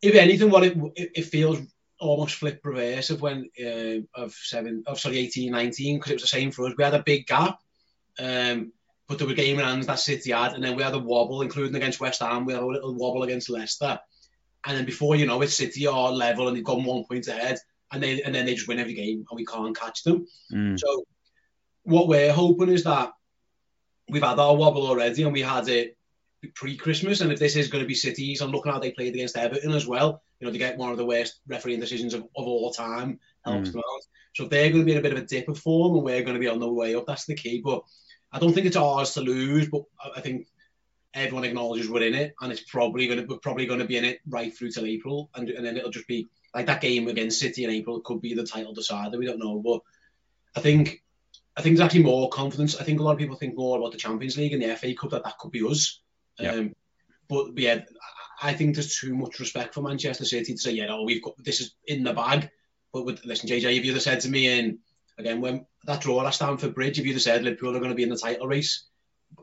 if 0.01 0.15
anything, 0.15 0.49
what 0.49 0.65
it, 0.65 0.78
it 0.97 1.26
feels 1.26 1.59
almost 2.01 2.36
flip 2.36 2.59
reverse 2.65 3.09
of 3.09 3.21
when 3.21 3.49
uh, 3.65 4.21
of 4.21 4.34
seven 4.34 4.84
of 4.86 4.99
sorry 4.99 5.19
18 5.19 5.49
19 5.49 5.95
because 5.95 6.11
it 6.11 6.15
was 6.15 6.24
the 6.24 6.28
same 6.28 6.51
for 6.51 6.65
us 6.65 6.74
we 6.78 6.84
had 6.84 6.93
a 6.93 7.03
big 7.03 7.26
gap 7.26 7.57
um, 8.19 8.74
but 9.14 9.20
there 9.20 9.28
were 9.28 9.36
game 9.36 9.59
in 9.59 9.66
hands 9.66 9.86
that 9.86 9.99
City 9.99 10.32
had 10.32 10.53
and 10.53 10.64
then 10.64 10.76
we 10.76 10.82
had 10.82 10.95
a 10.95 10.99
wobble 10.99 11.41
including 11.43 11.76
against 11.76 11.99
West 11.99 12.22
Ham 12.22 12.45
we 12.45 12.53
had 12.53 12.64
a 12.64 12.66
little 12.66 12.95
wobble 12.95 13.24
against 13.24 13.49
Leicester 13.49 13.99
and 14.66 14.78
then 14.78 14.86
before 14.86 15.16
you 15.16 15.28
know 15.28 15.41
it 15.43 15.49
City 15.49 15.86
are 15.86 16.11
level 16.11 16.47
and 16.47 16.57
they've 16.57 16.64
gone 16.64 16.84
one 16.84 17.03
point 17.05 17.28
ahead 17.28 17.59
and 17.91 18.01
then 18.01 18.22
and 18.26 18.34
then 18.34 18.45
they 18.45 18.55
just 18.55 18.68
win 18.68 18.80
every 18.80 18.95
game 18.95 19.24
and 19.30 19.38
we 19.38 19.45
can't 19.45 19.78
catch 19.78 20.03
them 20.03 20.26
mm. 20.51 20.80
so 20.80 21.05
what 21.84 22.07
we're 22.07 22.34
hoping 22.34 22.70
is 22.70 22.84
that 22.86 23.11
we've 24.09 24.24
had 24.24 24.39
our 24.39 24.55
wobble 24.55 24.88
already 24.88 25.24
and 25.24 25.34
we 25.34 25.41
had 25.41 25.68
it 25.68 25.95
pre-Christmas 26.55 27.22
and 27.22 27.32
if 27.32 27.39
this 27.39 27.55
is 27.55 27.68
going 27.68 27.84
to 27.84 27.88
be 27.88 27.93
City's 27.93 28.41
and 28.41 28.51
looking 28.51 28.72
how 28.72 28.80
they 28.80 28.91
played 28.91 29.14
against 29.14 29.38
Everton 29.38 29.74
as 29.74 29.86
well 29.86 30.24
you 30.43 30.47
know, 30.47 30.51
to 30.51 30.59
get 30.59 30.78
one 30.78 30.91
of 30.91 30.97
the 30.97 31.05
worst 31.05 31.39
refereeing 31.47 31.80
decisions 31.80 32.14
of, 32.14 32.24
of 32.24 32.47
all 32.47 32.70
time 32.74 33.18
helps 33.45 33.70
mm. 33.70 33.74
them 33.74 33.82
out. 33.82 34.01
So 34.36 34.43
if 34.43 34.49
they're 34.49 34.70
going 34.70 34.82
to 34.82 34.86
be 34.86 34.91
in 34.91 34.97
a 34.97 35.01
bit 35.01 35.14
of 35.14 35.20
a 35.20 35.26
dip 35.26 35.47
of 35.47 35.57
form 35.57 35.95
and 35.95 36.03
we're 36.03 36.24
going 36.24 36.34
to 36.34 36.39
be 36.39 36.49
on 36.49 36.59
the 36.59 36.68
way 36.68 36.95
up, 36.95 37.05
that's 37.07 37.26
the 37.26 37.36
key. 37.36 37.61
But 37.64 37.84
I 38.34 38.39
don't 38.39 38.53
think 38.53 38.65
it's 38.65 38.75
ours 38.75 39.13
to 39.13 39.21
lose, 39.21 39.69
but 39.69 39.84
I 40.15 40.19
think 40.21 40.47
everyone 41.13 41.43
acknowledges 41.45 41.89
we're 41.89 42.01
in 42.01 42.15
it, 42.15 42.34
and 42.41 42.51
it's 42.51 42.63
probably 42.63 43.07
going 43.07 43.19
to 43.19 43.25
we're 43.25 43.39
probably 43.39 43.67
going 43.67 43.79
to 43.79 43.86
be 43.86 43.97
in 43.97 44.05
it 44.05 44.19
right 44.27 44.55
through 44.55 44.71
till 44.71 44.86
April, 44.86 45.29
and 45.36 45.49
and 45.49 45.65
then 45.65 45.77
it'll 45.77 45.91
just 45.91 46.07
be 46.07 46.29
like 46.53 46.65
that 46.65 46.81
game 46.81 47.07
against 47.07 47.39
City 47.39 47.63
in 47.63 47.69
April 47.69 48.01
could 48.01 48.21
be 48.21 48.34
the 48.34 48.43
title 48.43 48.73
decider. 48.73 49.17
We 49.17 49.25
don't 49.25 49.39
know, 49.39 49.61
but 49.63 49.81
I 50.55 50.61
think 50.61 51.03
I 51.55 51.61
think 51.61 51.77
there's 51.77 51.86
actually 51.86 52.03
more 52.03 52.29
confidence. 52.29 52.75
I 52.75 52.84
think 52.84 52.99
a 52.99 53.03
lot 53.03 53.13
of 53.13 53.19
people 53.19 53.36
think 53.36 53.55
more 53.55 53.77
about 53.77 53.91
the 53.91 53.97
Champions 53.97 54.38
League 54.38 54.53
and 54.53 54.63
the 54.63 54.75
FA 54.75 54.93
Cup 54.95 55.11
that 55.11 55.23
that 55.23 55.38
could 55.38 55.51
be 55.51 55.61
us. 55.61 56.01
Yep. 56.39 56.53
Um, 56.53 56.73
but 57.29 57.57
yeah, 57.57 57.81
I 58.41 58.53
think 58.53 58.75
there's 58.75 58.95
too 58.95 59.15
much 59.15 59.39
respect 59.39 59.73
for 59.73 59.81
Manchester 59.81 60.25
City 60.25 60.53
to 60.53 60.59
say, 60.59 60.71
yeah, 60.71 60.88
no, 60.88 61.03
we've 61.03 61.23
got 61.23 61.41
this 61.43 61.61
is 61.61 61.75
in 61.86 62.03
the 62.03 62.13
bag. 62.13 62.49
But 62.91 63.05
with, 63.05 63.25
listen, 63.25 63.49
JJ, 63.49 63.77
if 63.77 63.86
you'd 63.86 63.93
have 63.93 64.03
said 64.03 64.19
to 64.21 64.29
me, 64.29 64.59
and 64.59 64.79
again, 65.18 65.41
when 65.41 65.66
that 65.86 66.01
draw 66.01 66.18
last 66.18 66.38
Stamford 66.38 66.76
Bridge, 66.76 66.99
if 66.99 67.05
you'd 67.05 67.14
have 67.14 67.22
said 67.22 67.43
Liverpool 67.43 67.76
are 67.76 67.80
going 67.80 67.91
to 67.91 67.95
be 67.95 68.03
in 68.03 68.09
the 68.09 68.18
title 68.18 68.47
race, 68.47 68.86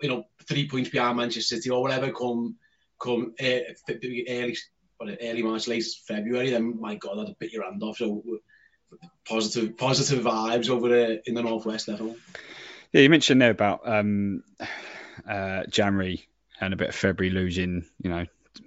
you 0.00 0.08
know, 0.08 0.24
three 0.48 0.68
points 0.68 0.90
behind 0.90 1.16
Manchester 1.16 1.56
City 1.56 1.70
or 1.70 1.82
whatever, 1.82 2.12
come 2.12 2.56
come 3.00 3.34
uh, 3.40 3.58
early, 4.28 4.56
early 5.00 5.42
March, 5.42 5.68
late 5.68 5.84
February, 6.06 6.50
then 6.50 6.78
my 6.80 6.96
God, 6.96 7.18
that'd 7.18 7.38
bit 7.38 7.52
your 7.52 7.64
hand 7.64 7.82
off. 7.82 7.96
So 7.96 8.22
positive 9.28 9.76
positive 9.76 10.24
vibes 10.24 10.68
over 10.68 10.88
there 10.88 11.18
in 11.24 11.34
the 11.34 11.42
northwest, 11.42 11.86
definitely. 11.86 12.18
Yeah, 12.92 13.02
you 13.02 13.10
mentioned 13.10 13.40
there 13.40 13.50
about 13.50 13.88
um, 13.88 14.42
uh, 15.28 15.64
January 15.68 16.28
and 16.60 16.74
a 16.74 16.76
bit 16.76 16.88
of 16.88 16.94
February 16.94 17.32
losing, 17.32 17.86
you 18.02 18.10
know, 18.10 18.26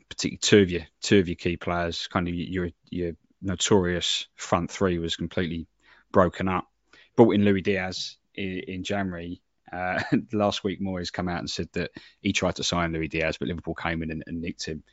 particularly 0.10 0.38
two 0.38 0.60
of 0.60 0.72
your 0.72 0.82
two 1.02 1.20
of 1.20 1.28
your 1.28 1.36
key 1.36 1.58
players, 1.58 2.08
kind 2.08 2.28
of 2.28 2.34
your 2.34 2.70
your 2.90 3.14
notorious 3.42 4.28
front 4.36 4.72
three 4.72 4.98
was 4.98 5.16
completely 5.16 5.68
broken 6.12 6.48
up. 6.48 6.68
Brought 7.16 7.36
in 7.36 7.46
Luis 7.46 7.64
Diaz 7.64 8.18
in, 8.36 8.60
in 8.68 8.84
January. 8.84 9.42
Uh, 9.72 10.02
last 10.34 10.64
week, 10.64 10.82
Moyes 10.82 11.12
come 11.12 11.30
out 11.30 11.40
and 11.40 11.50
said 11.50 11.70
that 11.74 11.92
he 12.22 12.34
tried 12.34 12.56
to 12.58 12.64
sign 12.64 12.94
Luis 12.94 13.10
Diaz, 13.10 13.38
but 13.40 13.48
Liverpool 13.48 13.76
came 13.76 14.04
in 14.04 14.12
and, 14.12 14.24
and 14.28 14.42
nicked 14.42 14.66
him. 14.66 14.84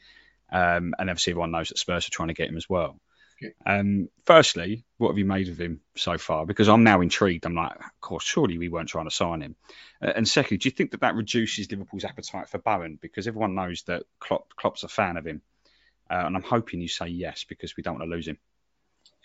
Um, 0.52 0.94
and 0.98 1.10
obviously, 1.10 1.32
everyone 1.32 1.52
knows 1.52 1.68
that 1.68 1.78
Spurs 1.78 2.06
are 2.06 2.10
trying 2.10 2.28
to 2.28 2.34
get 2.34 2.48
him 2.48 2.56
as 2.56 2.68
well. 2.68 3.00
Um, 3.64 4.08
firstly, 4.26 4.84
what 4.98 5.08
have 5.08 5.18
you 5.18 5.24
made 5.24 5.48
of 5.48 5.58
him 5.58 5.80
so 5.96 6.18
far? 6.18 6.44
Because 6.44 6.68
I'm 6.68 6.84
now 6.84 7.00
intrigued. 7.00 7.46
I'm 7.46 7.54
like, 7.54 7.76
of 7.76 8.00
course, 8.00 8.24
surely 8.24 8.58
we 8.58 8.68
weren't 8.68 8.88
trying 8.88 9.06
to 9.06 9.14
sign 9.14 9.40
him. 9.40 9.56
Uh, 10.02 10.12
and 10.14 10.28
secondly, 10.28 10.58
do 10.58 10.68
you 10.68 10.74
think 10.74 10.90
that 10.90 11.00
that 11.00 11.14
reduces 11.14 11.70
Liverpool's 11.70 12.04
appetite 12.04 12.48
for 12.48 12.58
Bowen? 12.58 12.98
Because 13.00 13.26
everyone 13.26 13.54
knows 13.54 13.82
that 13.84 14.04
Klopp, 14.18 14.54
Klopp's 14.56 14.82
a 14.82 14.88
fan 14.88 15.16
of 15.16 15.26
him. 15.26 15.42
Uh, 16.10 16.24
and 16.26 16.36
I'm 16.36 16.42
hoping 16.42 16.80
you 16.80 16.88
say 16.88 17.06
yes 17.06 17.44
because 17.48 17.76
we 17.76 17.82
don't 17.82 17.98
want 17.98 18.10
to 18.10 18.14
lose 18.14 18.26
him. 18.26 18.38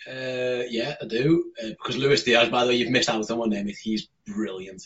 Uh, 0.08 0.64
yeah, 0.70 0.96
I 1.02 1.06
do. 1.06 1.52
Uh, 1.62 1.70
because 1.70 1.98
Luis 1.98 2.24
Diaz, 2.24 2.50
by 2.50 2.64
the 2.64 2.70
way, 2.70 2.76
you've 2.76 2.92
missed 2.92 3.10
out 3.10 3.30
on 3.30 3.38
one 3.38 3.50
name. 3.50 3.70
He's 3.82 4.08
brilliant. 4.26 4.84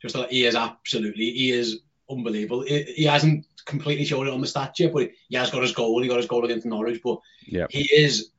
Just 0.00 0.14
like 0.14 0.30
he 0.30 0.46
is 0.46 0.54
absolutely, 0.54 1.30
he 1.30 1.52
is 1.52 1.80
unbelievable. 2.10 2.62
He, 2.62 2.82
he, 2.82 3.04
hasn't 3.04 3.46
completely 3.64 4.04
shown 4.04 4.26
it 4.26 4.32
on 4.32 4.40
the 4.40 4.46
stats 4.46 4.78
yet, 4.78 4.92
but 4.92 5.10
he 5.28 5.36
has 5.36 5.50
got 5.50 5.62
his 5.62 5.72
goal. 5.72 6.02
He 6.02 6.08
got 6.08 6.18
his 6.18 6.26
goal 6.26 6.44
against 6.44 6.66
Norwich, 6.66 7.00
but 7.02 7.18
yep. 7.46 7.70
he 7.70 7.88
is 7.94 8.30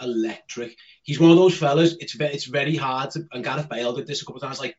electric. 0.00 0.76
He's 1.02 1.20
one 1.20 1.30
of 1.30 1.36
those 1.36 1.56
fellas. 1.56 1.96
It's 2.00 2.14
very, 2.14 2.34
it's 2.34 2.46
very 2.46 2.76
hard 2.76 3.10
to, 3.12 3.26
and 3.32 3.44
Gareth 3.44 3.68
Bale 3.68 3.94
did 3.94 4.06
this 4.06 4.22
a 4.22 4.24
couple 4.24 4.40
of 4.40 4.42
times. 4.42 4.60
Like 4.60 4.76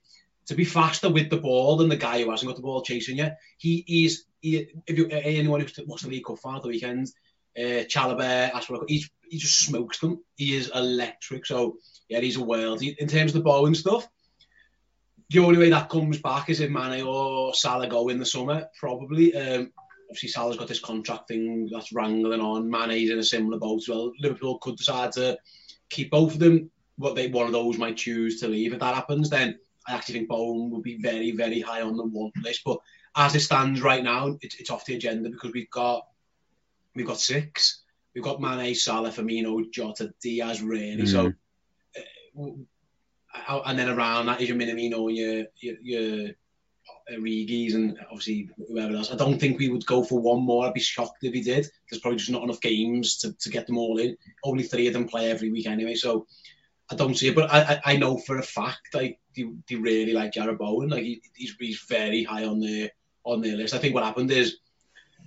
to 0.47 0.55
be 0.55 0.65
faster 0.65 1.09
with 1.09 1.29
the 1.29 1.37
ball 1.37 1.77
than 1.77 1.89
the 1.89 1.95
guy 1.95 2.21
who 2.21 2.29
hasn't 2.29 2.47
got 2.47 2.55
the 2.55 2.61
ball 2.61 2.81
chasing 2.81 3.17
you. 3.17 3.29
He 3.57 3.83
is. 3.87 4.25
He, 4.41 4.67
if 4.85 4.97
you 4.97 5.07
anyone 5.07 5.61
who's 5.61 5.79
watched 5.87 6.03
the 6.03 6.09
League 6.09 6.25
Cup 6.25 6.39
final 6.39 6.61
the 6.61 6.67
weekend, 6.67 7.07
uh, 7.57 7.85
Chalobah, 7.87 8.51
Ashford, 8.53 8.81
he 8.87 9.05
he 9.35 9.39
just 9.39 9.59
smokes 9.59 9.99
them. 9.99 10.23
He 10.37 10.55
is 10.55 10.71
electric. 10.73 11.45
So 11.45 11.77
yeah, 12.07 12.21
he's 12.21 12.37
a 12.37 12.43
world. 12.43 12.79
He, 12.79 12.95
in 12.97 13.09
terms 13.09 13.31
of 13.31 13.43
the 13.43 13.43
bow 13.43 13.65
and 13.65 13.75
stuff, 13.75 14.07
the 15.29 15.39
only 15.39 15.57
way 15.57 15.69
that 15.71 15.89
comes 15.89 16.21
back 16.21 16.49
is 16.49 16.61
if 16.61 16.69
Mane 16.69 17.05
or 17.05 17.53
Salah 17.53 17.89
go 17.89 18.07
in 18.07 18.17
the 18.17 18.25
summer, 18.25 18.67
probably. 18.79 19.35
Um, 19.35 19.73
obviously 20.09 20.29
Salah's 20.29 20.55
got 20.55 20.69
this 20.69 20.79
contract 20.79 21.27
thing 21.27 21.67
that's 21.69 21.91
wrangling 21.91 22.39
on. 22.39 22.69
Mane's 22.69 23.09
in 23.09 23.19
a 23.19 23.23
similar 23.23 23.59
boat 23.59 23.81
as 23.81 23.89
well. 23.89 24.13
Liverpool 24.21 24.57
could 24.59 24.77
decide 24.77 25.11
to 25.13 25.37
keep 25.89 26.11
both 26.11 26.33
of 26.33 26.39
them. 26.39 26.71
What 26.97 27.15
they 27.15 27.27
one 27.27 27.47
of 27.47 27.51
those 27.51 27.77
might 27.77 27.97
choose 27.97 28.39
to 28.39 28.47
leave. 28.47 28.71
If 28.71 28.79
that 28.79 28.95
happens, 28.95 29.29
then 29.29 29.59
I 29.85 29.95
actually 29.95 30.19
think 30.19 30.29
Bowen 30.29 30.69
would 30.71 30.83
be 30.83 30.97
very, 31.01 31.31
very 31.31 31.59
high 31.59 31.81
on 31.81 31.97
the 31.97 32.05
one 32.05 32.31
list. 32.41 32.61
But 32.63 32.77
as 33.17 33.35
it 33.35 33.41
stands 33.41 33.81
right 33.81 34.01
now, 34.01 34.37
it's, 34.39 34.55
it's 34.61 34.69
off 34.69 34.85
the 34.85 34.95
agenda 34.95 35.29
because 35.29 35.51
we've 35.51 35.69
got 35.69 36.07
we've 36.95 37.05
got 37.05 37.19
six. 37.19 37.81
We've 38.15 38.23
got 38.23 38.39
Mane, 38.39 38.73
Salah, 38.73 39.09
Firmino, 39.09 39.69
Jota, 39.71 40.13
Diaz, 40.21 40.61
really. 40.61 41.03
Mm. 41.03 41.07
So, 41.09 41.33
uh, 43.47 43.61
and 43.65 43.77
then 43.77 43.89
around 43.89 44.27
that 44.27 44.41
is 44.41 44.47
your 44.47 44.57
Minamino, 44.57 45.13
your 45.13 45.45
your, 45.59 45.75
your 45.81 46.29
Origis 47.11 47.75
and 47.75 47.99
obviously 48.09 48.49
whoever 48.67 48.95
else. 48.95 49.11
I 49.11 49.15
don't 49.15 49.39
think 49.39 49.59
we 49.59 49.69
would 49.69 49.85
go 49.85 50.03
for 50.03 50.19
one 50.19 50.41
more. 50.41 50.65
I'd 50.65 50.73
be 50.73 50.79
shocked 50.79 51.23
if 51.23 51.33
he 51.33 51.41
did. 51.41 51.69
There's 51.89 52.01
probably 52.01 52.17
just 52.17 52.31
not 52.31 52.43
enough 52.43 52.61
games 52.61 53.17
to, 53.17 53.33
to 53.33 53.49
get 53.49 53.67
them 53.67 53.77
all 53.77 53.99
in. 53.99 54.17
Only 54.43 54.63
three 54.63 54.87
of 54.87 54.93
them 54.93 55.07
play 55.07 55.29
every 55.29 55.51
week 55.51 55.67
anyway, 55.67 55.95
so 55.95 56.25
I 56.89 56.95
don't 56.95 57.15
see 57.15 57.27
it. 57.27 57.35
But 57.35 57.51
I, 57.51 57.81
I, 57.85 57.97
know 57.97 58.17
for 58.17 58.37
a 58.37 58.43
fact 58.43 58.93
like 58.93 59.19
they, 59.35 59.45
they 59.67 59.75
really 59.75 60.13
like 60.13 60.31
Jarrod 60.31 60.57
Bowen. 60.57 60.89
Like 60.89 61.03
he, 61.03 61.21
he's, 61.35 61.55
he's 61.59 61.85
very 61.87 62.23
high 62.23 62.45
on 62.45 62.59
the 62.59 62.89
on 63.23 63.41
their 63.41 63.55
list. 63.55 63.73
I 63.73 63.79
think 63.79 63.93
what 63.93 64.03
happened 64.03 64.31
is 64.31 64.57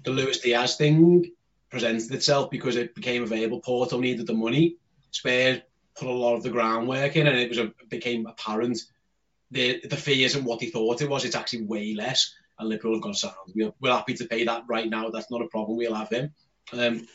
the 0.04 0.10
Luis 0.10 0.40
Diaz 0.40 0.76
thing 0.76 1.30
presented 1.70 2.12
itself 2.12 2.50
because 2.50 2.76
it 2.76 2.94
became 2.94 3.22
available. 3.22 3.60
Porto 3.60 3.98
needed 3.98 4.26
the 4.26 4.34
money. 4.34 4.76
Spurs 5.10 5.60
put 5.96 6.08
a 6.08 6.12
lot 6.12 6.36
of 6.36 6.42
the 6.42 6.50
groundwork 6.50 7.16
in, 7.16 7.26
and 7.26 7.38
it 7.38 7.48
was 7.48 7.58
a, 7.58 7.72
became 7.88 8.26
apparent 8.26 8.78
the 9.50 9.80
the 9.88 9.96
fee 9.96 10.24
isn't 10.24 10.44
what 10.44 10.60
he 10.60 10.70
thought 10.70 11.02
it 11.02 11.08
was. 11.08 11.24
It's 11.24 11.36
actually 11.36 11.64
way 11.64 11.94
less. 11.94 12.34
And 12.58 12.68
Liverpool 12.68 12.94
have 12.94 13.02
gone 13.02 13.14
sound. 13.14 13.34
We're, 13.54 13.72
we're 13.80 13.92
happy 13.92 14.14
to 14.14 14.26
pay 14.26 14.44
that 14.44 14.64
right 14.68 14.90
now. 14.90 15.10
That's 15.10 15.30
not 15.30 15.42
a 15.42 15.46
problem. 15.46 15.78
We'll 15.78 15.94
have 15.94 16.10
him. 16.10 16.32
Um, 16.72 17.06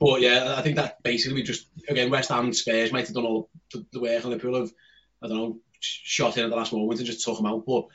but 0.00 0.22
yeah, 0.22 0.54
I 0.56 0.62
think 0.62 0.76
that 0.76 1.02
basically 1.02 1.42
just 1.42 1.66
again 1.88 2.10
West 2.10 2.30
Ham 2.30 2.52
Spurs 2.52 2.92
might 2.92 3.06
have 3.06 3.14
done 3.14 3.26
all 3.26 3.50
the, 3.72 3.84
the 3.92 4.00
work, 4.00 4.22
and 4.24 4.32
Liverpool 4.32 4.60
have 4.60 4.72
I 5.22 5.28
don't 5.28 5.36
know 5.36 5.60
shot 5.80 6.36
in 6.36 6.44
at 6.44 6.50
the 6.50 6.56
last 6.56 6.72
moment 6.72 6.98
and 6.98 7.06
just 7.06 7.24
took 7.24 7.38
him 7.38 7.46
out. 7.46 7.64
But 7.66 7.86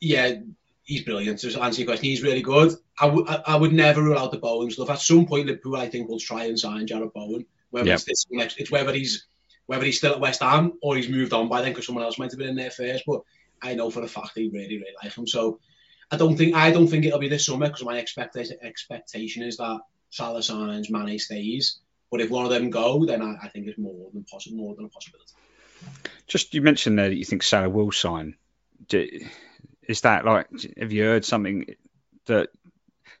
yeah, 0.00 0.34
he's 0.82 1.04
brilliant. 1.04 1.38
To 1.40 1.60
answer 1.60 1.80
your 1.80 1.88
question, 1.88 2.06
he's 2.06 2.22
really 2.22 2.42
good. 2.42 2.72
I, 2.98 3.06
w- 3.06 3.26
I 3.26 3.56
would 3.56 3.72
never 3.72 4.02
rule 4.02 4.18
out 4.18 4.32
the 4.32 4.38
Bowen 4.38 4.70
stuff. 4.70 4.90
At 4.90 5.00
some 5.00 5.26
point, 5.26 5.46
Liverpool 5.46 5.76
I 5.76 5.88
think 5.88 6.08
will 6.08 6.20
try 6.20 6.44
and 6.44 6.58
sign 6.58 6.86
Jarrod 6.86 7.12
Bowen. 7.12 7.46
Whether 7.70 7.88
yep. 7.88 7.96
it's 7.96 8.04
this 8.04 8.26
next, 8.30 8.58
it's 8.58 8.70
whether 8.70 8.92
he's 8.92 9.26
whether 9.66 9.84
he's 9.84 9.98
still 9.98 10.12
at 10.12 10.20
West 10.20 10.42
Ham 10.42 10.74
or 10.80 10.96
he's 10.96 11.08
moved 11.08 11.32
on 11.32 11.48
by 11.48 11.60
then 11.60 11.72
because 11.72 11.86
someone 11.86 12.04
else 12.04 12.18
might 12.18 12.30
have 12.30 12.38
been 12.38 12.48
in 12.48 12.56
there 12.56 12.70
first. 12.70 13.04
But 13.06 13.22
I 13.60 13.74
know 13.74 13.90
for 13.90 14.02
a 14.02 14.08
fact 14.08 14.32
he 14.34 14.48
really, 14.48 14.76
really 14.76 14.94
like 15.02 15.12
him. 15.12 15.26
So 15.26 15.60
I 16.10 16.16
don't 16.16 16.36
think 16.36 16.54
I 16.54 16.70
don't 16.70 16.86
think 16.86 17.04
it'll 17.04 17.18
be 17.18 17.28
this 17.28 17.46
summer 17.46 17.66
because 17.66 17.84
my 17.84 17.98
expectation 17.98 18.58
expectation 18.62 19.42
is 19.42 19.56
that 19.56 19.80
Salah 20.10 20.42
signs, 20.42 20.90
Mane 20.90 21.18
stays. 21.18 21.80
But 22.10 22.20
if 22.20 22.30
one 22.30 22.44
of 22.44 22.50
them 22.50 22.70
go, 22.70 23.04
then 23.04 23.20
I, 23.20 23.34
I 23.42 23.48
think 23.48 23.66
it's 23.66 23.78
more 23.78 24.10
than 24.12 24.24
possible, 24.24 24.56
more 24.56 24.76
than 24.76 24.86
a 24.86 24.88
possibility. 24.88 25.32
Just 26.28 26.54
you 26.54 26.62
mentioned 26.62 26.98
there 26.98 27.08
that 27.08 27.16
you 27.16 27.24
think 27.24 27.42
Salah 27.42 27.68
will 27.68 27.92
sign. 27.92 28.36
Is 28.90 30.00
that 30.02 30.24
like 30.24 30.48
have 30.78 30.92
you 30.92 31.02
heard 31.02 31.24
something 31.24 31.74
that 32.26 32.50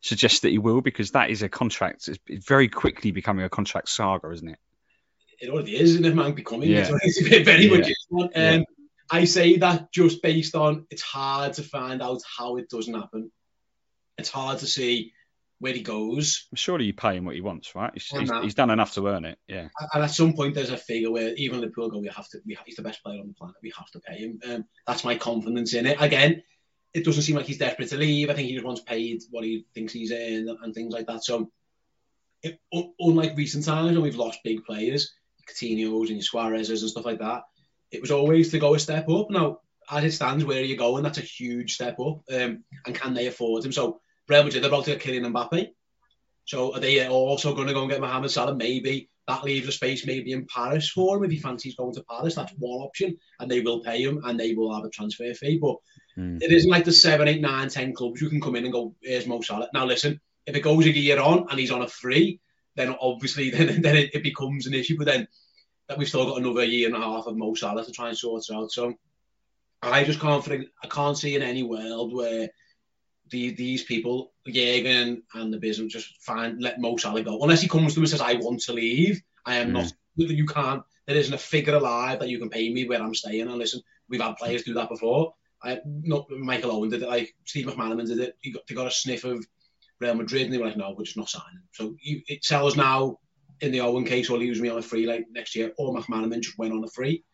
suggests 0.06 0.40
that 0.40 0.50
he 0.50 0.58
will? 0.58 0.80
Because 0.80 1.12
that 1.12 1.30
is 1.30 1.42
a 1.42 1.48
contract. 1.48 2.08
It's 2.08 2.46
very 2.46 2.68
quickly 2.68 3.10
becoming 3.10 3.44
a 3.44 3.48
contract 3.48 3.88
saga, 3.88 4.30
isn't 4.30 4.48
it? 4.48 4.58
it 5.40 5.50
already 5.50 5.76
is, 5.76 5.92
isn't 5.92 6.04
it, 6.04 6.14
man? 6.14 6.32
Becoming 6.32 6.70
yeah. 6.70 6.90
it's 7.02 7.20
very 7.44 7.68
much 7.68 7.90
one. 8.08 8.26
Um, 8.26 8.30
yeah. 8.34 8.62
I 9.10 9.24
say 9.24 9.56
that 9.58 9.92
just 9.92 10.22
based 10.22 10.54
on 10.54 10.86
it's 10.90 11.02
hard 11.02 11.54
to 11.54 11.62
find 11.62 12.02
out 12.02 12.22
how 12.38 12.56
it 12.56 12.68
doesn't 12.68 12.94
happen. 12.94 13.30
It's 14.18 14.30
hard 14.30 14.58
to 14.58 14.66
see 14.66 15.12
where 15.58 15.72
he 15.72 15.82
goes. 15.82 16.48
Surely 16.54 16.86
you 16.86 16.94
pay 16.94 17.16
him 17.16 17.24
what 17.24 17.34
he 17.34 17.40
wants, 17.40 17.74
right? 17.74 17.90
He's, 17.94 18.08
he's, 18.08 18.30
he's, 18.42 18.54
done 18.54 18.70
enough 18.70 18.92
to 18.94 19.06
earn 19.06 19.24
it. 19.24 19.38
Yeah. 19.46 19.68
And 19.92 20.02
at 20.02 20.10
some 20.10 20.34
point, 20.34 20.54
there's 20.54 20.70
a 20.70 20.76
figure 20.76 21.10
where 21.10 21.34
even 21.36 21.60
Liverpool 21.60 21.90
go, 21.90 21.98
we 21.98 22.08
have 22.08 22.28
to. 22.30 22.38
We 22.46 22.54
have, 22.54 22.66
he's 22.66 22.76
the 22.76 22.82
best 22.82 23.02
player 23.02 23.20
on 23.20 23.28
the 23.28 23.34
planet. 23.34 23.56
We 23.62 23.72
have 23.76 23.90
to 23.92 24.00
pay 24.00 24.18
him. 24.18 24.40
Um, 24.48 24.64
that's 24.86 25.04
my 25.04 25.16
confidence 25.16 25.74
in 25.74 25.86
it. 25.86 26.00
Again, 26.00 26.42
it 26.96 27.04
doesn't 27.04 27.24
seem 27.24 27.36
like 27.36 27.44
he's 27.44 27.58
desperate 27.58 27.90
to 27.90 27.98
leave. 27.98 28.30
I 28.30 28.34
think 28.34 28.48
he 28.48 28.54
just 28.54 28.64
wants 28.64 28.80
paid 28.80 29.22
what 29.30 29.44
he 29.44 29.66
thinks 29.74 29.92
he's 29.92 30.10
in 30.10 30.48
and 30.62 30.74
things 30.74 30.94
like 30.94 31.06
that. 31.06 31.22
So, 31.22 31.50
it, 32.42 32.58
unlike 32.98 33.36
recent 33.36 33.66
times 33.66 33.92
when 33.92 34.02
we've 34.02 34.16
lost 34.16 34.40
big 34.42 34.64
players, 34.64 35.12
Coutinho's 35.46 36.08
and 36.10 36.24
Suarez's 36.24 36.80
and 36.80 36.90
stuff 36.90 37.04
like 37.04 37.18
that, 37.18 37.42
it 37.90 38.00
was 38.00 38.10
always 38.10 38.50
to 38.50 38.58
go 38.58 38.74
a 38.74 38.78
step 38.78 39.10
up. 39.10 39.30
Now, 39.30 39.60
as 39.90 40.04
it 40.04 40.12
stands, 40.12 40.44
where 40.44 40.60
are 40.60 40.64
you 40.64 40.76
going? 40.76 41.02
That's 41.02 41.18
a 41.18 41.22
huge 41.22 41.74
step 41.74 42.00
up. 42.00 42.22
Um, 42.32 42.64
and 42.86 42.94
can 42.94 43.12
they 43.12 43.26
afford 43.26 43.64
him? 43.64 43.72
So 43.72 44.00
Real 44.26 44.44
Madrid 44.44 44.62
they're 44.62 44.70
about 44.70 44.86
to 44.86 44.92
get 44.92 45.02
Kylian 45.02 45.30
Mbappe. 45.30 45.68
So 46.44 46.74
are 46.74 46.80
they 46.80 47.06
also 47.06 47.54
going 47.54 47.68
to 47.68 47.74
go 47.74 47.82
and 47.82 47.90
get 47.90 48.00
Mohamed 48.00 48.30
Salah? 48.30 48.56
Maybe 48.56 49.10
that 49.28 49.44
leaves 49.44 49.68
a 49.68 49.72
space 49.72 50.06
maybe 50.06 50.32
in 50.32 50.46
Paris 50.46 50.88
for 50.88 51.16
him 51.16 51.24
if 51.24 51.30
he 51.30 51.38
fancies 51.38 51.74
going 51.74 51.94
to 51.94 52.04
Paris. 52.08 52.36
That's 52.36 52.52
one 52.58 52.80
option, 52.80 53.18
and 53.38 53.50
they 53.50 53.60
will 53.60 53.82
pay 53.82 54.02
him 54.02 54.22
and 54.24 54.40
they 54.40 54.54
will 54.54 54.74
have 54.74 54.84
a 54.84 54.90
transfer 54.90 55.34
fee. 55.34 55.58
But 55.60 55.76
mm. 56.18 56.42
it 56.42 56.52
isn't 56.52 56.70
like 56.70 56.84
the 56.84 56.92
seven, 56.92 57.28
eight, 57.28 57.40
nine, 57.40 57.68
ten 57.68 57.94
clubs 57.94 58.20
you 58.20 58.28
can 58.28 58.40
come 58.40 58.56
in 58.56 58.64
and 58.64 58.72
go, 58.72 58.94
"Here's 59.02 59.26
Mo 59.26 59.40
Salah." 59.40 59.68
Now 59.72 59.86
listen, 59.86 60.20
if 60.46 60.56
it 60.56 60.60
goes 60.60 60.86
a 60.86 60.90
year 60.90 61.20
on 61.20 61.46
and 61.50 61.58
he's 61.58 61.70
on 61.70 61.82
a 61.82 61.88
free, 61.88 62.40
then 62.74 62.94
obviously 63.00 63.50
then, 63.52 63.82
then 63.82 63.96
it, 63.96 64.14
it 64.14 64.22
becomes 64.22 64.66
an 64.66 64.74
issue. 64.74 64.96
But 64.96 65.06
then 65.06 65.28
that 65.88 65.98
we've 65.98 66.08
still 66.08 66.26
got 66.26 66.40
another 66.40 66.64
year 66.64 66.88
and 66.88 66.96
a 66.96 67.00
half 67.00 67.26
of 67.26 67.36
Mo 67.36 67.54
Salah 67.54 67.84
to 67.84 67.92
try 67.92 68.08
and 68.08 68.18
sort 68.18 68.44
it 68.48 68.54
out. 68.54 68.72
So 68.72 68.94
I 69.82 70.04
just 70.04 70.20
can't 70.20 70.46
I 70.82 70.86
can't 70.88 71.18
see 71.18 71.36
in 71.36 71.42
any 71.42 71.62
world 71.62 72.14
where 72.14 72.48
the, 73.30 73.50
these 73.50 73.82
people, 73.82 74.32
Jurgen 74.46 75.22
and 75.34 75.52
the 75.52 75.58
business, 75.58 75.92
just 75.92 76.22
find 76.22 76.62
let 76.62 76.80
Mo 76.80 76.96
Salah 76.96 77.22
go 77.22 77.40
unless 77.42 77.62
he 77.62 77.68
comes 77.68 77.94
to 77.94 78.00
me 78.00 78.04
and 78.04 78.10
says 78.10 78.20
I 78.20 78.34
want 78.34 78.60
to 78.62 78.72
leave. 78.72 79.22
I 79.44 79.56
am 79.56 79.70
mm. 79.70 79.72
not. 79.72 79.92
You 80.16 80.46
can't. 80.46 80.82
There 81.06 81.16
isn't 81.16 81.34
a 81.34 81.38
figure 81.38 81.74
alive 81.74 82.18
that 82.20 82.28
you 82.28 82.38
can 82.38 82.50
pay 82.50 82.72
me 82.72 82.88
where 82.88 83.00
I'm 83.00 83.14
staying. 83.14 83.42
And 83.42 83.58
listen, 83.58 83.82
we've 84.08 84.20
had 84.20 84.36
players 84.36 84.62
do 84.62 84.74
that 84.74 84.88
before. 84.88 85.34
I, 85.66 85.80
not 85.84 86.30
Michael 86.30 86.72
Owen 86.72 86.90
did 86.90 87.02
it. 87.02 87.08
Like 87.08 87.34
Steve 87.44 87.66
McManaman 87.66 88.06
did 88.06 88.20
it. 88.20 88.36
He 88.40 88.52
got, 88.52 88.66
they 88.66 88.74
got 88.74 88.86
a 88.86 88.90
sniff 88.90 89.24
of 89.24 89.44
Real 90.00 90.14
Madrid 90.14 90.42
and 90.42 90.52
they 90.52 90.58
were 90.58 90.66
like, 90.66 90.76
no, 90.76 90.94
we're 90.96 91.04
just 91.04 91.16
not 91.16 91.28
signing. 91.28 91.62
So 91.72 91.94
you, 92.00 92.22
it 92.28 92.44
sells 92.44 92.76
now 92.76 93.18
in 93.60 93.72
the 93.72 93.80
Owen 93.80 94.04
case, 94.04 94.28
or 94.28 94.38
leaves 94.38 94.60
me 94.60 94.68
on 94.68 94.78
a 94.78 94.82
free 94.82 95.06
like 95.06 95.26
next 95.30 95.54
year, 95.54 95.72
or 95.78 95.94
McManaman 95.94 96.40
just 96.40 96.58
went 96.58 96.72
on 96.72 96.84
a 96.84 96.88
free. 96.88 97.24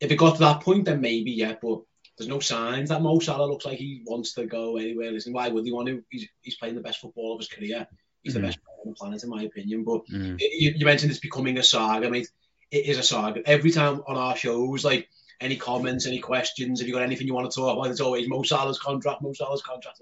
If 0.00 0.10
it 0.10 0.16
got 0.16 0.34
to 0.34 0.40
that 0.40 0.60
point, 0.62 0.84
then 0.84 1.00
maybe 1.00 1.30
yeah. 1.30 1.54
But 1.60 1.80
there's 2.18 2.28
no 2.28 2.40
signs 2.40 2.90
that 2.90 3.02
Mo 3.02 3.18
Salah 3.18 3.46
looks 3.46 3.64
like 3.64 3.78
he 3.78 4.02
wants 4.04 4.34
to 4.34 4.46
go 4.46 4.76
anywhere. 4.76 5.12
Listen, 5.12 5.32
why 5.32 5.48
would 5.48 5.64
he 5.64 5.72
want 5.72 5.88
to? 5.88 6.02
He's, 6.10 6.28
he's 6.42 6.56
playing 6.56 6.74
the 6.74 6.82
best 6.82 7.00
football 7.00 7.34
of 7.34 7.40
his 7.40 7.48
career. 7.48 7.86
He's 8.22 8.32
mm. 8.32 8.36
the 8.36 8.42
best 8.42 8.58
player 8.62 8.76
on 8.84 8.90
the 8.90 8.96
planet, 8.96 9.22
in 9.22 9.30
my 9.30 9.42
opinion. 9.44 9.84
But 9.84 10.06
mm. 10.06 10.38
you, 10.40 10.74
you, 10.76 10.84
mentioned 10.84 11.10
it's 11.10 11.20
becoming 11.20 11.58
a 11.58 11.62
saga, 11.62 12.06
I 12.06 12.10
mate. 12.10 12.12
Mean, 12.12 12.26
it 12.70 12.86
is 12.86 12.98
a 12.98 13.02
saga. 13.02 13.42
Every 13.46 13.70
time 13.70 14.02
on 14.06 14.16
our 14.16 14.36
shows, 14.36 14.84
like 14.84 15.08
any 15.42 15.56
comments, 15.56 16.06
any 16.06 16.20
questions, 16.20 16.80
Have 16.80 16.88
you 16.88 16.94
got 16.94 17.02
anything 17.02 17.26
you 17.26 17.34
want 17.34 17.50
to 17.50 17.54
talk 17.54 17.76
about, 17.76 17.90
it's 17.90 18.00
always 18.00 18.28
Mo 18.28 18.42
Salah's 18.42 18.78
contract, 18.78 19.22
Mo 19.22 19.32
Salah's 19.32 19.62
contract. 19.62 20.00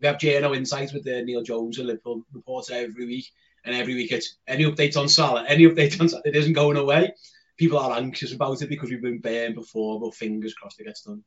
We 0.00 0.06
have 0.06 0.18
JNO 0.18 0.54
Insights 0.56 0.92
with 0.92 1.06
uh, 1.06 1.22
Neil 1.22 1.42
Jones, 1.42 1.78
a 1.78 1.82
Liverpool 1.82 2.24
reporter 2.32 2.74
every 2.74 3.06
week, 3.06 3.26
and 3.64 3.74
every 3.74 3.94
week 3.94 4.12
it's 4.12 4.36
any 4.46 4.64
updates 4.64 4.96
on 4.96 5.08
Salah, 5.08 5.44
any 5.48 5.64
updates 5.64 6.00
on 6.00 6.08
Salah. 6.08 6.22
It 6.26 6.36
isn't 6.36 6.52
going 6.52 6.76
away. 6.76 7.14
People 7.56 7.78
are 7.78 7.96
anxious 7.96 8.32
about 8.32 8.60
it 8.60 8.68
because 8.68 8.90
we've 8.90 9.02
been 9.02 9.20
burned 9.20 9.54
before, 9.54 9.98
but 9.98 10.14
fingers 10.14 10.54
crossed 10.54 10.80
it 10.80 10.84
gets 10.84 11.02
done. 11.02 11.24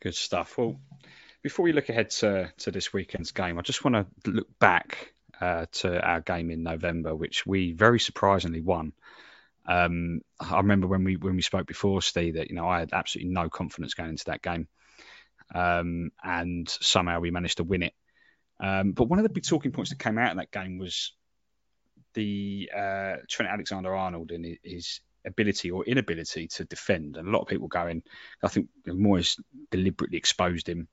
Good 0.00 0.14
stuff. 0.14 0.58
Well, 0.58 0.80
before 1.42 1.64
we 1.64 1.72
look 1.72 1.88
ahead 1.88 2.10
to, 2.10 2.52
to 2.58 2.70
this 2.70 2.92
weekend's 2.92 3.32
game, 3.32 3.58
I 3.58 3.62
just 3.62 3.84
want 3.84 3.94
to 4.24 4.30
look 4.30 4.58
back 4.58 5.12
uh, 5.40 5.66
to 5.72 6.00
our 6.00 6.20
game 6.20 6.50
in 6.50 6.62
November, 6.62 7.14
which 7.14 7.46
we 7.46 7.72
very 7.72 8.00
surprisingly 8.00 8.60
won. 8.60 8.92
Um, 9.68 10.22
I 10.40 10.56
remember 10.56 10.86
when 10.86 11.04
we 11.04 11.16
when 11.16 11.36
we 11.36 11.42
spoke 11.42 11.66
before, 11.66 12.00
Steve, 12.00 12.34
that 12.34 12.48
you 12.48 12.56
know 12.56 12.66
I 12.66 12.80
had 12.80 12.92
absolutely 12.92 13.32
no 13.32 13.50
confidence 13.50 13.94
going 13.94 14.10
into 14.10 14.24
that 14.26 14.42
game, 14.42 14.66
um, 15.54 16.10
and 16.24 16.68
somehow 16.68 17.20
we 17.20 17.30
managed 17.30 17.58
to 17.58 17.64
win 17.64 17.82
it. 17.82 17.92
Um, 18.60 18.92
but 18.92 19.04
one 19.04 19.18
of 19.18 19.24
the 19.24 19.28
big 19.28 19.44
talking 19.44 19.72
points 19.72 19.90
that 19.90 19.98
came 19.98 20.18
out 20.18 20.30
in 20.30 20.38
that 20.38 20.50
game 20.50 20.78
was 20.78 21.12
the 22.14 22.70
uh, 22.74 23.16
Trent 23.28 23.52
Alexander-Arnold 23.52 24.32
and 24.32 24.58
his 24.64 25.00
ability 25.24 25.70
or 25.70 25.84
inability 25.84 26.48
to 26.48 26.64
defend. 26.64 27.16
And 27.16 27.28
a 27.28 27.30
lot 27.30 27.42
of 27.42 27.48
people 27.48 27.68
going, 27.68 28.02
I 28.42 28.48
think 28.48 28.68
Moyes 28.86 29.38
deliberately 29.70 30.18
exposed 30.18 30.68
him 30.68 30.88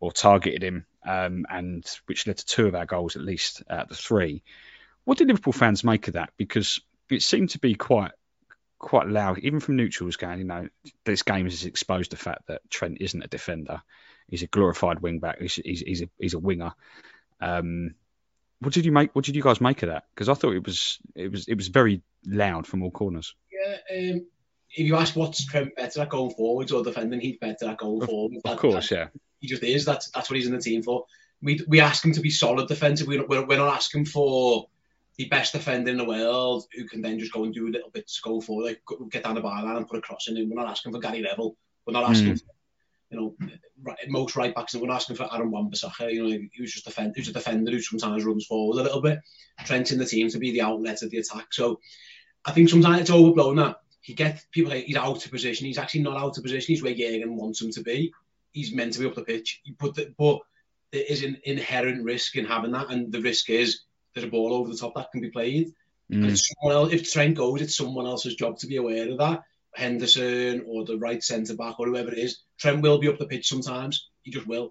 or 0.00 0.12
targeted 0.12 0.62
him, 0.62 0.86
um, 1.06 1.44
and 1.50 1.84
which 2.06 2.26
led 2.26 2.38
to 2.38 2.46
two 2.46 2.66
of 2.66 2.74
our 2.74 2.86
goals 2.86 3.16
at 3.16 3.22
least 3.22 3.62
out 3.68 3.84
of 3.84 3.88
the 3.88 3.94
three. 3.94 4.42
What 5.04 5.18
did 5.18 5.28
Liverpool 5.28 5.52
fans 5.52 5.84
make 5.84 6.08
of 6.08 6.14
that? 6.14 6.30
Because 6.36 6.80
it 7.14 7.22
seemed 7.22 7.50
to 7.50 7.58
be 7.58 7.74
quite 7.74 8.12
quite 8.78 9.08
loud, 9.08 9.38
even 9.38 9.60
from 9.60 9.76
neutrals 9.76 10.16
going, 10.16 10.38
you 10.38 10.44
know, 10.44 10.68
this 11.04 11.22
game 11.22 11.46
has 11.46 11.64
exposed 11.64 12.10
the 12.12 12.16
fact 12.16 12.48
that 12.48 12.68
Trent 12.68 12.98
isn't 13.00 13.22
a 13.22 13.28
defender. 13.28 13.80
He's 14.28 14.42
a 14.42 14.46
glorified 14.46 15.00
wing 15.00 15.20
back. 15.20 15.40
He's, 15.40 15.54
he's, 15.54 15.80
he's 15.80 16.02
a, 16.02 16.08
he's 16.18 16.34
a 16.34 16.38
winger. 16.38 16.72
Um, 17.40 17.94
what 18.60 18.72
did 18.72 18.84
you 18.84 18.92
make? 18.92 19.14
What 19.14 19.24
did 19.24 19.36
you 19.36 19.42
guys 19.42 19.60
make 19.60 19.82
of 19.82 19.88
that? 19.88 20.04
Because 20.14 20.28
I 20.28 20.34
thought 20.34 20.54
it 20.54 20.64
was 20.64 20.98
it 21.14 21.30
was 21.30 21.48
it 21.48 21.56
was 21.56 21.68
very 21.68 22.02
loud 22.26 22.66
from 22.66 22.82
all 22.82 22.90
corners. 22.90 23.34
Yeah, 23.52 23.76
um, 23.90 24.26
if 24.70 24.86
you 24.86 24.96
ask 24.96 25.14
what's 25.16 25.44
Trent 25.44 25.76
better 25.76 26.00
at 26.02 26.08
going 26.08 26.32
forwards 26.34 26.72
or 26.72 26.82
defending, 26.82 27.20
he's 27.20 27.36
better 27.36 27.68
at 27.68 27.78
going 27.78 28.06
forwards. 28.06 28.40
Of 28.44 28.58
course, 28.58 28.88
that, 28.88 28.94
yeah. 28.94 29.06
He 29.40 29.48
just 29.48 29.62
is. 29.62 29.84
That's 29.84 30.10
that's 30.10 30.30
what 30.30 30.36
he's 30.36 30.46
in 30.46 30.54
the 30.54 30.60
team 30.60 30.82
for. 30.82 31.04
We 31.42 31.60
we 31.68 31.80
ask 31.80 32.04
him 32.04 32.12
to 32.12 32.20
be 32.20 32.30
solid 32.30 32.68
defensive. 32.68 33.06
We're, 33.06 33.26
we're, 33.26 33.44
we're 33.44 33.58
not 33.58 33.74
asking 33.74 34.06
for 34.06 34.68
the 35.16 35.28
best 35.28 35.52
defender 35.52 35.90
in 35.90 35.96
the 35.96 36.04
world 36.04 36.64
who 36.74 36.86
can 36.86 37.00
then 37.00 37.18
just 37.18 37.32
go 37.32 37.44
and 37.44 37.54
do 37.54 37.68
a 37.68 37.70
little 37.70 37.90
bit 37.90 38.08
to 38.08 38.20
go 38.22 38.40
forward, 38.40 38.64
like 38.64 38.82
get 39.10 39.24
down 39.24 39.36
the 39.36 39.40
byline 39.40 39.76
and 39.76 39.88
put 39.88 39.98
a 39.98 40.02
cross 40.02 40.28
in. 40.28 40.34
We're 40.48 40.60
not 40.60 40.70
asking 40.70 40.92
for 40.92 40.98
Gary 40.98 41.20
Neville. 41.20 41.56
We're 41.86 41.92
not 41.92 42.10
asking 42.10 42.32
mm. 42.32 42.40
for 42.40 42.46
you 43.10 43.20
know, 43.20 43.94
most 44.08 44.36
right 44.36 44.54
backs, 44.54 44.74
and 44.74 44.82
we're 44.82 44.90
asking 44.90 45.16
for 45.16 45.32
Aaron 45.32 45.50
Wan-Bissaka, 45.50 46.12
you 46.12 46.22
know, 46.22 46.38
he 46.52 46.62
was 46.62 46.72
just 46.72 46.86
a 46.86 46.90
defender, 46.90 47.12
who's 47.14 47.28
a 47.28 47.32
defender 47.32 47.70
who 47.70 47.80
sometimes 47.80 48.24
runs 48.24 48.46
forward 48.46 48.80
a 48.80 48.82
little 48.82 49.00
bit. 49.00 49.20
Trent 49.64 49.92
in 49.92 49.98
the 49.98 50.06
team 50.06 50.28
to 50.30 50.38
be 50.38 50.52
the 50.52 50.62
outlet 50.62 51.02
of 51.02 51.10
the 51.10 51.18
attack. 51.18 51.46
So 51.52 51.80
I 52.44 52.52
think 52.52 52.68
sometimes 52.68 53.02
it's 53.02 53.10
overblown 53.10 53.56
that 53.56 53.76
he 54.00 54.14
gets 54.14 54.46
people 54.50 54.72
like 54.72 54.84
he's 54.84 54.96
out 54.96 55.24
of 55.24 55.30
position. 55.30 55.66
He's 55.66 55.78
actually 55.78 56.02
not 56.02 56.16
out 56.16 56.36
of 56.36 56.42
position. 56.42 56.72
He's 56.72 56.82
where 56.82 56.94
Jurgen 56.94 57.36
wants 57.36 57.62
him 57.62 57.70
to 57.72 57.82
be. 57.82 58.12
He's 58.52 58.74
meant 58.74 58.94
to 58.94 59.00
be 59.00 59.06
up 59.06 59.14
the 59.14 59.22
pitch. 59.22 59.60
But 59.78 59.94
the, 59.94 60.14
but 60.18 60.40
there 60.92 61.04
is 61.08 61.22
an 61.22 61.38
inherent 61.44 62.04
risk 62.04 62.36
in 62.36 62.44
having 62.44 62.72
that, 62.72 62.90
and 62.90 63.12
the 63.12 63.20
risk 63.20 63.48
is 63.48 63.80
there's 64.14 64.26
a 64.26 64.30
ball 64.30 64.54
over 64.54 64.70
the 64.70 64.76
top 64.76 64.94
that 64.94 65.10
can 65.12 65.20
be 65.20 65.30
played. 65.30 65.72
Mm. 66.12 66.28
And 66.28 66.70
else, 66.70 66.92
if 66.92 67.10
Trent 67.10 67.36
goes, 67.36 67.62
it's 67.62 67.76
someone 67.76 68.06
else's 68.06 68.34
job 68.34 68.58
to 68.58 68.66
be 68.66 68.76
aware 68.76 69.10
of 69.10 69.18
that. 69.18 69.42
Henderson 69.74 70.64
or 70.68 70.84
the 70.84 70.98
right 70.98 71.22
centre 71.22 71.56
back 71.56 71.80
or 71.80 71.86
whoever 71.86 72.12
it 72.12 72.18
is, 72.18 72.42
Trent 72.58 72.82
will 72.82 72.98
be 72.98 73.08
up 73.08 73.18
the 73.18 73.26
pitch 73.26 73.48
sometimes. 73.48 74.08
He 74.22 74.30
just 74.30 74.46
will. 74.46 74.70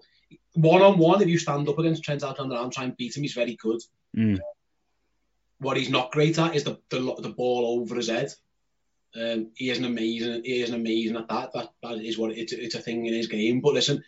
One 0.54 0.82
on 0.82 0.98
one, 0.98 1.20
if 1.20 1.28
you 1.28 1.38
stand 1.38 1.68
up 1.68 1.78
against 1.78 2.02
Trent 2.02 2.22
Alexander 2.22 2.56
and 2.56 2.72
try 2.72 2.84
and 2.84 2.96
beat 2.96 3.16
him, 3.16 3.22
he's 3.22 3.34
very 3.34 3.56
good. 3.56 3.80
Mm. 4.16 4.38
What 5.58 5.76
he's 5.76 5.90
not 5.90 6.12
great 6.12 6.38
at 6.38 6.54
is 6.54 6.64
the, 6.64 6.78
the, 6.88 6.98
the 7.20 7.34
ball 7.36 7.80
over 7.80 7.96
his 7.96 8.08
head. 8.08 8.32
Um, 9.16 9.50
he 9.54 9.70
isn't 9.70 9.84
amazing. 9.84 10.42
He 10.44 10.62
isn't 10.62 10.74
amazing 10.74 11.16
at 11.16 11.28
that. 11.28 11.52
That 11.52 11.68
that 11.82 11.98
is 11.98 12.18
what 12.18 12.32
it's, 12.32 12.52
it's 12.52 12.74
a 12.74 12.80
thing 12.80 13.06
in 13.06 13.14
his 13.14 13.28
game. 13.28 13.60
But 13.60 13.74
listen, 13.74 14.02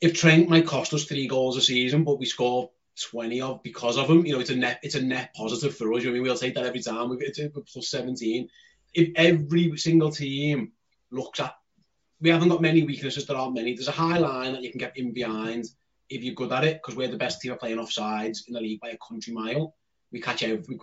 if 0.00 0.14
Trent 0.14 0.48
might 0.48 0.66
cost 0.66 0.92
us 0.92 1.04
three 1.04 1.28
goals 1.28 1.56
a 1.56 1.62
season, 1.62 2.04
but 2.04 2.18
we 2.18 2.26
score 2.26 2.70
20 3.00 3.40
of 3.40 3.62
because 3.62 3.96
of 3.96 4.08
him, 4.08 4.26
you 4.26 4.34
know, 4.34 4.40
it's 4.40 4.50
a 4.50 4.56
net 4.56 4.80
it's 4.82 4.94
a 4.94 5.02
net 5.02 5.34
positive 5.34 5.76
for 5.76 5.92
us. 5.94 6.04
I 6.04 6.10
mean, 6.10 6.22
we'll 6.22 6.36
take 6.36 6.54
that 6.54 6.66
every 6.66 6.82
time. 6.82 7.08
We've 7.08 7.22
it's 7.22 7.38
a 7.38 7.48
plus 7.48 7.88
17 7.88 8.48
if 8.94 9.10
every 9.16 9.76
single 9.76 10.10
team 10.10 10.72
looks 11.10 11.40
at, 11.40 11.54
we 12.20 12.30
haven't 12.30 12.48
got 12.48 12.62
many 12.62 12.82
weaknesses. 12.82 13.26
There 13.26 13.36
aren't 13.36 13.54
many. 13.54 13.74
There's 13.74 13.88
a 13.88 13.92
high 13.92 14.18
line 14.18 14.52
that 14.52 14.62
you 14.62 14.70
can 14.70 14.78
get 14.78 14.96
in 14.96 15.12
behind 15.12 15.64
if 16.08 16.22
you're 16.22 16.34
good 16.34 16.52
at 16.52 16.64
it, 16.64 16.80
because 16.80 16.94
we're 16.94 17.08
the 17.08 17.16
best 17.16 17.40
team 17.40 17.52
at 17.52 17.60
playing 17.60 17.78
offsides 17.78 18.40
in 18.46 18.54
the 18.54 18.60
league 18.60 18.80
by 18.80 18.90
a 18.90 18.98
country 18.98 19.32
mile. 19.32 19.74
We 20.12 20.20
catch 20.20 20.42
every. 20.42 20.78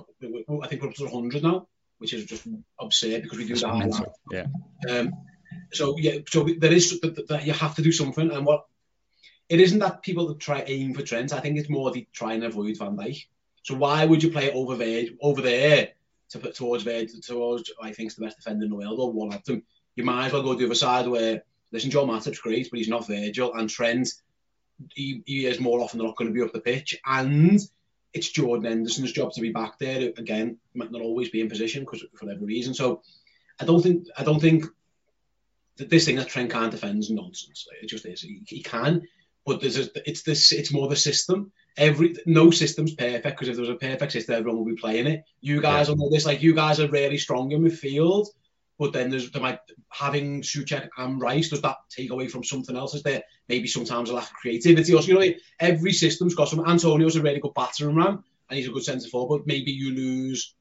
I 0.63 0.67
think 0.67 0.81
we're 0.81 0.89
up 0.89 0.95
to 0.95 1.05
100 1.05 1.43
now, 1.43 1.67
which 1.99 2.13
is 2.13 2.25
just 2.25 2.47
absurd 2.79 3.23
because 3.23 3.37
we 3.37 3.47
do 3.47 3.55
that. 3.55 4.11
Yeah. 4.31 4.47
Um, 4.89 5.13
so 5.71 5.95
yeah, 5.97 6.19
so 6.27 6.47
there 6.57 6.73
is 6.73 6.99
that 6.99 7.45
you 7.45 7.53
have 7.53 7.75
to 7.75 7.83
do 7.83 7.91
something, 7.91 8.31
and 8.31 8.45
what 8.45 8.65
it 9.49 9.59
isn't 9.59 9.79
that 9.79 10.03
people 10.03 10.35
try 10.35 10.63
aim 10.67 10.93
for 10.93 11.01
Trent. 11.01 11.33
I 11.33 11.39
think 11.39 11.57
it's 11.57 11.69
more 11.69 11.91
they 11.91 12.07
try 12.13 12.33
and 12.33 12.43
avoid 12.43 12.77
Van 12.77 12.95
Dijk. 12.95 13.25
So 13.63 13.75
why 13.75 14.05
would 14.05 14.23
you 14.23 14.31
play 14.31 14.45
it 14.45 14.55
over 14.55 14.75
there, 14.75 15.05
over 15.21 15.41
there 15.41 15.89
to 16.29 16.39
put 16.39 16.55
towards 16.55 16.83
Virgil, 16.83 17.19
towards 17.21 17.71
I 17.81 17.91
think 17.91 18.09
is 18.09 18.15
the 18.15 18.25
best 18.25 18.37
defender 18.37 18.63
in 18.65 18.69
the 18.69 18.75
world, 18.75 18.99
or 18.99 19.11
one 19.11 19.33
of 19.33 19.43
them. 19.43 19.63
You 19.95 20.03
might 20.03 20.27
as 20.27 20.33
well 20.33 20.43
go 20.43 20.53
the 20.53 20.65
other 20.65 20.75
side 20.75 21.07
where 21.07 21.43
listen, 21.71 21.91
Joe 21.91 22.05
Matip's 22.05 22.39
great, 22.39 22.69
but 22.69 22.77
he's 22.77 22.87
not 22.87 23.07
Virgil, 23.07 23.53
and 23.53 23.69
Trent 23.69 24.09
he, 24.93 25.23
he 25.25 25.45
is 25.45 25.59
more 25.59 25.81
often 25.81 25.97
than 25.97 26.07
not 26.07 26.15
going 26.15 26.29
to 26.29 26.33
be 26.33 26.41
up 26.41 26.53
the 26.53 26.61
pitch, 26.61 26.99
and 27.05 27.59
it's 28.13 28.29
Jordan 28.29 28.65
Henderson's 28.65 29.11
job 29.11 29.33
to 29.33 29.41
be 29.41 29.51
back 29.51 29.77
there 29.77 30.11
again. 30.17 30.57
Might 30.73 30.91
not 30.91 31.01
always 31.01 31.29
be 31.29 31.41
in 31.41 31.49
position 31.49 31.81
because 31.81 32.01
for 32.15 32.25
whatever 32.25 32.45
reason. 32.45 32.73
So 32.73 33.01
I 33.59 33.65
don't 33.65 33.81
think 33.81 34.07
I 34.17 34.23
don't 34.23 34.39
think 34.39 34.65
that 35.77 35.89
this 35.89 36.05
thing 36.05 36.15
that 36.15 36.27
Trent 36.27 36.51
can't 36.51 36.71
defend 36.71 36.99
is 36.99 37.09
nonsense. 37.09 37.67
It 37.81 37.87
just 37.87 38.05
is. 38.05 38.21
He, 38.21 38.41
he 38.45 38.63
can, 38.63 39.07
but 39.49 39.61
there's 39.61 39.79
a, 39.79 39.89
it's 40.07 40.21
this 40.21 40.51
it's 40.51 40.71
more 40.71 40.87
the 40.87 40.95
system. 40.95 41.51
Every 41.75 42.15
no 42.27 42.51
system's 42.51 42.93
perfect 42.93 43.23
because 43.23 43.47
if 43.47 43.55
there 43.55 43.65
was 43.65 43.71
a 43.71 43.75
perfect 43.75 44.11
system, 44.11 44.35
everyone 44.35 44.63
would 44.63 44.75
be 44.75 44.79
playing 44.79 45.07
it. 45.07 45.23
You 45.41 45.59
guys 45.59 45.89
yeah. 45.89 45.95
know 45.97 46.09
this, 46.11 46.27
like 46.27 46.43
you 46.43 46.53
guys 46.53 46.79
are 46.79 46.87
really 46.87 47.17
strong 47.17 47.51
in 47.51 47.63
midfield, 47.63 48.27
but 48.77 48.93
then 48.93 49.09
there's 49.09 49.31
there 49.31 49.41
might 49.41 49.59
having 49.89 50.43
Soucek 50.43 50.89
and 50.99 51.19
Rice. 51.19 51.49
Does 51.49 51.63
that 51.63 51.77
take 51.89 52.11
away 52.11 52.27
from 52.27 52.43
something 52.43 52.77
else? 52.77 52.93
Is 52.93 53.01
there 53.01 53.23
maybe 53.47 53.67
sometimes 53.67 54.11
a 54.11 54.13
lack 54.13 54.29
of 54.29 54.33
creativity? 54.33 54.93
Or 54.93 55.01
you 55.01 55.15
know, 55.15 55.33
every 55.59 55.93
system's 55.93 56.35
got 56.35 56.49
some. 56.49 56.63
Antonio's 56.67 57.15
a 57.15 57.21
really 57.23 57.39
good 57.39 57.55
battering 57.55 57.95
ram, 57.95 58.23
and 58.49 58.57
he's 58.57 58.67
a 58.67 58.71
good 58.71 58.83
centre 58.83 59.09
forward. 59.09 59.39
But 59.39 59.47
maybe 59.47 59.71
you 59.71 59.95
lose 59.95 60.53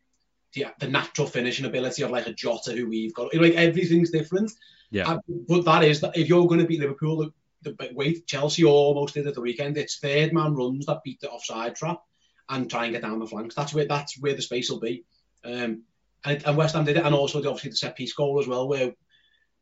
the, 0.54 0.64
the 0.80 0.88
natural 0.88 1.26
finishing 1.26 1.66
ability 1.66 2.04
of 2.04 2.10
like 2.10 2.26
a 2.26 2.32
Jota 2.32 2.72
who 2.72 2.88
we've 2.88 3.12
got. 3.12 3.34
You 3.34 3.40
know, 3.40 3.48
like 3.48 3.56
everything's 3.56 4.10
different. 4.10 4.50
Yeah. 4.90 5.18
But 5.46 5.66
that 5.66 5.84
is 5.84 6.00
that 6.00 6.16
if 6.16 6.30
you're 6.30 6.46
going 6.46 6.60
to 6.60 6.66
beat 6.66 6.80
Liverpool, 6.80 7.30
the, 7.62 7.72
the 7.72 7.90
wait 7.94 8.26
Chelsea 8.26 8.64
almost 8.64 9.14
did 9.14 9.26
at 9.26 9.34
the 9.34 9.40
weekend. 9.40 9.76
It's 9.76 9.98
third 9.98 10.32
man 10.32 10.54
runs 10.54 10.86
that 10.86 11.02
beat 11.04 11.20
the 11.20 11.30
offside 11.30 11.76
trap 11.76 12.00
and 12.48 12.70
try 12.70 12.84
and 12.84 12.92
get 12.92 13.02
down 13.02 13.18
the 13.18 13.26
flanks. 13.26 13.54
That's 13.54 13.74
where 13.74 13.86
that's 13.86 14.18
where 14.20 14.34
the 14.34 14.42
space 14.42 14.70
will 14.70 14.80
be. 14.80 15.04
Um, 15.44 15.82
and, 16.24 16.44
and 16.44 16.56
West 16.56 16.74
Ham 16.74 16.84
did 16.84 16.96
it, 16.96 17.04
and 17.04 17.14
also 17.14 17.40
the, 17.40 17.48
obviously 17.48 17.70
the 17.70 17.76
set 17.76 17.96
piece 17.96 18.12
goal 18.12 18.40
as 18.40 18.46
well, 18.46 18.68
where 18.68 18.92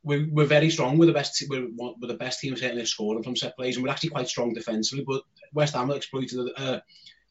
we're, 0.02 0.26
we're 0.30 0.46
very 0.46 0.70
strong. 0.70 0.98
We're 0.98 1.06
the 1.06 1.12
best. 1.12 1.42
We're, 1.48 1.68
we're 1.76 2.08
the 2.08 2.14
best 2.14 2.40
team 2.40 2.56
certainly 2.56 2.86
scoring 2.86 3.22
from 3.22 3.36
set 3.36 3.56
plays, 3.56 3.76
and 3.76 3.84
we're 3.84 3.90
actually 3.90 4.10
quite 4.10 4.28
strong 4.28 4.54
defensively. 4.54 5.04
But 5.06 5.22
West 5.52 5.74
Ham 5.74 5.90
exploited 5.90 6.48
uh, 6.56 6.80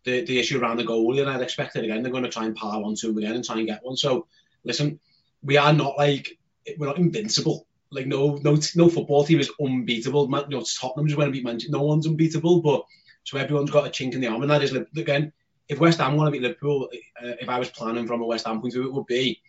the, 0.03 0.25
the 0.25 0.39
issue 0.39 0.59
around 0.59 0.77
the 0.77 0.83
goalie, 0.83 1.21
and 1.21 1.29
I'd 1.29 1.41
expect 1.41 1.75
it 1.75 1.85
again. 1.85 2.03
They're 2.03 2.11
going 2.11 2.23
to 2.23 2.29
try 2.29 2.45
and 2.45 2.55
pile 2.55 2.83
onto 2.83 3.09
him 3.09 3.17
again 3.17 3.35
and 3.35 3.45
try 3.45 3.57
and 3.57 3.67
get 3.67 3.83
one. 3.83 3.97
So, 3.97 4.27
listen, 4.63 4.99
we 5.41 5.57
are 5.57 5.73
not 5.73 5.97
like 5.97 6.37
we're 6.77 6.87
not 6.87 6.97
invincible. 6.97 7.67
Like 7.95 8.07
no 8.07 8.35
no 8.43 8.57
no 8.75 8.89
football 8.89 9.23
team 9.25 9.39
is 9.39 9.51
unbeatable. 9.59 10.27
Man, 10.27 10.45
you 10.49 10.57
know, 10.57 10.63
Tottenham's 10.63 11.15
going 11.15 11.27
to 11.27 11.31
beat 11.31 11.43
Manchester. 11.43 11.71
No 11.71 11.83
one's 11.83 12.07
unbeatable, 12.07 12.61
but 12.61 12.83
so 13.23 13.37
everyone's 13.37 13.71
got 13.71 13.87
a 13.87 13.89
chink 13.89 14.13
in 14.13 14.21
the 14.21 14.27
arm, 14.27 14.41
and 14.41 14.51
that 14.51 14.63
is 14.63 14.73
again. 14.73 15.33
If 15.67 15.79
West 15.79 15.99
Ham 15.99 16.15
want 16.15 16.27
to 16.27 16.31
beat 16.31 16.43
Liverpool, 16.43 16.89
uh, 17.19 17.33
if 17.41 17.49
I 17.49 17.57
was 17.57 17.71
planning 17.71 18.05
from 18.05 18.21
a 18.21 18.25
West 18.25 18.45
Ham 18.45 18.61
point 18.61 18.75
of 18.75 18.81
view, 18.81 18.87
it 18.87 18.93
would 18.93 19.07
be 19.07 19.41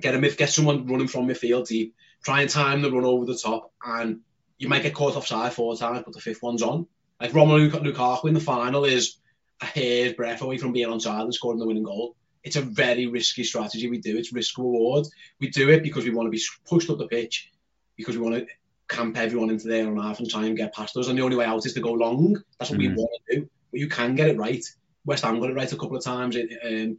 get 0.00 0.14
if 0.22 0.36
get 0.36 0.50
someone 0.50 0.86
running 0.86 1.08
from 1.08 1.26
midfield 1.26 1.66
deep, 1.66 1.94
try 2.22 2.42
and 2.42 2.50
time 2.50 2.82
the 2.82 2.92
run 2.92 3.04
over 3.04 3.24
the 3.24 3.36
top, 3.36 3.72
and 3.84 4.20
you 4.58 4.68
might 4.68 4.82
get 4.82 4.94
caught 4.94 5.16
offside 5.16 5.52
four 5.52 5.76
times, 5.76 6.02
but 6.04 6.14
the 6.14 6.20
fifth 6.20 6.42
one's 6.42 6.62
on. 6.62 6.86
Like 7.20 7.32
Romelu 7.32 7.70
Lukaku 7.70 8.26
in 8.26 8.34
the 8.34 8.40
final 8.40 8.84
is 8.84 9.16
a 9.60 9.66
hair's 9.66 10.12
breadth 10.12 10.42
away 10.42 10.58
from 10.58 10.72
being 10.72 10.88
onside 10.88 11.22
and 11.22 11.34
scoring 11.34 11.58
the 11.58 11.66
winning 11.66 11.84
goal. 11.84 12.16
It's 12.42 12.56
a 12.56 12.62
very 12.62 13.06
risky 13.06 13.44
strategy 13.44 13.88
we 13.88 13.98
do. 13.98 14.16
It's 14.16 14.32
risk 14.32 14.58
reward. 14.58 15.06
We 15.40 15.50
do 15.50 15.70
it 15.70 15.84
because 15.84 16.04
we 16.04 16.10
want 16.10 16.26
to 16.26 16.30
be 16.30 16.42
pushed 16.68 16.90
up 16.90 16.98
the 16.98 17.06
pitch, 17.06 17.51
because 17.96 18.16
we 18.16 18.22
want 18.22 18.36
to 18.36 18.46
camp 18.88 19.16
everyone 19.16 19.50
into 19.50 19.68
their 19.68 19.86
own 19.86 20.00
half 20.00 20.18
and 20.18 20.30
try 20.30 20.44
and 20.44 20.56
get 20.56 20.74
past 20.74 20.96
us. 20.96 21.08
And 21.08 21.18
the 21.18 21.22
only 21.22 21.36
way 21.36 21.44
out 21.44 21.64
is 21.66 21.74
to 21.74 21.80
go 21.80 21.92
long. 21.92 22.42
That's 22.58 22.70
what 22.70 22.80
mm-hmm. 22.80 22.94
we 22.94 23.02
want 23.02 23.10
to 23.28 23.36
do. 23.36 23.48
But 23.70 23.80
you 23.80 23.88
can 23.88 24.14
get 24.14 24.28
it 24.28 24.38
right. 24.38 24.64
West 25.04 25.24
Ham 25.24 25.40
got 25.40 25.50
it 25.50 25.56
right 25.56 25.72
a 25.72 25.76
couple 25.76 25.96
of 25.96 26.04
times 26.04 26.36
in, 26.36 26.48
in, 26.62 26.98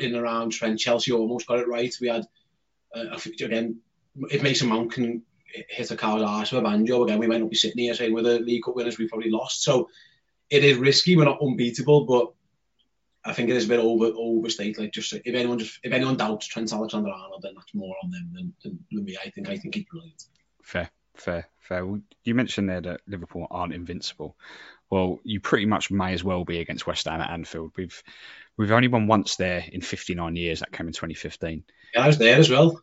in 0.00 0.14
around 0.14 0.50
Trent. 0.50 0.78
Chelsea 0.78 1.12
almost 1.12 1.46
got 1.46 1.58
it 1.58 1.68
right. 1.68 1.94
We 2.00 2.08
had, 2.08 2.26
uh, 2.94 3.16
again, 3.42 3.80
if 4.30 4.42
Mason 4.42 4.68
Mount 4.68 4.92
can 4.92 5.22
hit 5.46 5.90
a 5.90 5.96
cow's 5.96 6.22
arse 6.22 6.52
with 6.52 6.60
a 6.60 6.64
banjo, 6.64 7.04
again, 7.04 7.18
we 7.18 7.26
might 7.26 7.40
not 7.40 7.50
be 7.50 7.56
sitting 7.56 7.78
here 7.78 7.94
saying 7.94 8.12
we're 8.12 8.22
the 8.22 8.38
League 8.38 8.62
Cup 8.64 8.76
winners, 8.76 8.98
we 8.98 9.08
probably 9.08 9.30
lost. 9.30 9.62
So 9.62 9.88
it 10.50 10.62
is 10.62 10.76
risky. 10.76 11.16
We're 11.16 11.24
not 11.24 11.42
unbeatable, 11.42 12.04
but 12.04 12.32
I 13.24 13.32
think 13.32 13.48
it 13.48 13.56
is 13.56 13.64
a 13.64 13.68
bit 13.68 13.80
over 13.80 14.12
overstated. 14.16 14.78
Like 14.78 14.92
just 14.92 15.12
if 15.12 15.34
anyone 15.34 15.58
just 15.58 15.80
if 15.82 15.92
anyone 15.92 16.16
doubts 16.16 16.46
Trent 16.46 16.72
Alexander 16.72 17.10
Arnold, 17.10 17.42
then 17.42 17.54
that's 17.54 17.74
more 17.74 17.94
on 18.02 18.10
them 18.10 18.30
than, 18.34 18.54
than, 18.62 18.78
than 18.92 19.04
me. 19.04 19.16
I 19.24 19.30
think 19.30 19.48
I 19.48 19.56
think 19.56 19.74
he's 19.74 19.84
brilliant. 19.84 20.22
Fair, 20.62 20.90
fair, 21.14 21.48
fair. 21.58 21.86
Well, 21.86 22.00
you 22.24 22.34
mentioned 22.34 22.68
there 22.68 22.82
that 22.82 23.00
Liverpool 23.06 23.46
aren't 23.50 23.72
invincible. 23.74 24.36
Well, 24.90 25.20
you 25.24 25.40
pretty 25.40 25.66
much 25.66 25.90
may 25.90 26.12
as 26.12 26.22
well 26.22 26.44
be 26.44 26.60
against 26.60 26.86
West 26.86 27.06
Ham 27.06 27.20
at 27.20 27.30
Anfield. 27.30 27.72
We've 27.76 28.02
we've 28.56 28.72
only 28.72 28.88
won 28.88 29.06
once 29.06 29.36
there 29.36 29.64
in 29.72 29.80
59 29.80 30.36
years. 30.36 30.60
That 30.60 30.72
came 30.72 30.86
in 30.86 30.92
2015. 30.92 31.64
Yeah, 31.94 32.02
I 32.02 32.06
was 32.06 32.18
there 32.18 32.36
as 32.38 32.50
well. 32.50 32.80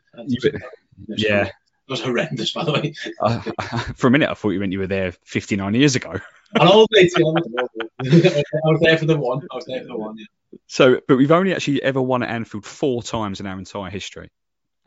yeah, 1.07 1.45
It 1.45 1.53
was 1.87 2.01
horrendous, 2.01 2.53
by 2.53 2.63
the 2.63 2.71
way. 2.73 2.93
Uh, 3.19 3.39
for 3.95 4.07
a 4.07 4.11
minute, 4.11 4.29
I 4.29 4.33
thought 4.33 4.49
you 4.51 4.59
meant 4.59 4.71
you 4.71 4.79
were 4.79 4.87
there 4.87 5.11
59 5.23 5.73
years 5.75 5.95
ago. 5.95 6.19
I 7.99 8.69
was 8.71 8.79
there 8.81 8.97
for 8.97 9.05
the 9.05 9.17
one. 9.17 9.47
I 9.51 9.55
was 9.55 9.65
there 9.65 9.81
for 9.81 9.87
the 9.87 9.97
one. 9.97 10.17
Yeah. 10.17 10.25
So, 10.67 10.99
but 11.07 11.17
we've 11.17 11.31
only 11.31 11.53
actually 11.53 11.81
ever 11.81 12.01
won 12.01 12.23
at 12.23 12.29
Anfield 12.29 12.65
four 12.65 13.03
times 13.03 13.39
in 13.39 13.47
our 13.47 13.57
entire 13.57 13.89
history. 13.89 14.29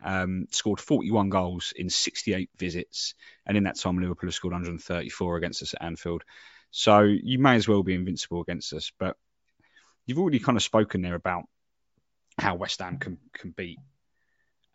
Um, 0.05 0.47
scored 0.51 0.81
41 0.81 1.31
goals 1.31 1.73
in 1.75 1.89
68 1.89 2.51
visits, 2.59 3.15
and 3.47 3.57
in 3.57 3.65
that 3.65 3.79
time, 3.79 3.99
Liverpool 3.99 4.29
have 4.29 4.35
scored 4.35 4.53
134 4.53 5.37
against 5.37 5.63
us 5.63 5.75
at 5.75 5.83
Anfield. 5.83 6.23
So 6.71 7.01
you 7.01 7.39
may 7.39 7.55
as 7.55 7.67
well 7.67 7.83
be 7.83 7.95
invincible 7.95 8.43
against 8.43 8.73
us. 8.73 8.93
But 8.99 9.17
you've 10.07 10.19
already 10.19 10.41
kind 10.41 10.59
of 10.59 10.63
spoken 10.63 11.03
there 11.03 11.15
about 11.15 11.45
how 12.39 12.57
West 12.57 12.81
Ham 12.81 12.99
can 12.99 13.19
can 13.33 13.53
beat 13.53 13.79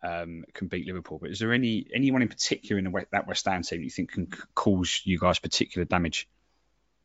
um, 0.02 0.44
can 0.54 0.68
beat 0.68 0.86
Liverpool. 0.86 1.18
But 1.20 1.30
is 1.30 1.38
there 1.38 1.52
any 1.52 1.86
anyone 1.94 2.22
in 2.22 2.28
particular 2.28 2.78
in 2.78 2.84
the, 2.84 3.06
that 3.12 3.26
West 3.26 3.46
Ham 3.46 3.62
team 3.62 3.82
you 3.82 3.90
think 3.90 4.12
can 4.12 4.28
cause 4.54 5.02
you 5.04 5.18
guys 5.18 5.38
particular 5.38 5.84
damage? 5.84 6.28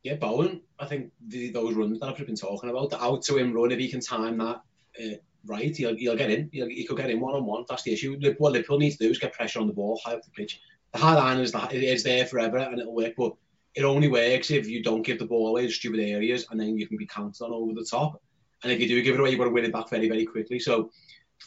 Yeah, 0.05 0.17
Bowen. 0.17 0.61
I 0.77 0.85
think 0.85 1.11
the, 1.29 1.49
those 1.49 1.73
runs 1.73 1.99
that 1.99 2.05
I've 2.05 2.27
been 2.27 2.35
talking 2.35 2.69
about, 2.69 2.91
the 2.91 3.03
out 3.03 3.23
to 3.23 3.37
him 3.37 3.53
run, 3.53 3.71
if 3.71 3.79
he 3.79 3.89
can 3.89 4.01
time 4.01 4.37
that 4.37 4.61
uh, 5.03 5.15
right, 5.47 5.75
he'll, 5.75 5.95
he'll 5.95 6.15
get 6.15 6.29
in. 6.29 6.47
He'll, 6.53 6.69
he 6.69 6.85
could 6.85 6.97
get 6.97 7.09
in 7.09 7.19
one 7.19 7.33
on 7.33 7.47
one. 7.47 7.65
That's 7.67 7.81
the 7.81 7.93
issue. 7.93 8.15
What 8.37 8.51
Liverpool 8.51 8.77
needs 8.77 8.97
to 8.97 9.05
do 9.05 9.09
is 9.09 9.17
get 9.17 9.33
pressure 9.33 9.59
on 9.59 9.65
the 9.65 9.73
ball, 9.73 9.99
high 10.05 10.13
up 10.13 10.23
the 10.23 10.29
pitch. 10.29 10.61
The 10.93 10.99
high 10.99 11.15
line 11.15 11.39
is 11.39 11.51
that 11.53 11.73
it 11.73 11.81
is 11.81 12.03
there 12.03 12.27
forever 12.27 12.59
and 12.59 12.79
it'll 12.79 12.93
work, 12.93 13.15
but 13.17 13.33
it 13.73 13.83
only 13.83 14.07
works 14.07 14.51
if 14.51 14.67
you 14.67 14.83
don't 14.83 15.01
give 15.01 15.17
the 15.17 15.25
ball 15.25 15.47
away 15.47 15.63
in 15.63 15.71
stupid 15.71 15.99
areas 15.99 16.45
and 16.51 16.59
then 16.59 16.77
you 16.77 16.87
can 16.87 16.97
be 16.97 17.07
counted 17.07 17.43
on 17.43 17.51
over 17.51 17.73
the 17.73 17.83
top. 17.83 18.21
And 18.61 18.71
if 18.71 18.79
you 18.79 18.87
do 18.87 19.01
give 19.01 19.15
it 19.15 19.19
away, 19.19 19.31
you've 19.31 19.39
got 19.39 19.45
to 19.45 19.49
win 19.49 19.65
it 19.65 19.73
back 19.73 19.89
very, 19.89 20.07
very 20.07 20.27
quickly. 20.27 20.59
So 20.59 20.91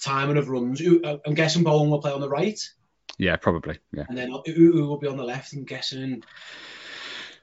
timing 0.02 0.36
of 0.36 0.48
runs. 0.48 0.82
Uh, 0.82 1.18
I'm 1.24 1.34
guessing 1.34 1.62
Bowen 1.62 1.90
will 1.90 2.00
play 2.00 2.10
on 2.10 2.20
the 2.20 2.28
right. 2.28 2.58
Yeah, 3.18 3.36
probably. 3.36 3.78
Yeah. 3.92 4.06
And 4.08 4.18
then 4.18 4.34
who 4.46 4.84
will 4.84 4.98
be 4.98 5.06
on 5.06 5.16
the 5.16 5.22
left? 5.22 5.52
I'm 5.52 5.62
guessing. 5.62 6.24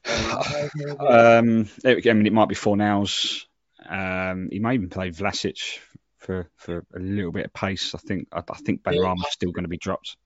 um, 1.00 1.68
I 1.84 2.14
mean, 2.14 2.28
it 2.28 2.34
might 2.34 2.50
be 2.50 2.56
Fornals. 2.56 3.46
Um, 3.88 4.50
he 4.52 4.60
may 4.60 4.76
even 4.76 4.90
play 4.90 5.12
Vlasic 5.12 5.80
for, 6.18 6.50
for 6.56 6.86
a 6.96 7.00
little 7.00 7.32
bit 7.32 7.46
of 7.46 7.54
pace. 7.54 7.94
I 7.96 8.00
think 8.00 8.28
I, 8.32 8.40
I 8.40 8.58
think 8.58 8.84
Benrahma's 8.84 9.22
yeah, 9.24 9.30
still 9.30 9.52
going 9.52 9.64
to 9.64 9.70
be 9.70 9.78
dropped. 9.78 10.18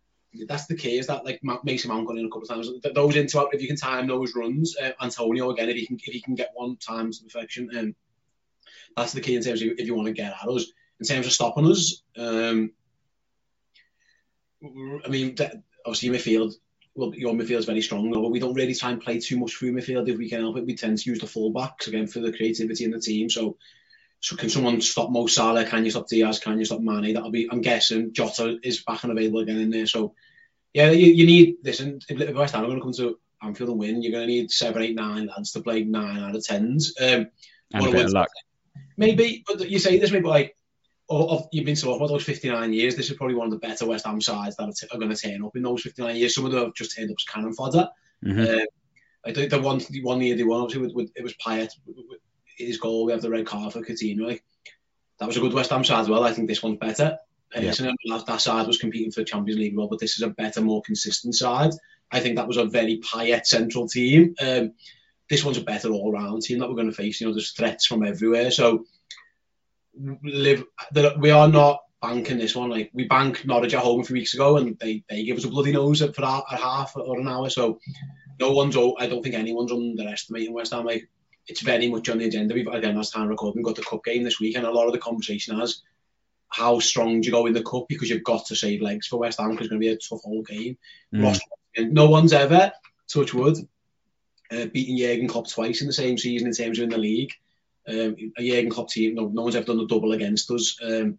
That's 0.48 0.68
the 0.68 0.76
key. 0.76 0.98
Is 0.98 1.08
that 1.08 1.26
like 1.26 1.42
Mason 1.64 1.90
Mount 1.90 2.08
gone 2.08 2.18
in 2.18 2.26
a 2.26 2.30
couple 2.30 2.44
of 2.44 2.50
times? 2.50 2.70
Those 2.94 3.16
into 3.16 3.48
if 3.52 3.62
you 3.62 3.68
can 3.68 3.78
time 3.78 4.08
those 4.08 4.36
runs, 4.36 4.76
uh, 4.78 4.92
Antonio 5.02 5.50
again 5.50 5.70
if 5.70 5.76
he 5.76 5.88
can 5.88 5.98
if 5.98 6.14
he 6.14 6.22
can 6.22 6.36
get 6.36 6.52
one 6.54 6.78
times 6.78 7.20
to 7.20 7.26
perfection, 7.26 7.70
um, 7.78 7.96
that's 8.96 9.14
the 9.14 9.22
key 9.22 9.36
in 9.36 9.44
terms 9.44 9.62
of 9.62 9.70
if 9.78 9.88
you 9.88 9.96
want 9.96 10.08
to 10.08 10.14
get 10.14 10.34
at 10.34 10.48
us 10.48 10.66
in 11.00 11.06
terms 11.06 11.26
of 11.26 11.32
stopping 11.32 11.66
us. 11.68 12.04
Um, 12.16 12.72
I 14.64 15.10
mean, 15.10 15.36
obviously 15.86 16.10
midfield, 16.10 16.54
well, 17.00 17.16
your 17.16 17.34
midfield 17.34 17.60
is 17.60 17.66
very 17.66 17.82
strong, 17.82 18.12
but 18.12 18.30
we 18.30 18.40
don't 18.40 18.54
really 18.54 18.76
try 18.76 18.92
and 18.92 19.02
play 19.02 19.20
too 19.20 19.40
much 19.40 19.56
through 19.56 19.72
midfield 19.72 20.10
if 20.10 20.18
we 20.18 20.30
can 20.30 20.42
help 20.42 20.58
it. 20.58 20.66
We 20.66 20.76
tend 20.76 20.98
to 20.98 21.10
use 21.10 21.20
the 21.20 21.28
fullbacks 21.28 21.88
again 21.88 22.08
for 22.08 22.20
the 22.20 22.34
creativity 22.34 22.84
in 22.84 22.92
the 22.92 23.00
team. 23.00 23.30
So, 23.30 23.58
so 24.20 24.36
can 24.36 24.50
someone 24.50 24.82
stop 24.82 25.10
Mo 25.10 25.28
Salah? 25.28 25.66
Can 25.66 25.86
you 25.86 25.92
stop 25.92 26.10
Diaz? 26.10 26.40
Can 26.40 26.60
you 26.60 26.66
stop 26.66 26.82
Mane? 26.82 27.14
That'll 27.14 27.32
be. 27.32 27.48
I'm 27.50 27.62
guessing 27.62 28.12
Jota 28.12 28.60
is 28.62 28.84
back 28.84 29.04
and 29.04 29.14
available 29.14 29.40
again 29.40 29.60
in 29.60 29.70
there. 29.70 29.86
So, 29.86 30.14
yeah, 30.74 30.92
you, 30.92 31.08
you 31.08 31.26
need 31.26 31.56
and 31.80 32.04
If 32.10 32.30
I 32.30 32.32
West 32.34 32.54
Ham 32.54 32.66
are 32.66 32.68
going 32.68 32.80
to 32.80 32.84
come 32.84 32.94
to 32.94 33.18
Anfield 33.42 33.70
and 33.70 33.80
win, 33.80 34.04
you're 34.04 34.12
going 34.12 34.28
to 34.28 34.34
need 34.34 34.52
seven, 34.52 34.82
eight, 34.82 34.96
nine 34.96 35.28
lads 35.28 35.54
to 35.54 35.62
play 35.62 35.86
nine 35.86 36.20
out 36.20 36.36
of 36.36 36.44
tens. 36.44 36.94
Um, 37.00 37.28
and 37.74 37.88
a 37.88 37.92
bit 37.92 38.06
of 38.08 38.12
luck. 38.12 38.30
Maybe, 38.98 39.46
but 39.48 39.70
you 39.70 39.80
say 39.80 40.00
this, 40.00 40.12
maybe 40.12 40.28
like 40.28 40.58
of, 41.10 41.48
you've 41.52 41.66
been 41.66 41.76
talking 41.76 41.96
about 41.96 42.10
those 42.10 42.24
59 42.24 42.74
years, 42.74 42.96
this 42.96 43.10
is 43.10 43.18
probably 43.18 43.36
one 43.36 43.48
of 43.48 43.52
the 43.52 43.68
better 43.68 43.86
West 43.86 44.06
Ham 44.06 44.22
sides 44.22 44.56
that 44.58 44.70
are, 44.70 44.72
t- 44.72 44.88
are 44.92 45.00
going 45.00 45.14
to 45.14 45.16
turn 45.16 45.44
up 45.44 45.56
in 45.56 45.64
those 45.64 45.82
59 45.82 46.16
years. 46.16 46.36
Some 46.36 46.46
of 46.46 46.52
them 46.52 46.66
have 46.66 46.74
just 46.74 46.96
turned 46.96 47.10
up 47.10 47.18
as 47.20 47.26
cannon 47.26 47.54
fodder. 47.54 47.90
Mm-hmm. 48.24 48.60
Uh, 48.60 48.66
I 49.26 49.34
think 49.34 49.50
the 49.50 49.60
one, 49.60 49.82
the 49.90 50.04
one 50.04 50.22
year 50.22 50.36
they 50.36 50.44
won, 50.44 50.62
obviously, 50.62 50.84
with, 50.84 50.96
with, 50.96 51.12
it 51.16 51.24
was 51.24 51.34
Payet, 51.34 51.72
his 52.58 52.78
goal, 52.78 53.06
we 53.06 53.12
have 53.12 53.22
the 53.22 53.30
red 53.30 53.46
card 53.46 53.74
for 53.74 53.82
Coutinho. 53.82 54.28
Like, 54.28 54.44
that 55.20 55.28
was 55.28 55.38
a 55.38 55.42
good 55.42 55.54
West 55.54 55.72
Ham 55.72 55.84
side 55.84 56.02
as 56.02 56.10
well. 56.10 56.24
I 56.24 56.34
think 56.34 56.48
this 56.48 56.64
one's 56.64 56.78
better. 56.78 57.18
Personally, 57.52 57.96
yeah. 58.04 58.18
that, 58.18 58.28
that 58.28 58.42
side 58.42 58.68
was 58.68 58.78
competing 58.78 59.12
for 59.12 59.22
the 59.22 59.26
Champions 59.26 59.60
League 59.60 59.76
well, 59.76 59.88
but 59.88 60.00
this 60.00 60.16
is 60.16 60.22
a 60.22 60.30
better, 60.30 60.62
more 60.62 60.84
consistent 60.84 61.34
side. 61.34 61.72
I 62.12 62.20
think 62.20 62.36
that 62.36 62.48
was 62.48 62.58
a 62.58 62.66
very 62.66 63.00
Payet 63.00 63.46
central 63.46 63.88
team. 63.88 64.36
Um, 64.40 64.74
this 65.30 65.44
one's 65.44 65.58
a 65.58 65.62
better 65.62 65.90
all-round 65.90 66.44
team 66.44 66.60
that 66.60 66.70
we're 66.70 66.76
going 66.76 66.90
to 66.90 66.96
face. 66.96 67.20
You 67.20 67.28
know, 67.28 67.34
there's 67.34 67.52
threats 67.52 67.86
from 67.86 68.04
everywhere. 68.04 68.52
So 68.52 68.86
live 70.24 70.64
that 70.92 71.20
we 71.20 71.32
are 71.32 71.48
not 71.48 71.82
banking 72.02 72.38
this 72.38 72.56
one. 72.56 72.70
Like 72.70 72.92
we 72.94 73.08
banked 73.08 73.46
Norwich 73.46 73.74
at 73.74 73.84
home 73.84 74.02
a 74.02 74.04
few 74.04 74.16
weeks 74.16 74.34
ago, 74.34 74.58
and 74.58 74.78
they 74.80 75.04
they 75.10 75.24
give 75.24 75.38
us 75.38 75.46
a 75.46 75.50
bloody 75.50 75.72
nose 75.72 76.02
for 76.02 76.22
a, 76.22 76.42
a 76.52 76.58
half 76.58 76.96
or 76.96 77.20
an 77.20 77.28
hour. 77.28 77.50
So 77.50 77.80
no 78.40 78.52
one's. 78.52 78.76
I 78.76 79.08
don't 79.08 79.24
think 79.24 79.36
anyone's 79.36 79.72
underestimating 79.72 80.54
West 80.54 80.74
Ham. 80.74 80.86
Like 80.86 81.10
it's 81.48 81.62
very 81.62 81.90
much 81.90 82.10
on 82.10 82.20
the 82.20 82.26
agenda. 82.26 82.54
We've 82.54 82.68
again 82.68 82.96
last 82.96 83.14
time 83.14 83.28
recording 83.28 83.60
we've 83.60 83.66
got 83.66 83.76
the 83.76 83.90
cup 83.90 84.04
game 84.04 84.24
this 84.24 84.40
week, 84.40 84.56
and 84.56 84.66
a 84.66 84.72
lot 84.72 84.88
of 84.88 84.94
the 84.94 85.00
conversation 85.00 85.60
has 85.60 85.82
how 86.48 86.80
strong 86.80 87.22
do 87.22 87.28
you 87.28 87.32
go 87.32 87.46
in 87.46 87.54
the 87.54 87.64
cup 87.64 87.86
because 87.88 88.10
you've 88.10 88.24
got 88.24 88.46
to 88.48 88.56
save 88.56 88.82
legs 88.82 89.08
for 89.08 89.20
West 89.20 89.40
Ham 89.40 89.52
because 89.52 89.66
it's 89.66 89.70
going 89.70 89.82
to 89.82 89.88
be 89.88 89.94
a 89.94 89.98
tough 89.98 90.22
whole 90.24 90.42
game. 90.42 90.78
Mm. 91.14 91.92
no 91.92 92.10
one's 92.10 92.34
ever 92.34 92.72
touch 93.08 93.34
wood 93.34 93.58
uh, 94.52 94.66
beating 94.66 94.98
Jurgen 94.98 95.28
Klopp 95.28 95.48
twice 95.48 95.82
in 95.82 95.88
the 95.88 95.94
same 95.94 96.18
season 96.18 96.48
in 96.48 96.54
terms 96.54 96.80
of 96.80 96.84
in 96.84 96.90
the 96.90 96.98
league. 96.98 97.34
Um, 97.90 98.16
a 98.38 98.48
Jurgen 98.48 98.70
Klopp 98.70 98.90
team, 98.90 99.16
no, 99.16 99.28
no 99.28 99.42
one's 99.42 99.56
ever 99.56 99.66
done 99.66 99.80
a 99.80 99.88
double 99.88 100.12
against 100.12 100.52
us. 100.52 100.78
Um, 100.84 101.18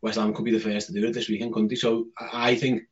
West 0.00 0.18
Ham 0.18 0.34
could 0.34 0.44
be 0.44 0.52
the 0.52 0.60
first 0.60 0.86
to 0.86 0.92
do 0.92 1.06
it 1.06 1.12
this 1.12 1.28
weekend, 1.28 1.52
couldn't 1.52 1.68
they? 1.68 1.74
So 1.76 2.08
I, 2.18 2.52
I 2.52 2.54
think 2.54 2.84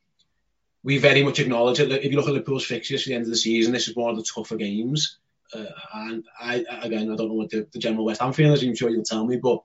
we 0.82 0.98
very 0.98 1.22
much 1.22 1.40
acknowledge 1.40 1.80
it. 1.80 1.90
If 1.90 2.04
you 2.10 2.16
look 2.16 2.26
at 2.26 2.34
Liverpool's 2.34 2.66
fixtures 2.66 3.02
at 3.02 3.06
the 3.06 3.14
end 3.14 3.24
of 3.24 3.30
the 3.30 3.36
season, 3.36 3.72
this 3.72 3.88
is 3.88 3.96
one 3.96 4.10
of 4.10 4.16
the 4.16 4.24
tougher 4.24 4.56
games. 4.56 5.18
Uh, 5.52 5.64
and 5.94 6.24
I 6.38 6.64
again, 6.82 7.10
I 7.10 7.16
don't 7.16 7.28
know 7.28 7.34
what 7.34 7.50
the, 7.50 7.66
the 7.72 7.78
general 7.78 8.04
West 8.04 8.20
Ham 8.20 8.32
feeling 8.32 8.52
is. 8.52 8.62
I'm 8.62 8.74
sure 8.74 8.90
you'll 8.90 9.04
tell 9.04 9.24
me, 9.24 9.36
but 9.36 9.62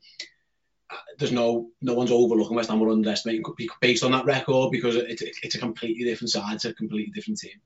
uh, 0.90 0.96
there's 1.18 1.32
no 1.32 1.70
no 1.82 1.94
one's 1.94 2.12
overlooking 2.12 2.56
West 2.56 2.70
Ham 2.70 2.82
or 2.82 2.92
underestimating 2.92 3.44
based 3.82 4.04
on 4.04 4.12
that 4.12 4.26
record 4.26 4.72
because 4.72 4.96
it, 4.96 5.22
it, 5.22 5.36
it's 5.44 5.56
a 5.56 5.60
completely 5.60 6.06
different 6.06 6.32
side, 6.32 6.56
it's 6.56 6.66
a 6.66 6.74
completely 6.74 7.12
different 7.14 7.40
team. 7.40 7.60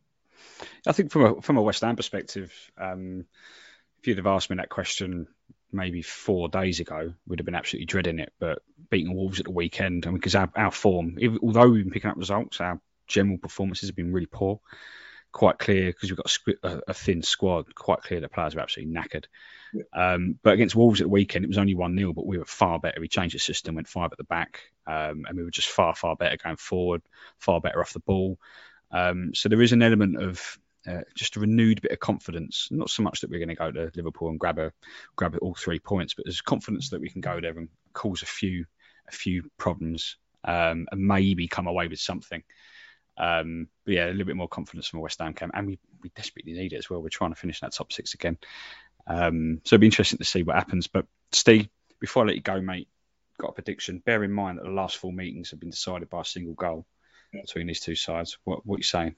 I 0.87 0.91
think 0.91 1.11
from 1.11 1.25
a 1.25 1.41
from 1.41 1.57
a 1.57 1.61
West 1.61 1.81
Ham 1.81 1.95
perspective, 1.95 2.53
um, 2.77 3.25
if 3.99 4.07
you'd 4.07 4.17
have 4.17 4.27
asked 4.27 4.49
me 4.49 4.57
that 4.57 4.69
question 4.69 5.27
maybe 5.73 6.01
four 6.01 6.49
days 6.49 6.79
ago, 6.79 7.13
we'd 7.27 7.39
have 7.39 7.45
been 7.45 7.55
absolutely 7.55 7.85
dreading 7.85 8.19
it. 8.19 8.33
But 8.39 8.59
beating 8.89 9.15
Wolves 9.15 9.39
at 9.39 9.45
the 9.45 9.51
weekend, 9.51 10.05
I 10.05 10.09
mean, 10.09 10.17
because 10.17 10.35
our, 10.35 10.49
our 10.55 10.71
form, 10.71 11.17
although 11.41 11.69
we've 11.69 11.83
been 11.83 11.93
picking 11.93 12.09
up 12.09 12.17
results, 12.17 12.61
our 12.61 12.79
general 13.07 13.37
performances 13.37 13.89
have 13.89 13.95
been 13.95 14.13
really 14.13 14.27
poor. 14.27 14.59
Quite 15.31 15.57
clear 15.57 15.87
because 15.87 16.11
we've 16.11 16.17
got 16.17 16.37
a, 16.63 16.81
a, 16.89 16.93
thin 16.93 17.23
squad. 17.23 17.73
Quite 17.73 18.03
clear 18.03 18.19
that 18.19 18.31
players 18.31 18.55
are 18.55 18.59
absolutely 18.59 18.93
knackered. 18.93 19.25
Yeah. 19.73 20.13
Um, 20.13 20.37
but 20.43 20.53
against 20.53 20.75
Wolves 20.75 21.01
at 21.01 21.05
the 21.05 21.09
weekend, 21.09 21.43
it 21.43 21.47
was 21.47 21.57
only 21.57 21.73
one 21.73 21.97
0 21.97 22.13
but 22.13 22.27
we 22.27 22.37
were 22.37 22.45
far 22.45 22.79
better. 22.79 23.01
We 23.01 23.07
changed 23.07 23.33
the 23.33 23.39
system, 23.39 23.73
went 23.73 23.87
five 23.87 24.11
at 24.11 24.19
the 24.19 24.25
back, 24.25 24.59
um, 24.85 25.25
and 25.27 25.35
we 25.35 25.43
were 25.43 25.49
just 25.49 25.69
far 25.69 25.95
far 25.95 26.15
better 26.15 26.37
going 26.37 26.57
forward, 26.57 27.01
far 27.39 27.59
better 27.61 27.81
off 27.81 27.93
the 27.93 27.99
ball. 27.99 28.37
Um, 28.91 29.33
so 29.33 29.49
there 29.49 29.61
is 29.61 29.71
an 29.71 29.81
element 29.81 30.21
of 30.21 30.59
uh, 30.87 31.01
just 31.15 31.35
a 31.35 31.39
renewed 31.39 31.81
bit 31.81 31.91
of 31.91 31.99
confidence. 31.99 32.67
Not 32.71 32.89
so 32.89 33.03
much 33.03 33.21
that 33.21 33.29
we're 33.29 33.39
going 33.39 33.49
to 33.49 33.55
go 33.55 33.71
to 33.71 33.91
Liverpool 33.95 34.29
and 34.29 34.39
grab 34.39 34.59
a 34.59 34.71
grab 35.15 35.37
all 35.41 35.55
three 35.55 35.79
points, 35.79 36.13
but 36.13 36.25
there's 36.25 36.41
confidence 36.41 36.89
that 36.89 37.01
we 37.01 37.09
can 37.09 37.21
go 37.21 37.39
there 37.39 37.57
and 37.57 37.69
cause 37.93 38.21
a 38.21 38.27
few 38.27 38.65
a 39.07 39.11
few 39.11 39.49
problems 39.57 40.17
um, 40.43 40.87
and 40.91 41.07
maybe 41.07 41.47
come 41.47 41.67
away 41.67 41.87
with 41.87 41.99
something. 41.99 42.43
Um, 43.17 43.67
but 43.85 43.93
yeah, 43.93 44.07
a 44.07 44.11
little 44.11 44.25
bit 44.25 44.35
more 44.35 44.47
confidence 44.47 44.87
from 44.87 44.99
a 44.99 45.03
West 45.03 45.19
Ham 45.19 45.33
camp, 45.33 45.53
and 45.55 45.67
we, 45.67 45.79
we 46.01 46.09
desperately 46.15 46.53
need 46.53 46.73
it 46.73 46.77
as 46.77 46.89
well. 46.89 47.01
We're 47.01 47.09
trying 47.09 47.31
to 47.31 47.39
finish 47.39 47.59
that 47.59 47.73
top 47.73 47.93
six 47.93 48.13
again, 48.15 48.37
um, 49.05 49.61
so 49.63 49.75
it'll 49.75 49.81
be 49.81 49.87
interesting 49.87 50.17
to 50.17 50.25
see 50.25 50.43
what 50.43 50.55
happens. 50.55 50.87
But 50.87 51.05
Steve, 51.31 51.69
before 51.99 52.23
I 52.23 52.27
let 52.27 52.35
you 52.35 52.41
go, 52.41 52.59
mate, 52.59 52.87
got 53.39 53.51
a 53.51 53.53
prediction. 53.53 54.01
Bear 54.03 54.23
in 54.23 54.31
mind 54.31 54.57
that 54.57 54.65
the 54.65 54.71
last 54.71 54.97
four 54.97 55.13
meetings 55.13 55.51
have 55.51 55.59
been 55.59 55.69
decided 55.69 56.09
by 56.09 56.21
a 56.21 56.25
single 56.25 56.55
goal 56.55 56.85
between 57.31 57.67
these 57.67 57.81
two 57.81 57.95
sides. 57.95 58.37
What 58.43 58.65
what 58.65 58.75
are 58.75 58.79
you 58.79 58.83
saying? 58.83 59.15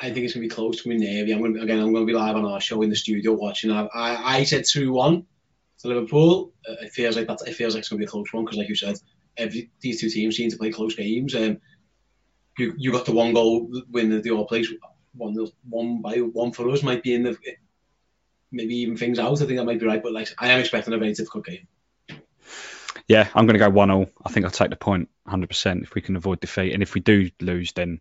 I 0.00 0.10
think 0.10 0.24
it's 0.24 0.34
going 0.34 0.48
to 0.48 0.48
be 0.48 0.54
close 0.54 0.82
to 0.82 0.88
me 0.88 0.96
Navy. 0.96 1.32
I'm 1.32 1.40
going 1.40 1.54
to, 1.54 1.62
again, 1.62 1.80
I'm 1.80 1.92
going 1.92 2.06
to 2.06 2.12
be 2.12 2.16
live 2.16 2.36
on 2.36 2.44
our 2.44 2.60
show 2.60 2.82
in 2.82 2.90
the 2.90 2.96
studio 2.96 3.32
watching. 3.32 3.72
I, 3.72 3.88
I, 3.92 4.36
I 4.38 4.44
said 4.44 4.64
2 4.68 4.92
1 4.92 5.26
to 5.80 5.88
Liverpool. 5.88 6.52
Uh, 6.68 6.74
it 6.82 6.92
feels 6.92 7.16
like 7.16 7.26
that. 7.26 7.40
It 7.46 7.54
feels 7.54 7.74
like 7.74 7.80
it's 7.80 7.88
going 7.88 7.98
to 7.98 8.04
be 8.04 8.08
a 8.08 8.10
close 8.10 8.32
one 8.32 8.44
because, 8.44 8.58
like 8.58 8.68
you 8.68 8.76
said, 8.76 8.96
every, 9.36 9.70
these 9.80 10.00
two 10.00 10.08
teams 10.10 10.36
seem 10.36 10.50
to 10.50 10.56
play 10.56 10.70
close 10.70 10.94
games. 10.94 11.34
Um, 11.34 11.58
you, 12.58 12.74
you 12.76 12.92
got 12.92 13.06
the 13.06 13.12
one 13.12 13.32
goal 13.32 13.70
win 13.90 14.10
the, 14.10 14.20
the 14.20 14.30
all 14.30 14.46
place. 14.46 14.68
One, 15.14 15.34
one 15.68 16.00
by 16.02 16.18
one 16.18 16.52
for 16.52 16.68
us 16.70 16.82
might 16.82 17.02
be 17.02 17.14
in 17.14 17.24
the 17.24 17.36
maybe 18.52 18.76
even 18.76 18.96
things 18.96 19.18
out. 19.18 19.40
I 19.40 19.46
think 19.46 19.58
that 19.58 19.64
might 19.64 19.80
be 19.80 19.86
right, 19.86 20.02
but 20.02 20.12
like 20.12 20.28
I 20.38 20.48
am 20.48 20.60
expecting 20.60 20.94
a 20.94 20.98
very 20.98 21.12
difficult 21.12 21.46
game. 21.46 21.66
Yeah, 23.06 23.28
I'm 23.34 23.46
going 23.46 23.58
to 23.58 23.64
go 23.64 23.70
one 23.70 23.90
all. 23.90 24.06
I 24.24 24.30
think 24.30 24.44
I'll 24.44 24.52
take 24.52 24.70
the 24.70 24.76
point 24.76 25.08
100% 25.26 25.82
if 25.82 25.94
we 25.94 26.02
can 26.02 26.16
avoid 26.16 26.40
defeat, 26.40 26.74
and 26.74 26.82
if 26.82 26.94
we 26.94 27.00
do 27.00 27.30
lose, 27.40 27.72
then 27.72 28.00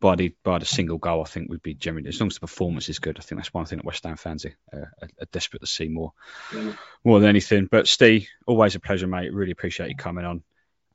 by 0.00 0.14
the 0.14 0.34
by 0.44 0.58
the 0.58 0.64
single 0.64 0.98
goal, 0.98 1.22
I 1.22 1.24
think 1.24 1.50
we'd 1.50 1.62
be 1.62 1.74
generally 1.74 2.08
as 2.08 2.20
long 2.20 2.28
as 2.28 2.34
the 2.34 2.40
performance 2.40 2.88
is 2.88 2.98
good. 2.98 3.18
I 3.18 3.22
think 3.22 3.38
that's 3.38 3.52
one 3.52 3.64
thing 3.64 3.78
that 3.78 3.84
West 3.84 4.04
Ham 4.04 4.16
fans 4.16 4.44
are, 4.44 4.54
are, 4.72 4.92
are 5.02 5.26
desperate 5.32 5.60
to 5.60 5.66
see 5.66 5.88
more, 5.88 6.12
yeah. 6.54 6.72
more 7.04 7.20
than 7.20 7.28
anything. 7.28 7.68
But 7.70 7.88
Steve, 7.88 8.28
always 8.46 8.74
a 8.74 8.80
pleasure, 8.80 9.06
mate. 9.06 9.32
Really 9.32 9.52
appreciate 9.52 9.90
you 9.90 9.96
coming 9.96 10.24
on. 10.24 10.42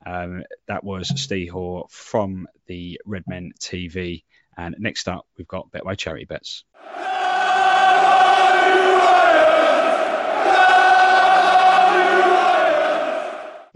Um, 0.05 0.43
that 0.67 0.83
was 0.83 1.11
Steve 1.21 1.51
Hoare 1.51 1.85
from 1.89 2.47
the 2.67 2.99
Redmen 3.05 3.53
TV. 3.59 4.23
And 4.57 4.75
next 4.79 5.07
up, 5.07 5.25
we've 5.37 5.47
got 5.47 5.71
Betway 5.71 5.97
Charity 5.97 6.25
Bets. 6.25 6.63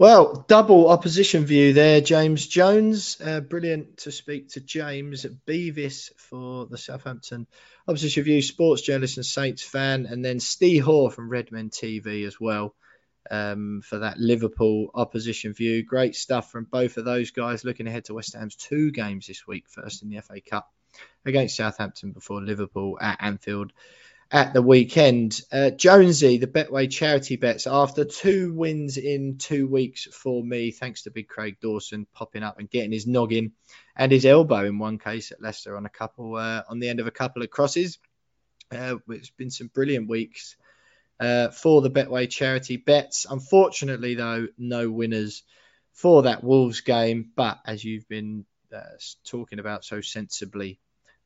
Well, 0.00 0.44
double 0.46 0.88
opposition 0.88 1.44
view 1.44 1.72
there, 1.72 2.00
James 2.00 2.46
Jones. 2.46 3.20
Uh, 3.20 3.40
brilliant 3.40 3.96
to 3.98 4.12
speak 4.12 4.50
to 4.50 4.60
James 4.60 5.26
Beavis 5.44 6.12
for 6.16 6.66
the 6.66 6.78
Southampton 6.78 7.48
opposition 7.88 8.22
view, 8.22 8.40
sports 8.40 8.82
journalist 8.82 9.16
and 9.16 9.26
Saints 9.26 9.64
fan, 9.64 10.06
and 10.06 10.24
then 10.24 10.38
Steve 10.38 10.84
Hoare 10.84 11.10
from 11.10 11.28
Redmen 11.28 11.70
TV 11.70 12.28
as 12.28 12.40
well 12.40 12.76
um, 13.28 13.80
for 13.84 13.98
that 13.98 14.18
Liverpool 14.18 14.92
opposition 14.94 15.52
view. 15.52 15.82
Great 15.82 16.14
stuff 16.14 16.52
from 16.52 16.68
both 16.70 16.96
of 16.96 17.04
those 17.04 17.32
guys. 17.32 17.64
Looking 17.64 17.88
ahead 17.88 18.04
to 18.04 18.14
West 18.14 18.36
Ham's 18.36 18.54
two 18.54 18.92
games 18.92 19.26
this 19.26 19.48
week, 19.48 19.64
first 19.68 20.04
in 20.04 20.10
the 20.10 20.20
FA 20.20 20.40
Cup 20.40 20.72
against 21.24 21.56
Southampton 21.56 22.12
before 22.12 22.40
Liverpool 22.40 22.98
at 23.00 23.18
Anfield 23.20 23.72
at 24.30 24.52
the 24.52 24.62
weekend. 24.62 25.40
Uh, 25.50 25.70
Jonesy, 25.70 26.38
the 26.38 26.46
Betway 26.46 26.90
charity 26.90 27.36
bets, 27.36 27.66
after 27.66 28.04
two 28.04 28.52
wins 28.52 28.96
in 28.98 29.38
two 29.38 29.66
weeks 29.66 30.04
for 30.04 30.42
me, 30.44 30.70
thanks 30.70 31.02
to 31.02 31.10
Big 31.10 31.28
Craig 31.28 31.56
Dawson 31.60 32.06
popping 32.12 32.42
up 32.42 32.58
and 32.58 32.70
getting 32.70 32.92
his 32.92 33.06
noggin 33.06 33.52
and 33.96 34.12
his 34.12 34.26
elbow 34.26 34.64
in 34.64 34.78
one 34.78 34.98
case 34.98 35.32
at 35.32 35.40
Leicester 35.40 35.76
on 35.76 35.86
a 35.86 35.90
couple 35.90 36.36
uh, 36.36 36.62
on 36.68 36.78
the 36.78 36.88
end 36.88 37.00
of 37.00 37.06
a 37.06 37.12
couple 37.12 37.42
of 37.42 37.50
crosses. 37.50 37.98
Uh, 38.70 38.96
it's 39.08 39.30
been 39.30 39.50
some 39.50 39.68
brilliant 39.68 40.08
weeks 40.08 40.56
uh, 41.20 41.48
for 41.48 41.80
the 41.80 41.90
Betway 41.90 42.28
charity 42.28 42.76
bets. 42.76 43.26
Unfortunately, 43.28 44.14
though, 44.14 44.48
no 44.58 44.90
winners 44.90 45.42
for 45.94 46.24
that 46.24 46.44
Wolves 46.44 46.82
game. 46.82 47.30
But 47.34 47.60
as 47.64 47.82
you've 47.82 48.08
been 48.08 48.44
uh, 48.74 48.82
talking 49.24 49.58
about 49.58 49.86
so 49.86 50.02
sensibly 50.02 50.78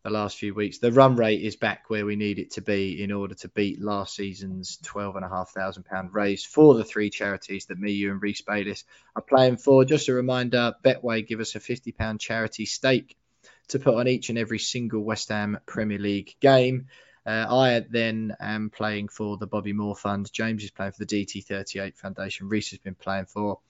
the 0.03 0.11
last 0.11 0.37
few 0.37 0.55
weeks. 0.55 0.79
The 0.79 0.93
run 0.93 1.17
rate 1.17 1.43
is 1.43 1.57
back 1.57 1.89
where 1.89 2.05
we 2.05 2.17
need 2.17 2.39
it 2.39 2.53
to 2.53 2.61
be 2.61 3.03
in 3.03 3.13
order 3.13 3.35
to 3.37 3.49
beat 3.49 3.81
last 3.81 4.17
season's 4.17 4.79
twelve 4.83 5.17
and 5.17 5.25
a 5.25 5.29
half 5.29 5.51
thousand 5.51 5.85
pound 5.85 6.13
raise 6.13 6.45
for 6.45 6.75
the 6.75 6.85
three 6.85 7.11
charities 7.11 7.67
that 7.67 7.79
me, 7.79 7.93
you, 7.93 8.11
and 8.11 8.21
Reese 8.21 8.43
Bayliss 8.43 8.85
are 9.15 9.23
playing 9.23 9.59
for. 9.59 9.85
Just 9.85 10.09
a 10.09 10.13
reminder: 10.13 10.75
Betway 10.85 11.27
give 11.27 11.41
us 11.41 11.55
a 11.55 11.61
fifty 11.61 11.93
pound 11.93 12.21
charity 12.21 12.67
stake 12.67 13.17
to 13.69 13.79
put 13.79 13.95
on 13.95 14.09
each 14.09 14.29
and 14.29 14.39
every 14.39 14.59
single 14.59 15.03
West 15.03 15.29
Ham 15.29 15.59
Premier 15.67 15.99
League 15.99 16.35
game. 16.41 16.89
Uh, 17.25 17.47
I 17.49 17.85
then 17.89 18.35
am 18.41 18.71
playing 18.71 19.07
for 19.09 19.37
the 19.37 19.47
Bobby 19.47 19.73
Moore 19.73 19.95
Fund. 19.95 20.33
James 20.33 20.65
is 20.65 20.73
playing 20.73 20.93
for 20.93 21.05
the 21.05 21.25
DT38 21.25 21.97
Foundation. 21.97 22.49
Reese 22.49 22.71
has 22.71 22.81
been 22.81 22.97
playing 22.97 23.27
for 23.27 23.61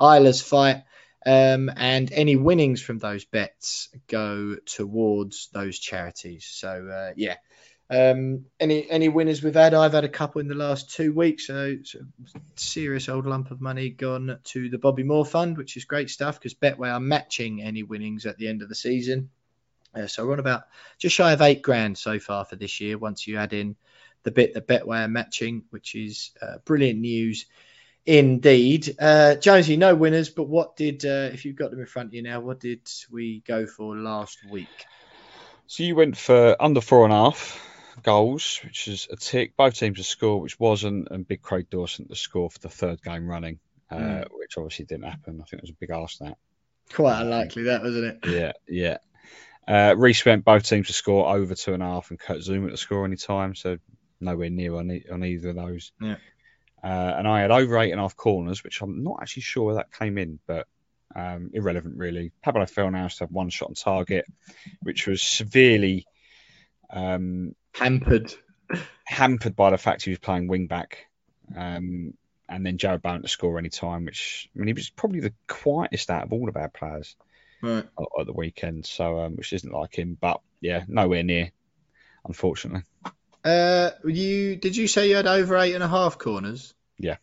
Isla's 0.00 0.40
Fight. 0.40 0.84
Um, 1.24 1.70
and 1.76 2.12
any 2.12 2.36
winnings 2.36 2.82
from 2.82 2.98
those 2.98 3.24
bets 3.24 3.88
go 4.08 4.56
towards 4.66 5.48
those 5.52 5.78
charities. 5.78 6.44
So 6.44 6.88
uh, 6.88 7.12
yeah, 7.16 7.36
um, 7.92 8.46
any 8.58 8.90
any 8.90 9.08
winners 9.10 9.42
we've 9.42 9.54
had? 9.54 9.74
I've 9.74 9.92
had 9.92 10.04
a 10.04 10.08
couple 10.08 10.40
in 10.40 10.48
the 10.48 10.54
last 10.54 10.90
two 10.94 11.12
weeks. 11.12 11.46
So, 11.46 11.76
serious 12.56 13.08
old 13.10 13.26
lump 13.26 13.50
of 13.50 13.60
money 13.60 13.90
gone 13.90 14.38
to 14.44 14.70
the 14.70 14.78
Bobby 14.78 15.02
Moore 15.02 15.26
Fund, 15.26 15.58
which 15.58 15.76
is 15.76 15.84
great 15.84 16.08
stuff 16.08 16.38
because 16.38 16.54
Betway 16.54 16.90
are 16.90 17.00
matching 17.00 17.62
any 17.62 17.82
winnings 17.82 18.24
at 18.24 18.38
the 18.38 18.48
end 18.48 18.62
of 18.62 18.70
the 18.70 18.74
season. 18.74 19.28
Uh, 19.94 20.06
so 20.06 20.24
we're 20.24 20.32
on 20.32 20.38
about 20.38 20.62
just 20.98 21.14
shy 21.14 21.32
of 21.32 21.42
eight 21.42 21.60
grand 21.60 21.98
so 21.98 22.18
far 22.18 22.46
for 22.46 22.56
this 22.56 22.80
year. 22.80 22.96
Once 22.96 23.26
you 23.26 23.36
add 23.36 23.52
in 23.52 23.76
the 24.22 24.30
bit 24.30 24.54
that 24.54 24.66
Betway 24.66 25.04
are 25.04 25.08
matching, 25.08 25.64
which 25.68 25.94
is 25.94 26.30
uh, 26.40 26.58
brilliant 26.64 26.98
news 26.98 27.44
Indeed. 28.04 28.96
Uh, 28.98 29.36
Jonesy, 29.36 29.76
no 29.76 29.94
winners, 29.94 30.28
but 30.28 30.44
what 30.44 30.76
did, 30.76 31.04
uh, 31.04 31.30
if 31.32 31.44
you've 31.44 31.56
got 31.56 31.70
them 31.70 31.80
in 31.80 31.86
front 31.86 32.08
of 32.08 32.14
you 32.14 32.22
now, 32.22 32.40
what 32.40 32.60
did 32.60 32.88
we 33.10 33.42
go 33.46 33.66
for 33.66 33.96
last 33.96 34.38
week? 34.50 34.86
So 35.66 35.84
you 35.84 35.94
went 35.94 36.16
for 36.16 36.56
under 36.60 36.80
four 36.80 37.04
and 37.04 37.12
a 37.12 37.16
half 37.16 37.68
goals, 38.02 38.60
which 38.64 38.88
is 38.88 39.08
a 39.10 39.16
tick. 39.16 39.56
Both 39.56 39.78
teams 39.78 39.98
to 39.98 40.04
score, 40.04 40.40
which 40.40 40.58
wasn't, 40.58 41.08
and 41.10 41.26
Big 41.26 41.42
Craig 41.42 41.70
Dawson 41.70 42.08
to 42.08 42.16
score 42.16 42.50
for 42.50 42.58
the 42.58 42.68
third 42.68 43.02
game 43.02 43.28
running, 43.28 43.60
uh, 43.90 43.96
mm. 43.96 44.24
which 44.32 44.58
obviously 44.58 44.84
didn't 44.84 45.04
happen. 45.04 45.40
I 45.40 45.44
think 45.44 45.62
it 45.62 45.62
was 45.62 45.70
a 45.70 45.74
big 45.74 45.90
ask 45.90 46.18
that. 46.18 46.36
Quite 46.92 47.22
unlikely, 47.22 47.64
that 47.64 47.82
wasn't 47.82 48.04
it? 48.04 48.18
Yeah, 48.28 48.52
yeah. 48.68 48.98
Uh, 49.66 49.94
Reese 49.96 50.24
went 50.24 50.44
both 50.44 50.64
teams 50.68 50.88
to 50.88 50.92
score 50.92 51.34
over 51.34 51.54
two 51.54 51.72
and 51.72 51.82
a 51.82 51.86
half, 51.86 52.10
and 52.10 52.18
Kurt 52.18 52.38
Zouma 52.38 52.70
to 52.70 52.76
score 52.76 53.04
any 53.04 53.16
time, 53.16 53.54
so 53.54 53.78
nowhere 54.20 54.50
near 54.50 54.74
on, 54.74 54.90
e- 54.90 55.04
on 55.10 55.24
either 55.24 55.50
of 55.50 55.56
those. 55.56 55.92
Yeah. 56.00 56.16
Uh, 56.82 57.14
and 57.16 57.28
I 57.28 57.40
had 57.40 57.50
over 57.50 57.78
eight 57.78 57.92
and 57.92 58.00
a 58.00 58.04
half 58.04 58.16
corners, 58.16 58.64
which 58.64 58.80
I'm 58.80 59.04
not 59.04 59.18
actually 59.22 59.42
sure 59.42 59.66
where 59.66 59.74
that 59.76 59.92
came 59.92 60.18
in, 60.18 60.38
but 60.46 60.66
um, 61.14 61.50
irrelevant 61.52 61.96
really. 61.96 62.32
Pablo 62.42 62.64
Fornals 62.64 63.20
had 63.20 63.30
one 63.30 63.50
shot 63.50 63.68
on 63.68 63.74
target, 63.74 64.26
which 64.82 65.06
was 65.06 65.22
severely 65.22 66.06
um, 66.90 67.54
hampered 67.74 68.34
hampered 69.04 69.54
by 69.54 69.70
the 69.70 69.78
fact 69.78 70.02
he 70.02 70.10
was 70.10 70.18
playing 70.18 70.48
wing 70.48 70.66
back. 70.66 71.06
Um, 71.56 72.14
and 72.48 72.66
then 72.66 72.78
Jarrod 72.78 73.02
Bowen 73.02 73.22
to 73.22 73.28
score 73.28 73.58
any 73.58 73.68
time, 73.68 74.04
which 74.04 74.48
I 74.54 74.58
mean 74.58 74.68
he 74.68 74.72
was 74.72 74.90
probably 74.90 75.20
the 75.20 75.34
quietest 75.46 76.10
out 76.10 76.24
of 76.24 76.32
all 76.32 76.48
of 76.48 76.56
our 76.56 76.68
players 76.68 77.16
right. 77.62 77.84
at, 77.98 78.20
at, 78.20 78.26
the 78.26 78.32
weekend. 78.32 78.86
So 78.86 79.20
um, 79.20 79.36
which 79.36 79.52
isn't 79.52 79.72
like 79.72 79.98
him, 79.98 80.16
but 80.20 80.40
yeah, 80.60 80.84
nowhere 80.88 81.22
near, 81.22 81.50
unfortunately. 82.26 82.82
Uh, 83.44 83.90
you 84.04 84.56
did 84.56 84.76
you 84.76 84.86
say 84.86 85.08
you 85.08 85.16
had 85.16 85.26
over 85.26 85.56
eight 85.56 85.74
and 85.74 85.82
a 85.82 85.88
half 85.88 86.18
corners? 86.18 86.74
Yeah. 86.98 87.16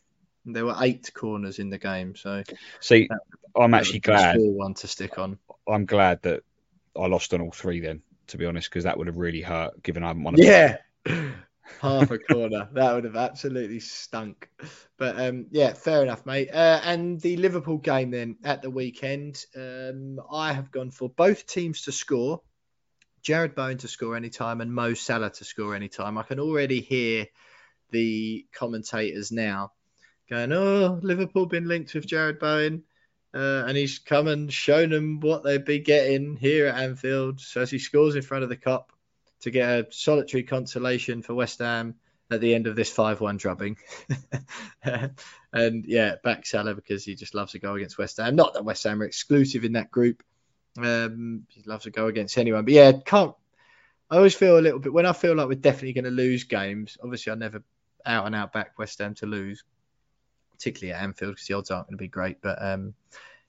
There 0.46 0.66
were 0.66 0.76
eight 0.82 1.12
corners 1.14 1.60
in 1.60 1.70
the 1.70 1.78
game, 1.78 2.16
so 2.16 2.44
see, 2.80 3.08
that, 3.08 3.20
I'm 3.56 3.74
actually 3.74 4.00
glad 4.00 4.38
one 4.40 4.74
to 4.76 4.88
stick 4.88 5.18
on. 5.18 5.38
I'm 5.68 5.86
glad 5.86 6.22
that 6.24 6.44
I 6.98 7.08
lost 7.08 7.34
on 7.34 7.42
all 7.42 7.52
three 7.52 7.80
then, 7.80 8.02
to 8.28 8.38
be 8.38 8.46
honest, 8.46 8.70
because 8.70 8.86
that 8.86 8.98
would 8.98 9.08
have 9.08 9.18
really 9.18 9.42
hurt. 9.42 9.82
Given 9.84 10.04
I 10.04 10.08
haven't 10.08 10.24
won. 10.24 10.36
yeah, 10.38 10.78
half 11.82 12.12
a 12.12 12.18
corner 12.18 12.68
that 12.74 12.94
would 12.94 13.04
have 13.04 13.16
absolutely 13.16 13.80
stunk. 13.80 14.50
But 14.98 15.20
um, 15.20 15.48
yeah, 15.52 15.74
fair 15.74 16.04
enough, 16.04 16.26
mate. 16.26 16.50
Uh, 16.52 16.82
and 16.84 17.20
the 17.22 17.38
Liverpool 17.38 17.78
game 17.78 18.12
then 18.12 18.38
at 18.44 18.62
the 18.62 18.70
weekend, 18.70 19.46
um, 19.56 20.20
I 20.32 20.54
have 20.54 20.72
gone 20.72 20.92
for 20.92 21.10
both 21.10 21.46
teams 21.46 21.84
to 21.84 21.92
score. 21.92 22.42
Jarrod 23.24 23.56
Bowen 23.56 23.78
to 23.80 23.88
score 23.88 24.16
anytime 24.16 24.62
and 24.62 24.74
Mo 24.74 24.94
Salah 24.94 25.30
to 25.30 25.46
score 25.46 25.76
anytime. 25.76 26.18
I 26.18 26.24
can 26.24 26.40
already 26.40 26.82
hear 26.82 27.28
the 27.92 28.46
commentators 28.54 29.32
now 29.32 29.74
going, 30.30 30.52
"Oh, 30.52 31.00
Liverpool 31.02 31.46
been 31.46 31.68
linked 31.68 31.94
with 31.94 32.08
Jarrod 32.08 32.40
Bowen." 32.40 32.84
Uh, 33.34 33.64
and 33.68 33.78
he's 33.78 34.00
come 34.00 34.28
and 34.28 34.52
shown 34.52 34.90
them 34.90 35.20
what 35.20 35.44
they'd 35.44 35.66
be 35.66 35.80
getting 35.80 36.36
here 36.36 36.68
at 36.68 36.82
Anfield. 36.82 37.40
So 37.40 37.62
as 37.62 37.70
he 37.70 37.78
scores 37.78 38.16
in 38.16 38.24
front 38.24 38.44
of 38.44 38.50
the 38.50 38.58
Kop 38.58 38.86
to 39.42 39.52
get 39.52 39.70
a 39.70 39.88
solitary 39.92 40.44
consolation 40.44 41.22
for 41.22 41.36
West 41.36 41.60
Ham 41.60 41.96
at 42.32 42.42
the 42.42 42.54
end 42.54 42.68
of 42.68 42.76
this 42.76 42.94
5-1 42.94 43.38
drubbing. 43.38 43.78
and 45.54 45.86
yeah, 45.86 46.16
back 46.24 46.46
Salah 46.46 46.76
because 46.76 47.06
he 47.06 47.16
just 47.16 47.36
loves 47.36 47.54
to 47.54 47.60
go 47.60 47.76
against 47.76 47.98
West 47.98 48.18
Ham. 48.18 48.36
Not 48.36 48.54
that 48.54 48.66
West 48.66 48.84
Ham 48.84 49.02
are 49.02 49.06
exclusive 49.06 49.64
in 49.64 49.74
that 49.74 49.92
group. 49.92 50.24
Um, 50.78 51.46
he 51.50 51.64
loves 51.66 51.84
to 51.84 51.92
go 51.92 52.08
against 52.08 52.38
anyone. 52.38 52.66
But 52.66 52.74
yeah, 52.74 52.92
can't. 53.06 53.34
I 54.10 54.18
always 54.18 54.36
feel 54.36 54.58
a 54.58 54.62
little 54.62 54.80
bit 54.80 54.94
when 54.94 55.06
I 55.06 55.14
feel 55.14 55.36
like 55.36 55.48
we're 55.48 55.56
definitely 55.56 55.94
going 55.94 56.06
to 56.06 56.12
lose 56.12 56.44
games. 56.46 56.98
Obviously, 57.04 57.32
I 57.32 57.36
never 57.36 57.64
out 58.06 58.26
and 58.26 58.36
out 58.36 58.54
back 58.54 58.78
West 58.78 59.00
Ham 59.00 59.14
to 59.16 59.26
lose 59.26 59.64
particularly 60.60 60.94
at 60.94 61.02
Anfield 61.02 61.36
because 61.36 61.48
the 61.48 61.54
odds 61.54 61.72
aren't 61.72 61.88
going 61.88 61.98
to 61.98 62.04
be 62.04 62.08
great. 62.08 62.42
But 62.42 62.62
um, 62.62 62.94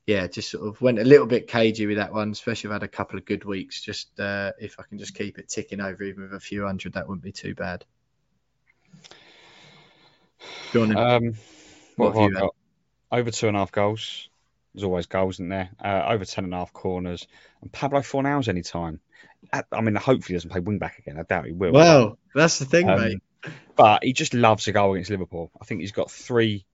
yeah, 0.06 0.26
just 0.28 0.50
sort 0.50 0.66
of 0.66 0.80
went 0.80 0.98
a 0.98 1.04
little 1.04 1.26
bit 1.26 1.48
cagey 1.48 1.86
with 1.86 1.96
that 1.96 2.12
one, 2.12 2.30
especially 2.30 2.68
if 2.68 2.72
I 2.72 2.74
had 2.76 2.82
a 2.84 2.88
couple 2.88 3.18
of 3.18 3.24
good 3.24 3.44
weeks. 3.44 3.82
Just 3.82 4.18
uh, 4.20 4.52
if 4.58 4.78
I 4.78 4.84
can 4.84 4.98
just 4.98 5.14
keep 5.14 5.38
it 5.38 5.48
ticking 5.48 5.80
over, 5.80 6.02
even 6.04 6.22
with 6.22 6.34
a 6.34 6.40
few 6.40 6.64
hundred, 6.64 6.94
that 6.94 7.08
wouldn't 7.08 7.24
be 7.24 7.32
too 7.32 7.54
bad. 7.54 7.84
Go 10.72 10.82
on. 10.82 10.96
Um, 10.96 11.34
what, 11.96 12.14
what 12.14 12.32
have 12.32 12.40
got? 12.40 12.54
Over 13.12 13.30
two 13.32 13.48
and 13.48 13.56
a 13.56 13.60
half 13.60 13.72
goals. 13.72 14.29
There's 14.74 14.84
always 14.84 15.06
goals, 15.06 15.36
isn't 15.36 15.48
there? 15.48 15.70
Uh, 15.82 16.04
over 16.08 16.24
ten 16.24 16.44
and 16.44 16.54
a 16.54 16.58
half 16.58 16.72
corners. 16.72 17.26
And 17.62 17.72
Pablo 17.72 18.00
Fornals 18.00 18.48
anytime. 18.48 19.00
I 19.72 19.80
mean, 19.80 19.94
hopefully 19.94 20.28
he 20.28 20.34
doesn't 20.34 20.50
play 20.50 20.60
wing 20.60 20.78
back 20.78 20.98
again. 20.98 21.18
I 21.18 21.22
doubt 21.22 21.46
he 21.46 21.52
will. 21.52 21.72
Well, 21.72 22.18
that's 22.34 22.58
the 22.58 22.66
thing, 22.66 22.88
um, 22.88 23.00
mate. 23.00 23.18
But 23.74 24.04
he 24.04 24.12
just 24.12 24.34
loves 24.34 24.68
a 24.68 24.72
goal 24.72 24.92
against 24.92 25.10
Liverpool. 25.10 25.50
I 25.60 25.64
think 25.64 25.80
he's 25.80 25.92
got 25.92 26.10
three 26.10 26.66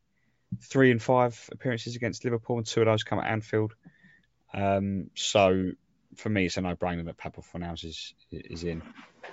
three 0.62 0.90
and 0.90 1.02
five 1.02 1.48
appearances 1.52 1.97
against 1.97 2.24
Liverpool, 2.24 2.59
and 2.59 2.66
two 2.66 2.81
of 2.81 2.86
those 2.86 3.05
come 3.05 3.18
at 3.18 3.31
Anfield. 3.31 3.74
Um, 4.52 5.10
so 5.14 5.73
for 6.16 6.28
me, 6.28 6.47
it's 6.47 6.56
a 6.56 6.60
no-brainer 6.60 7.05
that 7.05 7.18
Pablo 7.18 7.44
Fornals 7.52 7.85
is 7.85 8.14
is 8.31 8.64
in. 8.64 8.82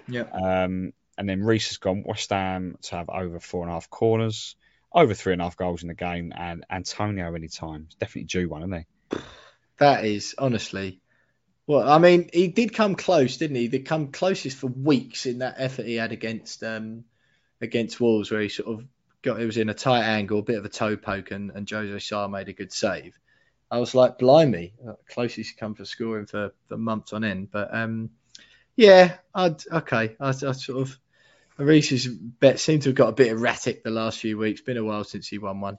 Yeah. 0.07 0.23
Um, 0.23 0.93
and 1.17 1.29
then 1.29 1.43
Reese 1.43 1.69
has 1.69 1.77
gone 1.77 2.03
West 2.05 2.29
Ham 2.31 2.77
to 2.83 2.95
have 2.95 3.09
over 3.09 3.39
four 3.39 3.63
and 3.63 3.71
a 3.71 3.73
half 3.73 3.89
corners, 3.89 4.55
over 4.93 5.13
three 5.13 5.33
and 5.33 5.41
a 5.41 5.45
half 5.45 5.57
goals 5.57 5.81
in 5.81 5.87
the 5.87 5.93
game, 5.93 6.33
and 6.35 6.65
Antonio 6.69 7.33
anytime. 7.33 7.83
It's 7.87 7.95
definitely 7.95 8.25
due 8.25 8.49
one, 8.49 8.61
isn't 8.61 8.85
he? 9.11 9.17
That 9.79 10.05
is 10.05 10.35
honestly. 10.37 11.01
Well, 11.65 11.89
I 11.89 11.97
mean, 11.97 12.29
he 12.31 12.47
did 12.47 12.75
come 12.75 12.93
close, 12.93 13.37
didn't 13.37 13.55
he? 13.55 13.67
He 13.67 13.79
come 13.79 14.11
closest 14.11 14.55
for 14.55 14.67
weeks 14.67 15.25
in 15.25 15.39
that 15.39 15.55
effort 15.57 15.87
he 15.87 15.95
had 15.95 16.11
against 16.11 16.61
um, 16.63 17.05
against 17.59 17.99
Wolves, 17.99 18.29
where 18.29 18.41
he 18.41 18.49
sort 18.49 18.69
of 18.69 18.85
got 19.23 19.41
it 19.41 19.45
was 19.45 19.57
in 19.57 19.69
a 19.69 19.73
tight 19.73 20.03
angle, 20.03 20.39
a 20.39 20.43
bit 20.43 20.57
of 20.57 20.65
a 20.65 20.69
toe 20.69 20.95
poke, 20.95 21.31
and, 21.31 21.51
and 21.51 21.69
Jose 21.69 21.99
Sá 21.99 22.27
made 22.27 22.49
a 22.49 22.53
good 22.53 22.71
save. 22.71 23.17
I 23.71 23.79
was 23.79 23.95
like, 23.95 24.19
blimey, 24.19 24.73
uh, 24.87 24.93
closest 25.09 25.57
come 25.57 25.73
for 25.73 25.85
scoring 25.85 26.27
for, 26.27 26.53
for 26.67 26.77
months 26.77 27.13
on 27.13 27.23
end. 27.23 27.49
But 27.49 27.73
um, 27.73 28.11
yeah, 28.75 29.17
I'd 29.33 29.65
okay. 29.71 30.15
I, 30.19 30.27
I 30.29 30.31
sort 30.31 30.81
of 30.81 30.99
Reese's 31.57 32.07
bet 32.07 32.59
seemed 32.59 32.83
to 32.83 32.89
have 32.89 32.95
got 32.95 33.09
a 33.09 33.13
bit 33.13 33.27
erratic 33.27 33.83
the 33.83 33.91
last 33.91 34.19
few 34.19 34.37
weeks. 34.37 34.61
Been 34.61 34.77
a 34.77 34.83
while 34.83 35.03
since 35.03 35.27
he 35.27 35.37
won 35.37 35.61
one. 35.61 35.77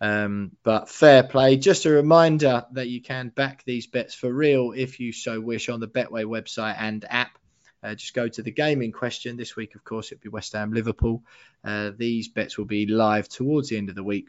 Um, 0.00 0.52
but 0.62 0.88
fair 0.88 1.22
play. 1.22 1.56
Just 1.56 1.86
a 1.86 1.90
reminder 1.90 2.66
that 2.72 2.88
you 2.88 3.00
can 3.00 3.28
back 3.28 3.64
these 3.64 3.86
bets 3.86 4.14
for 4.14 4.32
real 4.32 4.72
if 4.76 5.00
you 5.00 5.12
so 5.12 5.40
wish 5.40 5.68
on 5.68 5.80
the 5.80 5.88
Betway 5.88 6.24
website 6.24 6.76
and 6.78 7.04
app. 7.08 7.38
Uh, 7.82 7.94
just 7.94 8.14
go 8.14 8.28
to 8.28 8.42
the 8.42 8.50
game 8.50 8.82
in 8.82 8.92
question. 8.92 9.36
This 9.36 9.56
week, 9.56 9.74
of 9.74 9.84
course, 9.84 10.10
it'll 10.10 10.22
be 10.22 10.28
West 10.30 10.52
Ham 10.52 10.72
Liverpool. 10.72 11.22
Uh, 11.62 11.90
these 11.96 12.28
bets 12.28 12.58
will 12.58 12.64
be 12.64 12.86
live 12.86 13.28
towards 13.28 13.68
the 13.68 13.76
end 13.76 13.88
of 13.90 13.94
the 13.94 14.04
week. 14.04 14.28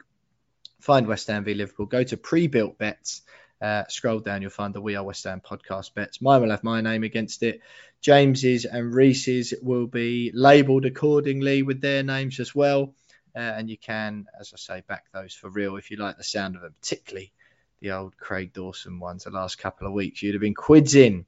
Find 0.81 1.07
West 1.07 1.27
Ham 1.27 1.43
v 1.43 1.53
Liverpool. 1.53 1.85
Go 1.85 2.03
to 2.03 2.17
pre 2.17 2.47
built 2.47 2.77
bets. 2.77 3.21
Uh, 3.61 3.83
scroll 3.87 4.19
down, 4.19 4.41
you'll 4.41 4.51
find 4.51 4.73
the 4.73 4.81
We 4.81 4.95
Are 4.95 5.03
West 5.03 5.23
Ham 5.23 5.41
podcast 5.41 5.93
bets. 5.93 6.21
Mine 6.21 6.41
will 6.41 6.51
have 6.51 6.63
my 6.63 6.81
name 6.81 7.03
against 7.03 7.41
it. 7.41 7.61
James's 8.05 8.65
and 8.65 8.93
Reese's 8.93 9.55
will 9.63 9.87
be 9.87 10.29
labelled 10.31 10.85
accordingly 10.85 11.63
with 11.63 11.81
their 11.81 12.03
names 12.03 12.39
as 12.39 12.53
well. 12.53 12.93
Uh, 13.35 13.39
and 13.39 13.67
you 13.67 13.79
can, 13.79 14.27
as 14.39 14.53
I 14.53 14.57
say, 14.57 14.83
back 14.87 15.05
those 15.11 15.33
for 15.33 15.49
real 15.49 15.75
if 15.77 15.89
you 15.89 15.97
like 15.97 16.15
the 16.15 16.23
sound 16.23 16.55
of 16.55 16.61
them, 16.61 16.75
particularly 16.79 17.33
the 17.81 17.93
old 17.93 18.15
Craig 18.15 18.53
Dawson 18.53 18.99
ones 18.99 19.23
the 19.23 19.31
last 19.31 19.57
couple 19.57 19.87
of 19.87 19.93
weeks. 19.93 20.21
You'd 20.21 20.35
have 20.35 20.41
been 20.41 20.53
quids 20.53 20.93
in 20.93 21.25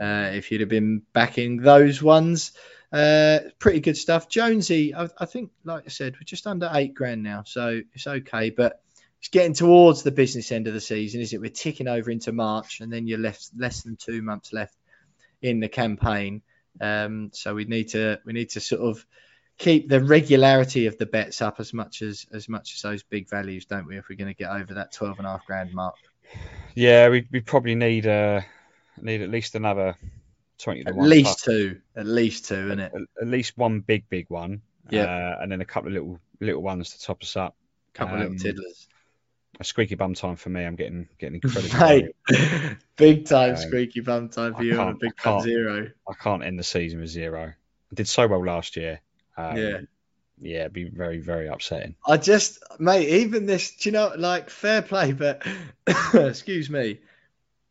uh, 0.00 0.30
if 0.32 0.50
you'd 0.50 0.62
have 0.62 0.70
been 0.70 1.02
backing 1.12 1.58
those 1.58 2.02
ones. 2.02 2.52
Uh, 2.90 3.40
pretty 3.58 3.80
good 3.80 3.98
stuff. 3.98 4.26
Jonesy, 4.26 4.94
I, 4.94 5.10
I, 5.18 5.26
think, 5.26 5.50
like 5.62 5.84
I 5.84 5.90
said, 5.90 6.14
we're 6.14 6.24
just 6.24 6.46
under 6.46 6.70
eight 6.72 6.94
grand 6.94 7.22
now, 7.22 7.42
so 7.44 7.82
it's 7.92 8.06
okay. 8.06 8.48
But 8.48 8.80
it's 9.18 9.28
getting 9.28 9.52
towards 9.52 10.02
the 10.02 10.10
business 10.10 10.52
end 10.52 10.68
of 10.68 10.72
the 10.72 10.80
season, 10.80 11.20
is 11.20 11.34
it? 11.34 11.40
We're 11.42 11.50
ticking 11.50 11.86
over 11.86 12.10
into 12.10 12.32
March, 12.32 12.80
and 12.80 12.90
then 12.90 13.06
you're 13.06 13.18
left 13.18 13.50
less 13.54 13.82
than 13.82 13.96
two 13.96 14.22
months 14.22 14.54
left 14.54 14.74
in 15.42 15.60
the 15.60 15.68
campaign. 15.68 16.42
Um, 16.80 17.30
so 17.32 17.54
we 17.54 17.64
need 17.64 17.88
to 17.90 18.20
we 18.24 18.32
need 18.32 18.50
to 18.50 18.60
sort 18.60 18.82
of 18.82 19.04
keep 19.58 19.88
the 19.88 20.02
regularity 20.02 20.86
of 20.86 20.98
the 20.98 21.06
bets 21.06 21.40
up 21.40 21.60
as 21.60 21.72
much 21.72 22.02
as 22.02 22.26
as 22.32 22.48
much 22.48 22.74
as 22.74 22.82
those 22.82 23.02
big 23.02 23.28
values, 23.28 23.66
don't 23.66 23.86
we? 23.86 23.96
If 23.96 24.08
we're 24.08 24.16
going 24.16 24.34
to 24.34 24.38
get 24.38 24.50
over 24.50 24.74
that 24.74 24.92
twelve 24.92 25.18
and 25.18 25.26
a 25.26 25.30
half 25.30 25.46
grand 25.46 25.72
mark. 25.72 25.94
Yeah, 26.74 27.08
we, 27.08 27.28
we 27.30 27.40
probably 27.40 27.74
need 27.74 28.06
uh 28.06 28.40
need 29.00 29.22
at 29.22 29.30
least 29.30 29.54
another 29.54 29.96
twenty. 30.58 30.84
At 30.86 30.96
least 30.96 31.44
two. 31.44 31.80
At 31.96 32.06
least 32.06 32.46
two, 32.46 32.66
isn't 32.66 32.80
it? 32.80 32.92
At, 32.94 33.22
at, 33.22 33.28
least 33.28 33.56
one 33.56 33.80
big 33.80 34.08
big 34.08 34.26
one. 34.28 34.62
Yeah, 34.90 35.04
uh, 35.04 35.42
and 35.42 35.50
then 35.50 35.60
a 35.60 35.64
couple 35.64 35.88
of 35.88 35.94
little 35.94 36.20
little 36.40 36.62
ones 36.62 36.90
to 36.90 37.00
top 37.00 37.22
us 37.22 37.36
up. 37.36 37.54
A 37.94 37.98
couple 37.98 38.16
um, 38.16 38.22
of 38.22 38.30
little 38.30 38.32
um, 38.34 38.38
tiddlers. 38.38 38.88
A 39.60 39.64
squeaky 39.64 39.94
bum 39.94 40.14
time 40.14 40.36
for 40.36 40.50
me. 40.50 40.64
I'm 40.64 40.76
getting 40.76 41.08
getting 41.18 41.40
incredible. 41.42 42.08
big 42.96 43.26
time 43.26 43.52
uh, 43.52 43.56
squeaky 43.56 44.00
bum 44.00 44.28
time 44.28 44.54
for 44.54 44.64
you 44.64 44.78
on 44.78 44.88
a 44.88 44.94
big 44.94 45.16
time 45.16 45.40
zero. 45.42 45.90
I 46.08 46.14
can't 46.14 46.44
end 46.44 46.58
the 46.58 46.64
season 46.64 47.00
with 47.00 47.10
zero. 47.10 47.52
I 47.52 47.94
did 47.94 48.08
so 48.08 48.26
well 48.26 48.44
last 48.44 48.76
year. 48.76 49.00
Um, 49.36 49.56
yeah. 49.56 49.80
Yeah, 50.40 50.60
it'd 50.60 50.72
be 50.72 50.84
very, 50.84 51.20
very 51.20 51.46
upsetting. 51.46 51.94
I 52.04 52.16
just, 52.16 52.58
mate, 52.80 53.08
even 53.08 53.46
this, 53.46 53.76
do 53.76 53.88
you 53.88 53.92
know, 53.92 54.12
like, 54.16 54.50
fair 54.50 54.82
play, 54.82 55.12
but 55.12 55.46
excuse 56.14 56.68
me, 56.68 57.00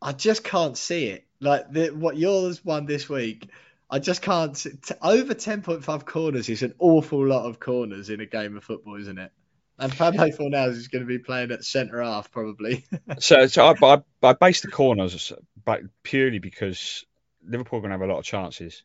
I 0.00 0.12
just 0.12 0.44
can't 0.44 0.76
see 0.76 1.08
it. 1.08 1.26
Like 1.40 1.70
the, 1.70 1.90
what 1.90 2.16
yours 2.16 2.64
won 2.64 2.86
this 2.86 3.08
week, 3.08 3.50
I 3.90 3.98
just 3.98 4.22
can't. 4.22 4.56
See, 4.56 4.70
t- 4.70 4.94
over 5.02 5.34
ten 5.34 5.62
point 5.62 5.84
five 5.84 6.06
corners 6.06 6.48
is 6.48 6.62
an 6.62 6.74
awful 6.78 7.24
lot 7.24 7.46
of 7.46 7.60
corners 7.60 8.08
in 8.08 8.20
a 8.20 8.26
game 8.26 8.56
of 8.56 8.64
football, 8.64 8.96
isn't 8.96 9.18
it? 9.18 9.30
And 9.78 9.92
Pablo 9.92 10.28
Fornals 10.28 10.76
is 10.76 10.88
going 10.88 11.02
to 11.02 11.08
be 11.08 11.18
playing 11.18 11.50
at 11.50 11.64
centre 11.64 12.00
half 12.02 12.30
probably. 12.30 12.84
so, 13.18 13.46
so 13.48 13.66
I, 13.66 13.94
I, 13.94 14.02
I 14.22 14.32
base 14.34 14.60
the 14.60 14.68
corners, 14.68 15.32
but 15.64 15.80
purely 16.02 16.38
because 16.38 17.04
Liverpool 17.46 17.78
are 17.78 17.82
going 17.82 17.90
to 17.90 17.98
have 17.98 18.08
a 18.08 18.12
lot 18.12 18.18
of 18.18 18.24
chances. 18.24 18.84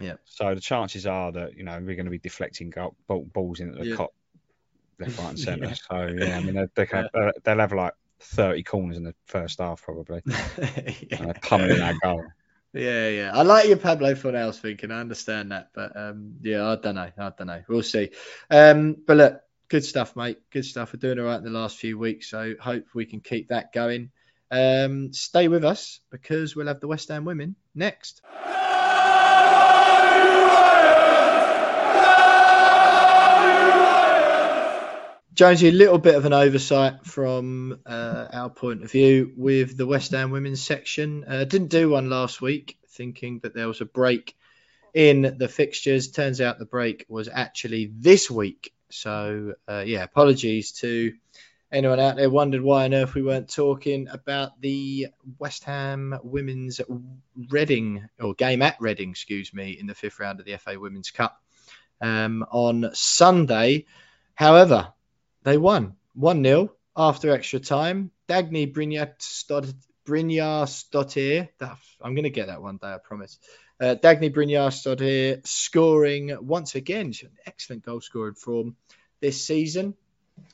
Yeah. 0.00 0.14
So 0.26 0.54
the 0.54 0.60
chances 0.60 1.06
are 1.06 1.32
that 1.32 1.56
you 1.56 1.64
know 1.64 1.78
we're 1.80 1.96
going 1.96 2.04
to 2.04 2.10
be 2.10 2.18
deflecting 2.18 2.70
goal, 2.70 2.94
balls 3.08 3.60
into 3.60 3.78
the 3.78 3.86
yeah. 3.86 3.96
Kop, 3.96 4.08
left, 5.00 5.18
right, 5.18 5.30
and 5.30 5.38
centre. 5.38 5.66
yeah. 5.68 5.74
So 5.74 6.14
yeah, 6.18 6.36
I 6.36 6.40
mean 6.40 6.54
they, 6.54 6.66
they 6.74 6.86
can, 6.86 7.08
yeah. 7.14 7.30
they'll 7.42 7.58
have 7.58 7.72
like 7.72 7.94
30 8.20 8.62
corners 8.64 8.96
in 8.96 9.04
the 9.04 9.14
first 9.26 9.58
half, 9.58 9.82
probably. 9.82 10.22
yeah. 10.26 11.22
uh, 11.22 11.32
pummeling 11.42 11.78
that 11.78 11.96
goal. 12.02 12.24
Yeah, 12.72 13.08
yeah. 13.08 13.30
I 13.34 13.42
like 13.42 13.66
your 13.66 13.78
Pablo 13.78 14.14
Fornals 14.14 14.60
thinking. 14.60 14.90
I 14.90 15.00
understand 15.00 15.52
that. 15.52 15.70
But 15.74 15.96
um, 15.96 16.34
yeah, 16.42 16.68
I 16.68 16.76
don't 16.76 16.96
know. 16.96 17.10
I 17.16 17.32
don't 17.36 17.46
know. 17.46 17.62
We'll 17.66 17.82
see. 17.82 18.10
Um, 18.50 18.96
but 19.06 19.16
look, 19.16 19.40
good 19.68 19.84
stuff, 19.84 20.16
mate. 20.16 20.38
Good 20.50 20.64
stuff. 20.64 20.92
We're 20.92 21.00
doing 21.00 21.18
all 21.18 21.26
right 21.26 21.38
in 21.38 21.44
the 21.44 21.50
last 21.50 21.76
few 21.76 21.98
weeks. 21.98 22.28
So 22.28 22.54
hope 22.60 22.86
we 22.94 23.06
can 23.06 23.20
keep 23.20 23.48
that 23.48 23.72
going. 23.72 24.10
Um, 24.50 25.12
stay 25.12 25.48
with 25.48 25.64
us 25.64 26.00
because 26.10 26.56
we'll 26.56 26.68
have 26.68 26.80
the 26.80 26.88
West 26.88 27.08
Ham 27.08 27.24
women 27.24 27.56
next. 27.74 28.22
Jonesy, 35.34 35.68
a 35.68 35.72
little 35.72 35.98
bit 35.98 36.16
of 36.16 36.24
an 36.24 36.32
oversight 36.32 37.06
from 37.06 37.78
uh, 37.86 38.26
our 38.32 38.50
point 38.50 38.82
of 38.82 38.90
view 38.90 39.32
with 39.36 39.76
the 39.76 39.86
West 39.86 40.10
Ham 40.10 40.32
women's 40.32 40.60
section. 40.60 41.24
Uh, 41.28 41.44
didn't 41.44 41.68
do 41.68 41.90
one 41.90 42.10
last 42.10 42.40
week, 42.40 42.76
thinking 42.88 43.38
that 43.44 43.54
there 43.54 43.68
was 43.68 43.80
a 43.80 43.84
break 43.84 44.34
in 44.94 45.36
the 45.38 45.46
fixtures. 45.46 46.10
Turns 46.10 46.40
out 46.40 46.58
the 46.58 46.64
break 46.64 47.06
was 47.08 47.28
actually 47.32 47.92
this 47.94 48.28
week. 48.28 48.72
So, 48.90 49.54
uh, 49.68 49.84
yeah, 49.86 50.02
apologies 50.02 50.72
to 50.80 51.12
anyone 51.70 52.00
out 52.00 52.16
there 52.16 52.30
wondered 52.30 52.62
why 52.62 52.84
on 52.84 52.94
earth 52.94 53.14
we 53.14 53.22
weren't 53.22 53.52
talking 53.52 54.08
about 54.08 54.60
the 54.60 55.08
West 55.38 55.64
Ham 55.64 56.18
women's 56.22 56.80
Reading 57.50 58.08
or 58.20 58.34
game 58.34 58.62
at 58.62 58.80
Reading, 58.80 59.10
excuse 59.10 59.52
me, 59.52 59.76
in 59.78 59.86
the 59.86 59.94
fifth 59.94 60.20
round 60.20 60.40
of 60.40 60.46
the 60.46 60.56
FA 60.56 60.78
Women's 60.78 61.10
Cup 61.10 61.40
um, 62.00 62.44
on 62.50 62.90
Sunday. 62.94 63.86
However, 64.34 64.92
they 65.42 65.58
won 65.58 65.96
1 66.14 66.42
0 66.44 66.72
after 66.96 67.30
extra 67.30 67.60
time. 67.60 68.10
Dagny 68.28 68.72
Brynjar 68.72 69.14
Brynjarsdottir, 70.06 71.48
I'm 72.00 72.14
going 72.14 72.24
to 72.24 72.30
get 72.30 72.46
that 72.46 72.62
one 72.62 72.78
day, 72.78 72.94
I 72.94 72.98
promise. 72.98 73.38
Uh, 73.80 73.94
Dagny 73.94 74.34
Brynjarsdottir 74.34 75.46
scoring 75.46 76.36
once 76.40 76.74
again. 76.74 77.12
An 77.22 77.30
excellent 77.46 77.84
goal 77.84 78.00
scoring 78.00 78.34
form 78.34 78.76
this 79.20 79.44
season. 79.44 79.94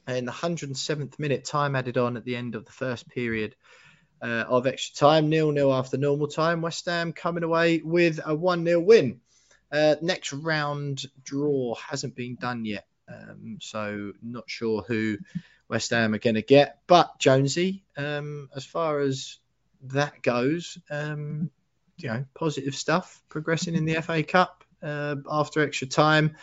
In 0.06 0.26
the 0.26 0.32
107th 0.32 1.18
minute, 1.18 1.44
time 1.44 1.76
added 1.76 1.96
on 1.96 2.16
at 2.16 2.24
the 2.24 2.36
end 2.36 2.54
of 2.54 2.66
the 2.66 2.72
first 2.72 3.08
period 3.08 3.54
uh, 4.22 4.44
of 4.48 4.66
extra 4.66 4.96
time, 4.96 5.28
nil 5.28 5.52
nil 5.52 5.72
after 5.72 5.96
normal 5.96 6.28
time. 6.28 6.62
West 6.62 6.86
Ham 6.86 7.12
coming 7.12 7.42
away 7.42 7.80
with 7.84 8.20
a 8.24 8.34
1 8.34 8.64
0 8.64 8.80
win. 8.80 9.20
Uh, 9.72 9.96
next 10.02 10.32
round 10.32 11.04
draw 11.22 11.74
hasn't 11.74 12.14
been 12.14 12.36
done 12.36 12.64
yet, 12.64 12.86
um, 13.08 13.58
so 13.60 14.12
not 14.22 14.44
sure 14.48 14.82
who 14.82 15.18
West 15.68 15.90
Ham 15.90 16.14
are 16.14 16.18
going 16.18 16.36
to 16.36 16.42
get. 16.42 16.78
But 16.86 17.18
Jonesy, 17.18 17.84
um, 17.96 18.48
as 18.54 18.64
far 18.64 19.00
as 19.00 19.38
that 19.82 20.22
goes, 20.22 20.78
um, 20.90 21.50
you 21.96 22.08
know, 22.08 22.24
positive 22.34 22.74
stuff 22.74 23.22
progressing 23.28 23.74
in 23.74 23.84
the 23.84 24.00
FA 24.02 24.22
Cup 24.22 24.64
uh, 24.82 25.16
after 25.30 25.62
extra 25.62 25.86
time. 25.86 26.36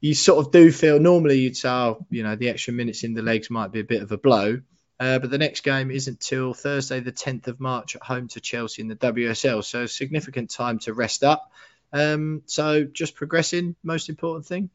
You 0.00 0.14
sort 0.14 0.44
of 0.44 0.52
do 0.52 0.70
feel 0.70 1.00
normally 1.00 1.40
you'd 1.40 1.56
say, 1.56 1.68
oh, 1.68 2.06
you 2.10 2.22
know, 2.22 2.36
the 2.36 2.48
extra 2.48 2.72
minutes 2.72 3.02
in 3.04 3.14
the 3.14 3.22
legs 3.22 3.50
might 3.50 3.72
be 3.72 3.80
a 3.80 3.84
bit 3.84 4.02
of 4.02 4.12
a 4.12 4.18
blow. 4.18 4.60
Uh, 5.00 5.18
but 5.18 5.30
the 5.30 5.38
next 5.38 5.60
game 5.60 5.90
isn't 5.90 6.20
till 6.20 6.54
Thursday, 6.54 7.00
the 7.00 7.12
10th 7.12 7.46
of 7.46 7.60
March, 7.60 7.94
at 7.94 8.02
home 8.02 8.28
to 8.28 8.40
Chelsea 8.40 8.82
in 8.82 8.88
the 8.88 8.96
WSL. 8.96 9.64
So 9.64 9.86
significant 9.86 10.50
time 10.50 10.80
to 10.80 10.92
rest 10.92 11.22
up. 11.22 11.50
Um, 11.92 12.42
so 12.46 12.84
just 12.84 13.14
progressing, 13.14 13.76
most 13.82 14.08
important 14.08 14.46
thing. 14.46 14.70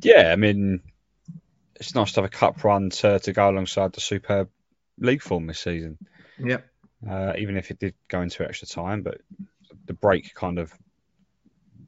Yeah, 0.00 0.30
I 0.32 0.36
mean, 0.36 0.80
it's 1.76 1.94
nice 1.94 2.12
to 2.12 2.20
have 2.22 2.30
a 2.30 2.34
cup 2.34 2.64
run 2.64 2.90
to, 2.90 3.18
to 3.18 3.32
go 3.32 3.48
alongside 3.48 3.92
the 3.92 4.00
superb 4.00 4.48
league 4.98 5.22
form 5.22 5.46
this 5.46 5.60
season. 5.60 5.98
Yep. 6.38 6.66
Uh, 7.08 7.32
even 7.36 7.56
if 7.56 7.70
it 7.70 7.78
did 7.78 7.94
go 8.08 8.22
into 8.22 8.44
extra 8.44 8.68
time, 8.68 9.02
but 9.02 9.20
the 9.86 9.92
break 9.92 10.34
kind 10.34 10.58
of 10.58 10.72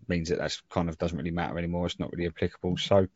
means 0.08 0.28
that 0.28 0.38
that's 0.38 0.62
kind 0.70 0.88
of 0.88 0.98
doesn't 0.98 1.16
really 1.16 1.30
matter 1.30 1.58
anymore. 1.58 1.86
It's 1.86 1.98
not 1.98 2.12
really 2.12 2.26
applicable. 2.26 2.76
So, 2.76 3.06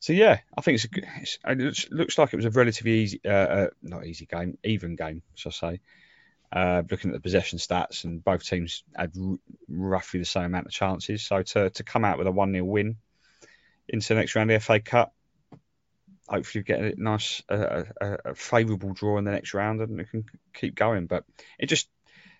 so 0.00 0.12
yeah, 0.12 0.40
I 0.56 0.60
think 0.60 0.76
it's 0.76 0.84
a 0.84 0.88
good. 0.88 1.06
It's, 1.20 1.38
it 1.46 1.92
looks 1.92 2.18
like 2.18 2.32
it 2.32 2.36
was 2.36 2.44
a 2.44 2.50
relatively 2.50 2.92
easy, 2.92 3.20
uh, 3.24 3.30
uh, 3.30 3.68
not 3.82 4.06
easy 4.06 4.26
game, 4.26 4.58
even 4.64 4.96
game, 4.96 5.22
shall 5.34 5.52
I 5.62 5.72
say. 5.72 5.80
Uh, 6.52 6.82
looking 6.90 7.10
at 7.10 7.14
the 7.14 7.20
possession 7.20 7.58
stats, 7.58 8.04
and 8.04 8.22
both 8.22 8.44
teams 8.44 8.84
had 8.94 9.12
r- 9.20 9.36
roughly 9.68 10.20
the 10.20 10.26
same 10.26 10.44
amount 10.44 10.66
of 10.66 10.72
chances. 10.72 11.22
So 11.22 11.42
to, 11.42 11.70
to 11.70 11.82
come 11.82 12.04
out 12.04 12.18
with 12.18 12.28
a 12.28 12.32
1 12.32 12.52
0 12.52 12.64
win 12.64 12.96
into 13.88 14.08
the 14.08 14.14
next 14.14 14.34
round 14.36 14.50
of 14.50 14.60
the 14.60 14.64
FA 14.64 14.80
Cup, 14.80 15.14
hopefully 16.28 16.64
get 16.64 16.80
a 16.80 16.94
nice, 16.96 17.42
uh, 17.48 17.84
a, 18.00 18.18
a 18.26 18.34
favourable 18.34 18.92
draw 18.92 19.18
in 19.18 19.24
the 19.24 19.30
next 19.30 19.54
round 19.54 19.80
and 19.80 20.00
it 20.00 20.10
can 20.10 20.24
keep 20.54 20.74
going. 20.74 21.06
But 21.06 21.24
it 21.58 21.66
just 21.66 21.88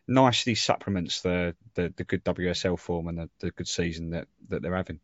nicely 0.08 0.54
supplements 0.54 1.22
the, 1.22 1.54
the, 1.74 1.92
the 1.96 2.04
good 2.04 2.24
WSL 2.24 2.78
form 2.78 3.08
and 3.08 3.18
the, 3.18 3.30
the 3.40 3.50
good 3.50 3.68
season 3.68 4.10
that, 4.10 4.28
that 4.48 4.62
they're 4.62 4.76
having. 4.76 5.00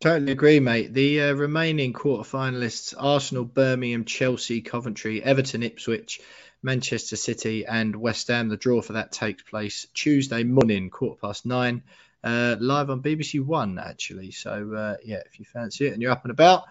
Totally 0.00 0.30
agree, 0.30 0.60
mate. 0.60 0.94
The 0.94 1.22
uh, 1.22 1.32
remaining 1.32 1.92
quarter 1.92 2.28
finalists 2.28 2.94
Arsenal, 2.96 3.44
Birmingham, 3.44 4.04
Chelsea, 4.04 4.60
Coventry, 4.60 5.22
Everton, 5.22 5.64
Ipswich, 5.64 6.20
Manchester 6.62 7.16
City, 7.16 7.66
and 7.66 7.96
West 7.96 8.28
Ham. 8.28 8.48
The 8.48 8.56
draw 8.56 8.80
for 8.80 8.92
that 8.92 9.10
takes 9.10 9.42
place 9.42 9.88
Tuesday 9.94 10.44
morning, 10.44 10.90
quarter 10.90 11.18
past 11.20 11.44
nine 11.46 11.82
uh, 12.24 12.56
live 12.58 12.90
on 12.90 13.02
BBC 13.02 13.44
One, 13.44 13.78
actually. 13.78 14.30
So, 14.30 14.74
uh, 14.74 14.96
yeah, 15.04 15.22
if 15.26 15.38
you 15.38 15.44
fancy 15.44 15.86
it 15.86 15.92
and 15.92 16.02
you're 16.02 16.12
up 16.12 16.24
and 16.24 16.30
about, 16.30 16.64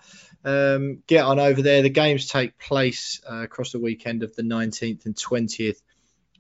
um, 0.44 1.04
get 1.08 1.26
on 1.26 1.40
over 1.40 1.62
there. 1.62 1.82
The 1.82 1.90
games 1.90 2.28
take 2.28 2.58
place 2.58 3.22
uh, 3.30 3.44
across 3.44 3.72
the 3.72 3.80
weekend 3.80 4.24
of 4.24 4.36
the 4.36 4.44
19th 4.44 5.06
and 5.06 5.16
20th 5.16 5.82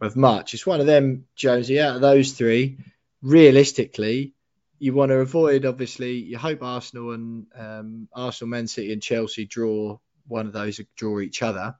of 0.01 0.15
March. 0.15 0.53
It's 0.53 0.65
one 0.65 0.79
of 0.79 0.85
them, 0.85 1.25
Jonesy, 1.35 1.79
out 1.79 1.95
of 1.95 2.01
those 2.01 2.33
three, 2.33 2.77
realistically, 3.21 4.33
you 4.79 4.93
want 4.93 5.09
to 5.09 5.17
avoid, 5.17 5.65
obviously, 5.65 6.13
you 6.13 6.37
hope 6.37 6.61
Arsenal 6.61 7.11
and 7.11 7.47
um, 7.55 8.07
Arsenal, 8.13 8.49
Man 8.49 8.67
City, 8.67 8.93
and 8.93 9.01
Chelsea 9.01 9.45
draw 9.45 9.97
one 10.27 10.45
of 10.45 10.53
those, 10.53 10.79
draw 10.95 11.19
each 11.19 11.41
other. 11.41 11.75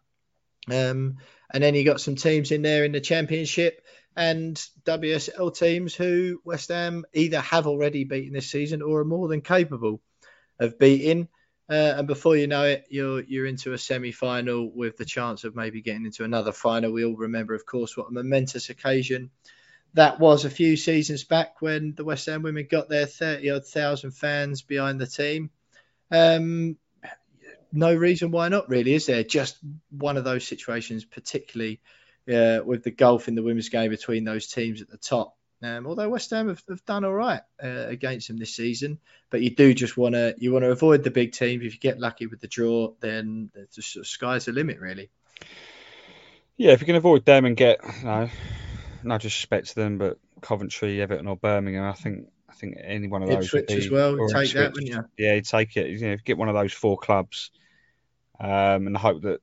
Um, 0.70 1.18
and 1.52 1.64
then 1.64 1.76
you 1.76 1.86
got 1.86 2.02
some 2.02 2.16
teams 2.16 2.52
in 2.52 2.62
there 2.62 2.84
in 2.84 2.92
the 2.92 3.00
championship 3.00 3.86
and 4.18 4.58
WSL 4.84 5.56
teams 5.56 5.96
who 5.96 6.42
West 6.44 6.70
Ham 6.70 7.06
either 7.14 7.40
have 7.40 7.68
already 7.68 8.04
beaten 8.04 8.34
this 8.34 8.50
season 8.50 8.82
or 8.82 9.02
are 9.02 9.06
more 9.06 9.28
than 9.28 9.42
capable 9.42 10.02
of 10.60 10.80
beating. 10.80 11.30
Uh, 11.70 11.94
and 11.98 12.08
before 12.08 12.36
you 12.36 12.48
know 12.48 12.64
it, 12.64 12.86
you're 12.90 13.22
you're 13.24 13.46
into 13.46 13.74
a 13.74 13.78
semi-final 13.78 14.72
with 14.74 14.98
the 14.98 15.06
chance 15.06 15.44
of 15.44 15.56
maybe 15.56 15.82
getting 15.82 16.06
into 16.06 16.24
another 16.24 16.52
final. 16.52 16.92
We 16.92 17.06
all 17.06 17.16
remember, 17.16 17.54
of 17.54 17.66
course, 17.66 17.96
what 17.96 18.10
a 18.10 18.14
momentous 18.14 18.70
occasion 18.70 19.30
that 19.94 20.20
was 20.20 20.46
a 20.46 20.50
few 20.50 20.78
seasons 20.78 21.24
back 21.24 21.62
when 21.62 21.94
the 21.96 22.04
West 22.04 22.26
Ham 22.28 22.42
women 22.44 22.68
got 22.70 22.90
their 22.90 23.06
thirty 23.06 23.50
odd 23.50 23.66
thousand 23.66 24.12
fans 24.12 24.62
behind 24.62 25.00
the 25.00 25.08
team. 25.08 25.50
Um, 26.12 26.78
no 27.72 27.94
reason 27.94 28.32
why 28.32 28.48
not, 28.50 28.70
really, 28.70 28.94
is 28.94 29.06
there? 29.06 29.24
Just 29.24 29.58
one 29.90 30.18
of 30.18 30.24
those 30.24 30.48
situations, 30.48 31.04
particularly 31.04 31.82
uh, 32.32 32.60
with 32.64 32.84
the 32.84 32.92
gulf 32.92 33.28
in 33.28 33.36
the 33.36 33.44
women's 33.44 33.70
game 33.70 33.90
between 33.90 34.24
those 34.24 34.48
teams 34.48 34.82
at 34.82 34.90
the 34.90 34.98
top. 34.98 35.36
Um, 35.64 35.88
although 35.88 36.10
West 36.10 36.30
Ham 36.30 36.50
have, 36.50 36.62
have 36.70 36.86
done 36.86 37.04
all 37.04 37.14
right 37.14 37.42
uh, 37.64 37.88
against 37.88 38.28
them 38.28 38.38
this 38.38 38.56
season, 38.56 39.00
but 39.32 39.42
you 39.42 39.50
do 39.50 39.74
just 39.74 39.98
want 39.98 40.14
to 40.14 40.36
you 40.38 40.54
want 40.54 40.64
to 40.64 40.70
avoid 40.70 41.04
the 41.04 41.10
big 41.10 41.32
teams. 41.32 41.66
If 41.66 41.74
you 41.74 41.80
get 41.80 42.00
lucky 42.00 42.28
with 42.28 42.42
the 42.42 42.48
draw, 42.48 42.92
then 43.00 43.50
the 43.54 43.82
sort 43.82 44.04
of 44.04 44.08
sky's 44.08 44.46
the 44.46 44.52
limit, 44.52 44.80
really. 44.80 45.10
Yeah, 46.58 46.74
if 46.74 46.82
you 46.82 46.86
can 46.86 46.96
avoid 46.96 47.26
them 47.26 47.46
and 47.46 47.58
get 47.58 47.80
no, 48.04 48.30
no 49.04 49.18
disrespect 49.18 49.70
to 49.70 49.76
them, 49.76 49.98
but 49.98 50.20
Coventry, 50.42 51.02
Everton, 51.02 51.28
or 51.28 51.36
Birmingham, 51.36 51.86
I 51.86 51.94
think 51.94 52.28
I 52.48 52.54
think 52.54 52.78
any 52.84 53.08
one 53.08 53.24
of 53.24 53.30
those 53.30 53.46
Ipswich 53.46 53.68
be, 53.68 53.78
as 53.78 53.90
well. 53.90 54.16
Take 54.16 54.28
Ipswich, 54.28 54.54
that, 54.54 54.74
wouldn't 54.74 54.92
you? 54.92 55.06
Yeah, 55.18 55.34
you 55.34 55.42
take 55.42 55.76
it. 55.76 55.90
You 55.90 56.10
know, 56.10 56.18
get 56.24 56.38
one 56.38 56.50
of 56.50 56.56
those 56.56 56.74
four 56.74 57.00
clubs, 57.00 57.50
um, 58.40 58.86
and 58.86 58.96
hope 58.96 59.24
that 59.24 59.40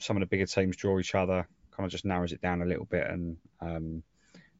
some 0.00 0.16
of 0.16 0.20
the 0.20 0.26
bigger 0.26 0.46
teams 0.46 0.76
draw 0.76 0.98
each 0.98 1.14
other 1.14 1.46
kind 1.76 1.86
of 1.86 1.92
just 1.92 2.04
narrows 2.04 2.32
it 2.32 2.40
down 2.40 2.62
a 2.62 2.66
little 2.66 2.84
bit. 2.84 3.06
And 3.08 3.36
um, 3.60 4.02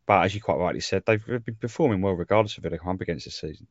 but 0.07 0.25
as 0.25 0.35
you 0.35 0.41
quite 0.41 0.59
rightly 0.59 0.81
said, 0.81 1.03
they've 1.07 1.25
been 1.25 1.57
performing 1.61 2.03
well 2.03 2.15
regardless 2.15 2.57
of 2.59 2.65
who 2.65 2.71
they 2.71 2.79
come 2.79 2.91
up 2.91 3.01
against 3.01 3.25
this 3.25 3.41
season. 3.41 3.67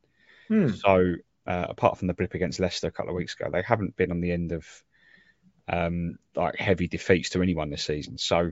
Hmm. 0.48 0.70
So 0.70 1.16
uh, 1.46 1.66
apart 1.70 1.98
from 1.98 2.08
the 2.08 2.14
blip 2.14 2.34
against 2.34 2.60
Leicester 2.60 2.88
a 2.88 2.92
couple 2.92 3.12
of 3.12 3.16
weeks 3.16 3.36
ago, 3.36 3.50
they 3.52 3.62
haven't 3.62 3.96
been 3.96 4.12
on 4.12 4.22
the 4.22 4.32
end 4.32 4.52
of 4.52 4.66
um, 5.68 6.18
like 6.36 6.56
heavy 6.58 6.88
defeats 6.88 7.30
to 7.32 7.42
anyone 7.42 7.70
this 7.70 7.84
season. 7.84 8.18
So, 8.18 8.52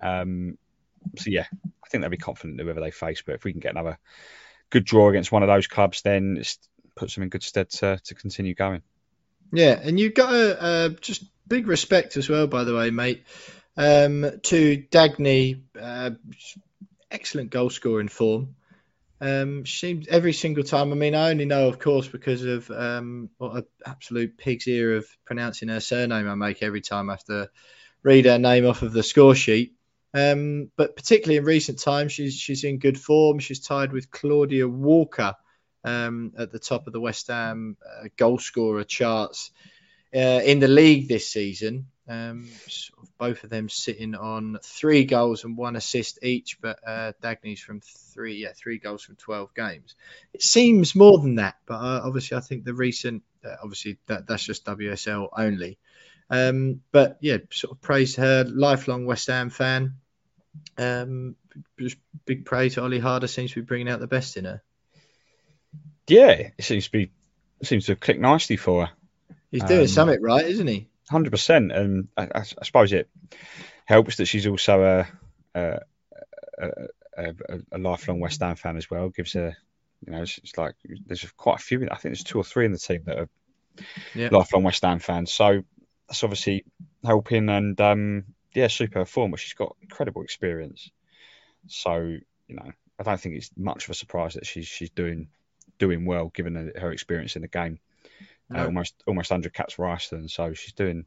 um, 0.00 0.58
so 1.16 1.30
yeah, 1.30 1.46
I 1.64 1.88
think 1.88 2.02
they'll 2.02 2.10
be 2.10 2.16
confident 2.16 2.60
whoever 2.60 2.80
they 2.80 2.90
face. 2.90 3.22
But 3.22 3.36
if 3.36 3.44
we 3.44 3.52
can 3.52 3.60
get 3.60 3.72
another 3.72 3.98
good 4.70 4.84
draw 4.84 5.08
against 5.08 5.32
one 5.32 5.42
of 5.42 5.48
those 5.48 5.66
clubs, 5.66 6.02
then 6.02 6.36
it 6.38 6.56
puts 6.94 7.14
them 7.14 7.22
in 7.22 7.28
good 7.28 7.42
stead 7.42 7.70
to, 7.70 7.98
to 8.04 8.14
continue 8.14 8.54
going. 8.54 8.82
Yeah, 9.52 9.80
and 9.82 9.98
you've 9.98 10.14
got 10.14 10.32
a, 10.32 10.62
uh, 10.62 10.88
just 11.00 11.24
big 11.48 11.66
respect 11.66 12.16
as 12.16 12.28
well, 12.28 12.46
by 12.46 12.64
the 12.64 12.74
way, 12.74 12.90
mate, 12.90 13.24
um, 13.76 14.40
to 14.42 14.84
Dagny, 14.90 15.62
uh, 15.80 16.10
excellent 17.10 17.50
goal 17.50 17.70
scoring 17.70 18.08
form. 18.08 18.54
Um, 19.22 19.66
seems 19.66 20.08
every 20.08 20.32
single 20.32 20.64
time. 20.64 20.92
I 20.92 20.94
mean, 20.94 21.14
I 21.14 21.30
only 21.30 21.44
know, 21.44 21.68
of 21.68 21.78
course, 21.78 22.08
because 22.08 22.42
of 22.42 22.70
um, 22.70 23.28
what 23.36 23.56
an 23.56 23.64
absolute 23.84 24.38
pig's 24.38 24.66
ear 24.66 24.96
of 24.96 25.06
pronouncing 25.26 25.68
her 25.68 25.80
surname 25.80 26.28
I 26.28 26.34
make 26.34 26.62
every 26.62 26.80
time 26.80 27.10
I 27.10 27.14
have 27.14 27.24
to 27.24 27.50
read 28.02 28.24
her 28.24 28.38
name 28.38 28.66
off 28.66 28.82
of 28.82 28.92
the 28.92 29.02
score 29.02 29.34
sheet. 29.34 29.74
Um, 30.14 30.70
but 30.76 30.96
particularly 30.96 31.36
in 31.36 31.44
recent 31.44 31.78
times, 31.78 32.12
she's 32.12 32.34
she's 32.34 32.64
in 32.64 32.78
good 32.78 32.98
form. 32.98 33.38
She's 33.38 33.60
tied 33.60 33.92
with 33.92 34.10
Claudia 34.10 34.66
Walker 34.66 35.34
um, 35.84 36.32
at 36.36 36.50
the 36.50 36.58
top 36.58 36.86
of 36.86 36.92
the 36.92 37.00
West 37.00 37.28
Ham 37.28 37.76
uh, 37.84 38.08
goal 38.16 38.38
scorer 38.38 38.84
charts 38.84 39.50
uh, 40.14 40.40
in 40.44 40.60
the 40.60 40.68
league 40.68 41.08
this 41.08 41.30
season. 41.30 41.86
Um, 42.10 42.48
sort 42.66 43.04
of 43.04 43.18
both 43.18 43.44
of 43.44 43.50
them 43.50 43.68
sitting 43.68 44.16
on 44.16 44.58
three 44.64 45.04
goals 45.04 45.44
and 45.44 45.56
one 45.56 45.76
assist 45.76 46.18
each, 46.24 46.60
but 46.60 46.80
uh, 46.84 47.12
Dagny's 47.22 47.60
from 47.60 47.80
three, 47.80 48.42
yeah, 48.42 48.50
three 48.52 48.78
goals 48.78 49.04
from 49.04 49.14
12 49.14 49.54
games. 49.54 49.94
It 50.34 50.42
seems 50.42 50.96
more 50.96 51.20
than 51.20 51.36
that, 51.36 51.58
but 51.66 51.74
uh, 51.74 52.00
obviously, 52.04 52.36
I 52.36 52.40
think 52.40 52.64
the 52.64 52.74
recent, 52.74 53.22
uh, 53.44 53.54
obviously, 53.62 53.98
that, 54.06 54.26
that's 54.26 54.42
just 54.42 54.64
WSL 54.64 55.28
only. 55.38 55.78
Um, 56.30 56.80
but 56.90 57.18
yeah, 57.20 57.36
sort 57.50 57.76
of 57.76 57.80
praise 57.80 58.16
her, 58.16 58.42
lifelong 58.42 59.06
West 59.06 59.28
Ham 59.28 59.48
fan. 59.48 59.94
Um, 60.76 61.36
just 61.78 61.96
big 62.24 62.44
praise 62.44 62.74
to 62.74 62.82
Olli 62.82 62.98
Harder 62.98 63.28
seems 63.28 63.52
to 63.52 63.60
be 63.60 63.66
bringing 63.66 63.88
out 63.88 64.00
the 64.00 64.08
best 64.08 64.36
in 64.36 64.46
her. 64.46 64.62
Yeah, 66.08 66.50
it 66.58 66.64
seems 66.64 66.86
to 66.86 66.90
be 66.90 67.12
seems 67.62 67.86
to 67.86 67.92
have 67.92 68.00
clicked 68.00 68.20
nicely 68.20 68.56
for 68.56 68.86
her. 68.86 68.92
He's 69.52 69.62
doing 69.62 69.82
um, 69.82 69.86
something 69.86 70.20
right, 70.20 70.44
isn't 70.44 70.66
he? 70.66 70.89
Hundred 71.10 71.30
percent, 71.32 71.72
and 71.72 72.06
I, 72.16 72.28
I, 72.36 72.42
suppose 72.42 72.92
it 72.92 73.08
helps 73.84 74.18
that 74.18 74.26
she's 74.26 74.46
also 74.46 75.06
a 75.54 75.60
a, 75.60 75.80
a, 77.16 77.34
a 77.72 77.78
lifelong 77.78 78.20
West 78.20 78.40
Ham 78.40 78.54
fan 78.54 78.76
as 78.76 78.88
well. 78.88 79.08
Gives 79.08 79.32
her, 79.32 79.56
you 80.06 80.12
know, 80.12 80.22
it's, 80.22 80.38
it's, 80.38 80.56
like 80.56 80.76
there's 81.06 81.28
quite 81.32 81.56
a 81.56 81.62
few. 81.62 81.82
I 81.90 81.96
think 81.96 82.14
there's 82.14 82.22
two 82.22 82.38
or 82.38 82.44
three 82.44 82.64
in 82.64 82.70
the 82.70 82.78
team 82.78 83.02
that 83.06 83.18
are 83.18 83.28
yeah. 84.14 84.28
lifelong 84.30 84.62
West 84.62 84.84
Ham 84.84 85.00
fans. 85.00 85.32
So 85.32 85.62
that's 86.06 86.22
obviously 86.22 86.64
helping, 87.04 87.48
and 87.48 87.80
um, 87.80 88.24
yeah, 88.54 88.68
super 88.68 89.04
form. 89.04 89.32
But 89.32 89.40
she's 89.40 89.54
got 89.54 89.74
incredible 89.82 90.22
experience. 90.22 90.92
So 91.66 91.96
you 91.96 92.54
know, 92.54 92.70
I 93.00 93.02
don't 93.02 93.20
think 93.20 93.34
it's 93.34 93.50
much 93.56 93.82
of 93.82 93.90
a 93.90 93.94
surprise 93.94 94.34
that 94.34 94.46
she's 94.46 94.68
she's 94.68 94.90
doing 94.90 95.26
doing 95.80 96.04
well 96.04 96.30
given 96.32 96.72
her 96.78 96.92
experience 96.92 97.34
in 97.34 97.42
the 97.42 97.48
game. 97.48 97.80
Uh, 98.54 98.64
almost 98.64 98.94
almost 99.06 99.30
100 99.30 99.54
caps 99.54 99.74
for 99.74 99.88
Iceland, 99.88 100.30
so 100.30 100.54
she's 100.54 100.72
doing. 100.72 101.04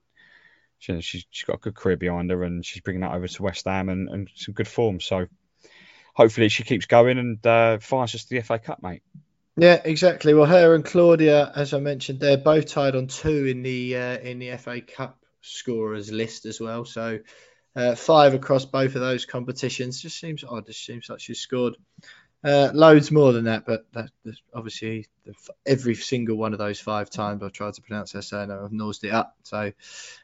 She, 0.80 1.00
she's, 1.02 1.26
she's 1.30 1.46
got 1.46 1.58
a 1.58 1.60
good 1.60 1.76
career 1.76 1.98
behind 1.98 2.32
her, 2.32 2.44
and 2.44 2.66
she's 2.66 2.82
bringing 2.82 3.02
that 3.02 3.14
over 3.14 3.28
to 3.28 3.44
West 3.44 3.66
Ham 3.66 3.90
and, 3.90 4.10
and 4.10 4.30
some 4.36 4.54
good 4.54 4.68
form. 4.68 5.00
So 5.00 5.28
hopefully 6.14 6.50
she 6.50 6.64
keeps 6.64 6.86
going 6.86 7.18
and 7.18 7.46
uh, 7.46 7.80
fires 7.80 8.16
us 8.16 8.26
to 8.26 8.36
the 8.36 8.42
FA 8.42 8.60
Cup, 8.60 8.82
mate. 8.82 9.04
Yeah, 9.56 9.80
exactly. 9.84 10.34
Well, 10.34 10.46
her 10.46 10.74
and 10.74 10.84
Claudia, 10.84 11.52
as 11.56 11.74
I 11.74 11.80
mentioned, 11.80 12.20
they're 12.20 12.38
both 12.38 12.68
tied 12.68 12.96
on 12.96 13.08
two 13.08 13.46
in 13.46 13.62
the 13.62 13.96
uh, 13.96 14.18
in 14.18 14.40
the 14.40 14.58
FA 14.58 14.82
Cup 14.82 15.18
scorers 15.42 16.12
list 16.12 16.46
as 16.46 16.60
well. 16.60 16.86
So 16.86 17.20
uh, 17.76 17.96
five 17.96 18.34
across 18.34 18.66
both 18.66 18.96
of 18.96 19.02
those 19.02 19.26
competitions. 19.26 20.02
Just 20.02 20.20
seems 20.20 20.44
odd. 20.44 20.66
Just 20.66 20.86
seems 20.86 21.08
like 21.10 21.20
she's 21.20 21.40
scored 21.40 21.76
uh, 22.44 22.72
loads 22.74 23.10
more 23.10 23.32
than 23.32 23.46
that, 23.46 23.66
but 23.66 23.86
that, 23.94 24.10
obviously 24.54 25.08
the, 25.26 25.34
every 25.66 25.96
single 25.96 26.36
one 26.36 26.52
of 26.52 26.60
those 26.60 26.80
five 26.80 27.10
times 27.10 27.42
I've 27.42 27.54
tried 27.54 27.76
to 27.76 27.82
pronounce 27.82 28.12
her 28.12 28.22
surname, 28.22 28.60
I've 28.64 28.74
nosed 28.74 29.04
it 29.06 29.14
up. 29.14 29.38
So 29.44 29.72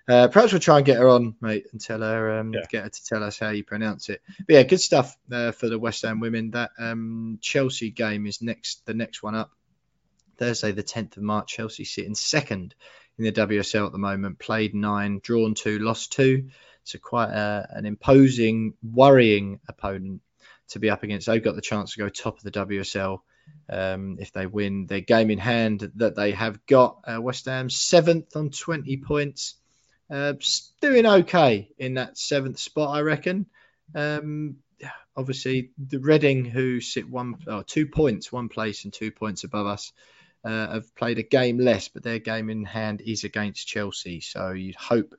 uh, 0.08 0.28
perhaps 0.28 0.52
we'll 0.52 0.60
try 0.60 0.78
and 0.78 0.86
get 0.86 0.98
her 0.98 1.08
on, 1.08 1.36
mate, 1.40 1.68
and 1.72 1.80
tell 1.80 2.02
her, 2.02 2.40
um, 2.40 2.54
yeah. 2.54 2.62
get 2.70 2.84
her 2.84 2.90
to 2.90 3.06
tell 3.06 3.24
us 3.24 3.40
how 3.40 3.50
you 3.50 3.64
pronounce 3.64 4.10
it. 4.10 4.22
But 4.40 4.54
yeah, 4.54 4.64
good 4.64 4.82
stuff 4.82 5.18
uh, 5.32 5.52
for 5.52 5.70
the 5.70 5.80
West 5.80 6.02
Ham 6.02 6.20
women. 6.20 6.52
That 6.52 6.72
um, 6.78 7.40
Chelsea 7.41 7.90
game 7.90 8.26
is 8.28 8.41
next, 8.41 8.86
the 8.86 8.94
next 8.94 9.24
one 9.24 9.36
up. 9.36 9.52
Thursday, 10.38 10.72
the 10.72 10.84
10th 10.84 11.18
of 11.18 11.24
March. 11.24 11.54
Chelsea 11.54 11.86
sitting 11.86 12.16
second 12.16 12.76
in 13.18 13.26
the 13.26 13.32
WSL 13.32 13.86
at 13.86 13.91
the 13.91 13.98
moment. 13.98 14.40
Played 14.40 14.74
nine, 14.74 15.20
drawn 15.24 15.54
two, 15.54 15.80
lost 15.80 16.12
two. 16.12 16.50
So 16.84 16.98
quite 16.98 17.30
a, 17.30 17.68
an 17.72 17.86
imposing, 17.86 18.74
worrying 18.82 19.60
opponent 19.68 20.22
to 20.70 20.80
be 20.80 20.90
up 20.90 21.04
against. 21.04 21.28
They've 21.28 21.44
got 21.44 21.56
the 21.56 21.62
chance 21.62 21.94
to 21.94 22.00
go 22.00 22.10
top 22.10 22.38
of 22.38 22.44
the 22.44 22.52
WSL 22.52 23.20
um, 23.70 24.18
if 24.20 24.32
they 24.32 24.46
win 24.46 24.88
their 24.88 25.02
game 25.02 25.32
in 25.32 25.40
hand 25.40 25.91
that 25.96 26.16
they 26.16 26.32
have 26.32 26.66
got. 26.66 27.00
Uh, 27.06 27.22
West 27.22 27.46
Ham 27.46 27.70
seventh 27.70 28.36
on 28.36 28.50
20 28.50 28.98
points, 28.98 29.56
uh, 30.10 30.34
doing 30.82 31.06
okay 31.06 31.70
in 31.78 31.96
that 31.96 32.18
seventh 32.18 32.60
spot, 32.60 32.96
I 32.96 33.02
reckon. 33.02 33.46
Um, 33.94 34.58
obviously, 35.16 35.72
the 35.78 36.00
Reading, 36.00 36.46
who 36.46 36.82
sit 36.82 37.10
one, 37.10 37.36
oh, 37.48 37.62
two 37.62 37.88
points, 37.88 38.32
one 38.32 38.50
place 38.50 38.84
and 38.84 38.94
two 38.94 39.12
points 39.12 39.44
above 39.44 39.68
us, 39.68 39.91
uh, 40.44 40.74
have 40.74 40.96
played 40.96 41.20
a 41.20 41.24
game 41.24 41.60
less, 41.60 41.90
but 41.90 42.04
their 42.04 42.20
game 42.20 42.50
in 42.50 42.64
hand 42.64 43.02
is 43.02 43.24
against 43.24 43.68
Chelsea. 43.68 44.22
So 44.22 44.52
you'd 44.52 44.76
hope 44.76 45.16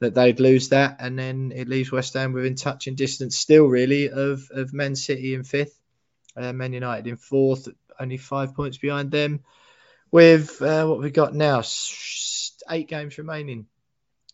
that 0.00 0.14
they'd 0.14 0.40
lose 0.40 0.68
that, 0.70 0.96
and 1.00 1.18
then 1.18 1.52
it 1.54 1.68
leaves 1.68 1.90
West 1.90 2.14
Ham 2.14 2.32
within 2.32 2.54
touching 2.54 2.94
distance 2.94 3.36
still, 3.36 3.66
really, 3.66 4.10
of 4.10 4.48
of 4.50 4.72
Man 4.72 4.94
City 4.94 5.34
in 5.34 5.44
fifth, 5.44 5.78
uh, 6.36 6.52
Man 6.52 6.72
United 6.72 7.06
in 7.06 7.16
fourth, 7.16 7.68
only 7.98 8.16
five 8.16 8.54
points 8.54 8.78
behind 8.78 9.10
them. 9.10 9.40
With 10.10 10.62
uh, 10.62 10.86
what 10.86 11.00
we've 11.00 11.12
got 11.12 11.34
now, 11.34 11.62
eight 12.70 12.88
games 12.88 13.18
remaining 13.18 13.66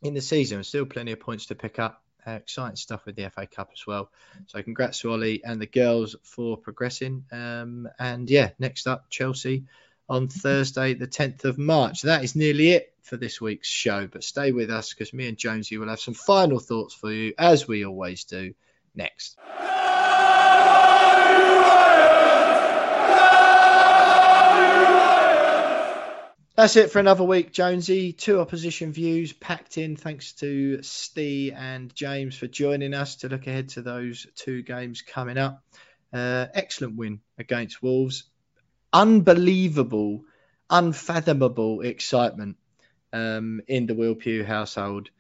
in 0.03 0.15
the 0.15 0.20
season, 0.20 0.62
still 0.62 0.86
plenty 0.86 1.12
of 1.12 1.20
points 1.20 1.47
to 1.47 1.55
pick 1.55 1.78
up. 1.78 2.01
Uh, 2.27 2.32
exciting 2.32 2.77
stuff 2.77 3.05
with 3.05 3.16
the 3.16 3.28
FA 3.28 3.47
Cup 3.47 3.69
as 3.74 3.86
well. 3.86 4.11
So 4.47 4.62
congrats 4.62 5.01
to 5.01 5.12
Ollie 5.12 5.45
and 5.45 5.61
the 5.61 5.66
girls 5.66 6.16
for 6.23 6.57
progressing. 6.57 7.27
Um, 7.31 7.86
and 7.99 8.31
yeah, 8.31 8.53
next 8.59 8.86
up 8.86 9.11
Chelsea 9.11 9.66
on 10.09 10.29
Thursday, 10.29 10.95
the 10.95 11.07
10th 11.07 11.45
of 11.45 11.59
March. 11.59 12.03
That 12.03 12.25
is 12.25 12.37
nearly 12.37 12.71
it 12.71 12.93
for 13.03 13.17
this 13.17 13.41
week's 13.41 13.69
show, 13.69 14.07
but 14.07 14.25
stay 14.25 14.53
with 14.53 14.71
us 14.71 14.93
because 14.93 15.13
me 15.13 15.29
and 15.29 15.37
Jonesy 15.37 15.79
will 15.79 15.89
have 15.89 16.01
some 16.01 16.15
final 16.15 16.59
thoughts 16.59 16.95
for 16.95 17.13
you, 17.13 17.35
as 17.39 17.69
we 17.69 17.85
always 17.85 18.25
do, 18.25 18.55
next. 18.95 19.39
That's 26.57 26.77
it 26.77 26.93
for 26.93 27.01
another 27.01 27.25
week, 27.25 27.53
Jonesy. 27.53 28.13
Two 28.13 28.39
opposition 28.39 28.93
views 28.93 29.33
packed 29.33 29.77
in. 29.77 29.97
Thanks 29.97 30.35
to 30.35 30.83
Steve 30.85 31.53
and 31.57 31.93
James 31.93 32.37
for 32.37 32.47
joining 32.47 32.95
us 32.95 33.17
to 33.17 33.29
look 33.29 33.49
ahead 33.49 33.71
to 33.71 33.83
those 33.83 34.27
two 34.37 34.63
games 34.63 35.03
coming 35.03 35.37
up. 35.37 35.65
Uh, 36.13 36.47
excellent 36.55 36.95
win 36.95 37.21
against 37.39 37.83
Wolves 37.83 38.25
unbelievable, 38.95 40.25
unfathomable 40.71 41.83
excitement 41.83 42.57
um, 43.12 43.61
in 43.66 43.87
the 43.87 43.95
Will 43.95 44.15
Pugh 44.15 44.45
household 44.45 45.11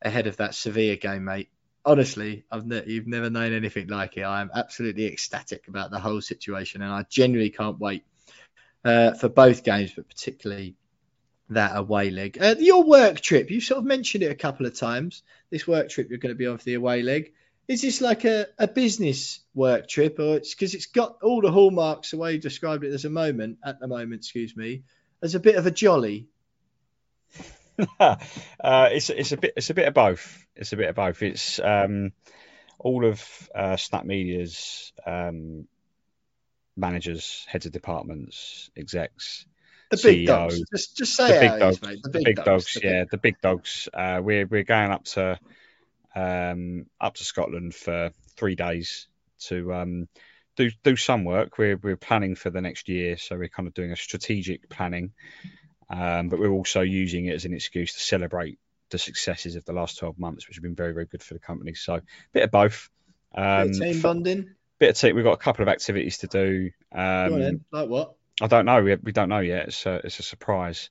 ahead 0.00 0.26
of 0.26 0.38
that 0.38 0.54
Sevilla 0.54 0.96
game, 0.96 1.24
mate. 1.24 1.50
Honestly, 1.84 2.44
I've 2.50 2.64
ne- 2.64 2.84
you've 2.86 3.06
never 3.06 3.28
known 3.28 3.52
anything 3.52 3.88
like 3.88 4.16
it. 4.16 4.22
I 4.22 4.40
am 4.40 4.50
absolutely 4.54 5.06
ecstatic 5.06 5.68
about 5.68 5.90
the 5.90 5.98
whole 5.98 6.22
situation, 6.22 6.80
and 6.80 6.90
I 6.90 7.04
genuinely 7.10 7.50
can't 7.50 7.78
wait 7.78 8.04
uh, 8.84 9.12
for 9.12 9.28
both 9.28 9.64
games, 9.64 9.92
but 9.94 10.08
particularly 10.08 10.76
that 11.50 11.76
away 11.76 12.10
leg. 12.10 12.38
Uh, 12.40 12.54
your 12.58 12.84
work 12.84 13.20
trip, 13.20 13.50
you 13.50 13.60
sort 13.60 13.78
of 13.78 13.84
mentioned 13.84 14.24
it 14.24 14.30
a 14.30 14.36
couple 14.36 14.64
of 14.64 14.78
times. 14.78 15.22
This 15.50 15.66
work 15.66 15.90
trip 15.90 16.08
you're 16.08 16.18
going 16.18 16.34
to 16.34 16.38
be 16.38 16.46
on 16.46 16.56
for 16.56 16.64
the 16.64 16.74
away 16.74 17.02
leg 17.02 17.32
is 17.68 17.82
this 17.82 18.00
like 18.00 18.24
a, 18.24 18.46
a 18.58 18.68
business 18.68 19.40
work 19.54 19.88
trip 19.88 20.18
or 20.18 20.36
it's 20.36 20.54
because 20.54 20.74
it's 20.74 20.86
got 20.86 21.18
all 21.22 21.40
the 21.40 21.50
hallmarks 21.50 22.10
the 22.10 22.16
way 22.16 22.32
you 22.32 22.38
described 22.38 22.84
it 22.84 22.92
as 22.92 23.04
a 23.04 23.10
moment 23.10 23.58
at 23.64 23.80
the 23.80 23.88
moment 23.88 24.20
excuse 24.20 24.56
me 24.56 24.82
as 25.22 25.34
a 25.34 25.40
bit 25.40 25.56
of 25.56 25.66
a 25.66 25.70
jolly? 25.70 26.28
Uh, 27.98 28.88
it's 28.92 29.10
it's 29.10 29.32
a 29.32 29.36
bit 29.36 29.52
it's 29.56 29.68
a 29.68 29.74
bit 29.74 29.88
of 29.88 29.94
both. 29.94 30.46
It's 30.54 30.72
a 30.72 30.76
bit 30.76 30.88
of 30.88 30.94
both. 30.94 31.20
It's 31.22 31.58
um, 31.58 32.12
all 32.78 33.04
of 33.04 33.50
uh, 33.52 33.76
snap 33.76 34.04
media's 34.04 34.92
um, 35.04 35.66
managers 36.76 37.44
heads 37.48 37.66
of 37.66 37.72
departments 37.72 38.70
execs 38.76 39.44
the 39.90 39.96
big 39.96 40.26
CEOs, 40.26 40.26
dogs. 40.26 40.62
Just 40.72 40.96
just 40.96 41.16
say 41.16 41.32
the 41.32 41.40
big 41.40 41.58
dogs, 41.58 41.74
is, 41.74 41.80
the 41.80 41.88
big, 41.88 42.02
the 42.02 42.24
big 42.24 42.36
dogs, 42.36 42.46
dogs 42.46 42.74
the 42.74 42.80
yeah 42.84 43.00
big... 43.00 43.10
the 43.10 43.18
big 43.18 43.40
dogs. 43.40 43.88
Uh, 43.92 44.20
we're 44.22 44.46
we're 44.46 44.64
going 44.64 44.90
up 44.90 45.04
to 45.04 45.38
um, 46.14 46.86
up 47.00 47.14
to 47.14 47.24
Scotland 47.24 47.74
for 47.74 48.10
three 48.36 48.54
days 48.54 49.08
to 49.46 49.74
um, 49.74 50.08
do 50.56 50.70
do 50.82 50.96
some 50.96 51.24
work. 51.24 51.58
We're 51.58 51.76
we're 51.76 51.96
planning 51.96 52.34
for 52.34 52.50
the 52.50 52.60
next 52.60 52.88
year, 52.88 53.16
so 53.16 53.36
we're 53.36 53.48
kind 53.48 53.66
of 53.66 53.74
doing 53.74 53.92
a 53.92 53.96
strategic 53.96 54.68
planning, 54.68 55.12
um, 55.90 56.28
but 56.28 56.38
we're 56.38 56.50
also 56.50 56.80
using 56.80 57.26
it 57.26 57.34
as 57.34 57.44
an 57.44 57.54
excuse 57.54 57.94
to 57.94 58.00
celebrate 58.00 58.58
the 58.90 58.98
successes 58.98 59.56
of 59.56 59.64
the 59.64 59.72
last 59.72 59.98
12 59.98 60.18
months, 60.18 60.46
which 60.46 60.56
have 60.56 60.62
been 60.62 60.74
very 60.74 60.92
very 60.92 61.06
good 61.06 61.22
for 61.22 61.34
the 61.34 61.40
company. 61.40 61.74
So 61.74 61.94
a 61.94 62.02
bit 62.32 62.44
of 62.44 62.50
both. 62.50 62.88
Um, 63.34 63.68
bit 63.68 63.76
of 63.76 63.82
team 63.82 64.00
bonding. 64.00 64.54
Bit 64.78 64.90
of 64.90 64.96
team. 64.96 65.16
We've 65.16 65.24
got 65.24 65.32
a 65.32 65.38
couple 65.38 65.62
of 65.62 65.68
activities 65.68 66.18
to 66.18 66.26
do. 66.26 66.70
Um, 66.92 67.64
like 67.72 67.88
what? 67.88 68.14
I 68.40 68.46
don't 68.48 68.66
know. 68.66 68.82
We, 68.82 68.96
we 68.96 69.12
don't 69.12 69.28
know 69.28 69.40
yet. 69.40 69.68
It's 69.68 69.86
a, 69.86 70.00
it's 70.04 70.18
a 70.18 70.22
surprise. 70.24 70.90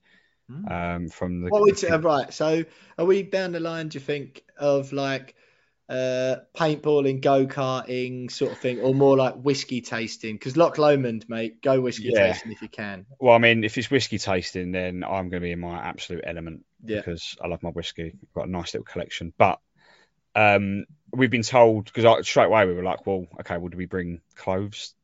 Hmm. 0.54 0.72
um, 0.72 1.10
from 1.10 1.42
the. 1.42 1.50
What 1.50 1.64
we 1.64 1.72
t- 1.72 1.88
right. 1.88 2.34
So 2.34 2.64
are 2.98 3.06
we 3.06 3.24
down 3.24 3.52
the 3.52 3.60
line? 3.60 3.90
Do 3.90 3.98
you 3.98 4.00
think 4.00 4.44
of 4.58 4.94
like 4.94 5.36
uh, 5.90 6.38
paintballing, 6.56 7.22
go 7.22 7.46
karting 7.48 8.32
sort 8.32 8.52
of 8.52 8.58
thing, 8.60 8.80
or 8.80 8.94
more 8.94 9.18
like 9.18 9.36
whiskey 9.36 9.82
tasting? 9.82 10.36
Because 10.36 10.56
Loch 10.56 10.78
Lomond, 10.78 11.28
mate, 11.28 11.62
go 11.62 11.82
whiskey 11.82 12.12
yeah. 12.14 12.32
tasting 12.32 12.52
if 12.52 12.62
you 12.62 12.70
can. 12.70 13.06
Well, 13.20 13.36
I 13.36 13.40
mean, 13.40 13.64
if 13.64 13.78
it's 13.78 13.90
whiskey 13.90 14.18
tasting, 14.18 14.72
then 14.72 15.04
I'm 15.04 15.30
going 15.30 15.42
to 15.42 15.46
be 15.46 15.52
in 15.52 15.60
my 15.60 15.78
absolute 15.78 16.24
element 16.26 16.66
yeah. 16.84 16.98
because 16.98 17.36
I 17.44 17.48
love 17.48 17.64
my 17.64 17.70
whiskey. 17.70 18.14
I've 18.14 18.34
got 18.34 18.48
a 18.48 18.52
nice 18.52 18.74
little 18.74 18.86
collection, 18.86 19.34
but. 19.38 19.60
Um, 20.36 20.86
we've 21.16 21.30
been 21.30 21.44
told 21.44 21.86
because 21.86 22.28
straight 22.28 22.46
away 22.46 22.66
we 22.66 22.74
were 22.74 22.84
like, 22.84 23.06
well, 23.06 23.28
okay, 23.40 23.58
well, 23.58 23.70
do 23.70 23.78
we 23.78 23.86
bring 23.86 24.22
clothes, 24.36 24.96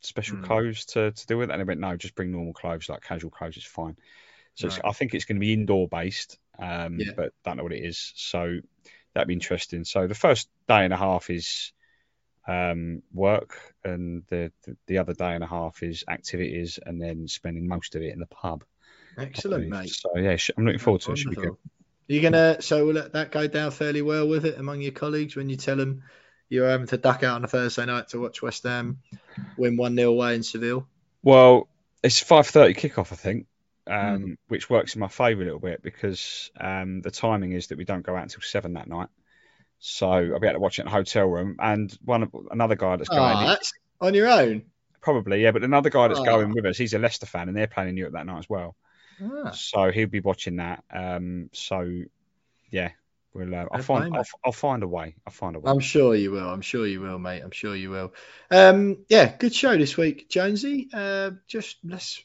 special 0.00 0.36
mm. 0.36 0.44
clothes 0.44 0.84
to, 0.84 1.10
to 1.10 1.26
do 1.26 1.38
with 1.38 1.48
it? 1.48 1.52
And 1.52 1.60
they 1.60 1.64
went, 1.64 1.80
no, 1.80 1.96
just 1.96 2.14
bring 2.14 2.32
normal 2.32 2.52
clothes, 2.52 2.88
like 2.88 3.02
casual 3.02 3.30
clothes 3.30 3.56
is 3.56 3.64
fine. 3.64 3.96
So 4.54 4.68
right. 4.68 4.80
I 4.84 4.92
think 4.92 5.14
it's 5.14 5.24
going 5.24 5.36
to 5.36 5.40
be 5.40 5.52
indoor 5.52 5.88
based, 5.88 6.38
um, 6.58 6.98
yeah. 7.00 7.12
but 7.16 7.32
don't 7.44 7.56
know 7.56 7.64
what 7.64 7.72
it 7.72 7.84
is. 7.84 8.12
So 8.16 8.58
that'd 9.12 9.28
be 9.28 9.34
interesting. 9.34 9.84
So 9.84 10.06
the 10.06 10.14
first 10.14 10.48
day 10.68 10.84
and 10.84 10.92
a 10.92 10.96
half 10.96 11.30
is 11.30 11.72
um, 12.46 13.02
work, 13.12 13.58
and 13.84 14.22
the, 14.28 14.52
the, 14.64 14.76
the 14.86 14.98
other 14.98 15.14
day 15.14 15.34
and 15.34 15.42
a 15.42 15.48
half 15.48 15.82
is 15.82 16.04
activities, 16.08 16.78
and 16.84 17.00
then 17.00 17.26
spending 17.26 17.66
most 17.66 17.96
of 17.96 18.02
it 18.02 18.12
in 18.12 18.20
the 18.20 18.26
pub. 18.26 18.64
Excellent, 19.18 19.68
mate. 19.68 19.90
So 19.90 20.10
yeah, 20.16 20.36
I'm 20.56 20.64
looking 20.64 20.80
forward 20.80 21.02
to 21.02 21.12
it. 21.12 21.18
Should 21.18 21.30
be 21.30 21.36
good. 21.36 21.56
Are 22.06 22.12
you 22.12 22.20
gonna 22.20 22.60
so 22.60 22.84
will 22.84 22.94
let 22.94 23.12
that 23.14 23.30
go 23.30 23.46
down 23.46 23.70
fairly 23.70 24.02
well 24.02 24.28
with 24.28 24.44
it 24.44 24.58
among 24.58 24.82
your 24.82 24.92
colleagues 24.92 25.36
when 25.36 25.48
you 25.48 25.56
tell 25.56 25.76
them 25.76 26.02
you're 26.50 26.68
having 26.68 26.86
to 26.88 26.98
duck 26.98 27.22
out 27.22 27.36
on 27.36 27.44
a 27.44 27.48
Thursday 27.48 27.86
night 27.86 28.08
to 28.08 28.20
watch 28.20 28.42
West 28.42 28.64
Ham 28.64 28.98
win 29.56 29.78
one 29.78 29.96
0 29.96 30.10
away 30.10 30.34
in 30.34 30.42
Seville. 30.42 30.86
Well, 31.22 31.68
it's 32.02 32.20
five 32.20 32.46
thirty 32.46 32.74
kickoff, 32.74 33.12
I 33.12 33.16
think, 33.16 33.46
um, 33.86 34.24
mm. 34.24 34.36
which 34.48 34.70
works 34.70 34.94
in 34.94 35.00
my 35.00 35.08
favour 35.08 35.42
a 35.42 35.44
little 35.44 35.60
bit 35.60 35.82
because 35.82 36.50
um, 36.58 37.00
the 37.00 37.10
timing 37.10 37.52
is 37.52 37.68
that 37.68 37.78
we 37.78 37.84
don't 37.84 38.04
go 38.04 38.16
out 38.16 38.22
until 38.22 38.40
seven 38.42 38.74
that 38.74 38.88
night. 38.88 39.08
So 39.78 40.08
I'll 40.08 40.40
be 40.40 40.46
able 40.46 40.54
to 40.54 40.60
watch 40.60 40.78
it 40.78 40.82
in 40.82 40.88
a 40.88 40.90
hotel 40.90 41.26
room. 41.26 41.56
And 41.58 41.92
one 42.04 42.30
another 42.50 42.74
guy 42.74 42.96
that's 42.96 43.10
going. 43.10 43.36
Oh, 43.36 43.46
that's 43.46 43.72
on 44.00 44.14
your 44.14 44.28
own. 44.28 44.64
Probably, 45.02 45.42
yeah. 45.42 45.50
But 45.50 45.64
another 45.64 45.90
guy 45.90 46.08
that's 46.08 46.20
oh. 46.20 46.24
going 46.24 46.52
with 46.52 46.64
us, 46.64 46.78
he's 46.78 46.94
a 46.94 46.98
Leicester 46.98 47.26
fan, 47.26 47.48
and 47.48 47.56
they're 47.56 47.66
playing 47.66 47.90
in 47.90 47.96
Europe 47.96 48.14
that 48.14 48.24
night 48.24 48.38
as 48.38 48.48
well. 48.48 48.76
Ah. 49.22 49.50
So 49.50 49.90
he'll 49.90 50.08
be 50.08 50.20
watching 50.20 50.56
that. 50.56 50.82
Um, 50.90 51.50
so 51.52 52.02
yeah, 52.70 52.90
we'll. 53.34 53.54
Uh, 53.54 53.66
I'll 53.70 53.82
find. 53.82 54.16
I'll, 54.16 54.24
I'll, 54.44 54.52
find 54.52 54.82
a 54.82 54.88
way. 54.88 55.14
I'll 55.26 55.32
find 55.32 55.56
a 55.56 55.60
way. 55.60 55.70
I'm 55.70 55.80
sure 55.80 56.14
you 56.14 56.30
will. 56.30 56.48
I'm 56.48 56.62
sure 56.62 56.86
you 56.86 57.00
will, 57.00 57.18
mate. 57.18 57.42
I'm 57.42 57.50
sure 57.50 57.76
you 57.76 57.90
will. 57.90 58.14
Um, 58.50 59.04
yeah, 59.08 59.36
good 59.36 59.54
show 59.54 59.76
this 59.76 59.96
week, 59.96 60.28
Jonesy. 60.28 60.88
Uh, 60.92 61.32
just 61.46 61.76
less, 61.84 62.22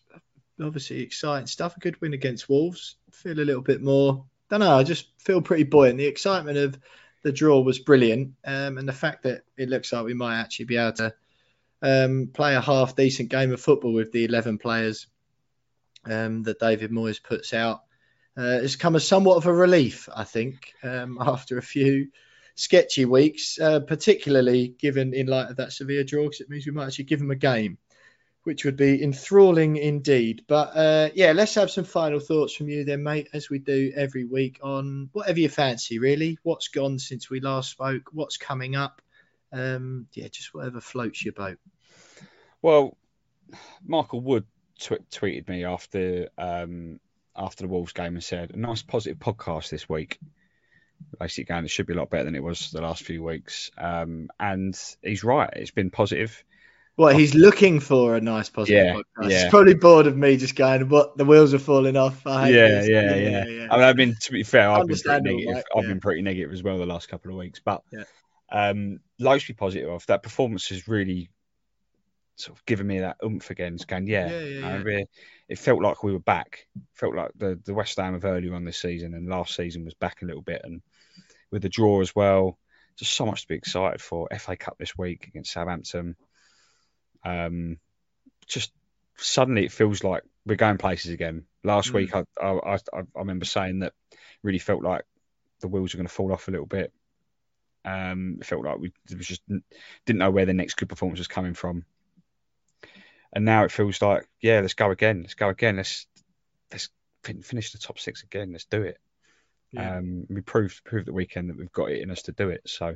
obviously 0.62 1.02
exciting 1.02 1.48
stuff. 1.48 1.78
A 1.78 1.80
good 1.80 2.00
win 2.02 2.14
against 2.14 2.50
Wolves. 2.50 2.96
Feel 3.12 3.40
a 3.40 3.42
little 3.42 3.62
bit 3.62 3.82
more. 3.82 4.26
Don't 4.50 4.62
know. 4.62 4.78
I 4.78 4.84
just 4.84 5.08
feel 5.20 5.42
pretty 5.42 5.64
buoyant. 5.64 5.98
The 5.98 6.08
excitement 6.08 6.58
of 6.58 6.80
the 7.24 7.32
draw 7.32 7.60
was 7.62 7.80
brilliant, 7.80 8.34
um, 8.46 8.78
and 8.78 8.88
the 8.88 8.94
fact 8.94 9.24
that 9.24 9.44
it 9.58 9.70
looks 9.70 9.92
like 9.92 10.06
we 10.06 10.14
might 10.14 10.40
actually 10.40 10.66
be 10.66 10.78
able 10.78 10.94
to 10.94 11.14
um, 11.82 12.30
play 12.34 12.56
a 12.56 12.62
half 12.62 12.96
decent 12.96 13.30
game 13.30 13.52
of 13.52 13.62
football 13.62 13.94
with 13.94 14.12
the 14.12 14.26
11 14.26 14.58
players 14.58 15.08
um, 16.06 16.44
that 16.44 16.60
David 16.60 16.92
Moyes 16.92 17.22
puts 17.22 17.54
out 17.54 17.82
uh, 18.38 18.62
has 18.62 18.78
come 18.78 18.96
as 18.96 19.06
somewhat 19.08 19.36
of 19.36 19.48
a 19.48 19.54
relief, 19.54 20.08
I 20.16 20.24
think, 20.24 20.74
um, 20.84 21.18
after 21.22 21.58
a 21.58 21.62
few 21.62 22.08
sketchy 22.56 23.06
weeks, 23.06 23.60
uh, 23.60 23.82
particularly 23.82 24.70
given 24.80 25.14
in 25.14 25.28
light 25.28 25.50
of 25.50 25.58
that 25.58 25.74
Sevilla 25.74 26.04
draw, 26.04 26.24
because 26.24 26.42
it 26.42 26.50
means 26.50 26.66
we 26.66 26.72
might 26.72 26.88
actually 26.88 27.06
give 27.06 27.20
them 27.20 27.32
a 27.32 27.36
game 27.36 27.78
which 28.44 28.66
would 28.66 28.78
be 28.78 29.04
enthralling 29.04 29.78
indeed. 29.78 30.44
But 30.48 30.76
uh, 30.76 31.10
yeah, 31.14 31.34
let's 31.34 31.56
have 31.56 31.72
some 31.72 31.84
final 31.84 32.20
thoughts 32.20 32.56
from 32.56 32.70
you 32.70 32.86
then, 32.86 33.04
mate, 33.04 33.30
as 33.34 33.50
we 33.50 33.60
do 33.60 33.92
every 33.96 34.26
week 34.26 34.60
on 34.64 35.10
whatever 35.12 35.40
you 35.40 35.50
fancy, 35.50 36.00
really. 36.00 36.38
What's 36.44 36.70
gone 36.70 37.00
since 37.00 37.30
we 37.30 37.42
last 37.42 37.72
spoke? 37.72 38.10
What's 38.12 38.38
coming 38.38 38.76
up? 38.76 39.02
Um, 39.52 40.08
yeah, 40.14 40.28
just 40.30 40.54
whatever 40.54 40.80
floats 40.80 41.24
your 41.24 41.34
boat. 41.34 41.58
Well, 42.62 42.98
Michael 43.86 44.22
Wood 44.22 44.46
tw- 44.80 45.10
tweeted 45.12 45.48
me 45.48 45.66
after 45.66 46.30
um, 46.38 47.00
after 47.36 47.64
the 47.64 47.70
Wolves 47.70 47.94
game 47.94 48.16
and 48.16 48.24
said, 48.24 48.52
"A 48.52 48.58
nice 48.58 48.84
positive 48.84 49.20
podcast 49.20 49.70
this 49.70 49.88
week." 49.90 50.20
Basically, 51.18 51.46
going, 51.46 51.64
it 51.64 51.72
should 51.72 51.88
be 51.88 51.94
a 51.94 51.98
lot 51.98 52.10
better 52.10 52.26
than 52.26 52.36
it 52.36 52.44
was 52.44 52.72
the 52.72 52.82
last 52.82 53.04
few 53.04 53.24
weeks. 53.24 53.72
Um, 53.78 54.30
and 54.40 54.78
he's 55.02 55.24
right; 55.24 55.50
it's 55.54 55.72
been 55.72 55.92
positive. 55.92 56.44
Well, 57.00 57.16
he's 57.16 57.34
looking 57.34 57.80
for 57.80 58.18
a 58.18 58.20
nice 58.20 58.50
positive 58.50 58.86
yeah, 58.86 58.94
podcast. 58.94 59.30
Yeah. 59.30 59.44
He's 59.44 59.50
probably 59.50 59.74
bored 59.74 60.06
of 60.06 60.18
me 60.18 60.36
just 60.36 60.58
going, 60.58 60.90
"What 60.90 61.16
the 61.16 61.24
wheels 61.24 61.54
are 61.54 61.60
falling 61.60 61.96
off." 61.96 62.24
Yeah, 62.26 62.48
yeah, 62.48 62.84
yeah, 62.84 63.16
yeah, 63.16 63.46
yeah, 63.46 63.68
I 63.72 63.78
mean, 63.78 63.86
I've 63.86 63.96
been 63.96 64.16
to 64.20 64.32
be 64.34 64.44
fair, 64.44 64.70
I've 64.70 64.86
been 64.86 64.98
pretty 64.98 65.22
negative. 65.22 65.56
Right? 65.56 65.64
I've 65.78 65.88
been 65.88 66.02
pretty 66.02 66.22
negative 66.24 66.52
as 66.52 66.62
well 66.62 66.78
the 66.78 66.86
last 66.86 67.08
couple 67.08 67.32
of 67.32 67.38
weeks, 67.38 67.62
but 67.64 67.84
um, 68.52 69.00
loads 69.18 69.46
to 69.46 69.54
be 69.54 69.56
positive 69.56 69.90
of. 69.90 70.06
That 70.08 70.24
performance 70.24 70.68
has 70.68 70.90
really 70.90 71.30
sort 72.36 72.58
of 72.58 72.66
given 72.66 72.86
me 72.86 73.00
that 73.00 73.16
oomph 73.24 73.50
again. 73.50 73.76
It's 73.76 73.86
going, 73.86 74.06
yeah, 74.06 74.30
yeah, 74.30 74.84
yeah, 74.86 75.04
it 75.48 75.58
felt 75.58 75.82
like 75.82 76.04
we 76.04 76.12
were 76.12 76.20
back. 76.20 76.68
Felt 76.96 77.16
like 77.16 77.32
the 77.38 77.58
the 77.64 77.74
West 77.74 77.98
Ham 77.98 78.14
of 78.14 78.26
earlier 78.26 78.54
on 78.56 78.66
this 78.66 78.82
season 78.82 79.14
and 79.14 79.30
last 79.30 79.56
season 79.56 79.86
was 79.86 79.94
back 79.94 80.22
a 80.22 80.26
little 80.26 80.42
bit, 80.42 80.64
and 80.66 80.82
with 81.50 81.62
the 81.62 81.70
draw 81.70 82.02
as 82.02 82.14
well. 82.14 82.60
Just 82.98 83.14
so 83.14 83.26
much 83.26 83.44
to 83.44 83.48
be 83.48 83.56
excited 83.56 84.02
for. 84.02 84.28
FA 84.38 84.58
Cup 84.58 84.76
this 84.78 84.98
week 84.98 85.28
against 85.28 85.54
Southampton. 85.54 86.18
Um, 87.24 87.78
just 88.48 88.72
suddenly 89.18 89.66
it 89.66 89.72
feels 89.72 90.04
like 90.04 90.24
we're 90.46 90.56
going 90.56 90.78
places 90.78 91.12
again. 91.12 91.46
Last 91.64 91.92
mm. 91.92 91.96
week, 91.96 92.16
I, 92.16 92.24
I, 92.42 92.76
I, 92.76 92.78
I 92.94 93.04
remember 93.16 93.46
saying 93.46 93.80
that 93.80 93.94
really 94.44 94.60
felt 94.60 94.84
like 94.84 95.04
the 95.60 95.68
wheels 95.68 95.94
were 95.94 95.98
going 95.98 96.08
to 96.08 96.14
fall 96.14 96.32
off 96.32 96.48
a 96.48 96.52
little 96.52 96.66
bit. 96.66 96.92
Um, 97.86 98.38
it 98.40 98.46
felt 98.46 98.66
like 98.66 98.80
we 98.80 98.92
just 99.18 99.42
didn't 99.48 100.20
know 100.20 100.32
where 100.32 100.46
the 100.46 100.54
next 100.54 100.76
good 100.76 100.90
performance 100.90 101.20
was 101.20 101.28
coming 101.28 101.54
from, 101.54 101.86
and 103.32 103.46
now 103.46 103.64
it 103.64 103.72
feels 103.72 104.02
like, 104.02 104.28
yeah, 104.42 104.60
let's 104.60 104.74
go 104.74 104.92
again. 104.92 105.22
Let's 105.22 105.36
go 105.36 105.50
again. 105.50 105.78
Let's 105.78 106.06
let's 106.72 106.90
finish 107.24 107.72
the 107.72 107.78
top 107.78 108.00
six 108.00 108.24
again. 108.24 108.52
Let's 108.52 108.66
do 108.66 108.82
it. 108.82 108.98
Yeah. 109.72 109.98
Um, 109.98 110.26
we 110.30 110.42
proved 110.42 110.84
proved 110.84 111.08
the 111.08 111.14
weekend 111.14 111.50
that 111.50 111.58
we've 111.58 111.72
got 111.72 111.92
it 111.92 112.02
in 112.02 112.12
us 112.12 112.24
to 112.24 112.32
do 112.32 112.50
it. 112.50 112.62
So 112.66 112.96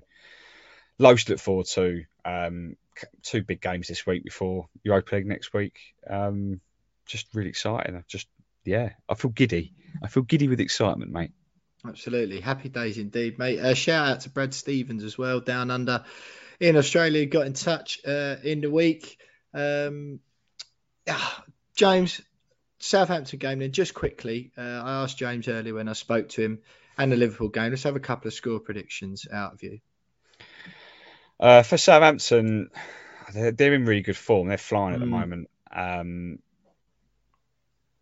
loads 1.00 1.26
to 1.26 1.34
look 1.34 1.40
forward 1.40 1.68
to. 1.68 2.04
Um, 2.26 2.76
two 3.22 3.44
big 3.44 3.62
games 3.62 3.88
this 3.88 4.06
week 4.06 4.24
before 4.24 4.68
Europa 4.84 5.16
League 5.16 5.26
next 5.26 5.54
week. 5.54 5.78
Um, 6.08 6.62
just 7.06 7.28
really 7.34 7.50
exciting. 7.50 7.96
I 7.96 8.04
just 8.08 8.28
yeah, 8.66 8.92
I 9.10 9.16
feel 9.16 9.32
giddy. 9.32 9.74
I 10.02 10.08
feel 10.08 10.24
giddy 10.24 10.48
with 10.48 10.60
excitement, 10.60 11.12
mate. 11.12 11.32
Absolutely, 11.86 12.40
happy 12.40 12.70
days 12.70 12.98
indeed, 12.98 13.38
mate. 13.38 13.60
Uh, 13.60 13.74
shout 13.74 14.08
out 14.08 14.20
to 14.22 14.30
Brad 14.30 14.54
Stevens 14.54 15.04
as 15.04 15.18
well, 15.18 15.42
down 15.42 15.70
under 15.70 16.06
in 16.60 16.78
Australia. 16.78 17.26
Got 17.26 17.48
in 17.48 17.54
touch 17.54 18.00
uh, 18.06 18.38
in 18.44 18.62
the 18.62 18.72
week. 18.72 19.18
Um, 19.54 20.20
ah, 21.10 21.44
James, 21.76 22.22
Southampton 22.80 23.40
game. 23.40 23.60
Then 23.60 23.74
just 23.74 23.94
quickly, 23.94 24.54
uh, 24.58 24.62
I 24.62 25.04
asked 25.04 25.18
James 25.18 25.48
earlier 25.48 25.74
when 25.74 25.90
I 25.90 25.94
spoke 25.94 26.30
to 26.30 26.42
him, 26.42 26.60
and 26.98 27.12
the 27.12 27.18
Liverpool 27.18 27.50
game. 27.50 27.72
Let's 27.72 27.84
have 27.84 27.98
a 27.98 28.02
couple 28.02 28.30
of 28.30 28.34
score 28.34 28.60
predictions 28.60 29.28
out 29.32 29.54
of 29.54 29.64
you. 29.64 29.80
Uh, 31.40 31.64
for 31.64 31.78
Southampton, 31.78 32.70
they're, 33.34 33.52
they're, 33.52 33.74
in 33.74 33.86
really 33.86 34.02
good 34.02 34.18
form. 34.18 34.48
They're 34.48 34.58
flying 34.58 34.94
at 34.94 35.00
the 35.00 35.06
mm. 35.06 35.10
moment. 35.10 35.50
Um, 35.72 36.40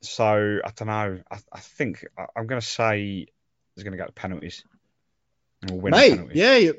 so 0.02 0.60
I 0.64 0.72
don't 0.76 0.88
know. 0.88 1.20
I, 1.30 1.38
I 1.52 1.60
think 1.60 2.06
I, 2.18 2.26
am 2.36 2.48
going 2.48 2.62
to 2.62 2.68
say 2.68 3.28
they're 3.76 3.84
going 3.84 3.98
to 3.98 3.98
go 3.98 4.06
to 4.06 4.12
penalties. 4.12 4.64
We'll 5.70 5.92
Mate, 5.92 6.12
penalties. 6.12 6.38
yeah, 6.38 6.72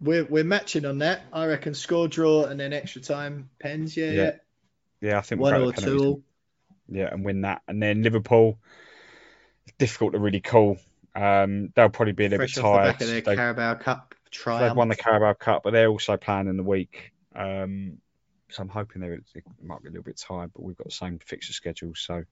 we're 0.00 0.24
we're 0.24 0.44
matching 0.44 0.84
on 0.86 0.98
that. 0.98 1.22
I 1.32 1.46
reckon 1.46 1.74
score 1.74 2.08
draw 2.08 2.44
and 2.44 2.58
then 2.58 2.72
extra 2.72 3.02
time 3.02 3.50
pens. 3.58 3.96
Yeah, 3.96 4.10
yeah, 4.10 4.30
yeah. 5.00 5.18
I 5.18 5.22
think 5.22 5.40
one 5.40 5.54
we'll 5.54 5.70
or 5.70 5.72
two. 5.72 6.22
Yeah, 6.88 7.08
and 7.10 7.24
win 7.24 7.42
that, 7.42 7.62
and 7.68 7.82
then 7.82 8.02
Liverpool. 8.02 8.58
Difficult 9.78 10.12
to 10.12 10.18
really 10.18 10.40
call. 10.40 10.78
Um, 11.14 11.72
they'll 11.74 11.88
probably 11.88 12.12
be 12.12 12.26
a 12.26 12.28
little 12.28 12.38
Fresh 12.38 12.56
bit 12.56 12.62
tired. 12.62 12.86
The 12.86 12.92
back 12.92 13.00
of 13.00 13.24
their 13.24 13.36
Carabao 13.36 13.74
Cup 13.74 14.14
triumph. 14.32 14.70
They've 14.70 14.76
won 14.76 14.88
the 14.88 14.96
Carabao 14.96 15.34
Cup, 15.34 15.62
but 15.62 15.72
they're 15.72 15.88
also 15.88 16.16
playing 16.16 16.48
in 16.48 16.56
the 16.56 16.62
week. 16.62 17.12
Um, 17.34 17.98
so 18.48 18.62
I'm 18.62 18.68
hoping 18.68 19.00
they 19.00 19.18
might 19.62 19.82
be 19.82 19.88
a 19.88 19.90
little 19.90 20.02
bit 20.02 20.18
tired, 20.18 20.52
but 20.54 20.62
we've 20.62 20.76
got 20.76 20.86
the 20.86 20.92
same 20.92 21.18
fixture 21.18 21.52
schedule, 21.52 21.92
so 21.94 22.14
I 22.14 22.24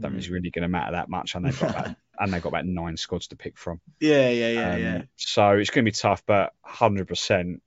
don't 0.00 0.14
mm. 0.14 0.18
it's 0.18 0.28
really 0.28 0.50
going 0.50 0.62
to 0.62 0.68
matter 0.68 0.92
that 0.92 1.08
much. 1.08 1.34
And 1.34 1.44
they've 1.44 1.58
got 1.58 1.70
about, 1.70 1.96
and 2.18 2.32
they've 2.32 2.42
got 2.42 2.48
about 2.48 2.66
nine 2.66 2.96
squads 2.96 3.28
to 3.28 3.36
pick 3.36 3.58
from. 3.58 3.80
Yeah, 3.98 4.30
yeah, 4.30 4.50
yeah, 4.50 4.74
um, 4.74 4.80
yeah. 4.80 5.02
So 5.16 5.50
it's 5.52 5.70
going 5.70 5.84
to 5.84 5.90
be 5.90 5.94
tough, 5.94 6.22
but 6.26 6.54
100 6.62 7.08
percent 7.08 7.62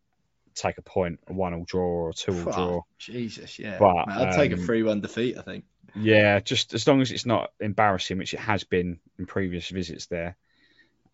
take 0.56 0.78
a 0.78 0.82
point, 0.82 1.20
a 1.28 1.34
one 1.34 1.54
all 1.54 1.66
draw 1.66 1.86
or 1.86 2.10
a 2.10 2.14
two 2.14 2.34
all 2.34 2.52
draw. 2.52 2.82
Jesus, 2.98 3.60
yeah. 3.60 3.78
But 3.78 4.08
I'd 4.08 4.30
um, 4.30 4.36
take 4.36 4.52
a 4.52 4.56
um, 4.56 4.66
three-one 4.66 5.02
defeat. 5.02 5.38
I 5.38 5.42
think. 5.42 5.66
Yeah, 5.96 6.40
just 6.40 6.74
as 6.74 6.88
long 6.88 7.02
as 7.02 7.12
it's 7.12 7.26
not 7.26 7.52
embarrassing, 7.60 8.18
which 8.18 8.34
it 8.34 8.40
has 8.40 8.64
been 8.64 9.00
in 9.20 9.26
previous 9.26 9.70
visits 9.70 10.08
there. 10.08 10.36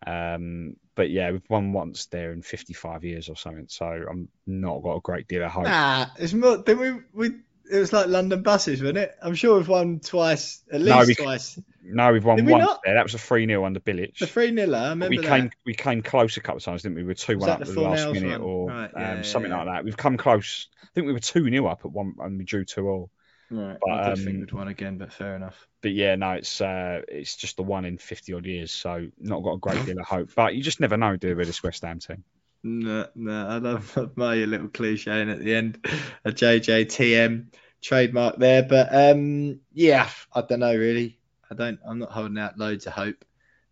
Um, 0.06 0.76
but 0.94 1.10
yeah, 1.10 1.30
we've 1.30 1.48
won 1.48 1.72
once 1.72 2.06
there 2.06 2.32
in 2.32 2.42
55 2.42 3.04
years 3.04 3.28
or 3.28 3.36
something, 3.36 3.66
so 3.68 3.86
I'm 3.86 4.28
not 4.46 4.82
got 4.82 4.96
a 4.96 5.00
great 5.00 5.28
deal 5.28 5.44
of 5.44 5.50
hope. 5.50 5.64
Nah, 5.64 6.06
it's 6.18 6.32
more. 6.32 6.58
Then 6.58 6.78
we 6.78 6.92
we 7.12 7.34
it 7.70 7.78
was 7.78 7.92
like 7.92 8.08
London 8.08 8.42
buses, 8.42 8.80
wasn't 8.80 8.98
it? 8.98 9.14
I'm 9.22 9.34
sure 9.34 9.56
we've 9.56 9.68
won 9.68 10.00
twice, 10.00 10.62
at 10.72 10.80
least 10.80 10.96
no, 10.96 11.04
we, 11.06 11.14
twice. 11.14 11.58
No, 11.84 12.12
we've 12.12 12.24
won 12.24 12.38
Did 12.38 12.48
once 12.48 12.70
there. 12.84 12.94
That 12.94 13.04
was 13.04 13.14
a 13.14 13.18
3 13.18 13.46
0 13.46 13.64
under 13.64 13.80
Bilic. 13.80 14.18
The 14.18 14.26
3 14.26 14.54
0, 14.54 14.74
I 14.74 14.90
remember. 14.90 15.08
we 15.08 15.18
that. 15.18 15.26
came 15.26 15.50
we 15.64 15.74
came 15.74 16.02
close 16.02 16.36
a 16.36 16.40
couple 16.40 16.58
of 16.58 16.64
times, 16.64 16.82
didn't 16.82 16.96
we? 16.96 17.02
We 17.02 17.08
were 17.08 17.14
2 17.14 17.38
1 17.38 17.48
up 17.48 17.60
at 17.60 17.66
the 17.68 17.80
last 17.80 18.12
minute 18.12 18.40
one? 18.40 18.40
or 18.40 18.68
right, 18.68 18.90
yeah, 18.92 19.10
um, 19.10 19.16
yeah, 19.18 19.22
something 19.22 19.50
yeah. 19.50 19.58
like 19.58 19.66
that. 19.66 19.84
We've 19.84 19.96
come 19.96 20.16
close. 20.16 20.68
I 20.82 20.86
think 20.94 21.06
we 21.06 21.12
were 21.12 21.20
2 21.20 21.48
0 21.48 21.66
up 21.66 21.84
at 21.84 21.92
one 21.92 22.14
and 22.20 22.38
we 22.38 22.44
drew 22.44 22.64
2 22.64 22.88
all. 22.88 23.10
Right. 23.50 23.76
But, 23.80 23.90
I 23.90 24.04
did 24.04 24.18
um, 24.18 24.24
think 24.24 24.40
we'd 24.40 24.52
won 24.52 24.68
again, 24.68 24.96
but 24.96 25.12
fair 25.12 25.34
enough. 25.34 25.66
But 25.82 25.92
yeah, 25.92 26.14
no, 26.14 26.32
it's 26.32 26.60
uh, 26.60 27.02
it's 27.08 27.36
just 27.36 27.56
the 27.56 27.62
one 27.62 27.84
in 27.84 27.98
50 27.98 28.32
odd 28.34 28.46
years, 28.46 28.70
so 28.70 29.08
not 29.18 29.42
got 29.42 29.54
a 29.54 29.58
great 29.58 29.84
deal 29.84 29.98
of 29.98 30.06
hope. 30.08 30.30
But 30.36 30.54
you 30.54 30.62
just 30.62 30.80
never 30.80 30.96
know, 30.96 31.16
do 31.16 31.28
you, 31.28 31.36
with 31.36 31.48
this 31.48 31.62
West 31.62 31.82
Ham 31.82 31.98
team? 31.98 32.22
No, 32.62 33.06
no, 33.14 33.48
I 33.48 33.56
love 33.58 34.12
my 34.16 34.34
little 34.36 34.68
cliche 34.68 35.22
at 35.22 35.40
the 35.40 35.54
end, 35.54 35.84
a 36.24 36.30
JJTM 36.30 37.46
trademark 37.82 38.36
there. 38.36 38.62
But 38.62 38.94
um, 38.94 39.60
yeah, 39.72 40.08
I 40.32 40.42
don't 40.42 40.60
know 40.60 40.76
really. 40.76 41.18
I 41.50 41.54
don't. 41.54 41.80
I'm 41.84 41.98
not 41.98 42.12
holding 42.12 42.38
out 42.38 42.56
loads 42.56 42.86
of 42.86 42.92
hope 42.92 43.24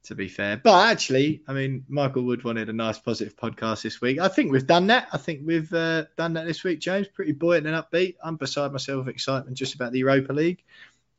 to 0.09 0.15
be 0.15 0.27
fair. 0.27 0.57
But 0.57 0.91
actually, 0.91 1.43
I 1.47 1.53
mean, 1.53 1.85
Michael 1.87 2.23
Wood 2.23 2.43
wanted 2.43 2.71
a 2.71 2.73
nice 2.73 2.99
positive 2.99 3.37
podcast 3.37 3.83
this 3.83 4.01
week. 4.01 4.19
I 4.19 4.29
think 4.29 4.51
we've 4.51 4.67
done 4.67 4.87
that. 4.89 5.09
I 5.13 5.19
think 5.19 5.43
we've 5.45 5.73
uh, 5.73 6.05
done 6.17 6.33
that 6.33 6.47
this 6.47 6.65
week, 6.65 6.81
James. 6.81 7.09
Pretty 7.09 7.33
buoyant 7.33 7.67
and 7.67 7.77
upbeat. 7.77 8.17
I'm 8.25 8.37
beside 8.37 8.73
myself 8.73 9.05
with 9.05 9.15
excitement 9.15 9.57
just 9.57 9.75
about 9.75 9.93
the 9.93 9.99
Europa 9.99 10.33
League. 10.33 10.65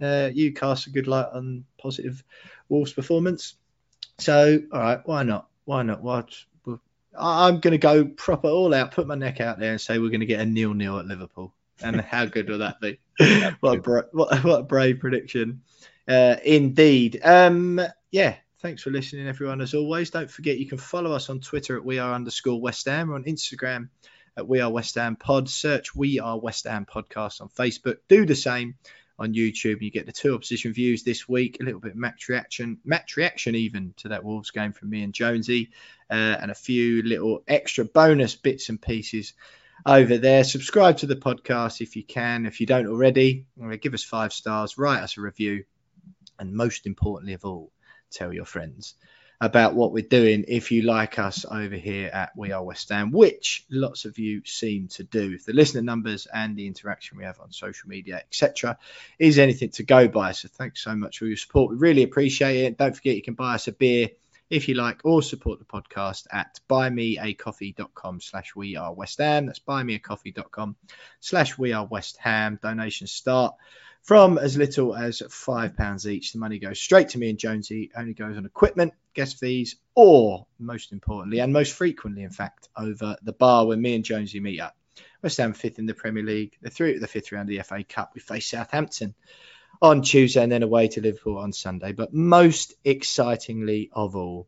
Uh, 0.01 0.31
you 0.33 0.53
cast 0.53 0.87
a 0.87 0.89
good 0.89 1.07
light 1.07 1.27
on 1.31 1.65
positive 1.79 2.23
Wolves 2.67 2.91
performance. 2.91 3.55
So, 4.17 4.59
all 4.73 4.79
right, 4.79 5.01
why 5.05 5.21
not? 5.23 5.47
Why 5.65 5.83
not? 5.83 6.01
What? 6.01 6.35
I'm 7.17 7.59
going 7.59 7.71
to 7.71 7.77
go 7.77 8.05
proper 8.05 8.47
all 8.47 8.73
out, 8.73 8.91
put 8.91 9.07
my 9.07 9.15
neck 9.15 9.39
out 9.39 9.59
there, 9.59 9.71
and 9.71 9.81
say 9.81 9.99
we're 9.99 10.09
going 10.09 10.19
to 10.21 10.25
get 10.25 10.39
a 10.39 10.45
nil 10.45 10.73
nil 10.73 10.97
at 10.97 11.05
Liverpool. 11.05 11.53
And 11.81 12.01
how 12.01 12.25
good 12.25 12.49
will 12.49 12.59
that 12.59 12.81
be? 12.81 12.99
what, 13.59 13.77
a 13.77 13.81
bra- 13.81 14.01
what, 14.13 14.43
what 14.43 14.59
a 14.61 14.63
brave 14.63 14.99
prediction, 14.99 15.61
uh, 16.07 16.37
indeed. 16.43 17.21
Um, 17.23 17.79
yeah, 18.11 18.35
thanks 18.61 18.83
for 18.83 18.89
listening, 18.89 19.27
everyone. 19.27 19.61
As 19.61 19.73
always, 19.73 20.09
don't 20.09 20.29
forget 20.29 20.57
you 20.57 20.67
can 20.67 20.77
follow 20.77 21.13
us 21.13 21.29
on 21.29 21.39
Twitter 21.39 21.77
at 21.77 21.85
we 21.85 21.99
are 21.99 22.13
underscore 22.13 22.59
West 22.59 22.85
Ham 22.87 23.09
or 23.09 23.15
on 23.15 23.23
Instagram 23.23 23.89
at 24.35 24.47
we 24.47 24.59
are 24.59 24.69
West 24.69 24.95
Ham 24.95 25.15
Pod. 25.15 25.49
Search 25.49 25.95
we 25.95 26.19
are 26.19 26.37
West 26.37 26.65
Ham 26.65 26.85
Podcast 26.85 27.41
on 27.41 27.49
Facebook. 27.49 27.97
Do 28.09 28.25
the 28.25 28.35
same 28.35 28.75
on 29.17 29.33
YouTube. 29.33 29.81
You 29.81 29.91
get 29.91 30.05
the 30.05 30.11
two 30.11 30.35
opposition 30.35 30.73
views 30.73 31.03
this 31.03 31.27
week, 31.27 31.57
a 31.59 31.63
little 31.63 31.79
bit 31.79 31.95
match 31.95 32.27
reaction, 32.27 32.79
match 32.83 33.15
reaction 33.15 33.55
even 33.55 33.93
to 33.97 34.09
that 34.09 34.25
Wolves 34.25 34.51
game 34.51 34.73
from 34.73 34.89
me 34.89 35.03
and 35.03 35.13
Jonesy, 35.13 35.71
uh, 36.09 36.13
and 36.13 36.51
a 36.51 36.55
few 36.55 37.01
little 37.01 37.43
extra 37.47 37.85
bonus 37.85 38.35
bits 38.35 38.67
and 38.67 38.81
pieces 38.81 39.33
over 39.85 40.17
there. 40.17 40.43
Subscribe 40.43 40.97
to 40.97 41.05
the 41.05 41.15
podcast 41.15 41.79
if 41.79 41.95
you 41.95 42.03
can. 42.03 42.45
If 42.45 42.59
you 42.59 42.65
don't 42.65 42.87
already, 42.87 43.45
give 43.79 43.93
us 43.93 44.03
five 44.03 44.33
stars, 44.33 44.77
write 44.77 45.01
us 45.01 45.17
a 45.17 45.21
review, 45.21 45.63
and 46.37 46.53
most 46.53 46.85
importantly 46.85 47.33
of 47.33 47.45
all, 47.45 47.71
tell 48.11 48.33
your 48.33 48.45
friends 48.45 48.95
about 49.41 49.73
what 49.73 49.93
we're 49.93 50.03
doing 50.03 50.43
if 50.47 50.71
you 50.71 50.81
like 50.81 51.17
us 51.17 51.45
over 51.49 51.75
here 51.75 52.09
at 52.09 52.31
We 52.35 52.51
Are 52.51 52.63
West 52.63 52.89
Ham, 52.89 53.11
which 53.11 53.65
lots 53.69 54.03
of 54.03 54.19
you 54.19 54.41
seem 54.45 54.89
to 54.89 55.03
do. 55.03 55.31
If 55.33 55.45
the 55.45 55.53
listener 55.53 55.81
numbers 55.81 56.27
and 56.33 56.57
the 56.57 56.67
interaction 56.67 57.17
we 57.17 57.23
have 57.23 57.39
on 57.39 57.53
social 57.53 57.87
media, 57.87 58.17
etc., 58.17 58.77
is 59.17 59.39
anything 59.39 59.69
to 59.71 59.83
go 59.83 60.09
by. 60.09 60.33
So 60.33 60.49
thanks 60.49 60.83
so 60.83 60.93
much 60.93 61.19
for 61.19 61.25
your 61.25 61.37
support. 61.37 61.71
We 61.71 61.77
really 61.77 62.03
appreciate 62.03 62.65
it. 62.65 62.77
Don't 62.77 62.95
forget 62.95 63.15
you 63.15 63.21
can 63.21 63.35
buy 63.35 63.55
us 63.55 63.69
a 63.69 63.71
beer 63.71 64.09
if 64.49 64.67
you 64.67 64.75
like 64.75 65.01
or 65.05 65.21
support 65.21 65.59
the 65.59 65.65
podcast 65.65 66.25
at 66.31 66.59
buymeacoffee.com 66.69 68.19
slash 68.19 68.55
we 68.55 68.75
are 68.75 68.93
west 68.93 69.19
ham 69.19 69.45
that's 69.45 69.59
buymeacoffee.com 69.59 70.75
slash 71.19 71.55
we 71.57 71.71
are 71.71 71.85
west 71.85 72.17
ham 72.17 72.57
donations 72.61 73.11
start 73.11 73.53
from 74.03 74.37
as 74.37 74.57
little 74.57 74.95
as 74.95 75.21
five 75.29 75.75
pounds 75.75 76.07
each. 76.07 76.33
The 76.33 76.39
money 76.39 76.59
goes 76.59 76.79
straight 76.79 77.09
to 77.09 77.19
me 77.19 77.29
and 77.29 77.37
Jonesy. 77.37 77.91
Only 77.95 78.13
goes 78.13 78.37
on 78.37 78.45
equipment, 78.45 78.93
guest 79.13 79.39
fees, 79.39 79.75
or 79.95 80.47
most 80.57 80.91
importantly 80.91 81.39
and 81.39 81.53
most 81.53 81.73
frequently, 81.73 82.23
in 82.23 82.31
fact, 82.31 82.69
over 82.75 83.17
the 83.21 83.33
bar 83.33 83.67
when 83.67 83.81
me 83.81 83.95
and 83.95 84.03
Jonesy 84.03 84.39
meet 84.39 84.59
up. 84.59 84.75
West 85.21 85.37
Ham 85.37 85.53
fifth 85.53 85.79
in 85.79 85.85
the 85.85 85.93
Premier 85.93 86.23
League. 86.23 86.57
They're 86.61 86.71
through 86.71 86.93
to 86.93 86.99
the 86.99 87.07
fifth 87.07 87.31
round 87.31 87.49
of 87.49 87.55
the 87.55 87.63
FA 87.63 87.83
Cup. 87.83 88.11
We 88.15 88.21
face 88.21 88.49
Southampton 88.49 89.15
on 89.81 90.01
Tuesday 90.01 90.43
and 90.43 90.51
then 90.51 90.63
away 90.63 90.87
to 90.89 91.01
Liverpool 91.01 91.37
on 91.37 91.53
Sunday. 91.53 91.91
But 91.91 92.13
most 92.13 92.73
excitingly 92.83 93.89
of 93.93 94.15
all, 94.15 94.47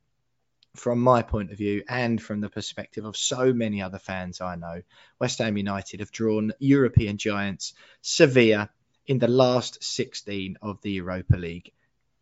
from 0.76 1.02
my 1.02 1.22
point 1.22 1.52
of 1.52 1.57
view 1.57 1.84
and 1.88 2.22
from 2.22 2.40
the 2.40 2.49
perspective 2.49 3.03
of 3.03 3.18
so 3.18 3.53
many 3.53 3.82
other 3.82 3.99
fans 3.99 4.40
I 4.40 4.56
know, 4.56 4.82
West 5.19 5.40
Ham 5.40 5.57
United 5.57 5.99
have 5.99 6.11
drawn 6.11 6.53
European 6.60 7.18
giants 7.18 7.73
Sevilla 8.02 8.69
in 9.07 9.19
the 9.19 9.28
last 9.28 9.84
16 9.84 10.57
of 10.61 10.82
the 10.82 10.91
Europa 10.91 11.36
League. 11.36 11.72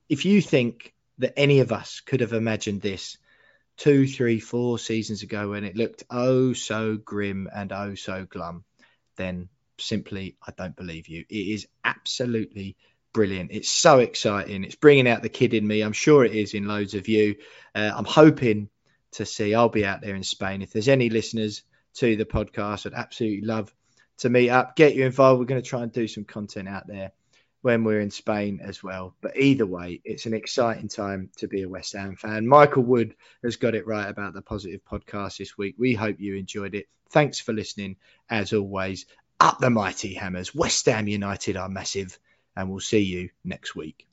If 0.07 0.26
you 0.26 0.41
think 0.41 0.93
that 1.19 1.38
any 1.38 1.60
of 1.60 1.72
us 1.72 1.99
could 1.99 2.22
have 2.22 2.34
imagined 2.34 2.81
this 2.81 3.18
two, 3.77 4.07
three, 4.07 4.39
four 4.39 4.80
seasons 4.80 5.23
ago 5.23 5.51
when 5.51 5.64
it 5.64 5.76
looked 5.76 6.03
oh 6.10 6.53
so 6.53 6.97
grim 6.97 7.49
and 7.53 7.72
oh 7.72 7.95
so 7.95 8.26
glum, 8.26 8.64
then 9.15 9.49
simply 9.77 10.35
I 10.45 10.51
don't 10.57 10.76
believe 10.76 11.07
you. 11.07 11.26
It 11.30 11.35
is 11.35 11.68
absolutely 11.84 12.76
brilliant. 13.14 13.51
It's 13.51 13.69
so 13.69 13.99
exciting. 13.99 14.64
It's 14.64 14.76
bringing 14.76 15.07
out 15.07 15.22
the 15.22 15.30
kid 15.30 15.53
in 15.53 15.65
me. 15.65 15.81
I'm 15.81 15.93
sure 15.93 16.26
it 16.26 16.35
is 16.35 16.53
in 16.53 16.68
loads 16.68 16.93
of 16.93 17.07
you. 17.07 17.35
Uh, 17.73 17.91
I'm 17.95 18.06
hoping 18.06 18.69
to 19.14 19.26
see. 19.26 19.56
I'll 19.56 19.69
be 19.69 19.85
out 19.85 20.01
there 20.01 20.15
in 20.15 20.23
Spain. 20.23 20.61
If 20.61 20.72
there's 20.72 20.88
any 20.88 21.10
listeners 21.10 21.64
to 21.95 22.15
the 22.15 22.26
podcast, 22.26 22.85
I'd 22.85 22.93
absolutely 22.93 23.45
love 23.47 23.73
to 24.19 24.29
meet 24.29 24.49
up, 24.49 24.75
get 24.75 24.95
you 24.95 25.05
involved. 25.05 25.39
We're 25.39 25.45
going 25.45 25.61
to 25.61 25.67
try 25.67 25.83
and 25.83 25.91
do 25.91 26.07
some 26.07 26.25
content 26.25 26.67
out 26.67 26.87
there 26.87 27.11
when 27.61 27.83
we're 27.83 27.99
in 27.99 28.11
Spain 28.11 28.59
as 28.63 28.81
well. 28.83 29.15
But 29.21 29.37
either 29.37 29.65
way, 29.65 30.01
it's 30.05 30.25
an 30.25 30.33
exciting 30.33 30.87
time 30.87 31.29
to 31.37 31.47
be 31.47 31.63
a 31.63 31.69
West 31.69 31.93
Ham 31.93 32.15
fan. 32.15 32.47
Michael 32.47 32.83
Wood 32.83 33.15
has 33.43 33.57
got 33.57 33.75
it 33.75 33.87
right 33.87 34.07
about 34.07 34.33
the 34.33 34.41
positive 34.41 34.81
podcast 34.89 35.37
this 35.37 35.57
week. 35.57 35.75
We 35.77 35.93
hope 35.93 36.19
you 36.19 36.35
enjoyed 36.35 36.75
it. 36.75 36.87
Thanks 37.11 37.39
for 37.39 37.53
listening. 37.53 37.97
As 38.29 38.53
always, 38.53 39.05
up 39.39 39.59
the 39.59 39.69
mighty 39.69 40.13
hammers. 40.13 40.53
West 40.53 40.85
Ham 40.85 41.07
United 41.07 41.57
are 41.57 41.69
massive, 41.69 42.17
and 42.55 42.69
we'll 42.69 42.79
see 42.79 42.99
you 42.99 43.29
next 43.43 43.75
week. 43.75 44.05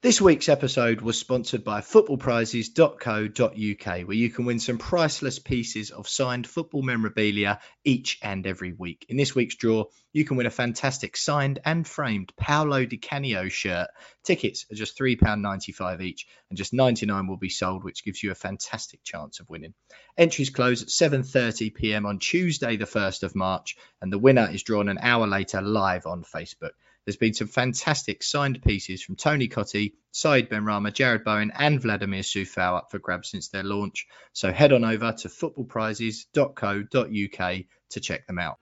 This 0.00 0.20
week's 0.20 0.48
episode 0.48 1.00
was 1.00 1.18
sponsored 1.18 1.64
by 1.64 1.80
footballprizes.co.uk, 1.80 4.06
where 4.06 4.16
you 4.16 4.30
can 4.30 4.44
win 4.44 4.60
some 4.60 4.78
priceless 4.78 5.40
pieces 5.40 5.90
of 5.90 6.06
signed 6.06 6.46
football 6.46 6.82
memorabilia 6.82 7.58
each 7.82 8.16
and 8.22 8.46
every 8.46 8.72
week. 8.72 9.06
In 9.08 9.16
this 9.16 9.34
week's 9.34 9.56
draw, 9.56 9.86
you 10.12 10.24
can 10.24 10.36
win 10.36 10.46
a 10.46 10.50
fantastic 10.50 11.16
signed 11.16 11.58
and 11.64 11.84
framed 11.84 12.32
Paolo 12.36 12.84
Di 12.84 12.98
Canio 12.98 13.48
shirt. 13.48 13.88
Tickets 14.22 14.66
are 14.70 14.76
just 14.76 14.96
£3.95 14.96 16.00
each, 16.00 16.28
and 16.48 16.56
just 16.56 16.72
99 16.72 17.26
will 17.26 17.36
be 17.36 17.48
sold, 17.48 17.82
which 17.82 18.04
gives 18.04 18.22
you 18.22 18.30
a 18.30 18.36
fantastic 18.36 19.02
chance 19.02 19.40
of 19.40 19.48
winning. 19.48 19.74
Entries 20.16 20.50
close 20.50 20.82
at 20.82 20.90
7:30 20.90 21.74
p.m. 21.74 22.06
on 22.06 22.20
Tuesday, 22.20 22.76
the 22.76 22.84
1st 22.84 23.24
of 23.24 23.34
March, 23.34 23.74
and 24.00 24.12
the 24.12 24.18
winner 24.18 24.48
is 24.48 24.62
drawn 24.62 24.88
an 24.88 25.00
hour 25.02 25.26
later 25.26 25.60
live 25.60 26.06
on 26.06 26.22
Facebook. 26.22 26.70
There's 27.08 27.16
been 27.16 27.32
some 27.32 27.48
fantastic 27.48 28.22
signed 28.22 28.60
pieces 28.60 29.02
from 29.02 29.16
Tony 29.16 29.48
Cottee, 29.48 29.94
Said 30.10 30.50
Benrahma, 30.50 30.92
Jarrod 30.92 31.24
Bowen, 31.24 31.50
and 31.58 31.80
Vladimir 31.80 32.20
Coufal 32.20 32.76
up 32.76 32.90
for 32.90 32.98
grabs 32.98 33.30
since 33.30 33.48
their 33.48 33.62
launch. 33.62 34.06
So 34.34 34.52
head 34.52 34.74
on 34.74 34.84
over 34.84 35.12
to 35.12 35.28
footballprizes.co.uk 35.28 37.64
to 37.88 38.00
check 38.00 38.26
them 38.26 38.38
out. 38.38 38.58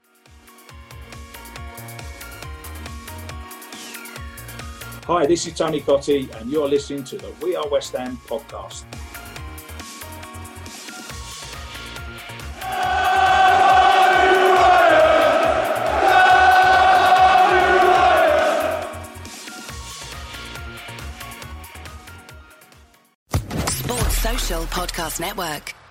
Hi, 5.08 5.26
this 5.26 5.48
is 5.48 5.54
Tony 5.54 5.80
Cottee, 5.80 6.32
and 6.40 6.48
you're 6.48 6.68
listening 6.68 7.02
to 7.02 7.18
the 7.18 7.32
We 7.42 7.56
Are 7.56 7.68
West 7.68 7.96
Ham 7.96 8.16
podcast. 8.28 8.84
Podcast 24.66 25.18
Network. 25.18 25.85